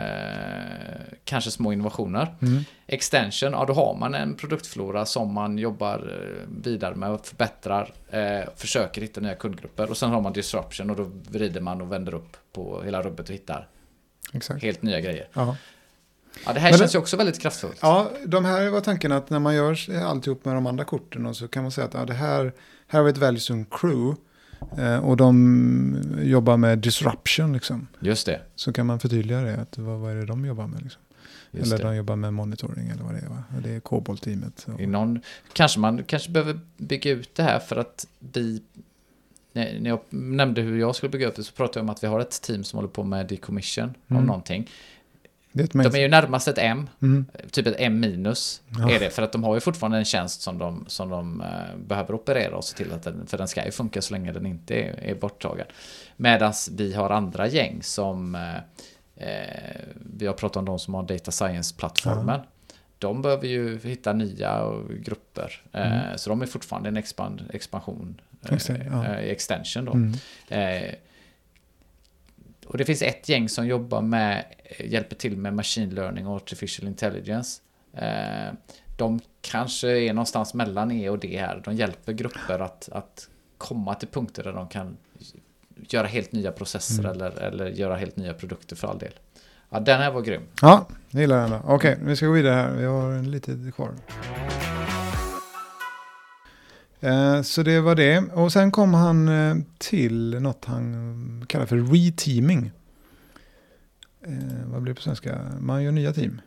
kanske 1.23 1.51
små 1.51 1.73
innovationer. 1.73 2.35
Mm. 2.41 2.63
Extension, 2.87 3.51
ja 3.51 3.65
då 3.65 3.73
har 3.73 3.95
man 3.95 4.15
en 4.15 4.35
produktflora 4.35 5.05
som 5.05 5.33
man 5.33 5.57
jobbar 5.57 5.95
eh, 5.95 6.47
vidare 6.63 6.95
med 6.95 7.09
och 7.09 7.25
förbättrar, 7.25 7.93
eh, 8.09 8.49
försöker 8.55 9.01
hitta 9.01 9.21
nya 9.21 9.35
kundgrupper. 9.35 9.89
Och 9.89 9.97
sen 9.97 10.09
har 10.09 10.21
man 10.21 10.33
disruption 10.33 10.89
och 10.89 10.95
då 10.95 11.11
vrider 11.29 11.61
man 11.61 11.81
och 11.81 11.91
vänder 11.91 12.13
upp 12.13 12.37
på 12.53 12.81
hela 12.85 13.01
rubbet 13.01 13.29
och 13.29 13.35
hittar 13.35 13.67
Exakt. 14.33 14.63
helt 14.63 14.81
nya 14.81 14.99
grejer. 14.99 15.27
Ja. 15.33 15.55
Ja, 16.45 16.53
det 16.53 16.59
här 16.59 16.71
Men 16.71 16.79
känns 16.79 16.91
det- 16.91 16.95
ju 16.95 17.01
också 17.01 17.17
väldigt 17.17 17.39
kraftfullt. 17.39 17.77
ja, 17.81 18.11
de 18.25 18.45
här 18.45 18.69
var 18.69 18.81
tanken 18.81 19.11
att 19.11 19.29
när 19.29 19.39
man 19.39 19.55
gör 19.55 19.77
alltihop 20.03 20.45
med 20.45 20.55
de 20.55 20.67
andra 20.67 20.83
korten 20.83 21.25
och 21.25 21.35
så 21.37 21.47
kan 21.47 21.63
man 21.63 21.71
säga 21.71 21.87
att 21.87 21.93
ja, 21.93 22.05
det 22.05 22.13
här, 22.13 22.53
här 22.87 22.99
har 22.99 23.03
vi 23.03 23.09
ett 23.11 23.17
Valuesum 23.17 23.65
crew 23.65 24.15
eh, 24.77 24.97
och 25.05 25.17
de 25.17 25.97
jobbar 26.23 26.57
med 26.57 26.79
disruption 26.79 27.53
liksom. 27.53 27.87
Just 27.99 28.25
det. 28.25 28.41
Så 28.55 28.73
kan 28.73 28.85
man 28.85 28.99
förtydliga 28.99 29.41
det, 29.41 29.55
att 29.61 29.77
vad, 29.77 29.99
vad 29.99 30.11
är 30.11 30.15
det 30.15 30.25
de 30.25 30.45
jobbar 30.45 30.67
med 30.67 30.81
liksom. 30.83 31.01
Just 31.51 31.65
eller 31.65 31.77
det. 31.77 31.83
de 31.83 31.95
jobbar 31.95 32.15
med 32.15 32.33
monitoring 32.33 32.89
eller 32.89 33.03
vad 33.03 33.13
det 33.13 33.19
är 33.19 33.29
va? 33.29 33.43
Det 33.63 33.69
är 33.75 33.79
Cobol-teamet. 33.79 34.67
I 34.79 34.87
någon, 34.87 35.21
kanske 35.53 35.79
man 35.79 36.03
kanske 36.03 36.31
behöver 36.31 36.59
bygga 36.77 37.11
ut 37.11 37.35
det 37.35 37.43
här 37.43 37.59
för 37.59 37.75
att 37.75 38.07
vi... 38.19 38.61
När 39.55 39.89
jag 39.89 39.99
nämnde 40.09 40.61
hur 40.61 40.79
jag 40.79 40.95
skulle 40.95 41.09
bygga 41.09 41.27
upp 41.27 41.35
det 41.35 41.43
så 41.43 41.53
pratade 41.53 41.79
jag 41.79 41.83
om 41.83 41.89
att 41.89 42.03
vi 42.03 42.07
har 42.07 42.19
ett 42.19 42.41
team 42.41 42.63
som 42.63 42.77
håller 42.77 42.89
på 42.89 43.03
med 43.03 43.27
decommission 43.27 43.93
Mm. 44.07 44.21
av 44.21 44.27
någonting. 44.27 44.69
Är 45.53 45.83
De 45.83 45.95
är 45.95 46.01
ju 46.01 46.07
närmast 46.07 46.47
ett 46.47 46.57
M, 46.57 46.89
mm. 47.01 47.25
typ 47.51 47.67
ett 47.67 47.75
M 47.77 47.99
minus 47.99 48.61
Ja. 48.79 48.91
är 48.91 48.99
det. 48.99 49.09
För 49.09 49.21
att 49.21 49.31
de 49.31 49.43
har 49.43 49.53
ju 49.53 49.59
fortfarande 49.59 49.97
en 49.97 50.05
tjänst 50.05 50.41
som 50.41 50.57
de, 50.57 50.85
som 50.87 51.09
de 51.09 51.41
eh, 51.41 51.77
behöver 51.87 52.13
operera 52.15 52.55
och 52.55 52.63
se 52.63 52.77
till 52.77 52.91
att 52.91 53.03
den, 53.03 53.27
för 53.27 53.37
den 53.37 53.47
ska 53.47 53.65
ju 53.65 53.71
funka 53.71 54.01
så 54.01 54.13
länge 54.13 54.31
den 54.31 54.45
inte 54.45 54.75
är, 54.75 54.99
är 55.03 55.15
borttagen. 55.15 55.65
Medan 56.15 56.53
vi 56.71 56.93
har 56.93 57.09
andra 57.09 57.47
gäng 57.47 57.83
som, 57.83 58.35
eh, 58.35 59.25
vi 60.17 60.27
har 60.27 60.33
pratat 60.33 60.57
om 60.57 60.65
de 60.65 60.79
som 60.79 60.93
har 60.93 61.03
data 61.03 61.31
science-plattformen. 61.31 62.39
De 62.99 63.21
behöver 63.21 63.47
ju 63.47 63.79
hitta 63.79 64.13
nya 64.13 64.71
grupper. 64.99 65.61
Mm. 65.71 66.17
Så 66.17 66.29
de 66.29 66.41
är 66.41 66.45
fortfarande 66.45 66.89
en 66.89 66.97
expand, 66.97 67.43
expansion, 67.53 68.21
det, 68.41 68.87
ja. 68.91 69.05
extension 69.15 69.85
då. 69.85 69.91
Mm. 69.91 70.13
Och 72.65 72.77
det 72.77 72.85
finns 72.85 73.01
ett 73.01 73.29
gäng 73.29 73.49
som 73.49 73.67
jobbar 73.67 74.01
med, 74.01 74.45
eh, 74.63 74.85
hjälper 74.91 75.15
till 75.15 75.37
med 75.37 75.53
machine 75.53 75.89
learning 75.95 76.27
och 76.27 76.35
artificial 76.35 76.87
intelligence. 76.87 77.61
Eh, 77.93 78.53
de 78.97 79.19
kanske 79.41 79.87
är 79.89 80.13
någonstans 80.13 80.53
mellan 80.53 80.91
E 80.91 81.09
och 81.09 81.19
D 81.19 81.37
här. 81.39 81.61
De 81.65 81.75
hjälper 81.75 82.13
grupper 82.13 82.59
att, 82.59 82.89
att 82.91 83.29
komma 83.57 83.95
till 83.95 84.07
punkter 84.07 84.43
där 84.43 84.53
de 84.53 84.67
kan 84.67 84.97
göra 85.89 86.07
helt 86.07 86.31
nya 86.31 86.51
processer 86.51 86.99
Mm. 87.03 87.11
eller, 87.11 87.31
eller 87.41 87.67
göra 87.67 87.95
helt 87.95 88.15
nya 88.15 88.33
produkter 88.33 88.75
för 88.75 88.87
all 88.87 88.97
del. 88.97 89.13
Ja, 89.69 89.79
den 89.79 90.01
här 90.01 90.11
var 90.11 90.21
grym. 90.21 90.41
Ja, 90.61 90.87
det 91.11 91.21
gillar 91.21 91.47
jag. 91.49 91.61
Okej, 91.65 91.97
vi 92.01 92.15
ska 92.15 92.25
gå 92.25 92.31
vidare 92.31 92.55
här. 92.55 92.71
Vi 92.71 92.85
har 92.85 93.11
en 93.11 93.31
lite 93.31 93.71
kvar. 93.75 93.91
Eh, 97.03 97.41
Så 97.41 97.63
det 97.63 97.81
var 97.81 97.95
det. 97.95 98.19
Och 98.33 98.51
sen 98.53 98.71
kom 98.71 98.93
han 98.93 99.27
eh, 99.27 99.55
till 99.77 100.39
något 100.41 100.65
han 100.65 101.45
kallar 101.47 101.65
för 101.65 101.77
reteaming. 101.77 102.71
Eh, 104.25 104.33
vad 104.65 104.81
blir 104.81 104.91
det 104.93 104.95
på 104.95 105.01
svenska? 105.01 105.39
Man 105.59 105.83
gör 105.83 105.91
nya 105.91 106.13
team. 106.13 106.41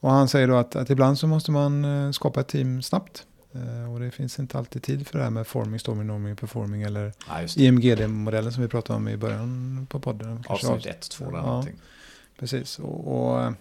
Och 0.00 0.10
han 0.10 0.28
säger 0.28 0.48
då 0.48 0.56
att, 0.56 0.76
att 0.76 0.90
ibland 0.90 1.18
så 1.18 1.26
måste 1.26 1.50
man 1.50 1.84
skapa 2.14 2.40
ett 2.40 2.48
team 2.48 2.82
snabbt. 2.82 3.26
Och 3.92 4.00
det 4.00 4.10
finns 4.10 4.38
inte 4.38 4.58
alltid 4.58 4.82
tid 4.82 5.06
för 5.06 5.18
det 5.18 5.24
här 5.24 5.30
med 5.30 5.46
forming, 5.46 5.78
storming, 5.80 6.06
norming, 6.06 6.36
performing 6.36 6.82
eller 6.82 7.12
Ja. 7.28 7.40
IMGD-modellen 7.56 8.52
som 8.52 8.62
vi 8.62 8.68
pratade 8.68 8.96
om 8.96 9.08
i 9.08 9.16
början 9.16 9.86
på 9.90 10.00
podden. 10.00 10.44
Avsnitt 10.48 10.86
1, 10.86 11.00
2 11.10 11.24
eller 11.28 11.38
Ja. 11.38 11.46
någonting. 11.46 11.74
Precis, 12.38 12.78
och, 12.78 13.34
och 13.36 13.52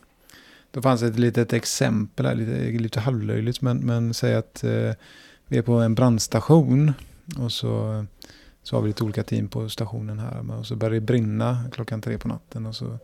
då 0.71 0.81
fanns 0.81 1.01
ett 1.03 1.19
litet 1.19 1.53
exempel 1.53 2.25
här, 2.25 2.35
lite, 2.35 2.83
lite 2.83 2.99
halvlöjligt, 2.99 3.61
men, 3.61 3.77
men 3.77 4.13
säg 4.13 4.35
att 4.35 4.63
eh, 4.63 4.91
vi 5.51 5.57
är 5.57 5.61
på 5.61 5.73
en 5.73 5.95
brandstation 5.95 6.93
och 7.37 7.51
så, 7.51 8.05
så 8.63 8.75
har 8.75 8.81
vi 8.81 8.87
lite 8.87 9.03
olika 9.03 9.23
team 9.23 9.47
på 9.47 9.69
stationen 9.69 10.19
här. 10.19 10.51
Och 10.59 10.65
så 10.65 10.75
börjar 10.75 10.93
det 10.93 11.01
brinna 11.01 11.63
klockan 11.71 12.01
tre 12.01 12.17
på 12.17 12.27
natten 12.27 12.65
och 12.65 12.75
så, 12.75 12.97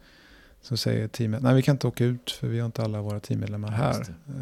så 0.62 0.78
säger 0.78 1.08
teamet, 1.08 1.42
nej 1.42 1.56
vi 1.56 1.62
kan 1.62 1.76
inte 1.76 1.88
åka 1.88 2.06
ut 2.06 2.32
för 2.32 2.48
vi 2.48 2.60
har 2.60 2.66
inte 2.66 2.84
alla 2.84 3.02
våra 3.02 3.20
teammedlemmar 3.20 3.72
här. 3.72 4.02
Eh, 4.28 4.34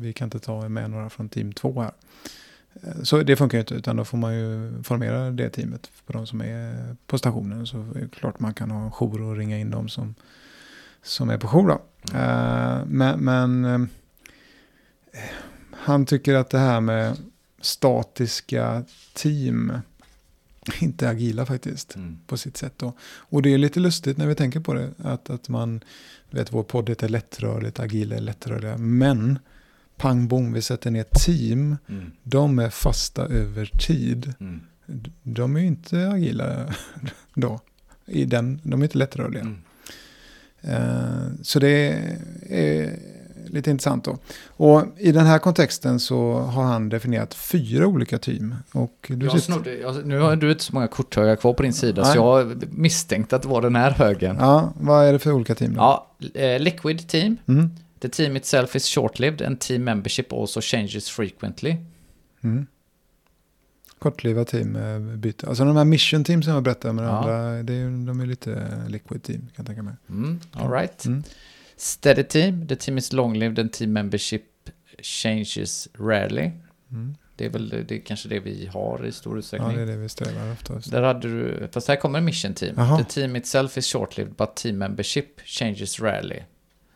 Vi 0.00 0.12
kan 0.12 0.26
inte 0.26 0.38
ta 0.38 0.68
med 0.68 0.90
några 0.90 1.10
från 1.10 1.28
team 1.28 1.52
två 1.52 1.80
här. 1.82 1.92
Eh, 2.82 3.02
Så 3.02 3.22
det 3.22 3.36
funkar 3.36 3.58
ju 3.58 3.60
inte, 3.60 3.74
utan 3.74 3.96
då 3.96 4.04
får 4.04 4.18
man 4.18 4.34
ju 4.34 4.72
formera 4.82 5.30
det 5.30 5.50
teamet 5.50 5.90
på 6.06 6.12
de 6.12 6.26
som 6.26 6.40
är 6.40 6.96
på 7.06 7.18
stationen. 7.18 7.66
Så 7.66 7.78
är 7.78 8.00
det 8.00 8.08
klart 8.08 8.40
man 8.40 8.54
kan 8.54 8.70
ha 8.70 8.84
en 8.84 8.90
jour 8.90 9.20
och 9.20 9.36
ringa 9.36 9.58
in 9.58 9.70
dem 9.70 9.88
som, 9.88 10.14
som 11.02 11.30
är 11.30 11.38
på 11.38 11.48
jour. 11.48 11.68
Då. 11.68 11.82
Mm. 12.12 12.22
Eh, 12.80 12.84
Men, 12.86 13.20
men 13.24 13.88
han 15.72 16.06
tycker 16.06 16.34
att 16.34 16.50
det 16.50 16.58
här 16.58 16.80
med 16.80 17.16
statiska 17.60 18.84
team 19.14 19.72
inte 20.80 21.08
agila 21.08 21.46
faktiskt 21.46 21.96
Mm. 21.96 22.18
på 22.26 22.36
sitt 22.36 22.56
sätt. 22.56 22.72
Då. 22.76 22.92
Och 23.02 23.42
det 23.42 23.54
är 23.54 23.58
lite 23.58 23.80
lustigt 23.80 24.16
när 24.16 24.26
vi 24.26 24.34
tänker 24.34 24.60
på 24.60 24.74
det. 24.74 24.90
Att, 24.98 25.30
att 25.30 25.48
man, 25.48 25.80
vet 26.30 26.52
vår 26.52 26.62
podd 26.62 26.88
heter 26.88 27.08
lättrörligt, 27.08 27.80
agila 27.80 28.16
är 28.16 28.20
lättrörliga. 28.20 28.76
Men 28.78 29.38
pang 29.96 30.28
bom, 30.28 30.52
vi 30.52 30.62
sätter 30.62 30.90
ner 30.90 31.04
team. 31.24 31.76
Mm. 31.88 32.10
De 32.22 32.58
är 32.58 32.70
fasta 32.70 33.26
över 33.26 33.66
tid. 33.66 34.34
Mm. 34.40 34.60
De 35.22 35.56
är 35.56 35.60
ju 35.60 35.66
inte 35.66 36.08
agila 36.10 36.74
då. 37.34 37.60
I 38.06 38.24
den, 38.24 38.60
de 38.62 38.80
är 38.80 38.84
inte 38.84 38.98
lättrörliga. 38.98 39.54
Eh, 40.60 41.26
Så 41.42 41.58
det 41.58 41.92
är 42.48 42.98
lite 43.52 43.70
intressant 43.70 44.04
då. 44.04 44.18
Och 44.46 44.84
i 44.98 45.12
den 45.12 45.26
här 45.26 45.38
kontexten 45.38 46.00
så 46.00 46.32
har 46.32 46.62
han 46.62 46.88
definierat 46.88 47.34
fyra 47.34 47.86
olika 47.86 48.18
team. 48.18 48.54
Och 48.72 49.06
du 49.08 49.26
Jag 49.26 49.40
snodde, 49.42 49.74
jag, 49.78 50.06
nu 50.06 50.18
har 50.18 50.36
du 50.36 50.50
inte 50.52 50.64
så 50.64 50.74
många 50.74 50.88
korthögar 50.88 51.36
kvar 51.36 51.52
på 51.52 51.62
din 51.62 51.72
sida 51.72 52.02
Nej. 52.02 52.12
så 52.12 52.18
jag 52.18 52.64
misstänkte 52.72 53.36
att 53.36 53.42
det 53.42 53.48
var 53.48 53.62
den 53.62 53.76
här 53.76 53.90
högen. 53.90 54.36
Ja, 54.40 54.72
vad 54.80 55.04
är 55.06 55.12
det 55.12 55.18
för 55.18 55.32
olika 55.32 55.54
team 55.54 55.74
då? 55.74 55.80
Ja, 55.80 56.06
eh, 56.34 56.58
Liquid 56.60 57.08
Team. 57.08 57.36
Mm. 57.46 57.70
The 58.00 58.08
team 58.08 58.36
itself 58.36 58.76
is 58.76 58.84
short-lived 58.96 59.46
and 59.46 59.60
team 59.60 59.84
membership 59.84 60.32
also 60.32 60.60
changes 60.60 61.10
frequently. 61.10 61.76
Mm. 62.42 62.66
Kortliva 63.98 64.44
team 64.44 64.76
eh, 64.76 64.98
byte. 64.98 65.46
Alltså 65.46 65.64
de 65.64 65.76
här 65.76 65.84
mission 65.84 66.24
team 66.24 66.42
som 66.42 66.52
jag 66.52 66.62
berättade 66.62 66.94
med 66.94 67.04
de 67.04 67.08
Ja. 67.08 67.18
andra, 67.18 67.62
det 67.62 67.72
är, 67.72 67.76
ju- 67.78 68.06
de 68.06 68.20
är 68.20 68.26
lite 68.26 68.66
liquid 68.88 69.22
team 69.22 69.40
kan 69.40 69.50
jag 69.56 69.66
tänka 69.66 69.82
mig. 69.82 69.94
Mm, 70.10 70.40
all 70.52 70.70
right. 70.72 71.04
Mm. 71.06 71.22
Steady 71.80 72.24
Team. 72.24 72.66
The 72.68 72.76
team 72.76 72.98
is 72.98 73.12
long-lived 73.12 73.60
and 73.60 73.72
team 73.72 73.92
membership 73.92 74.42
changes 75.02 75.88
rarely. 75.98 76.50
Mm. 76.90 77.14
Det 77.36 77.44
är 77.46 77.50
väl 77.50 77.68
det 77.68 77.92
är 77.92 78.00
kanske 78.00 78.28
det 78.28 78.40
vi 78.40 78.66
har 78.66 79.06
i 79.06 79.12
stor 79.12 79.34
Ja, 79.34 79.38
utsträckning. 79.38 79.76
det 79.76 79.82
är 79.82 79.86
det 79.86 79.96
vi 79.96 80.08
strävar 80.08 80.52
oftast. 80.52 80.90
Där 80.90 81.02
hade 81.02 81.28
du, 81.28 81.68
fast 81.72 81.88
här 81.88 81.96
kommer 81.96 82.20
Mission 82.20 82.54
Team. 82.54 82.74
Jaha. 82.76 82.98
The 82.98 83.04
team 83.04 83.36
itself 83.36 83.78
is 83.78 83.94
short-lived 83.94 84.34
but 84.36 84.54
team 84.56 84.78
membership 84.78 85.40
changes 85.44 86.00
rarely. 86.00 86.40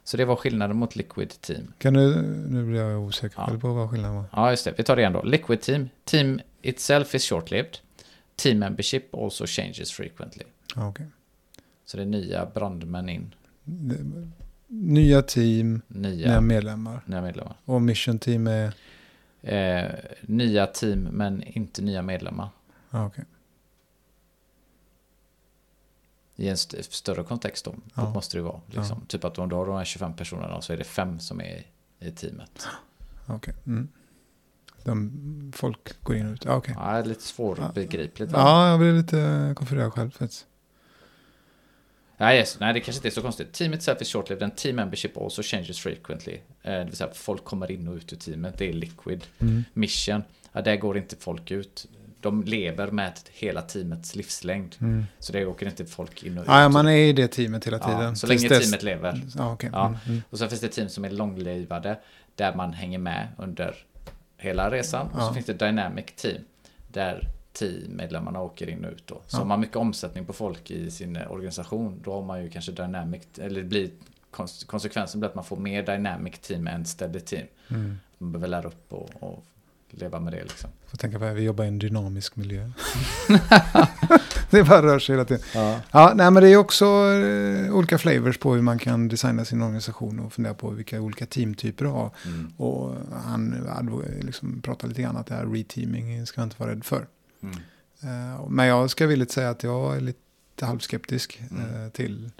Så 0.04 0.16
det 0.16 0.24
var 0.24 0.36
skillnaden 0.36 0.76
mot 0.76 0.96
Liquid 0.96 1.40
Team. 1.40 1.72
Kan 1.78 1.94
du, 1.94 2.22
nu 2.48 2.64
blir 2.64 2.80
jag 2.80 3.00
osäker 3.02 3.34
Ja. 3.52 3.58
på 3.60 3.72
vad 3.72 3.90
skillnaden 3.90 4.16
var. 4.16 4.24
Ja, 4.32 4.50
just 4.50 4.64
det. 4.64 4.74
Vi 4.78 4.82
tar 4.84 4.96
det 4.96 5.02
igen 5.02 5.12
då. 5.12 5.22
Liquid 5.22 5.60
Team. 5.60 5.88
Team 6.04 6.40
itself 6.62 7.14
is 7.14 7.30
short-lived. 7.32 7.76
Team 8.36 8.58
membership 8.58 9.14
also 9.14 9.44
changes 9.46 9.92
frequently. 9.92 10.42
Ja, 10.76 10.88
okej. 10.88 11.06
Så 11.86 11.96
det 11.96 12.02
är 12.02 12.06
nya 12.06 12.46
brandmän 12.46 13.08
in. 13.08 13.34
Det, 13.64 13.96
nya 14.82 15.22
team, 15.22 15.82
nya 15.88 16.10
Nya, 16.28 16.40
medlemmar. 16.40 17.02
nya 17.06 17.22
medlemmar. 17.22 17.56
Och 17.64 17.82
mission 17.82 18.18
team 18.18 18.46
är... 18.46 18.72
Eh, 19.42 19.90
nya 20.22 20.66
team 20.66 21.00
men 21.02 21.42
inte 21.42 21.82
nya 21.82 22.02
medlemmar. 22.02 22.48
Ah, 22.90 23.06
okej. 23.06 23.24
I 26.36 26.48
en 26.48 26.54
st- 26.54 26.82
större 26.82 27.24
kontext 27.24 27.64
då, 27.64 27.74
Ja. 27.94 28.10
måste 28.12 28.36
det 28.36 28.42
vara. 28.42 28.60
Liksom. 28.66 29.00
Typ 29.06 29.24
att 29.24 29.38
om 29.38 29.48
du 29.48 29.54
har 29.54 29.66
de 29.66 29.76
här 29.76 29.84
25 29.84 30.14
personerna 30.16 30.60
så 30.60 30.72
är 30.72 30.76
det 30.76 30.84
fem 30.84 31.18
som 31.20 31.40
är 31.40 31.44
i, 31.44 31.64
i 32.06 32.10
teamet. 32.10 32.66
Okej. 33.26 33.54
Mm. 33.66 33.88
De, 34.84 35.52
folk 35.56 36.02
går 36.02 36.16
in 36.16 36.26
och 36.26 36.32
ut. 36.32 36.46
Ah, 36.46 36.56
okej. 36.56 36.74
Ja, 36.78 36.92
det 36.92 36.98
är 36.98 37.04
lite 37.04 37.22
svårbegripligt. 37.22 38.32
Ja, 38.32 38.68
jag 38.70 38.78
blir 38.78 38.92
lite 38.92 39.52
konfunderad 39.56 39.92
själv 39.92 40.10
faktiskt. 40.10 40.46
Nej, 42.16 42.38
yes. 42.38 42.56
Nej, 42.60 42.72
det 42.74 42.80
kanske 42.80 42.98
inte 42.98 43.08
är 43.08 43.10
så 43.10 43.22
konstigt. 43.22 43.52
Team 43.52 43.74
itself 43.74 44.02
is 44.02 44.08
short-lived 44.14 44.42
and 44.42 44.56
team 44.56 44.76
membership 44.76 45.16
also 45.18 45.42
changes 45.42 45.78
frequently. 45.80 46.34
Eh, 46.62 46.72
det 46.72 46.84
vill 46.84 46.96
säga 46.96 47.10
folk 47.14 47.44
kommer 47.44 47.70
in 47.70 47.88
och 47.88 47.94
ut 47.96 48.12
ur 48.12 48.16
teamet. 48.16 48.58
Det 48.58 48.68
är 48.68 48.72
liquid. 48.72 49.24
Mm. 49.40 49.64
Mission, 49.72 50.22
ja, 50.52 50.60
där 50.62 50.76
går 50.76 50.96
inte 50.98 51.16
folk 51.16 51.50
ut. 51.50 51.86
De 52.20 52.42
lever 52.42 52.90
med 52.90 53.12
hela 53.32 53.62
teamets 53.62 54.16
livslängd. 54.16 54.74
Mm. 54.80 55.04
Så 55.18 55.32
det 55.32 55.46
åker 55.46 55.66
inte 55.66 55.86
folk 55.86 56.22
in 56.22 56.38
och 56.38 56.42
ut. 56.42 56.48
Ja, 56.48 56.68
man 56.68 56.86
är 56.88 56.96
i 56.96 57.12
det 57.12 57.28
teamet 57.28 57.66
hela 57.66 57.78
tiden. 57.78 58.00
ja, 58.00 58.14
så 58.14 58.26
länge 58.26 58.48
dess- 58.48 58.62
teamet 58.62 58.82
lever. 58.82 59.20
Ja, 59.36 59.52
okej. 59.52 59.70
Ja. 59.72 59.86
Mm, 59.86 59.98
mm. 60.06 60.22
Och 60.30 60.38
så 60.38 60.48
finns 60.48 60.60
det 60.60 60.68
team 60.68 60.88
som 60.88 61.04
är 61.04 61.10
långlivade. 61.10 61.98
Där 62.34 62.54
man 62.54 62.72
hänger 62.72 62.98
med 62.98 63.28
under 63.38 63.74
hela 64.38 64.70
resan. 64.70 65.06
Och 65.10 65.22
så 65.22 65.34
finns 65.34 65.46
det 65.46 65.52
dynamic 65.52 66.04
team. 66.16 66.42
Där 66.88 67.28
teammedlemmarna 67.58 68.40
åker 68.40 68.68
in 68.70 68.84
och 68.84 68.92
ut 68.92 69.06
då. 69.06 69.22
Så 69.26 69.36
Ja. 69.36 69.42
om 69.42 69.48
man 69.48 69.58
har 69.58 69.60
mycket 69.60 69.76
omsättning 69.76 70.24
på 70.24 70.32
folk 70.32 70.70
i 70.70 70.90
sin 70.90 71.16
eh, 71.16 71.30
organisation. 71.32 72.00
Då 72.04 72.12
har 72.12 72.22
man 72.22 72.42
ju 72.42 72.50
kanske 72.50 72.72
dynamic. 72.72 73.22
Eller 73.38 73.62
blir 73.62 73.90
kons- 74.32 74.66
konsekvensen 74.66 75.20
blir 75.20 75.28
att 75.28 75.34
man 75.34 75.44
får 75.44 75.56
mer 75.56 75.82
dynamic 75.86 76.38
team 76.38 76.66
än 76.66 76.84
steady 76.84 77.20
team. 77.20 77.46
Mm. 77.68 77.98
Man 78.18 78.32
behöver 78.32 78.48
lära 78.48 78.66
upp 78.66 78.92
och, 78.92 79.10
och 79.20 79.44
leva 79.90 80.20
med 80.20 80.32
det 80.32 80.42
liksom. 80.42 80.70
Får 80.86 80.98
tänka 80.98 81.18
på 81.18 81.24
att 81.24 81.36
vi 81.36 81.42
jobbar 81.42 81.64
i 81.64 81.68
en 81.68 81.78
dynamisk 81.78 82.36
miljö. 82.36 82.70
det 84.50 84.64
bara 84.64 84.82
rör 84.82 84.98
sig 84.98 85.14
hela 85.14 85.24
tiden. 85.24 85.42
Ja. 85.54 85.80
Ja, 85.90 86.12
nej, 86.14 86.30
men 86.30 86.42
det 86.42 86.48
är 86.48 86.56
också 86.56 86.84
eh, 86.84 87.74
olika 87.74 87.98
flavors 87.98 88.38
på 88.38 88.54
hur 88.54 88.62
man 88.62 88.78
kan 88.78 89.08
designa 89.08 89.44
sin 89.44 89.62
organisation 89.62 90.20
och 90.20 90.32
fundera 90.32 90.54
på 90.54 90.70
vilka 90.70 91.00
olika 91.00 91.26
teamtyper 91.26 91.84
du 91.84 91.90
har. 91.90 92.10
Mm. 92.26 92.52
Och 92.56 92.94
han 93.24 93.64
liksom 94.22 94.60
pratar 94.62 94.88
lite 94.88 95.02
grann 95.02 95.16
att 95.16 95.26
det 95.26 95.34
här 95.34 95.46
reteaming 95.46 96.26
ska 96.26 96.40
jag 96.40 96.46
inte 96.46 96.56
vara 96.60 96.70
rädd 96.70 96.84
för. 96.84 97.06
Mm. 97.44 98.34
Eh, 98.34 98.46
Men 98.48 98.66
jag 98.66 98.90
ska 98.90 99.06
villigt 99.06 99.30
säga 99.30 99.50
att 99.50 99.62
jag 99.62 99.96
är 99.96 100.00
lite 100.00 100.66
halvskeptisk 100.66 101.40
Mm. 101.50 101.84
eh, 101.84 101.90
till, 101.90 102.30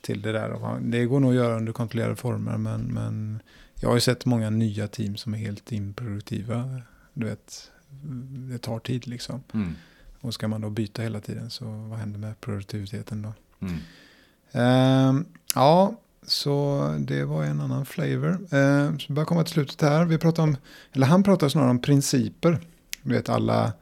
till 0.00 0.22
det 0.22 0.32
där. 0.32 0.80
Det 0.80 1.04
går 1.04 1.20
nog 1.20 1.30
att 1.30 1.36
göra 1.36 1.56
under 1.56 1.72
kontrollerade 1.72 2.16
former, 2.16 2.56
men, 2.56 2.80
men 2.80 3.42
jag 3.80 3.88
har 3.88 3.94
ju 3.96 4.00
sett 4.00 4.24
många 4.24 4.50
nya 4.50 4.88
team 4.88 5.16
som 5.16 5.34
är 5.34 5.38
helt 5.38 5.72
improduktiva. 5.72 6.80
Du 7.14 7.26
vet, 7.26 7.70
det 8.50 8.58
tar 8.58 8.78
tid 8.78 9.06
liksom. 9.06 9.42
Mm. 9.54 9.74
Och 10.20 10.34
ska 10.34 10.48
man 10.48 10.60
då 10.60 10.70
byta 10.70 11.02
hela 11.02 11.20
tiden 11.20 11.50
så 11.50 11.64
vad 11.64 11.98
händer 11.98 12.18
med 12.18 12.40
produktiviteten 12.40 13.22
då? 13.22 13.32
Mm. 13.66 13.78
Ehm, 14.52 15.24
ja, 15.54 15.94
så 16.26 16.86
det 17.00 17.24
var 17.24 17.44
en 17.44 17.60
annan 17.60 17.86
flavor. 17.86 18.30
Uh, 18.30 18.98
så 18.98 19.04
vi 19.08 19.14
börjar 19.14 19.26
komma 19.26 19.44
till 19.44 19.52
slutet 19.52 19.80
här. 19.80 20.04
Vi 20.04 20.18
pratar 20.18 20.42
om, 20.42 20.56
eller 20.92 21.06
han 21.06 21.22
pratar 21.22 21.48
snarare 21.48 21.70
om 21.70 21.78
principer. 21.82 22.58
Du 23.02 23.14
vet 23.14 23.28
alla 23.28 23.72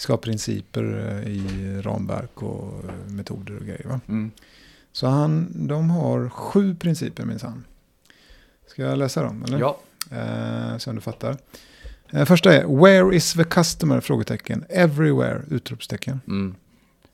ska 0.00 0.12
ha 0.12 0.18
principer 0.18 0.82
eh, 0.82 1.32
i 1.32 1.80
ramverk 1.82 2.42
och 2.42 2.84
eh, 2.84 3.12
metoder 3.12 3.56
och 3.56 3.66
grejer. 3.66 3.84
Va? 3.84 4.00
Mm. 4.08 4.30
Så 4.92 5.06
han, 5.06 5.48
de 5.68 5.90
har 5.90 6.28
sju 6.28 6.74
principer 6.74 7.24
minsann. 7.24 7.64
Ska 8.66 8.82
jag 8.82 8.98
läsa 8.98 9.22
dem? 9.22 9.44
Eller? 9.44 9.58
Ja. 9.58 9.78
Eh, 10.10 10.78
så 10.78 10.92
du 10.92 11.00
fattar. 11.00 11.36
Eh, 12.10 12.24
första 12.24 12.54
är 12.54 12.80
Where 12.82 13.16
is 13.16 13.32
the 13.32 13.44
customer? 13.44 14.00
Frågetecken. 14.00 14.64
Everywhere? 14.68 15.42
Utropstecken. 15.50 16.20
Mm. 16.26 16.54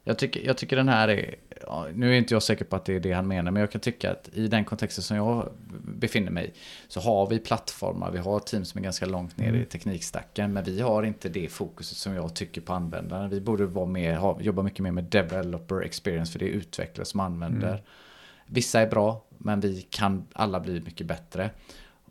Jag, 0.05 0.19
tycker, 0.19 0.47
jag 0.47 0.57
tycker 0.57 0.77
den 0.77 0.89
här 0.89 1.09
är, 1.09 1.35
ja, 1.63 1.87
nu 1.95 2.13
är 2.15 2.19
inte 2.19 2.35
jag 2.35 2.43
säker 2.43 2.65
på 2.65 2.77
att 2.77 2.85
det 2.85 2.95
är 2.97 3.01
det 3.01 3.13
han 3.13 3.29
menar, 3.29 3.51
men 3.51 3.61
jag 3.61 3.71
kan 3.71 3.81
tycka 3.81 4.11
att 4.13 4.29
i 4.33 4.49
den 4.49 4.65
kontexten 4.65 5.05
som 5.05 5.17
jag 5.17 5.49
befinner 5.85 6.31
mig 6.31 6.47
i 6.47 6.53
så 6.89 7.01
har 7.01 7.27
vi 7.27 7.39
plattformar, 7.39 8.11
vi 8.11 8.19
har 8.19 8.39
team 8.41 8.65
som 8.65 8.79
är 8.79 8.83
ganska 8.83 9.07
långt 9.07 9.37
ner 9.37 9.47
i 9.47 9.49
Mm. 9.49 9.65
teknikstacken, 9.67 10.53
men 10.53 10.65
vi 10.65 10.81
har 10.81 11.03
inte 11.03 11.29
det 11.29 11.49
fokuset 11.49 11.97
som 11.99 12.15
jag 12.15 12.35
tycker 12.35 12.61
på 12.61 12.73
användaren. 12.73 13.31
Vi 13.31 13.41
borde 13.41 13.67
vara 13.67 13.87
mer, 13.87 14.17
ha, 14.17 14.41
jobba 14.41 14.63
mycket 14.63 14.81
mer 14.81 14.91
med 14.93 15.05
developer 15.05 15.81
experience, 15.83 16.33
för 16.33 16.39
det 16.39 16.45
är 16.45 16.51
utvecklare 16.53 17.05
som 17.07 17.21
använder. 17.21 17.69
Mm. 17.71 17.81
Vissa 18.47 18.81
är 18.81 18.87
bra, 18.91 19.25
men 19.39 19.61
vi 19.61 19.83
kan 19.91 20.27
alla 20.33 20.61
bli 20.61 20.81
mycket 20.81 21.07
bättre. 21.07 21.51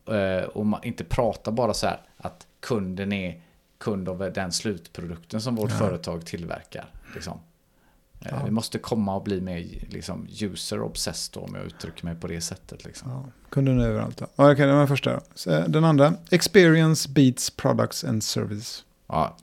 Eh, 0.07 0.43
och 0.47 0.65
man, 0.65 0.83
inte 0.83 1.03
prata 1.03 1.51
bara 1.51 1.73
så 1.73 1.87
här 1.87 2.01
att 2.17 2.47
kunden 2.59 3.11
är 3.13 3.41
kund 3.77 4.09
av 4.09 4.31
den 4.35 4.51
slutprodukten 4.51 5.41
som 5.41 5.55
vårt 5.55 5.71
Ja. 5.71 5.77
företag 5.77 6.25
tillverkar. 6.25 6.85
Liksom. 7.13 7.39
Eh, 8.25 8.31
Ja. 8.31 8.45
Vi 8.45 8.51
måste 8.51 8.77
komma 8.79 9.15
och 9.15 9.23
bli 9.23 9.41
mer 9.41 9.65
liksom, 9.89 10.27
user 10.41 10.81
obsessed 10.81 11.33
då, 11.33 11.39
om 11.47 11.55
jag 11.55 11.65
uttrycker 11.65 12.05
mig 12.05 12.15
på 12.15 12.27
det 12.27 12.41
sättet. 12.41 12.85
Liksom. 12.85 13.11
Ja, 13.11 13.25
kunden 13.49 13.79
är 13.79 13.87
överallt. 13.87 14.17
Då. 14.17 14.27
Ja, 14.35 14.51
Okej, 14.51 14.65
det 14.65 14.71
var 14.71 14.79
den 14.79 14.87
första. 14.87 15.13
då. 15.13 15.19
Så, 15.35 15.51
eh, 15.51 15.67
Den 15.67 15.83
andra. 15.83 16.13
Experience 16.31 17.09
beats 17.09 17.49
products 17.49 18.03
and 18.03 18.23
service. 18.23 18.83
Ja. 19.07 19.37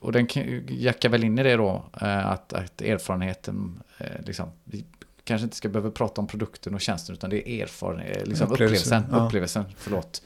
Och 0.00 0.12
den 0.12 0.28
jackar 0.68 1.08
väl 1.08 1.24
in 1.24 1.38
i 1.38 1.42
det 1.42 1.56
då, 1.56 1.84
eh, 2.00 2.26
att, 2.26 2.52
att 2.52 2.82
erfarenheten, 2.82 3.82
liksom, 4.26 4.48
vi 4.64 4.84
kanske 5.24 5.44
inte 5.44 5.56
ska 5.56 5.68
behöva 5.68 5.90
prata 5.90 6.20
om 6.20 6.26
produkten 6.26 6.74
och 6.74 6.80
tjänsten, 6.80 7.12
utan 7.14 7.30
det 7.30 7.50
är 7.50 7.62
erfarenhet, 7.62 8.28
liksom 8.28 8.52
Upplevelsen, 8.52 8.98
upplevelsen, 9.02 9.18
ja. 9.20 9.26
upplevelsen 9.26 9.64
förlåt, 9.76 10.22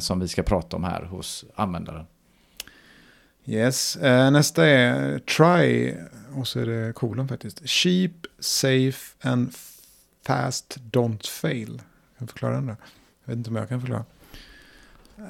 som 0.00 0.20
vi 0.20 0.28
ska 0.28 0.42
prata 0.42 0.76
om 0.76 0.84
här 0.84 1.02
hos 1.04 1.44
användaren. 1.54 2.06
Yes. 3.46 3.96
Eh, 3.96 4.30
nästa 4.30 4.66
är 4.66 5.18
try. 5.18 5.94
Och 6.34 6.48
så 6.48 6.60
är 6.60 6.66
det 6.66 6.92
kolon 6.92 7.28
faktiskt. 7.28 7.68
Cheap, 7.68 8.12
safe 8.38 9.28
and 9.28 9.52
fast 10.26 10.78
don't 10.90 11.28
fail. 11.28 11.82
Kan 12.18 12.28
förklara 12.28 12.54
den 12.54 12.66
då? 12.66 12.76
Jag 13.24 13.32
vet 13.32 13.36
inte 13.36 13.50
om 13.50 13.56
jag 13.56 13.68
kan 13.68 13.80
förklara. 13.80 14.04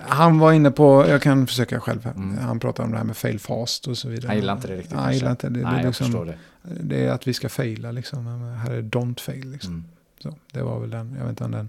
Han 0.01 0.39
var 0.39 0.53
inne 0.53 0.71
på, 0.71 1.07
jag 1.09 1.23
kan 1.23 1.47
försöka 1.47 1.81
själv 1.81 2.05
här. 2.05 2.13
Mm. 2.13 2.39
Han 2.39 2.61
pratar 2.61 2.85
om 2.85 2.91
det 2.91 2.97
här 2.97 3.05
med 3.05 3.17
fail 3.17 3.39
fast 3.41 3.89
och 3.89 3.99
så 3.99 4.09
vidare. 4.09 4.27
Han 4.27 4.37
gillar 4.37 4.55
inte 4.55 4.69
det 4.69 4.77
riktigt. 4.77 4.93
Han 4.93 5.15
gillar 5.15 5.31
inte 5.31 5.49
det. 5.49 5.59
Det, 5.59 5.65
Nej, 5.65 5.73
är 5.73 5.77
jag 5.79 5.87
liksom, 5.87 6.07
förstår 6.07 6.25
det. 6.25 6.39
det 6.63 7.07
är 7.07 7.11
att 7.11 7.29
vi 7.29 7.35
ska 7.35 7.49
faila 7.49 7.93
liksom. 7.93 8.27
Här 8.67 8.71
är 8.71 8.83
don't 8.83 9.21
fail 9.21 9.51
liksom. 9.51 9.73
Mm. 9.73 9.85
Så, 10.19 10.35
det 10.53 10.63
var 10.63 10.81
väl 10.81 10.91
den. 10.91 11.15
Jag 11.19 11.23
vet 11.23 11.31
inte 11.31 11.45
om 11.45 11.51
den. 11.51 11.69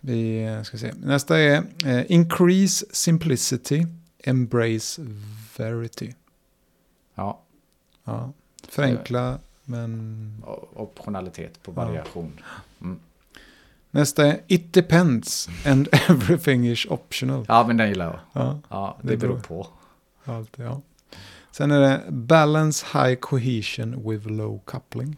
Vi 0.00 0.44
eh, 0.44 0.62
ska 0.62 0.78
se. 0.78 0.92
Nästa 1.02 1.38
är 1.38 1.64
eh, 1.84 2.10
increase 2.10 2.86
simplicity, 2.92 3.86
embrace 4.22 5.02
verity. 5.56 6.12
Ja, 7.14 7.40
Ja. 8.04 8.32
Förenkla, 8.68 9.38
men... 9.64 10.42
och 10.46 10.80
optionalitet 10.82 11.62
på 11.62 11.72
variation. 11.72 12.40
Nästa 13.90 14.26
är 14.26 14.40
it 14.46 14.72
depends 14.72 15.48
and 15.66 15.88
everything 16.08 16.68
is 16.68 16.86
optional. 16.86 17.44
Ja, 17.48 17.64
men 17.66 17.76
den 17.76 17.88
gillar 17.88 18.04
jag. 18.06 18.18
Ja, 18.32 18.60
Ja, 18.68 18.98
det, 19.02 19.08
Det 19.08 19.16
beror 19.16 19.38
på. 19.40 19.66
allt, 20.24 20.58
ja. 20.58 20.80
Sen 21.50 21.70
är 21.70 21.80
det 21.80 22.02
balance 22.10 22.86
high 22.92 23.14
cohesion 23.14 24.10
with 24.10 24.26
low 24.26 24.60
coupling. 24.64 25.16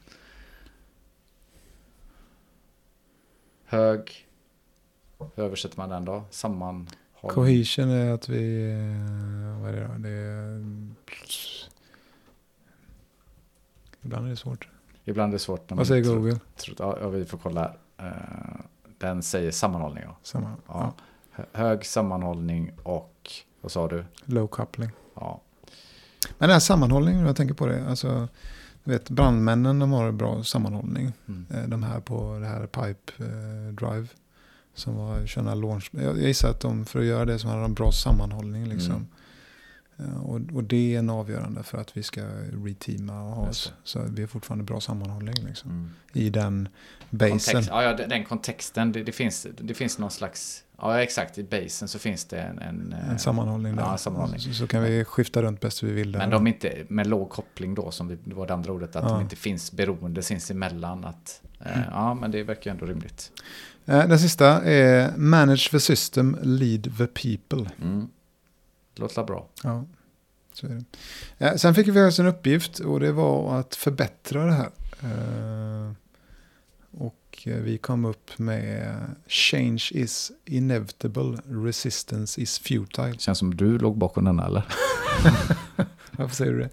Hög. 3.65 4.27
Hur 5.35 5.45
översätter 5.45 5.79
man 5.79 5.89
den 5.89 6.05
då? 6.05 6.25
Sammanhållning. 6.31 6.89
Cohesion 7.31 7.91
är 7.91 8.13
att 8.13 8.29
vi... 8.29 8.71
eh, 8.71 9.63
Vad 9.63 9.71
är 9.71 9.81
det 9.81 9.89
då? 9.89 9.95
Det 9.99 10.09
är... 10.09 10.65
Ibland 14.03 14.27
är 14.27 14.31
det 14.31 14.37
svårt. 14.37 14.69
Ibland 15.05 15.31
är 15.31 15.33
det 15.33 15.39
svårt. 15.39 15.71
Vad 15.73 15.87
säger 15.87 16.05
tror- 16.05 16.17
Google? 16.17 16.39
tror- 16.57 16.77
Ja, 16.79 16.99
ja, 17.01 17.09
vi 17.09 17.25
får 17.25 17.39
kolla. 17.39 17.75
Eh, 17.99 18.07
Den 18.99 19.23
säger 19.23 19.51
sammanhållning. 19.51 20.03
Ja. 20.07 20.17
Samma. 20.23 20.49
Ja. 20.49 20.55
Ja. 20.69 20.95
Hö- 21.31 21.45
Hög 21.53 21.87
sammanhållning 21.87 22.73
och, 22.83 23.31
vad 23.61 23.73
sa 23.73 23.89
du? 23.89 24.05
Low 24.25 24.47
coupling. 24.47 24.91
Ja, 25.15 25.41
Men 26.39 26.49
den 26.49 26.51
här 26.51 26.61
sammanhållningen, 26.61 27.27
jag 27.27 27.37
tänker 27.37 27.55
på 27.55 27.67
det. 27.67 27.89
Alltså, 27.89 28.29
vet, 28.85 29.11
brandmännen 29.11 29.79
de 29.79 29.93
har 29.93 30.13
bra 30.13 30.43
sammanhållning. 30.45 31.13
mm. 31.29 31.47
Eh, 31.55 31.69
De 31.69 31.83
här 31.83 32.01
på 32.01 32.39
det 32.39 32.47
här 32.47 32.67
Pipe 32.67 33.13
Drive. 33.73 34.07
Som 34.75 34.97
var 34.97 35.27
köra 35.27 35.55
launch. 35.55 35.91
Jag 35.93 36.03
jag 36.05 36.19
gissar 36.19 36.51
att 36.51 36.61
de, 36.61 36.87
för 36.87 36.99
att 36.99 37.05
göra 37.05 37.25
det 37.25 37.39
så 37.39 37.49
hade 37.49 37.63
de 37.63 37.75
bra 37.75 37.93
sammanhållning. 37.93 38.69
Liksom. 38.69 38.93
Mm. 38.93 39.07
Eh, 40.15 40.21
Och, 40.23 40.41
och 40.55 40.65
det 40.65 40.95
är 40.95 40.99
en 40.99 41.11
avgörande 41.11 41.63
för 41.63 41.79
att 41.79 41.97
vi 41.97 42.03
ska 42.03 42.21
reteama 42.65 43.23
och 43.23 43.35
ha 43.37 43.49
oss. 43.49 43.73
Så 43.85 44.03
vi 44.11 44.23
har 44.23 44.29
fortfarande 44.29 44.65
bra 44.65 44.81
sammanhållning 44.81 45.35
liksom. 45.47 45.71
Mm. 45.71 45.91
I 46.13 46.31
den 46.31 46.69
basen. 47.11 47.31
Kontext, 47.31 47.69
ja, 47.71 47.83
ja, 47.83 48.07
den 48.07 48.25
kontexten, 48.25 48.93
det, 48.93 49.03
det, 49.03 49.13
finns, 49.13 49.47
det 49.61 49.75
finns 49.75 49.99
någon 49.99 50.11
slags, 50.11 50.65
ja 50.79 51.03
exakt, 51.03 51.39
i 51.39 51.45
basen 51.45 51.89
så 51.89 51.99
finns 51.99 52.25
det 52.25 52.41
en... 52.41 52.59
En, 52.59 52.93
eh, 52.93 53.11
En 53.11 53.19
sammanhållning 53.19 53.77
där. 53.77 53.83
Ja, 53.83 53.97
sammanhållning. 53.99 54.41
Så, 54.41 54.55
så 54.55 54.67
kan 54.67 54.83
vi 54.83 55.05
skifta 55.05 55.43
runt 55.43 55.61
bäst 55.61 55.83
vi 55.83 55.93
vill 55.93 56.13
där. 56.13 56.19
Men 56.19 56.31
de 56.31 56.47
inte, 56.47 56.85
med 56.89 57.07
låg 57.07 57.31
koppling 57.31 57.75
då, 57.75 57.91
som 57.91 58.09
vi- 58.09 58.19
det 58.25 58.35
var 58.35 58.47
det 58.47 58.55
andra 58.55 58.73
ordet, 58.73 58.97
att 58.97 59.03
Ja. 59.05 59.09
de 59.11 59.21
inte 59.23 59.37
finns 59.37 59.73
beroende 59.73 60.23
sinsemellan. 60.23 61.05
Att 61.05 61.41
Eh, 61.67 61.81
Ja, 61.91 62.15
men 62.15 62.31
det 62.31 62.43
verkar 62.43 62.71
ju 62.71 62.73
ändå 62.73 62.87
rimligt. 62.87 63.33
Eh, 63.87 64.09
Den 64.09 64.19
sista 64.19 64.63
är 64.63 65.17
Manage 65.17 65.71
the 65.71 65.81
system, 65.81 66.39
lead 66.43 66.83
the 66.99 67.07
people. 67.07 67.71
Mm. 67.83 68.09
Låter 68.97 69.25
bra. 69.25 69.49
Ja, 69.63 69.85
så 70.53 70.67
är 70.67 70.71
det. 71.39 71.47
Eh, 71.47 71.55
Sen 71.57 71.75
fick 71.75 71.89
vi 71.89 72.03
oss 72.03 72.19
en 72.19 72.27
uppgift 72.27 72.79
och 72.79 73.01
det 73.01 73.13
var 73.13 73.59
att 73.61 73.75
förbättra 73.75 74.45
det 74.47 74.53
här. 74.53 74.71
Eh, 75.03 75.93
Och 76.99 77.43
vi 77.45 77.79
kom 77.79 78.05
upp 78.05 78.39
med 78.39 79.01
Change 79.27 79.89
is 79.91 80.33
inevitable, 80.45 81.39
resistance 81.49 82.41
is 82.41 82.59
futile. 82.59 83.15
Känns 83.19 83.39
som 83.39 83.57
du 83.57 83.79
låg 83.79 83.99
bakom 83.99 84.25
denna 84.25 84.47
eller? 84.47 84.65
Varför 86.19 86.35
säger 86.37 86.53
du 86.53 86.59
det? 86.59 86.71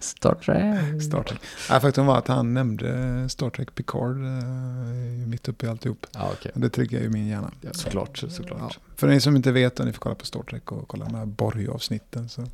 Star 0.00 0.34
Trek. 0.34 1.02
Star 1.02 1.22
Trek. 1.22 1.40
Nej, 1.70 1.80
faktum 1.80 2.06
var 2.06 2.18
att 2.18 2.28
han 2.28 2.54
nämnde 2.54 3.28
Star 3.28 3.50
Trek 3.50 3.74
Picard 3.74 4.16
eh, 4.16 5.26
mitt 5.26 5.48
uppe 5.48 5.66
i 5.66 5.68
alltihop. 5.68 6.06
Okej. 6.32 6.52
Och 6.54 6.60
det 6.60 6.68
triggar 6.68 7.00
ju 7.00 7.10
min 7.10 7.26
hjärna. 7.26 7.50
Ja, 7.60 7.70
såklart, 7.72 8.24
såklart. 8.28 8.60
Ja. 8.60 8.92
För 8.96 9.08
ni 9.08 9.20
som 9.20 9.36
inte 9.36 9.52
vet, 9.52 9.80
och 9.80 9.86
ni 9.86 9.92
får 9.92 10.00
kolla 10.00 10.14
på 10.14 10.26
Star 10.26 10.42
Trek 10.42 10.72
och 10.72 10.88
kolla 10.88 11.04
de 11.04 11.14
här 11.14 11.26
Borg-avsnitten 11.26 12.28
så, 12.28 12.44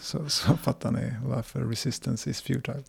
så, 0.00 0.28
så 0.28 0.56
fattar 0.62 0.90
ni 0.90 1.14
varför 1.24 1.60
Resistance 1.60 2.30
is 2.30 2.40
futile. 2.42 2.82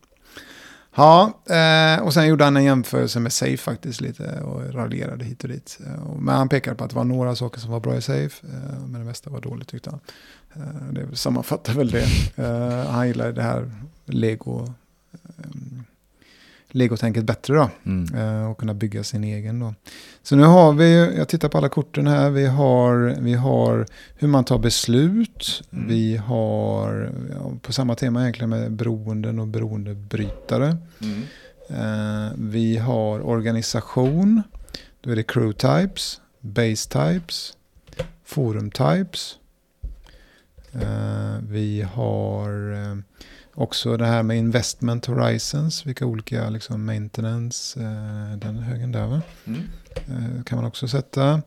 Ja, 0.98 1.42
eh, 1.50 2.04
och 2.04 2.14
sen 2.14 2.28
gjorde 2.28 2.44
han 2.44 2.58
en 2.58 2.64
jämförelse 2.64 3.20
med 3.20 3.34
Safe 3.34 3.58
faktiskt 3.58 4.02
lite 4.02 4.40
och 4.42 4.74
raljerade 4.74 5.26
hit 5.26 5.44
och 5.44 5.50
dit. 5.50 5.80
Eh, 5.86 6.16
Men 6.20 6.36
han 6.36 6.50
pekade 6.50 6.76
på 6.76 6.84
att 6.84 6.90
det 6.90 6.96
var 6.96 7.04
några 7.04 7.36
saker 7.36 7.60
som 7.60 7.72
var 7.72 7.80
bra 7.80 7.96
i 7.96 8.02
Safe, 8.02 8.48
eh, 8.48 8.80
men 8.88 8.94
det 8.94 9.06
mesta 9.06 9.30
var 9.30 9.42
dåligt 9.42 9.68
tyckte 9.68 9.90
han. 9.90 10.00
Eh, 10.56 10.94
det 10.94 11.16
sammanfattar 11.18 11.74
väl 11.74 11.92
det. 11.92 12.06
Eh, 12.36 12.88
han 12.92 13.08
gillade 13.08 13.32
det 13.32 13.42
här 13.42 13.72
Lego, 14.06 14.66
eh, 15.14 15.46
Lego-tänket 16.70 17.24
bättre 17.24 17.54
då. 17.56 17.70
Mm. 17.86 18.16
Eh, 18.16 18.52
och 18.52 18.58
kunna 18.58 18.74
bygga 18.74 19.04
sin 19.04 19.24
egen 19.24 19.60
då. 19.60 19.74
Så 20.24 20.36
nu 20.36 20.44
har 20.44 20.74
vi, 20.74 21.16
jag 21.18 21.28
tittar 21.28 21.50
på 21.50 21.58
alla 21.58 21.70
korten 21.70 22.08
här, 22.08 22.30
vi 22.30 22.46
har, 22.46 23.16
vi 23.20 23.34
har 23.34 23.86
hur 24.16 24.28
man 24.28 24.44
tar 24.44 24.58
beslut, 24.60 25.62
Mm. 25.72 25.88
vi 25.88 26.18
har 26.18 27.12
på 27.62 27.74
samma 27.74 27.96
tema 27.96 28.22
egentligen 28.22 28.50
med 28.50 28.72
beroenden 28.72 29.40
och 29.40 29.48
beroendebrytare. 29.48 30.78
Mm. 31.02 31.22
Vi 32.52 32.78
har 32.78 33.26
organisation, 33.28 34.42
då 35.02 35.12
är 35.12 35.16
det 35.16 35.24
crew 35.24 35.54
types, 35.54 36.22
base 36.40 36.90
types, 36.90 37.54
forum 38.26 38.72
types. 38.72 39.36
Eh, 40.82 41.38
vi 41.42 41.82
har 41.82 42.74
eh, 42.74 42.98
också 43.54 43.98
det 43.98 44.06
här 44.06 44.24
med 44.24 44.38
investment 44.38 45.06
horizons, 45.06 45.86
vilka 45.86 46.06
olika 46.06 46.50
liksom 46.50 46.86
maintenance, 46.86 47.80
eh, 47.80 48.38
den 48.38 48.58
högen 48.58 48.92
där 48.92 49.08
va? 49.08 49.22
Mm. 49.46 50.44
Kan 50.44 50.56
man 50.56 50.66
också 50.66 50.88
sätta. 50.88 51.42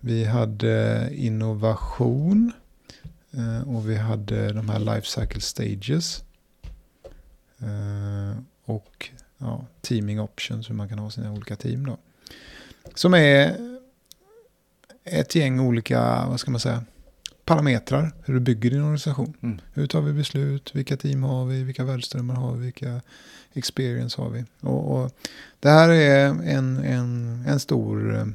Vi 0.00 0.24
hade 0.24 1.08
innovation 1.12 2.52
och 3.66 3.90
vi 3.90 3.96
hade 3.96 4.52
de 4.52 4.68
här 4.68 4.78
life 4.78 5.06
cycle 5.06 5.40
stages. 5.40 6.24
Och 8.64 9.10
ja, 9.38 9.66
teaming 9.80 10.20
options, 10.20 10.70
hur 10.70 10.74
man 10.74 10.88
kan 10.88 10.98
ha 10.98 11.10
sina 11.10 11.32
olika 11.32 11.56
team 11.56 11.86
då. 11.86 11.96
Som 12.94 13.14
är 13.14 13.56
ett 15.04 15.34
gäng 15.34 15.60
olika, 15.60 16.26
vad 16.26 16.40
ska 16.40 16.50
man 16.50 16.60
säga, 16.60 16.84
parametrar, 17.44 18.12
hur 18.24 18.34
du 18.34 18.40
bygger 18.40 18.70
din 18.70 18.82
organisation. 18.82 19.34
Mm. 19.42 19.60
Hur 19.72 19.86
tar 19.86 20.00
vi 20.00 20.12
beslut, 20.12 20.70
vilka 20.74 20.96
team 20.96 21.22
har 21.22 21.44
vi, 21.46 21.62
vilka 21.62 21.84
värdeströmmar 21.84 22.34
har 22.34 22.52
vi, 22.52 22.64
vilka 22.64 23.00
experience 23.52 24.22
har 24.22 24.30
vi. 24.30 24.44
Och, 24.60 24.96
och 24.96 25.10
det 25.60 25.68
här 25.68 25.88
är 25.88 26.26
en, 26.26 26.78
en, 26.78 27.44
en 27.46 27.60
stor 27.60 28.16
eh, 28.16 28.26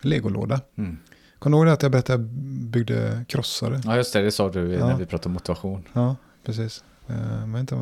legolåda. 0.00 0.60
Mm. 0.76 0.98
Kommer 1.38 1.56
du 1.56 1.62
ihåg 1.62 1.74
att 1.74 1.82
jag 1.82 1.92
berättade 1.92 2.14
att 2.14 2.20
jag 2.20 2.28
byggde 2.70 3.24
krossare? 3.28 3.80
Ja, 3.84 3.96
just 3.96 4.12
det. 4.12 4.22
Det 4.22 4.32
sa 4.32 4.50
du 4.50 4.72
Ja. 4.72 4.88
när 4.88 4.96
vi 4.96 5.06
pratade 5.06 5.32
motivation. 5.32 5.84
Ja, 5.92 6.16
precis. 6.44 6.84
Eh, 7.08 7.46
men 7.46 7.60
inte, 7.60 7.74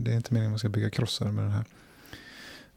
det 0.00 0.12
är 0.12 0.16
inte 0.16 0.34
meningen 0.34 0.50
att 0.50 0.52
man 0.52 0.58
ska 0.58 0.68
bygga 0.68 0.90
krossare 0.90 1.32
med 1.32 1.44
den 1.44 1.50
här. 1.50 1.64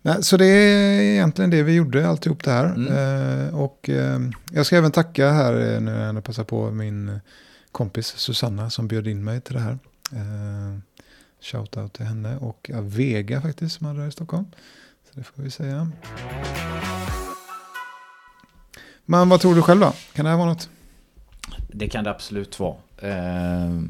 Nej, 0.02 0.24
så 0.24 0.38
det 0.38 0.46
är 0.46 1.02
egentligen 1.02 1.50
det 1.52 1.64
vi 1.64 1.74
gjorde, 1.74 2.08
alltihop 2.08 2.44
det 2.44 2.52
här. 2.52 2.66
Mm. 2.66 3.48
Eh, 3.48 3.60
och 3.60 3.90
eh, 3.90 4.20
jag 4.52 4.66
ska 4.66 4.78
även 4.78 4.92
tacka 4.92 5.32
här 5.32 5.54
nu 5.80 5.92
när 5.92 6.14
jag 6.14 6.24
passar 6.24 6.44
på 6.44 6.72
min 6.72 7.20
kompis 7.76 8.08
Susanna 8.08 8.70
som 8.70 8.88
bjöd 8.88 9.08
in 9.08 9.24
mig 9.24 9.42
till 9.42 9.54
det 9.54 9.60
här. 9.60 9.78
Eh, 10.12 10.80
Shoutout 11.42 11.94
till 11.94 12.06
henne 12.06 12.38
och 12.38 12.72
Vega 12.74 13.42
faktiskt 13.42 13.78
som 13.78 13.88
hade 13.88 14.00
det 14.00 14.04
här 14.04 14.10
i 14.10 14.12
Stockholm. 14.12 14.46
Så 15.04 15.20
det 15.20 15.24
får 15.24 15.44
vi 15.44 15.52
säga. 15.52 15.92
Men 19.06 19.30
vad 19.30 19.42
tror 19.42 19.56
du 19.56 19.62
själv 19.62 19.80
då? 19.80 19.94
Kan 20.14 20.26
det 20.26 20.32
här 20.32 20.38
vara 20.38 20.50
något? 20.50 20.70
Det 21.68 21.88
kan 21.88 22.04
det 22.04 22.10
absolut 22.10 22.60
vara. 22.60 22.76
Eh, 22.98 23.82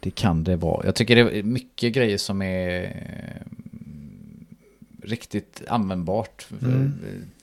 det 0.00 0.10
kan 0.10 0.44
det 0.44 0.56
vara. 0.56 0.86
Jag 0.86 0.94
tycker 0.94 1.16
det 1.16 1.38
är 1.38 1.42
mycket 1.42 1.94
grejer 1.94 2.18
som 2.18 2.42
är 2.42 2.84
eh, 2.84 3.46
riktigt 5.06 5.62
användbart. 5.68 6.46
Mm. 6.62 6.92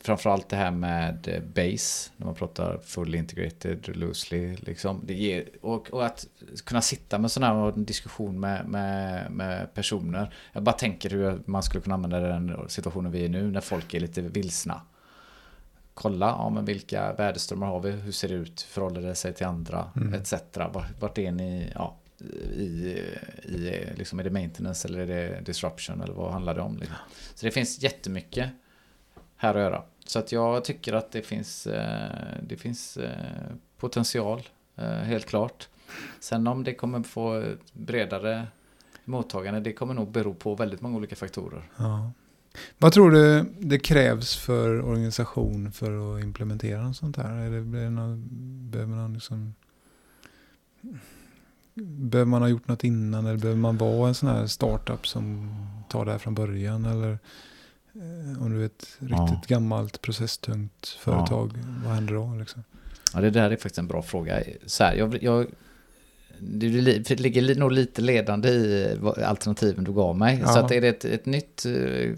Framförallt 0.01 0.49
det 0.49 0.55
här 0.55 0.71
med 0.71 1.27
eh, 1.27 1.43
base, 1.43 2.11
när 2.17 2.25
man 2.25 2.35
pratar 2.35 2.79
full 2.85 3.15
integrated, 3.15 3.97
loosely. 3.97 4.55
Liksom. 4.55 5.01
Det 5.03 5.13
ger, 5.13 5.49
och, 5.61 5.89
och 5.93 6.05
att 6.05 6.27
kunna 6.65 6.81
sitta 6.81 7.19
med 7.19 7.31
sån 7.31 7.43
här 7.43 7.73
diskussion 7.75 8.39
med, 8.39 8.65
med, 8.67 9.31
med 9.31 9.73
personer. 9.73 10.33
Jag 10.53 10.63
bara 10.63 10.75
tänker 10.75 11.09
hur 11.09 11.41
man 11.45 11.63
skulle 11.63 11.81
kunna 11.81 11.95
använda 11.95 12.19
den 12.19 12.57
situationen 12.67 13.11
vi 13.11 13.19
är 13.19 13.25
i 13.25 13.29
nu, 13.29 13.51
när 13.51 13.61
folk 13.61 13.93
är 13.93 13.99
lite 13.99 14.21
vilsna 14.21 14.81
kolla, 15.93 16.25
ja 16.25 16.49
men 16.49 16.65
vilka 16.65 17.13
värdeströmmar 17.13 17.67
har 17.67 17.79
vi, 17.79 17.91
hur 17.91 18.11
ser 18.11 18.27
det 18.27 18.33
ut, 18.33 18.61
förhåller 18.61 19.01
det 19.01 19.15
sig 19.15 19.33
till 19.33 19.45
andra, 19.45 19.91
Mm. 19.95 20.13
etc. 20.13 20.33
Vart, 20.53 21.01
vart 21.01 21.17
är 21.17 21.31
ni, 21.31 21.71
ja, 21.75 21.95
i, 22.55 22.97
i, 23.43 23.85
liksom 23.95 24.19
är 24.19 24.23
det 24.23 24.29
maintenance 24.29 24.87
eller 24.87 24.99
är 24.99 25.07
det 25.07 25.41
disruption 25.41 26.01
eller 26.01 26.13
vad 26.13 26.31
handlar 26.31 26.55
det 26.55 26.61
om? 26.61 26.77
Liksom. 26.77 26.95
Så 27.35 27.45
det 27.45 27.51
finns 27.51 27.83
jättemycket 27.83 28.49
här 29.37 29.55
att 29.55 29.61
göra. 29.61 29.83
Så 30.05 30.19
att 30.19 30.31
jag 30.31 30.63
tycker 30.63 30.93
att 30.93 31.11
det 31.11 31.21
finns, 31.21 31.67
eh, 31.67 32.37
det 32.43 32.57
finns 32.57 32.97
eh, 32.97 33.09
potential, 33.77 34.41
eh, 34.75 34.85
helt 34.85 35.25
klart. 35.25 35.69
Sen 36.19 36.47
om 36.47 36.63
det 36.63 36.73
kommer 36.73 37.03
få 37.03 37.33
ett 37.39 37.73
bredare 37.73 38.47
mottagande, 39.05 39.59
det 39.59 39.73
kommer 39.73 39.93
nog 39.93 40.11
bero 40.11 40.33
på 40.33 40.55
väldigt 40.55 40.81
många 40.81 40.97
olika 40.97 41.15
faktorer. 41.15 41.69
Ja. 41.77 42.11
Vad 42.77 42.93
tror 42.93 43.11
du 43.11 43.45
det 43.59 43.79
krävs 43.79 44.35
för 44.35 44.81
organisation 44.81 45.71
för 45.71 46.17
att 46.17 46.23
implementera 46.23 46.81
något 46.81 46.97
sånt 46.97 47.17
här? 47.17 47.35
Eller 47.35 47.61
blir 47.61 47.81
det 47.81 47.89
någon, 47.89 48.29
behöver 48.71 48.95
man 48.95 49.13
liksom... 49.13 49.53
Behöver 51.75 52.29
man 52.29 52.41
ha 52.41 52.49
gjort 52.49 52.67
något 52.67 52.83
innan 52.83 53.25
eller 53.25 53.37
behöver 53.37 53.59
man 53.61 53.77
vara 53.77 54.07
en 54.07 54.15
sån 54.15 54.29
här 54.29 54.47
startup 54.47 55.07
som 55.07 55.55
tar 55.89 56.05
det 56.05 56.11
här 56.11 56.17
från 56.19 56.35
början? 56.35 56.85
Eller 56.85 57.11
eh, 57.95 58.43
om 58.43 58.53
du 58.53 58.61
är 58.61 58.65
ett 58.65 58.87
riktigt 58.99 59.17
Ja. 59.19 59.41
gammalt 59.47 60.01
processtungt 60.01 60.87
företag, 60.87 61.51
vad 61.85 61.93
händer 61.93 62.13
då? 62.13 62.35
Liksom? 62.39 62.63
Ja, 63.13 63.21
det 63.21 63.29
där 63.29 63.51
är 63.51 63.55
faktiskt 63.55 63.77
en 63.77 63.87
bra 63.87 64.01
fråga. 64.01 64.43
Så 64.65 64.83
här, 64.83 64.95
jag, 64.95 65.23
jag, 65.23 65.47
det 66.39 66.67
ligger 67.19 67.41
li- 67.41 67.55
nog 67.55 67.71
lite 67.71 68.01
ledande 68.01 68.49
i 68.49 68.97
alternativen 69.25 69.83
du 69.83 69.93
gav 69.93 70.17
mig. 70.17 70.39
Ja. 70.41 70.47
Så 70.47 70.59
att 70.59 70.71
är 70.71 70.81
det 70.81 70.87
ett, 70.87 71.05
ett 71.05 71.25
nytt 71.25 71.65
eh, 71.65 72.11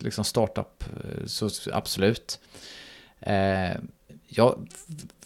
liksom 0.00 0.24
startup, 0.24 0.84
eh, 0.84 1.26
så 1.26 1.48
absolut. 1.72 2.40
Eh, 3.20 3.70
jag 4.26 4.68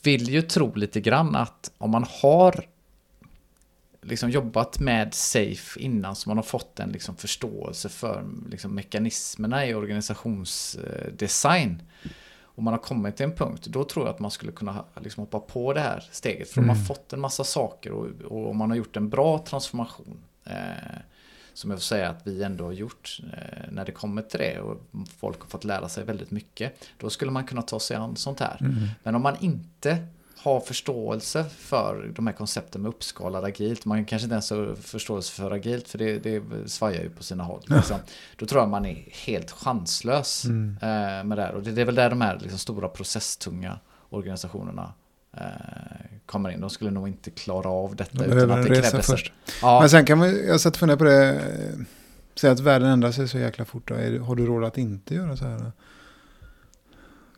vill 0.03 0.29
ju 0.29 0.43
tro 0.43 0.75
lite 0.75 1.01
grann 1.01 1.37
att 1.37 1.71
om 1.79 1.91
man 1.91 2.05
har 2.23 2.67
liksom 4.07 4.31
jobbat 4.31 4.81
med 4.81 5.15
SAFE 5.15 5.81
innan 5.81 6.16
så 6.16 6.28
man 6.31 6.37
har 6.39 6.43
fått 6.45 6.81
en 6.81 6.89
liksom 6.91 7.16
förståelse 7.16 7.89
för 7.89 8.24
liksom 8.51 8.74
mekanismerna 8.74 9.66
i 9.66 9.74
organisationsdesign 9.74 11.83
och 12.43 12.62
man 12.62 12.73
har 12.74 12.78
kommit 12.78 13.16
till 13.16 13.24
en 13.24 13.33
punkt, 13.35 13.66
då 13.66 13.85
tror 13.85 14.07
jag 14.07 14.15
att 14.15 14.20
man 14.20 14.31
skulle 14.31 14.53
kunna 14.53 14.85
liksom 15.01 15.20
hoppa 15.23 15.41
på 15.41 15.73
det 15.73 15.81
här 15.81 16.05
steget. 16.12 16.51
För 16.51 16.59
Mm. 16.59 16.66
man 16.66 16.77
har 16.77 16.85
fått 16.85 17.12
en 17.12 17.20
massa 17.20 17.45
saker 17.45 17.91
och, 17.93 18.07
och 18.24 18.51
om 18.51 18.57
man 18.57 18.70
har 18.70 18.77
gjort 18.77 18.97
en 18.97 19.09
bra 19.09 19.39
transformation, 19.39 20.19
eh, 20.45 20.55
som 21.55 21.70
jag 21.70 21.78
får 21.78 21.85
säga 21.85 22.09
att 22.09 22.27
vi 22.27 22.43
ändå 22.43 22.65
har 22.65 22.73
gjort 22.73 23.20
eh, 23.33 23.65
när 23.70 23.85
det 23.85 23.93
kommer 23.93 24.23
till 24.23 24.41
det 24.41 24.61
och 24.61 24.83
folk 25.19 25.41
har 25.41 25.49
fått 25.49 25.65
lära 25.65 25.89
sig 25.89 26.05
väldigt 26.05 26.31
mycket, 26.31 26.85
då 26.99 27.11
skulle 27.11 27.31
man 27.31 27.47
kunna 27.47 27.62
ta 27.62 27.81
sig 27.81 27.97
an 27.97 28.16
sånt 28.16 28.41
här. 28.41 28.57
Mm. 28.61 28.89
Men 29.03 29.15
om 29.15 29.23
man 29.23 29.37
inte 29.41 30.07
har 30.51 30.60
förståelse 30.60 31.44
för 31.59 32.12
de 32.16 32.27
här 32.27 32.35
koncepten 32.35 32.82
med 32.82 32.89
uppskalad 32.89 33.44
agilt, 33.44 33.85
man 33.85 34.05
kanske 34.05 34.24
inte 34.24 34.32
ens 34.35 34.51
har 34.51 34.74
förståelse 34.74 35.32
för 35.32 35.51
agilt, 35.51 35.89
för 35.89 35.98
det, 35.98 36.18
det 36.18 36.43
svajar 36.66 37.02
ju 37.02 37.10
på 37.10 37.23
sina 37.23 37.44
håll. 37.44 37.62
Liksom. 37.66 37.97
Då 38.36 38.47
tror 38.47 38.62
jag 38.62 38.68
man 38.68 38.86
är 38.86 39.05
helt 39.27 39.51
chanslös 39.51 40.44
Mm. 40.44 40.68
eh, 40.82 41.24
med 41.24 41.39
det 41.39 41.43
här. 41.43 41.55
Och 41.55 41.62
det, 41.62 41.70
det 41.73 41.81
är 41.81 41.85
väl 41.85 41.94
där 41.94 42.10
de 42.10 42.20
här 42.20 42.39
liksom, 42.40 42.59
stora 42.59 42.89
processtunga 42.89 43.78
organisationerna 44.10 44.93
eh, 45.36 45.43
kommer 46.27 46.51
in. 46.51 46.60
De 46.60 46.70
skulle 46.70 46.90
nog 46.90 47.09
inte 47.09 47.31
klara 47.31 47.68
av 47.68 47.97
detta 47.97 48.18
De 48.18 48.24
utan 48.24 48.51
att 48.51 48.66
det 48.66 48.81
krävdes. 48.81 49.06
först. 49.06 49.32
Ja, 49.62 49.81
Men 49.81 49.90
sen 49.90 50.05
kan 50.05 50.18
man, 50.18 50.47
jag 50.47 50.60
satt 50.60 50.74
och 50.74 50.81
funderade 50.81 50.98
på 50.98 51.05
det, 51.05 51.35
eh, 51.35 51.78
säg 52.35 52.51
att 52.51 52.60
världen 52.60 52.89
ändrar 52.89 53.10
sig 53.12 53.28
så 53.28 53.39
jäkla 53.39 53.64
fort. 53.64 53.89
Då. 53.89 53.94
Har 54.24 54.35
du 54.36 54.47
råd 54.47 54.64
att 54.64 54.78
inte 54.78 55.14
göra 55.14 55.36
så 55.36 55.44
här? 55.44 55.73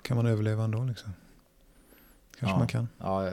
Kan 0.03 0.17
man 0.17 0.27
överleva 0.27 0.65
ändå 0.65 0.85
liksom? 0.85 1.13
Kanske 2.39 2.55
Ja. 2.55 2.59
man 2.59 2.67
kan. 2.69 2.89
Ja, 2.99 3.31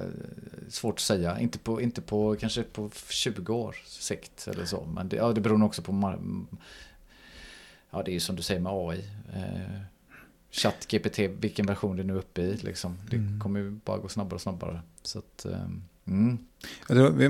svårt 0.70 0.94
att 0.96 1.00
säga. 1.00 1.40
Inte 1.40 1.60
på, 1.60 1.82
inte 1.82 2.02
på 2.02 2.36
kanske 2.40 2.64
på 2.64 2.90
20 3.10 3.54
år 3.54 3.76
sikt 3.86 4.48
eller 4.48 4.66
så. 4.66 4.86
Men 4.86 5.10
det, 5.10 5.16
ja, 5.16 5.32
det 5.34 5.42
beror 5.42 5.58
nog 5.58 5.68
också 5.68 5.82
på... 5.82 6.16
Ja, 7.92 8.04
det 8.04 8.12
är 8.12 8.14
ju 8.14 8.20
som 8.20 8.36
du 8.36 8.42
säger 8.42 8.62
med 8.62 8.72
AI. 8.74 9.06
Eh, 9.36 9.82
ChatGPT, 10.52 11.20
vilken 11.20 11.66
version 11.66 11.98
det 11.98 12.04
nu 12.04 12.14
är 12.14 12.18
uppe 12.18 12.42
i. 12.42 12.58
Liksom. 12.58 12.98
Det 13.10 13.16
Mm. 13.18 13.40
kommer 13.40 13.60
ju 13.60 13.72
bara 13.72 13.98
gå 13.98 14.08
snabbare 14.10 14.36
och 14.36 14.42
snabbare. 14.42 14.82
Så 15.02 15.20
att, 15.20 15.46
eh, 15.46 15.66
mm. 16.06 16.38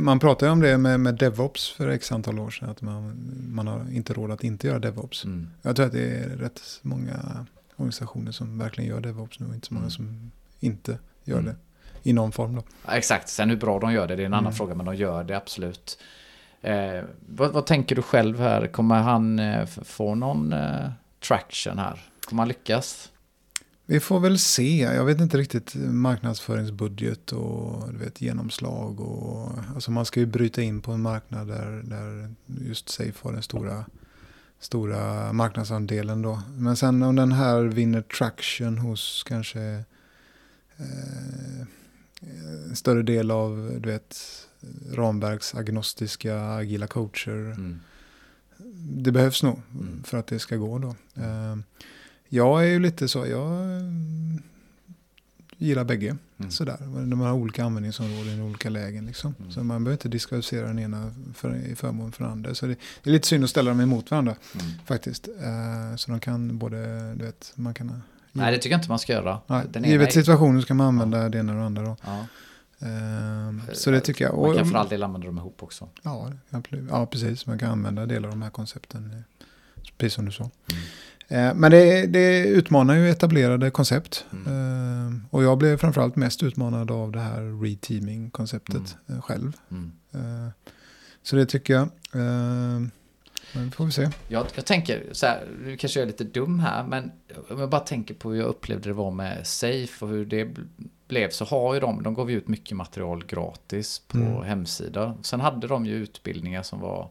Man 0.04 0.20
pratade 0.20 0.52
om 0.52 0.60
det 0.62 0.78
med, 0.78 1.00
med 1.00 1.16
DevOps 1.16 1.70
för 1.70 1.88
x 1.88 2.12
antal 2.12 2.40
år 2.40 2.50
sedan. 2.50 2.70
Att 2.70 2.82
man, 2.82 3.16
man 3.50 3.68
har 3.68 3.92
inte 3.92 4.14
råd 4.14 4.32
att 4.32 4.44
inte 4.44 4.68
göra 4.68 4.80
DevOps. 4.80 5.26
Mm. 5.26 5.50
Jag 5.62 5.76
tror 5.76 5.86
att 5.86 5.92
det 5.92 6.08
är 6.18 6.30
rätt 6.30 6.62
många 6.82 7.46
organisationer 7.76 8.32
som 8.32 8.58
verkligen 8.58 8.90
gör 8.90 9.02
DevOps 9.02 9.40
nu. 9.40 9.46
Inte 9.56 9.68
så 9.68 9.74
många 9.74 9.84
Mm. 9.84 9.92
som 9.92 10.32
inte 10.60 10.98
gör 11.26 11.40
Mm. 11.40 11.46
det. 11.46 11.56
I 12.10 12.14
någon 12.14 12.32
form 12.32 12.56
då. 12.56 12.64
Exakt, 12.92 13.30
sen 13.30 13.50
hur 13.50 13.58
bra 13.58 13.80
de 13.80 13.94
gör 13.94 14.08
det, 14.08 14.16
det 14.16 14.22
är 14.22 14.26
en 14.26 14.34
annan 14.34 14.44
Mm. 14.46 14.54
fråga. 14.56 14.76
Men 14.76 14.86
de 14.86 14.96
gör 14.96 15.24
det 15.24 15.38
absolut. 15.38 16.00
Eh, 16.62 17.04
vad, 17.28 17.52
vad 17.52 17.66
tänker 17.66 17.96
du 17.96 18.02
själv 18.02 18.40
här? 18.40 18.68
Kommer 18.68 18.96
han 19.02 19.40
eh, 19.40 19.66
få 19.66 20.16
någon 20.16 20.54
eh, 20.54 20.90
traction 21.28 21.78
här? 21.78 22.00
Kommer 22.30 22.42
han 22.42 22.48
lyckas? 22.48 23.12
Vi 23.86 24.00
får 24.00 24.20
väl 24.20 24.40
se. 24.40 24.78
Jag 24.82 25.06
vet 25.06 25.20
inte 25.22 25.38
riktigt 25.38 25.76
marknadsföringsbudget 25.76 27.32
och 27.32 27.94
du 27.94 27.98
vet, 27.98 28.22
genomslag. 28.22 29.00
Och, 29.00 29.52
alltså 29.76 29.92
man 29.92 30.06
ska 30.06 30.20
ju 30.20 30.26
bryta 30.26 30.62
in 30.62 30.82
på 30.82 30.92
en 30.92 31.02
marknad 31.02 31.48
där, 31.48 31.82
där 31.86 32.34
just 32.46 32.90
Safe 32.90 33.14
har 33.22 33.34
den 33.34 33.44
stora, 33.44 33.86
stora 34.60 35.34
marknadsandelen. 35.34 36.22
Då. 36.22 36.42
Men 36.58 36.76
sen 36.78 37.04
om 37.04 37.16
den 37.16 37.32
här 37.32 37.62
vinner 37.62 38.02
traction 38.02 38.78
hos 38.78 39.24
kanske 39.28 39.84
en 42.70 42.76
större 42.76 43.04
del 43.04 43.32
av 43.32 43.78
du 43.80 43.90
vet, 43.90 44.18
ramverksagnostiska 44.92 46.40
agila 46.42 46.88
coacher. 46.88 47.52
Mm. 47.52 47.80
Det 48.78 49.12
behövs 49.12 49.44
nog 49.44 49.62
Mm. 49.74 50.04
för 50.04 50.18
att 50.18 50.28
det 50.28 50.40
ska 50.40 50.56
gå 50.56 50.80
då. 50.80 50.96
Eh, 51.22 51.58
Jag 52.30 52.64
är 52.66 52.68
ju 52.70 52.80
lite 52.80 53.08
så, 53.08 53.26
jag 53.28 53.64
mm, 53.64 54.42
gillar 55.58 55.84
bägge. 55.84 56.18
Mm. 56.38 56.52
Sådär. 56.52 56.78
De 57.10 57.20
har 57.20 57.34
olika 57.34 57.64
användningsområden 57.66 58.40
i 58.40 58.42
olika 58.42 58.70
lägen. 58.70 59.06
Liksom. 59.06 59.36
Mm. 59.40 59.52
Så 59.52 59.64
man 59.64 59.84
behöver 59.84 59.94
inte 60.04 60.10
diskvalificera 60.10 60.68
den 60.68 60.80
ena 60.80 61.14
för, 61.34 61.56
i 61.56 61.76
förmån 61.76 62.12
för 62.12 62.24
den 62.24 62.32
andra. 62.32 62.56
Så 62.56 62.66
det, 62.66 62.76
det 63.04 63.10
är 63.10 63.14
lite 63.14 63.28
synd 63.28 63.44
att 63.44 63.50
ställa 63.50 63.72
dem 63.72 63.80
emot 63.82 64.12
varandra 64.12 64.36
Mm. 64.56 64.66
faktiskt. 64.86 65.28
Eh, 65.28 65.96
så 65.96 66.12
de 66.12 66.20
kan 66.20 66.58
både, 66.58 67.14
du 67.14 67.26
vet, 67.26 67.52
man 67.56 67.74
kan... 67.74 68.02
Nej, 68.36 68.52
det 68.52 68.58
tycker 68.58 68.70
jag 68.74 68.80
inte 68.80 68.90
man 68.90 69.00
ska 69.00 69.14
göra. 69.14 69.40
Nej, 69.48 69.64
Den 69.70 69.84
givet 69.84 70.14
situationen 70.14 70.62
så 70.62 70.68
kan 70.68 70.78
man 70.78 70.88
använda 70.88 71.30
det 71.30 71.38
ena 71.38 71.52
och 71.54 71.60
det 71.60 71.66
andra. 71.66 71.84
Då. 71.84 71.96
Ja. 72.06 72.26
Eh, 72.80 73.74
så 73.74 73.92
det 73.92 74.00
tycker 74.00 74.26
jag. 74.26 74.38
Man 74.38 74.56
kan 74.56 74.66
för 74.66 74.78
all 74.78 74.90
del 74.90 75.04
använda 75.04 75.28
dem 75.28 75.38
ihop 75.38 75.64
också. 75.64 75.90
Ja, 76.02 76.32
ja, 76.90 77.06
precis. 77.06 77.46
Man 77.48 77.60
kan 77.60 77.72
använda 77.72 78.06
delar 78.06 78.28
av 78.30 78.34
de 78.34 78.42
här 78.42 78.50
koncepten. 78.50 79.12
eh, 79.14 79.46
Precis 79.98 80.14
som 80.14 80.26
du 80.26 80.32
sa. 80.32 80.44
Eh, 81.28 81.54
Men 81.56 81.72
det, 81.72 82.06
det 82.06 82.48
utmanar 82.48 82.96
ju 82.96 83.10
etablerade 83.10 83.72
koncept. 83.72 84.26
Mm. 84.32 85.08
Eh, 85.08 85.14
Och 85.30 85.44
jag 85.44 85.58
blev 85.58 85.78
framförallt 85.78 86.16
mest 86.16 86.44
utmanad 86.44 86.92
av 86.92 87.12
det 87.12 87.20
här 87.20 87.62
reteaming-konceptet 87.64 88.96
eh, 89.08 89.22
själv. 89.22 89.54
Mm. 89.72 89.92
Så 91.24 91.36
det 91.36 91.46
tycker 91.46 91.74
jag. 91.74 91.90
Men 93.56 93.72
får 93.72 93.86
vi 93.86 93.92
se. 93.92 94.10
Jag, 94.28 94.46
jag 94.56 94.66
tänker 94.66 95.04
så 95.12 95.26
här, 95.26 95.48
nu 95.64 95.78
kanske 95.78 96.00
jag 96.00 96.04
är 96.04 96.08
lite 96.08 96.24
dum 96.24 96.60
här, 96.60 96.84
men 96.84 97.12
om 97.50 97.60
jag 97.60 97.70
bara 97.70 97.82
tänker 97.82 98.14
på 98.14 98.32
hur 98.32 98.40
jag 98.40 98.48
upplevde 98.48 98.90
det 98.90 98.94
var 98.94 99.12
med 99.12 99.48
Safe 99.48 100.06
och 100.06 100.08
hur 100.12 100.26
det 100.26 100.44
bl- 100.46 100.68
blev 101.08 101.30
så 101.30 101.46
har 101.46 101.74
ju 101.74 101.80
de, 101.80 102.04
de 102.04 102.14
gav 102.14 102.32
ju 102.32 102.38
ut 102.38 102.48
mycket 102.48 102.78
material 102.78 103.26
gratis 103.26 104.00
på 104.08 104.18
Mm. 104.18 104.44
hemsidan. 104.44 105.18
Sen 105.24 105.40
hade 105.40 105.68
de 105.68 105.86
ju 105.86 105.94
utbildningar 105.96 106.64
som 106.64 106.80
var 106.80 107.10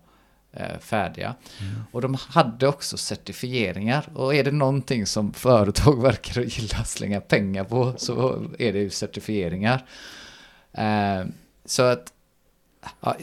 eh, 0.53 0.79
färdiga. 0.81 1.35
Mm. 1.61 1.75
Och 1.93 2.01
de 2.03 2.15
hade 2.29 2.69
också 2.69 2.97
certifieringar. 2.97 4.09
Och 4.15 4.35
är 4.35 4.45
det 4.45 4.51
någonting 4.51 5.07
som 5.07 5.33
företag 5.33 6.03
verkar 6.03 6.41
gilla 6.43 6.79
att 6.79 6.89
slänga 6.89 7.21
pengar 7.21 7.65
på 7.65 7.95
så 7.97 8.43
är 8.59 8.73
det 8.73 8.79
ju 8.79 8.91
certifieringar. 8.91 9.85
Eh, 10.73 11.25
så 11.65 11.83
att 11.83 12.13
ja, 13.01 13.17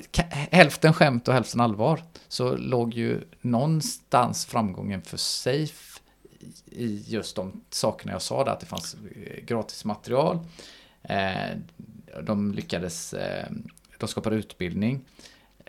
hälften 0.51 0.93
skämt 0.93 1.27
och 1.27 1.33
hälften 1.33 1.61
allvar 1.61 2.03
så 2.27 2.55
låg 2.57 2.93
ju 2.93 3.21
någonstans 3.41 4.45
framgången 4.45 5.01
för 5.01 5.17
Safe 5.17 5.91
i 6.65 7.03
just 7.07 7.35
de 7.35 7.61
sakerna 7.69 8.11
jag 8.11 8.21
sa 8.21 8.43
där, 8.43 8.51
att 8.51 8.59
det 8.59 8.65
fanns 8.65 8.95
eh, 9.15 9.43
gratis 9.45 9.85
material. 9.85 10.39
Eh, 11.03 11.57
de 12.23 12.51
lyckades, 12.51 13.13
eh, 13.13 13.51
de 13.97 14.07
skapade 14.07 14.35
utbildning. 14.35 15.01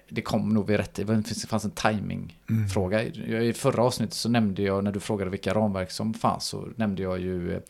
Det 0.08 0.22
kom 0.22 0.48
nog 0.48 0.66
vid 0.66 0.76
rätt, 0.76 0.94
det 0.94 1.46
fanns 1.48 1.64
en 1.64 1.70
timingfråga. 1.70 3.02
I 3.02 3.52
förra 3.52 3.82
avsnittet 3.82 4.14
så 4.14 4.28
nämnde 4.28 4.62
jag, 4.62 4.84
när 4.84 4.92
du 4.92 5.00
frågade 5.00 5.30
vilka 5.30 5.54
ramverk 5.54 5.90
som 5.90 6.14
fanns, 6.14 6.44
så 6.44 6.68
nämnde 6.76 7.02
jag 7.02 7.20
ju 7.20 7.60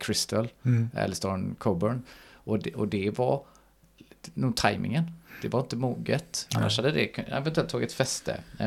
Crystal, 0.00 0.48
Mm. 0.62 0.90
Alistair 0.96 1.54
Coburn. 1.58 2.02
Och 2.34 2.58
det, 2.58 2.74
och 2.74 2.88
det 2.88 3.18
var 3.18 3.42
nog 4.34 4.56
tajmingen. 4.56 5.04
Det 5.42 5.48
var 5.48 5.60
inte 5.60 5.76
moget. 5.76 6.46
Annars 6.54 6.76
hade 6.76 6.90
det 6.92 7.18
eventuellt 7.18 7.68
tagit 7.68 7.92
fäste. 7.92 8.32
Eh, 8.58 8.66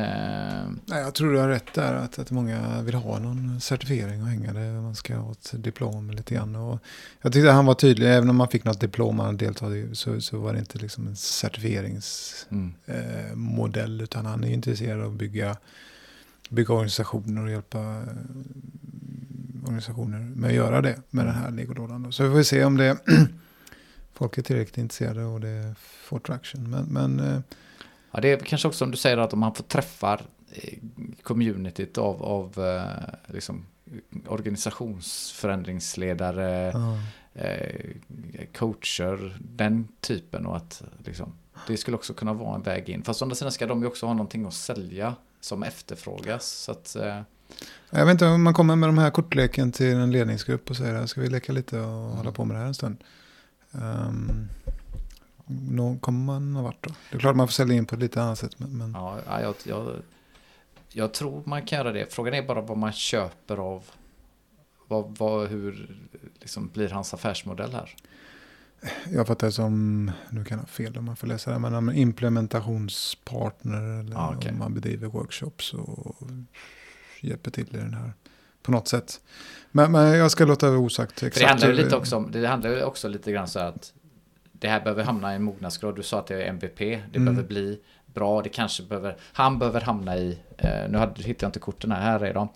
Nej, 0.84 1.00
jag 1.02 1.14
tror 1.14 1.32
du 1.32 1.38
har 1.38 1.48
rätt 1.48 1.74
där. 1.74 1.94
Att, 1.94 2.18
att 2.18 2.30
många 2.30 2.82
vill 2.82 2.94
ha 2.94 3.18
någon 3.18 3.60
certifiering 3.60 4.22
och 4.22 4.28
hänga 4.28 4.52
det. 4.52 4.72
Man 4.72 4.94
ska 4.94 5.16
ha 5.16 5.32
ett 5.32 5.54
diplom 5.64 6.10
lite 6.10 6.34
grann. 6.34 6.56
Och 6.56 6.78
jag 7.22 7.32
tyckte 7.32 7.50
han 7.50 7.66
var 7.66 7.74
tydlig. 7.74 8.14
Även 8.14 8.30
om 8.30 8.36
man 8.36 8.48
fick 8.48 8.64
något 8.64 8.80
diplom 8.80 9.16
man 9.16 9.36
deltagit 9.36 9.92
i 9.92 9.94
så, 9.94 10.20
så 10.20 10.38
var 10.38 10.52
det 10.52 10.58
inte 10.58 10.78
liksom 10.78 11.06
en 11.06 11.16
certifieringsmodell. 11.16 13.90
mm, 13.90 13.98
Eh, 13.98 14.04
utan 14.04 14.26
han 14.26 14.44
är 14.44 14.48
intresserad 14.50 15.00
av 15.00 15.06
att 15.12 15.18
bygga, 15.18 15.56
bygga 16.50 16.74
organisationer 16.74 17.44
och 17.44 17.50
hjälpa 17.50 17.78
eh, 17.78 18.02
organisationer 19.62 20.18
med 20.18 20.48
att 20.48 20.54
göra 20.56 20.80
det 20.80 20.96
med 21.10 21.26
den 21.26 21.34
här 21.34 21.50
legodådan. 21.50 22.02
då. 22.02 22.12
Så 22.12 22.24
vi 22.24 22.30
får 22.30 22.42
se 22.42 22.64
om 22.64 22.76
det 22.76 22.96
folk 24.16 24.38
är 24.38 24.42
tillräckligt 24.42 24.78
intresserade 24.78 25.24
och 25.24 25.40
det 25.40 25.74
får 25.78 26.18
traction. 26.18 26.70
Men, 26.70 26.84
men 26.84 27.20
eh, 27.20 27.40
ja, 28.12 28.20
det 28.20 28.32
är 28.32 28.38
kanske 28.38 28.68
också 28.68 28.78
som 28.78 28.90
du 28.90 28.96
säger 28.96 29.18
att 29.18 29.32
om 29.32 29.38
man 29.38 29.54
får 29.54 29.64
träffar 29.64 30.22
eh, 30.52 30.78
communityt 31.22 31.98
av, 31.98 32.22
av 32.22 32.66
eh, 32.66 32.84
liksom, 33.34 33.66
organisationsförändringsledare, 34.26 36.72
ja. 36.74 36.98
coacher, 38.58 39.38
den 39.40 39.88
typen 40.00 40.46
och 40.46 40.56
att 40.56 40.82
liksom, 41.04 41.32
det 41.66 41.76
skulle 41.76 41.96
också 41.96 42.14
kunna 42.14 42.32
vara 42.32 42.54
en 42.54 42.62
väg 42.62 42.88
in. 42.88 43.02
Fast 43.02 43.22
å 43.22 43.24
andra 43.24 43.36
sidan 43.36 43.52
ska 43.52 43.66
de 43.66 43.80
ju 43.80 43.86
också 43.86 44.06
ha 44.06 44.12
någonting 44.12 44.46
att 44.46 44.54
sälja 44.54 45.14
som 45.40 45.62
efterfrågas. 45.62 46.46
Så 46.46 46.72
att, 46.72 46.96
Jag 47.90 48.06
vet 48.06 48.12
inte 48.12 48.26
om 48.26 48.42
man 48.42 48.54
kommer 48.54 48.76
med 48.76 48.88
de 48.88 48.98
här 48.98 49.10
kortleken 49.10 49.72
till 49.72 49.96
en 49.96 50.12
ledningsgrupp 50.12 50.70
och 50.70 50.76
säger 50.76 51.06
ska 51.06 51.20
vi 51.20 51.28
leka 51.28 51.52
lite 51.52 51.80
och 51.80 52.16
hålla 52.16 52.32
på 52.32 52.44
med 52.44 52.56
det 52.56 52.60
här 52.60 52.66
en 52.66 52.74
stund. 52.74 52.96
Um, 53.82 54.48
nå 55.46 55.98
kommer 55.98 56.24
man 56.24 56.52
någon 56.52 56.64
vart 56.64 56.84
då? 56.84 56.90
Det 57.10 57.16
är 57.16 57.20
klart 57.20 57.36
man 57.36 57.48
får 57.48 57.52
sälja 57.52 57.76
in 57.76 57.86
på 57.86 57.94
ett 57.94 58.00
lite 58.00 58.22
annat 58.22 58.38
sätt. 58.38 58.58
Men, 58.58 58.92
Ja, 58.94 59.18
ja, 59.26 59.40
jag, 59.40 59.54
jag, 59.64 59.96
jag 60.92 61.14
tror 61.14 61.42
man 61.46 61.62
kan 61.66 61.78
göra 61.78 61.92
det. 61.92 62.12
Frågan 62.12 62.34
är 62.34 62.42
bara 62.42 62.60
vad 62.60 62.78
man 62.78 62.92
köper 62.92 63.56
av. 63.56 63.84
Vad, 64.88 65.18
vad, 65.18 65.48
hur 65.48 65.96
liksom, 66.40 66.68
blir 66.68 66.88
hans 66.88 67.14
affärsmodell 67.14 67.72
här? 67.72 67.94
jag 69.12 69.26
fattar 69.26 69.46
det 69.46 69.52
som, 69.52 70.10
nu 70.30 70.44
kan 70.44 70.56
jag 70.58 70.62
ha 70.62 70.66
fel 70.68 70.98
om 70.98 71.04
man 71.04 71.16
får 71.16 71.26
läsa 71.26 71.50
det, 71.50 71.58
men 71.58 71.92
implementationspartner 71.94 74.00
eller 74.00 74.12
Ja, 74.12 74.34
okej. 74.36 74.50
om 74.52 74.58
man 74.58 74.74
bedriver 74.74 75.08
workshops 75.08 75.72
och 75.74 76.16
hjälper 77.20 77.50
till 77.50 77.76
i 77.76 77.78
den 77.78 77.94
här 77.94 78.12
på 78.62 78.72
något 78.72 78.88
sätt. 78.88 79.20
Men, 79.76 79.92
men 79.92 80.18
jag 80.18 80.30
ska 80.30 80.44
låta 80.44 80.70
det 80.70 80.76
osagt 80.76 81.20
För 81.20 81.26
exakt. 81.26 81.44
det 81.44 81.48
handlar 81.48 81.68
ju 81.68 81.74
lite 81.74 81.96
också 81.96 82.16
om, 82.16 82.30
det 82.32 82.46
handlar 82.46 82.84
också 82.84 83.08
lite 83.08 83.32
grann 83.32 83.48
så 83.48 83.58
att 83.58 83.92
det 84.52 84.68
här 84.68 84.80
behöver 84.80 85.04
hamna 85.04 85.32
i 85.32 85.36
en 85.36 85.42
mognadsgrad. 85.42 85.96
Du 85.96 86.02
sa 86.02 86.18
att 86.18 86.26
det 86.26 86.42
är 86.42 86.48
MVP. 86.48 86.78
Det 86.78 87.18
Mm. 87.18 87.24
behöver 87.24 87.48
bli 87.48 87.80
bra. 88.06 88.42
Det 88.42 88.48
kanske 88.48 88.82
behöver, 88.82 89.16
han 89.32 89.58
behöver 89.58 89.80
hamna 89.80 90.16
i, 90.16 90.38
eh, 90.58 90.88
nu 90.90 90.98
hade, 90.98 91.22
hittar 91.22 91.44
jag 91.46 91.48
inte 91.48 91.58
korten 91.58 91.92
här, 91.92 92.00
här 92.00 92.20
är 92.20 92.34
de. 92.34 92.48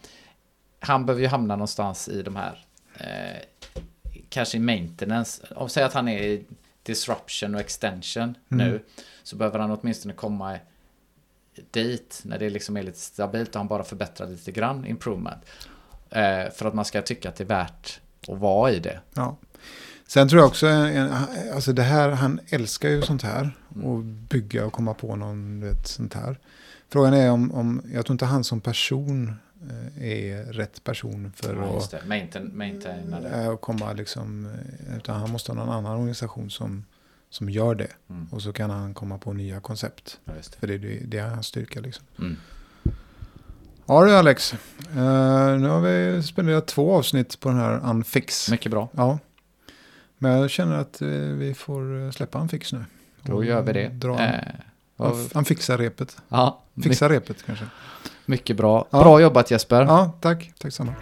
Han 0.80 1.06
behöver 1.06 1.22
ju 1.22 1.28
hamna 1.28 1.56
någonstans 1.56 2.08
i 2.08 2.22
de 2.22 2.36
här, 2.36 2.64
eh, 2.94 3.42
kanske 4.28 4.56
i 4.56 4.60
maintenance. 4.60 5.46
Om 5.56 5.68
säg 5.68 5.82
att 5.84 5.92
han 5.94 6.08
är 6.08 6.22
i 6.22 6.44
disruption 6.82 7.54
och 7.54 7.60
extension 7.60 8.22
Mm. 8.50 8.66
nu, 8.68 8.82
så 9.22 9.36
behöver 9.36 9.58
han 9.58 9.70
åtminstone 9.70 10.14
komma 10.14 10.58
dit 11.70 12.20
när 12.24 12.38
det 12.38 12.50
liksom 12.50 12.76
är 12.76 12.82
lite 12.82 12.98
stabilt 12.98 13.48
och 13.54 13.56
han 13.60 13.68
bara 13.68 13.84
förbättrar 13.84 14.26
lite 14.26 14.52
grann, 14.52 14.86
improvement. 14.86 15.38
Eh, 16.10 16.50
för 16.52 16.66
att 16.66 16.74
man 16.74 16.84
ska 16.84 17.02
tycka 17.02 17.28
att 17.28 17.36
det 17.36 17.44
är 17.44 17.48
värt 17.48 18.00
att 18.28 18.38
vara 18.38 18.70
i 18.70 18.78
det. 18.78 19.00
Ja. 19.14 19.36
Sen 20.06 20.28
tror 20.28 20.40
jag 20.40 20.48
också, 20.48 20.66
en, 20.66 21.10
alltså 21.54 21.72
det 21.72 21.82
här, 21.82 22.10
han 22.10 22.40
älskar 22.48 22.88
ju 22.88 23.02
sånt 23.02 23.22
här. 23.22 23.56
Mm. 23.74 23.86
Och 23.86 23.98
bygga 24.04 24.66
och 24.66 24.72
komma 24.72 24.94
på 24.94 25.16
någon, 25.16 25.60
vet, 25.60 25.86
sånt 25.88 26.14
här. 26.14 26.38
Frågan 26.88 27.14
är 27.14 27.30
om, 27.30 27.52
om, 27.52 27.82
jag 27.94 28.06
tror 28.06 28.14
inte 28.14 28.24
han 28.24 28.44
som 28.44 28.60
person 28.60 29.34
eh, 29.70 30.04
är 30.10 30.44
rätt 30.52 30.84
person 30.84 31.32
för 31.36 31.56
Ja, 31.56 31.78
att 31.78 31.90
det. 31.90 32.00
Maintain, 32.06 32.50
maintaina 32.54 33.20
det. 33.20 33.28
eh, 33.28 33.56
komma 33.56 33.92
liksom, 33.92 34.46
eh, 34.46 34.96
utan 34.96 35.20
han 35.20 35.30
måste 35.30 35.52
ha 35.52 35.56
någon 35.64 35.74
annan 35.74 35.92
organisation 35.96 36.50
som, 36.50 36.84
som 37.30 37.50
gör 37.50 37.74
det. 37.74 37.90
Mm. 38.10 38.26
Och 38.30 38.42
så 38.42 38.52
kan 38.52 38.70
han 38.70 38.94
komma 38.94 39.18
på 39.18 39.32
nya 39.32 39.60
koncept. 39.60 40.20
Ja, 40.24 40.32
det. 40.32 40.56
För 40.60 40.66
det, 40.66 40.78
det, 40.78 40.98
det 41.04 41.18
är 41.18 41.28
hans 41.28 41.46
styrka 41.46 41.80
liksom. 41.80 42.04
Mm. 42.18 42.36
Ja 43.90 44.04
du 44.04 44.16
Alex, 44.16 44.52
Eh, 44.96 45.58
nu 45.58 45.68
har 45.68 45.80
vi 45.80 46.22
spenderat 46.22 46.66
två 46.66 46.96
avsnitt 46.96 47.40
på 47.40 47.48
den 47.48 47.58
här 47.58 47.80
Unfix. 47.90 48.50
Mycket 48.50 48.70
bra. 48.72 48.88
Ja. 48.92 49.18
Men 50.18 50.32
jag 50.32 50.50
känner 50.50 50.76
att 50.78 51.02
eh, 51.02 51.08
vi 51.08 51.54
får 51.54 52.04
eh, 52.06 52.10
släppa 52.10 52.40
Unfix 52.40 52.72
nu. 52.72 52.84
Då 53.22 53.44
gör 53.44 53.62
vi 53.62 53.72
det. 53.72 53.88
Dra 53.88 54.18
Eh, 54.20 54.40
vad- 54.96 55.12
Unf- 55.12 55.30
Unfixa 55.38 55.76
repet. 55.78 56.16
ja, 56.28 56.60
Fixa 56.82 57.08
repet 57.08 57.42
kanske. 57.46 57.64
mycket 58.26 58.56
bra. 58.56 58.86
Ja. 58.90 59.00
Bra 59.02 59.20
jobbat 59.20 59.50
Jesper. 59.50 59.82
Ja, 59.82 60.12
tack. 60.20 60.52
Tack 60.58 60.72
samma. 60.72 60.94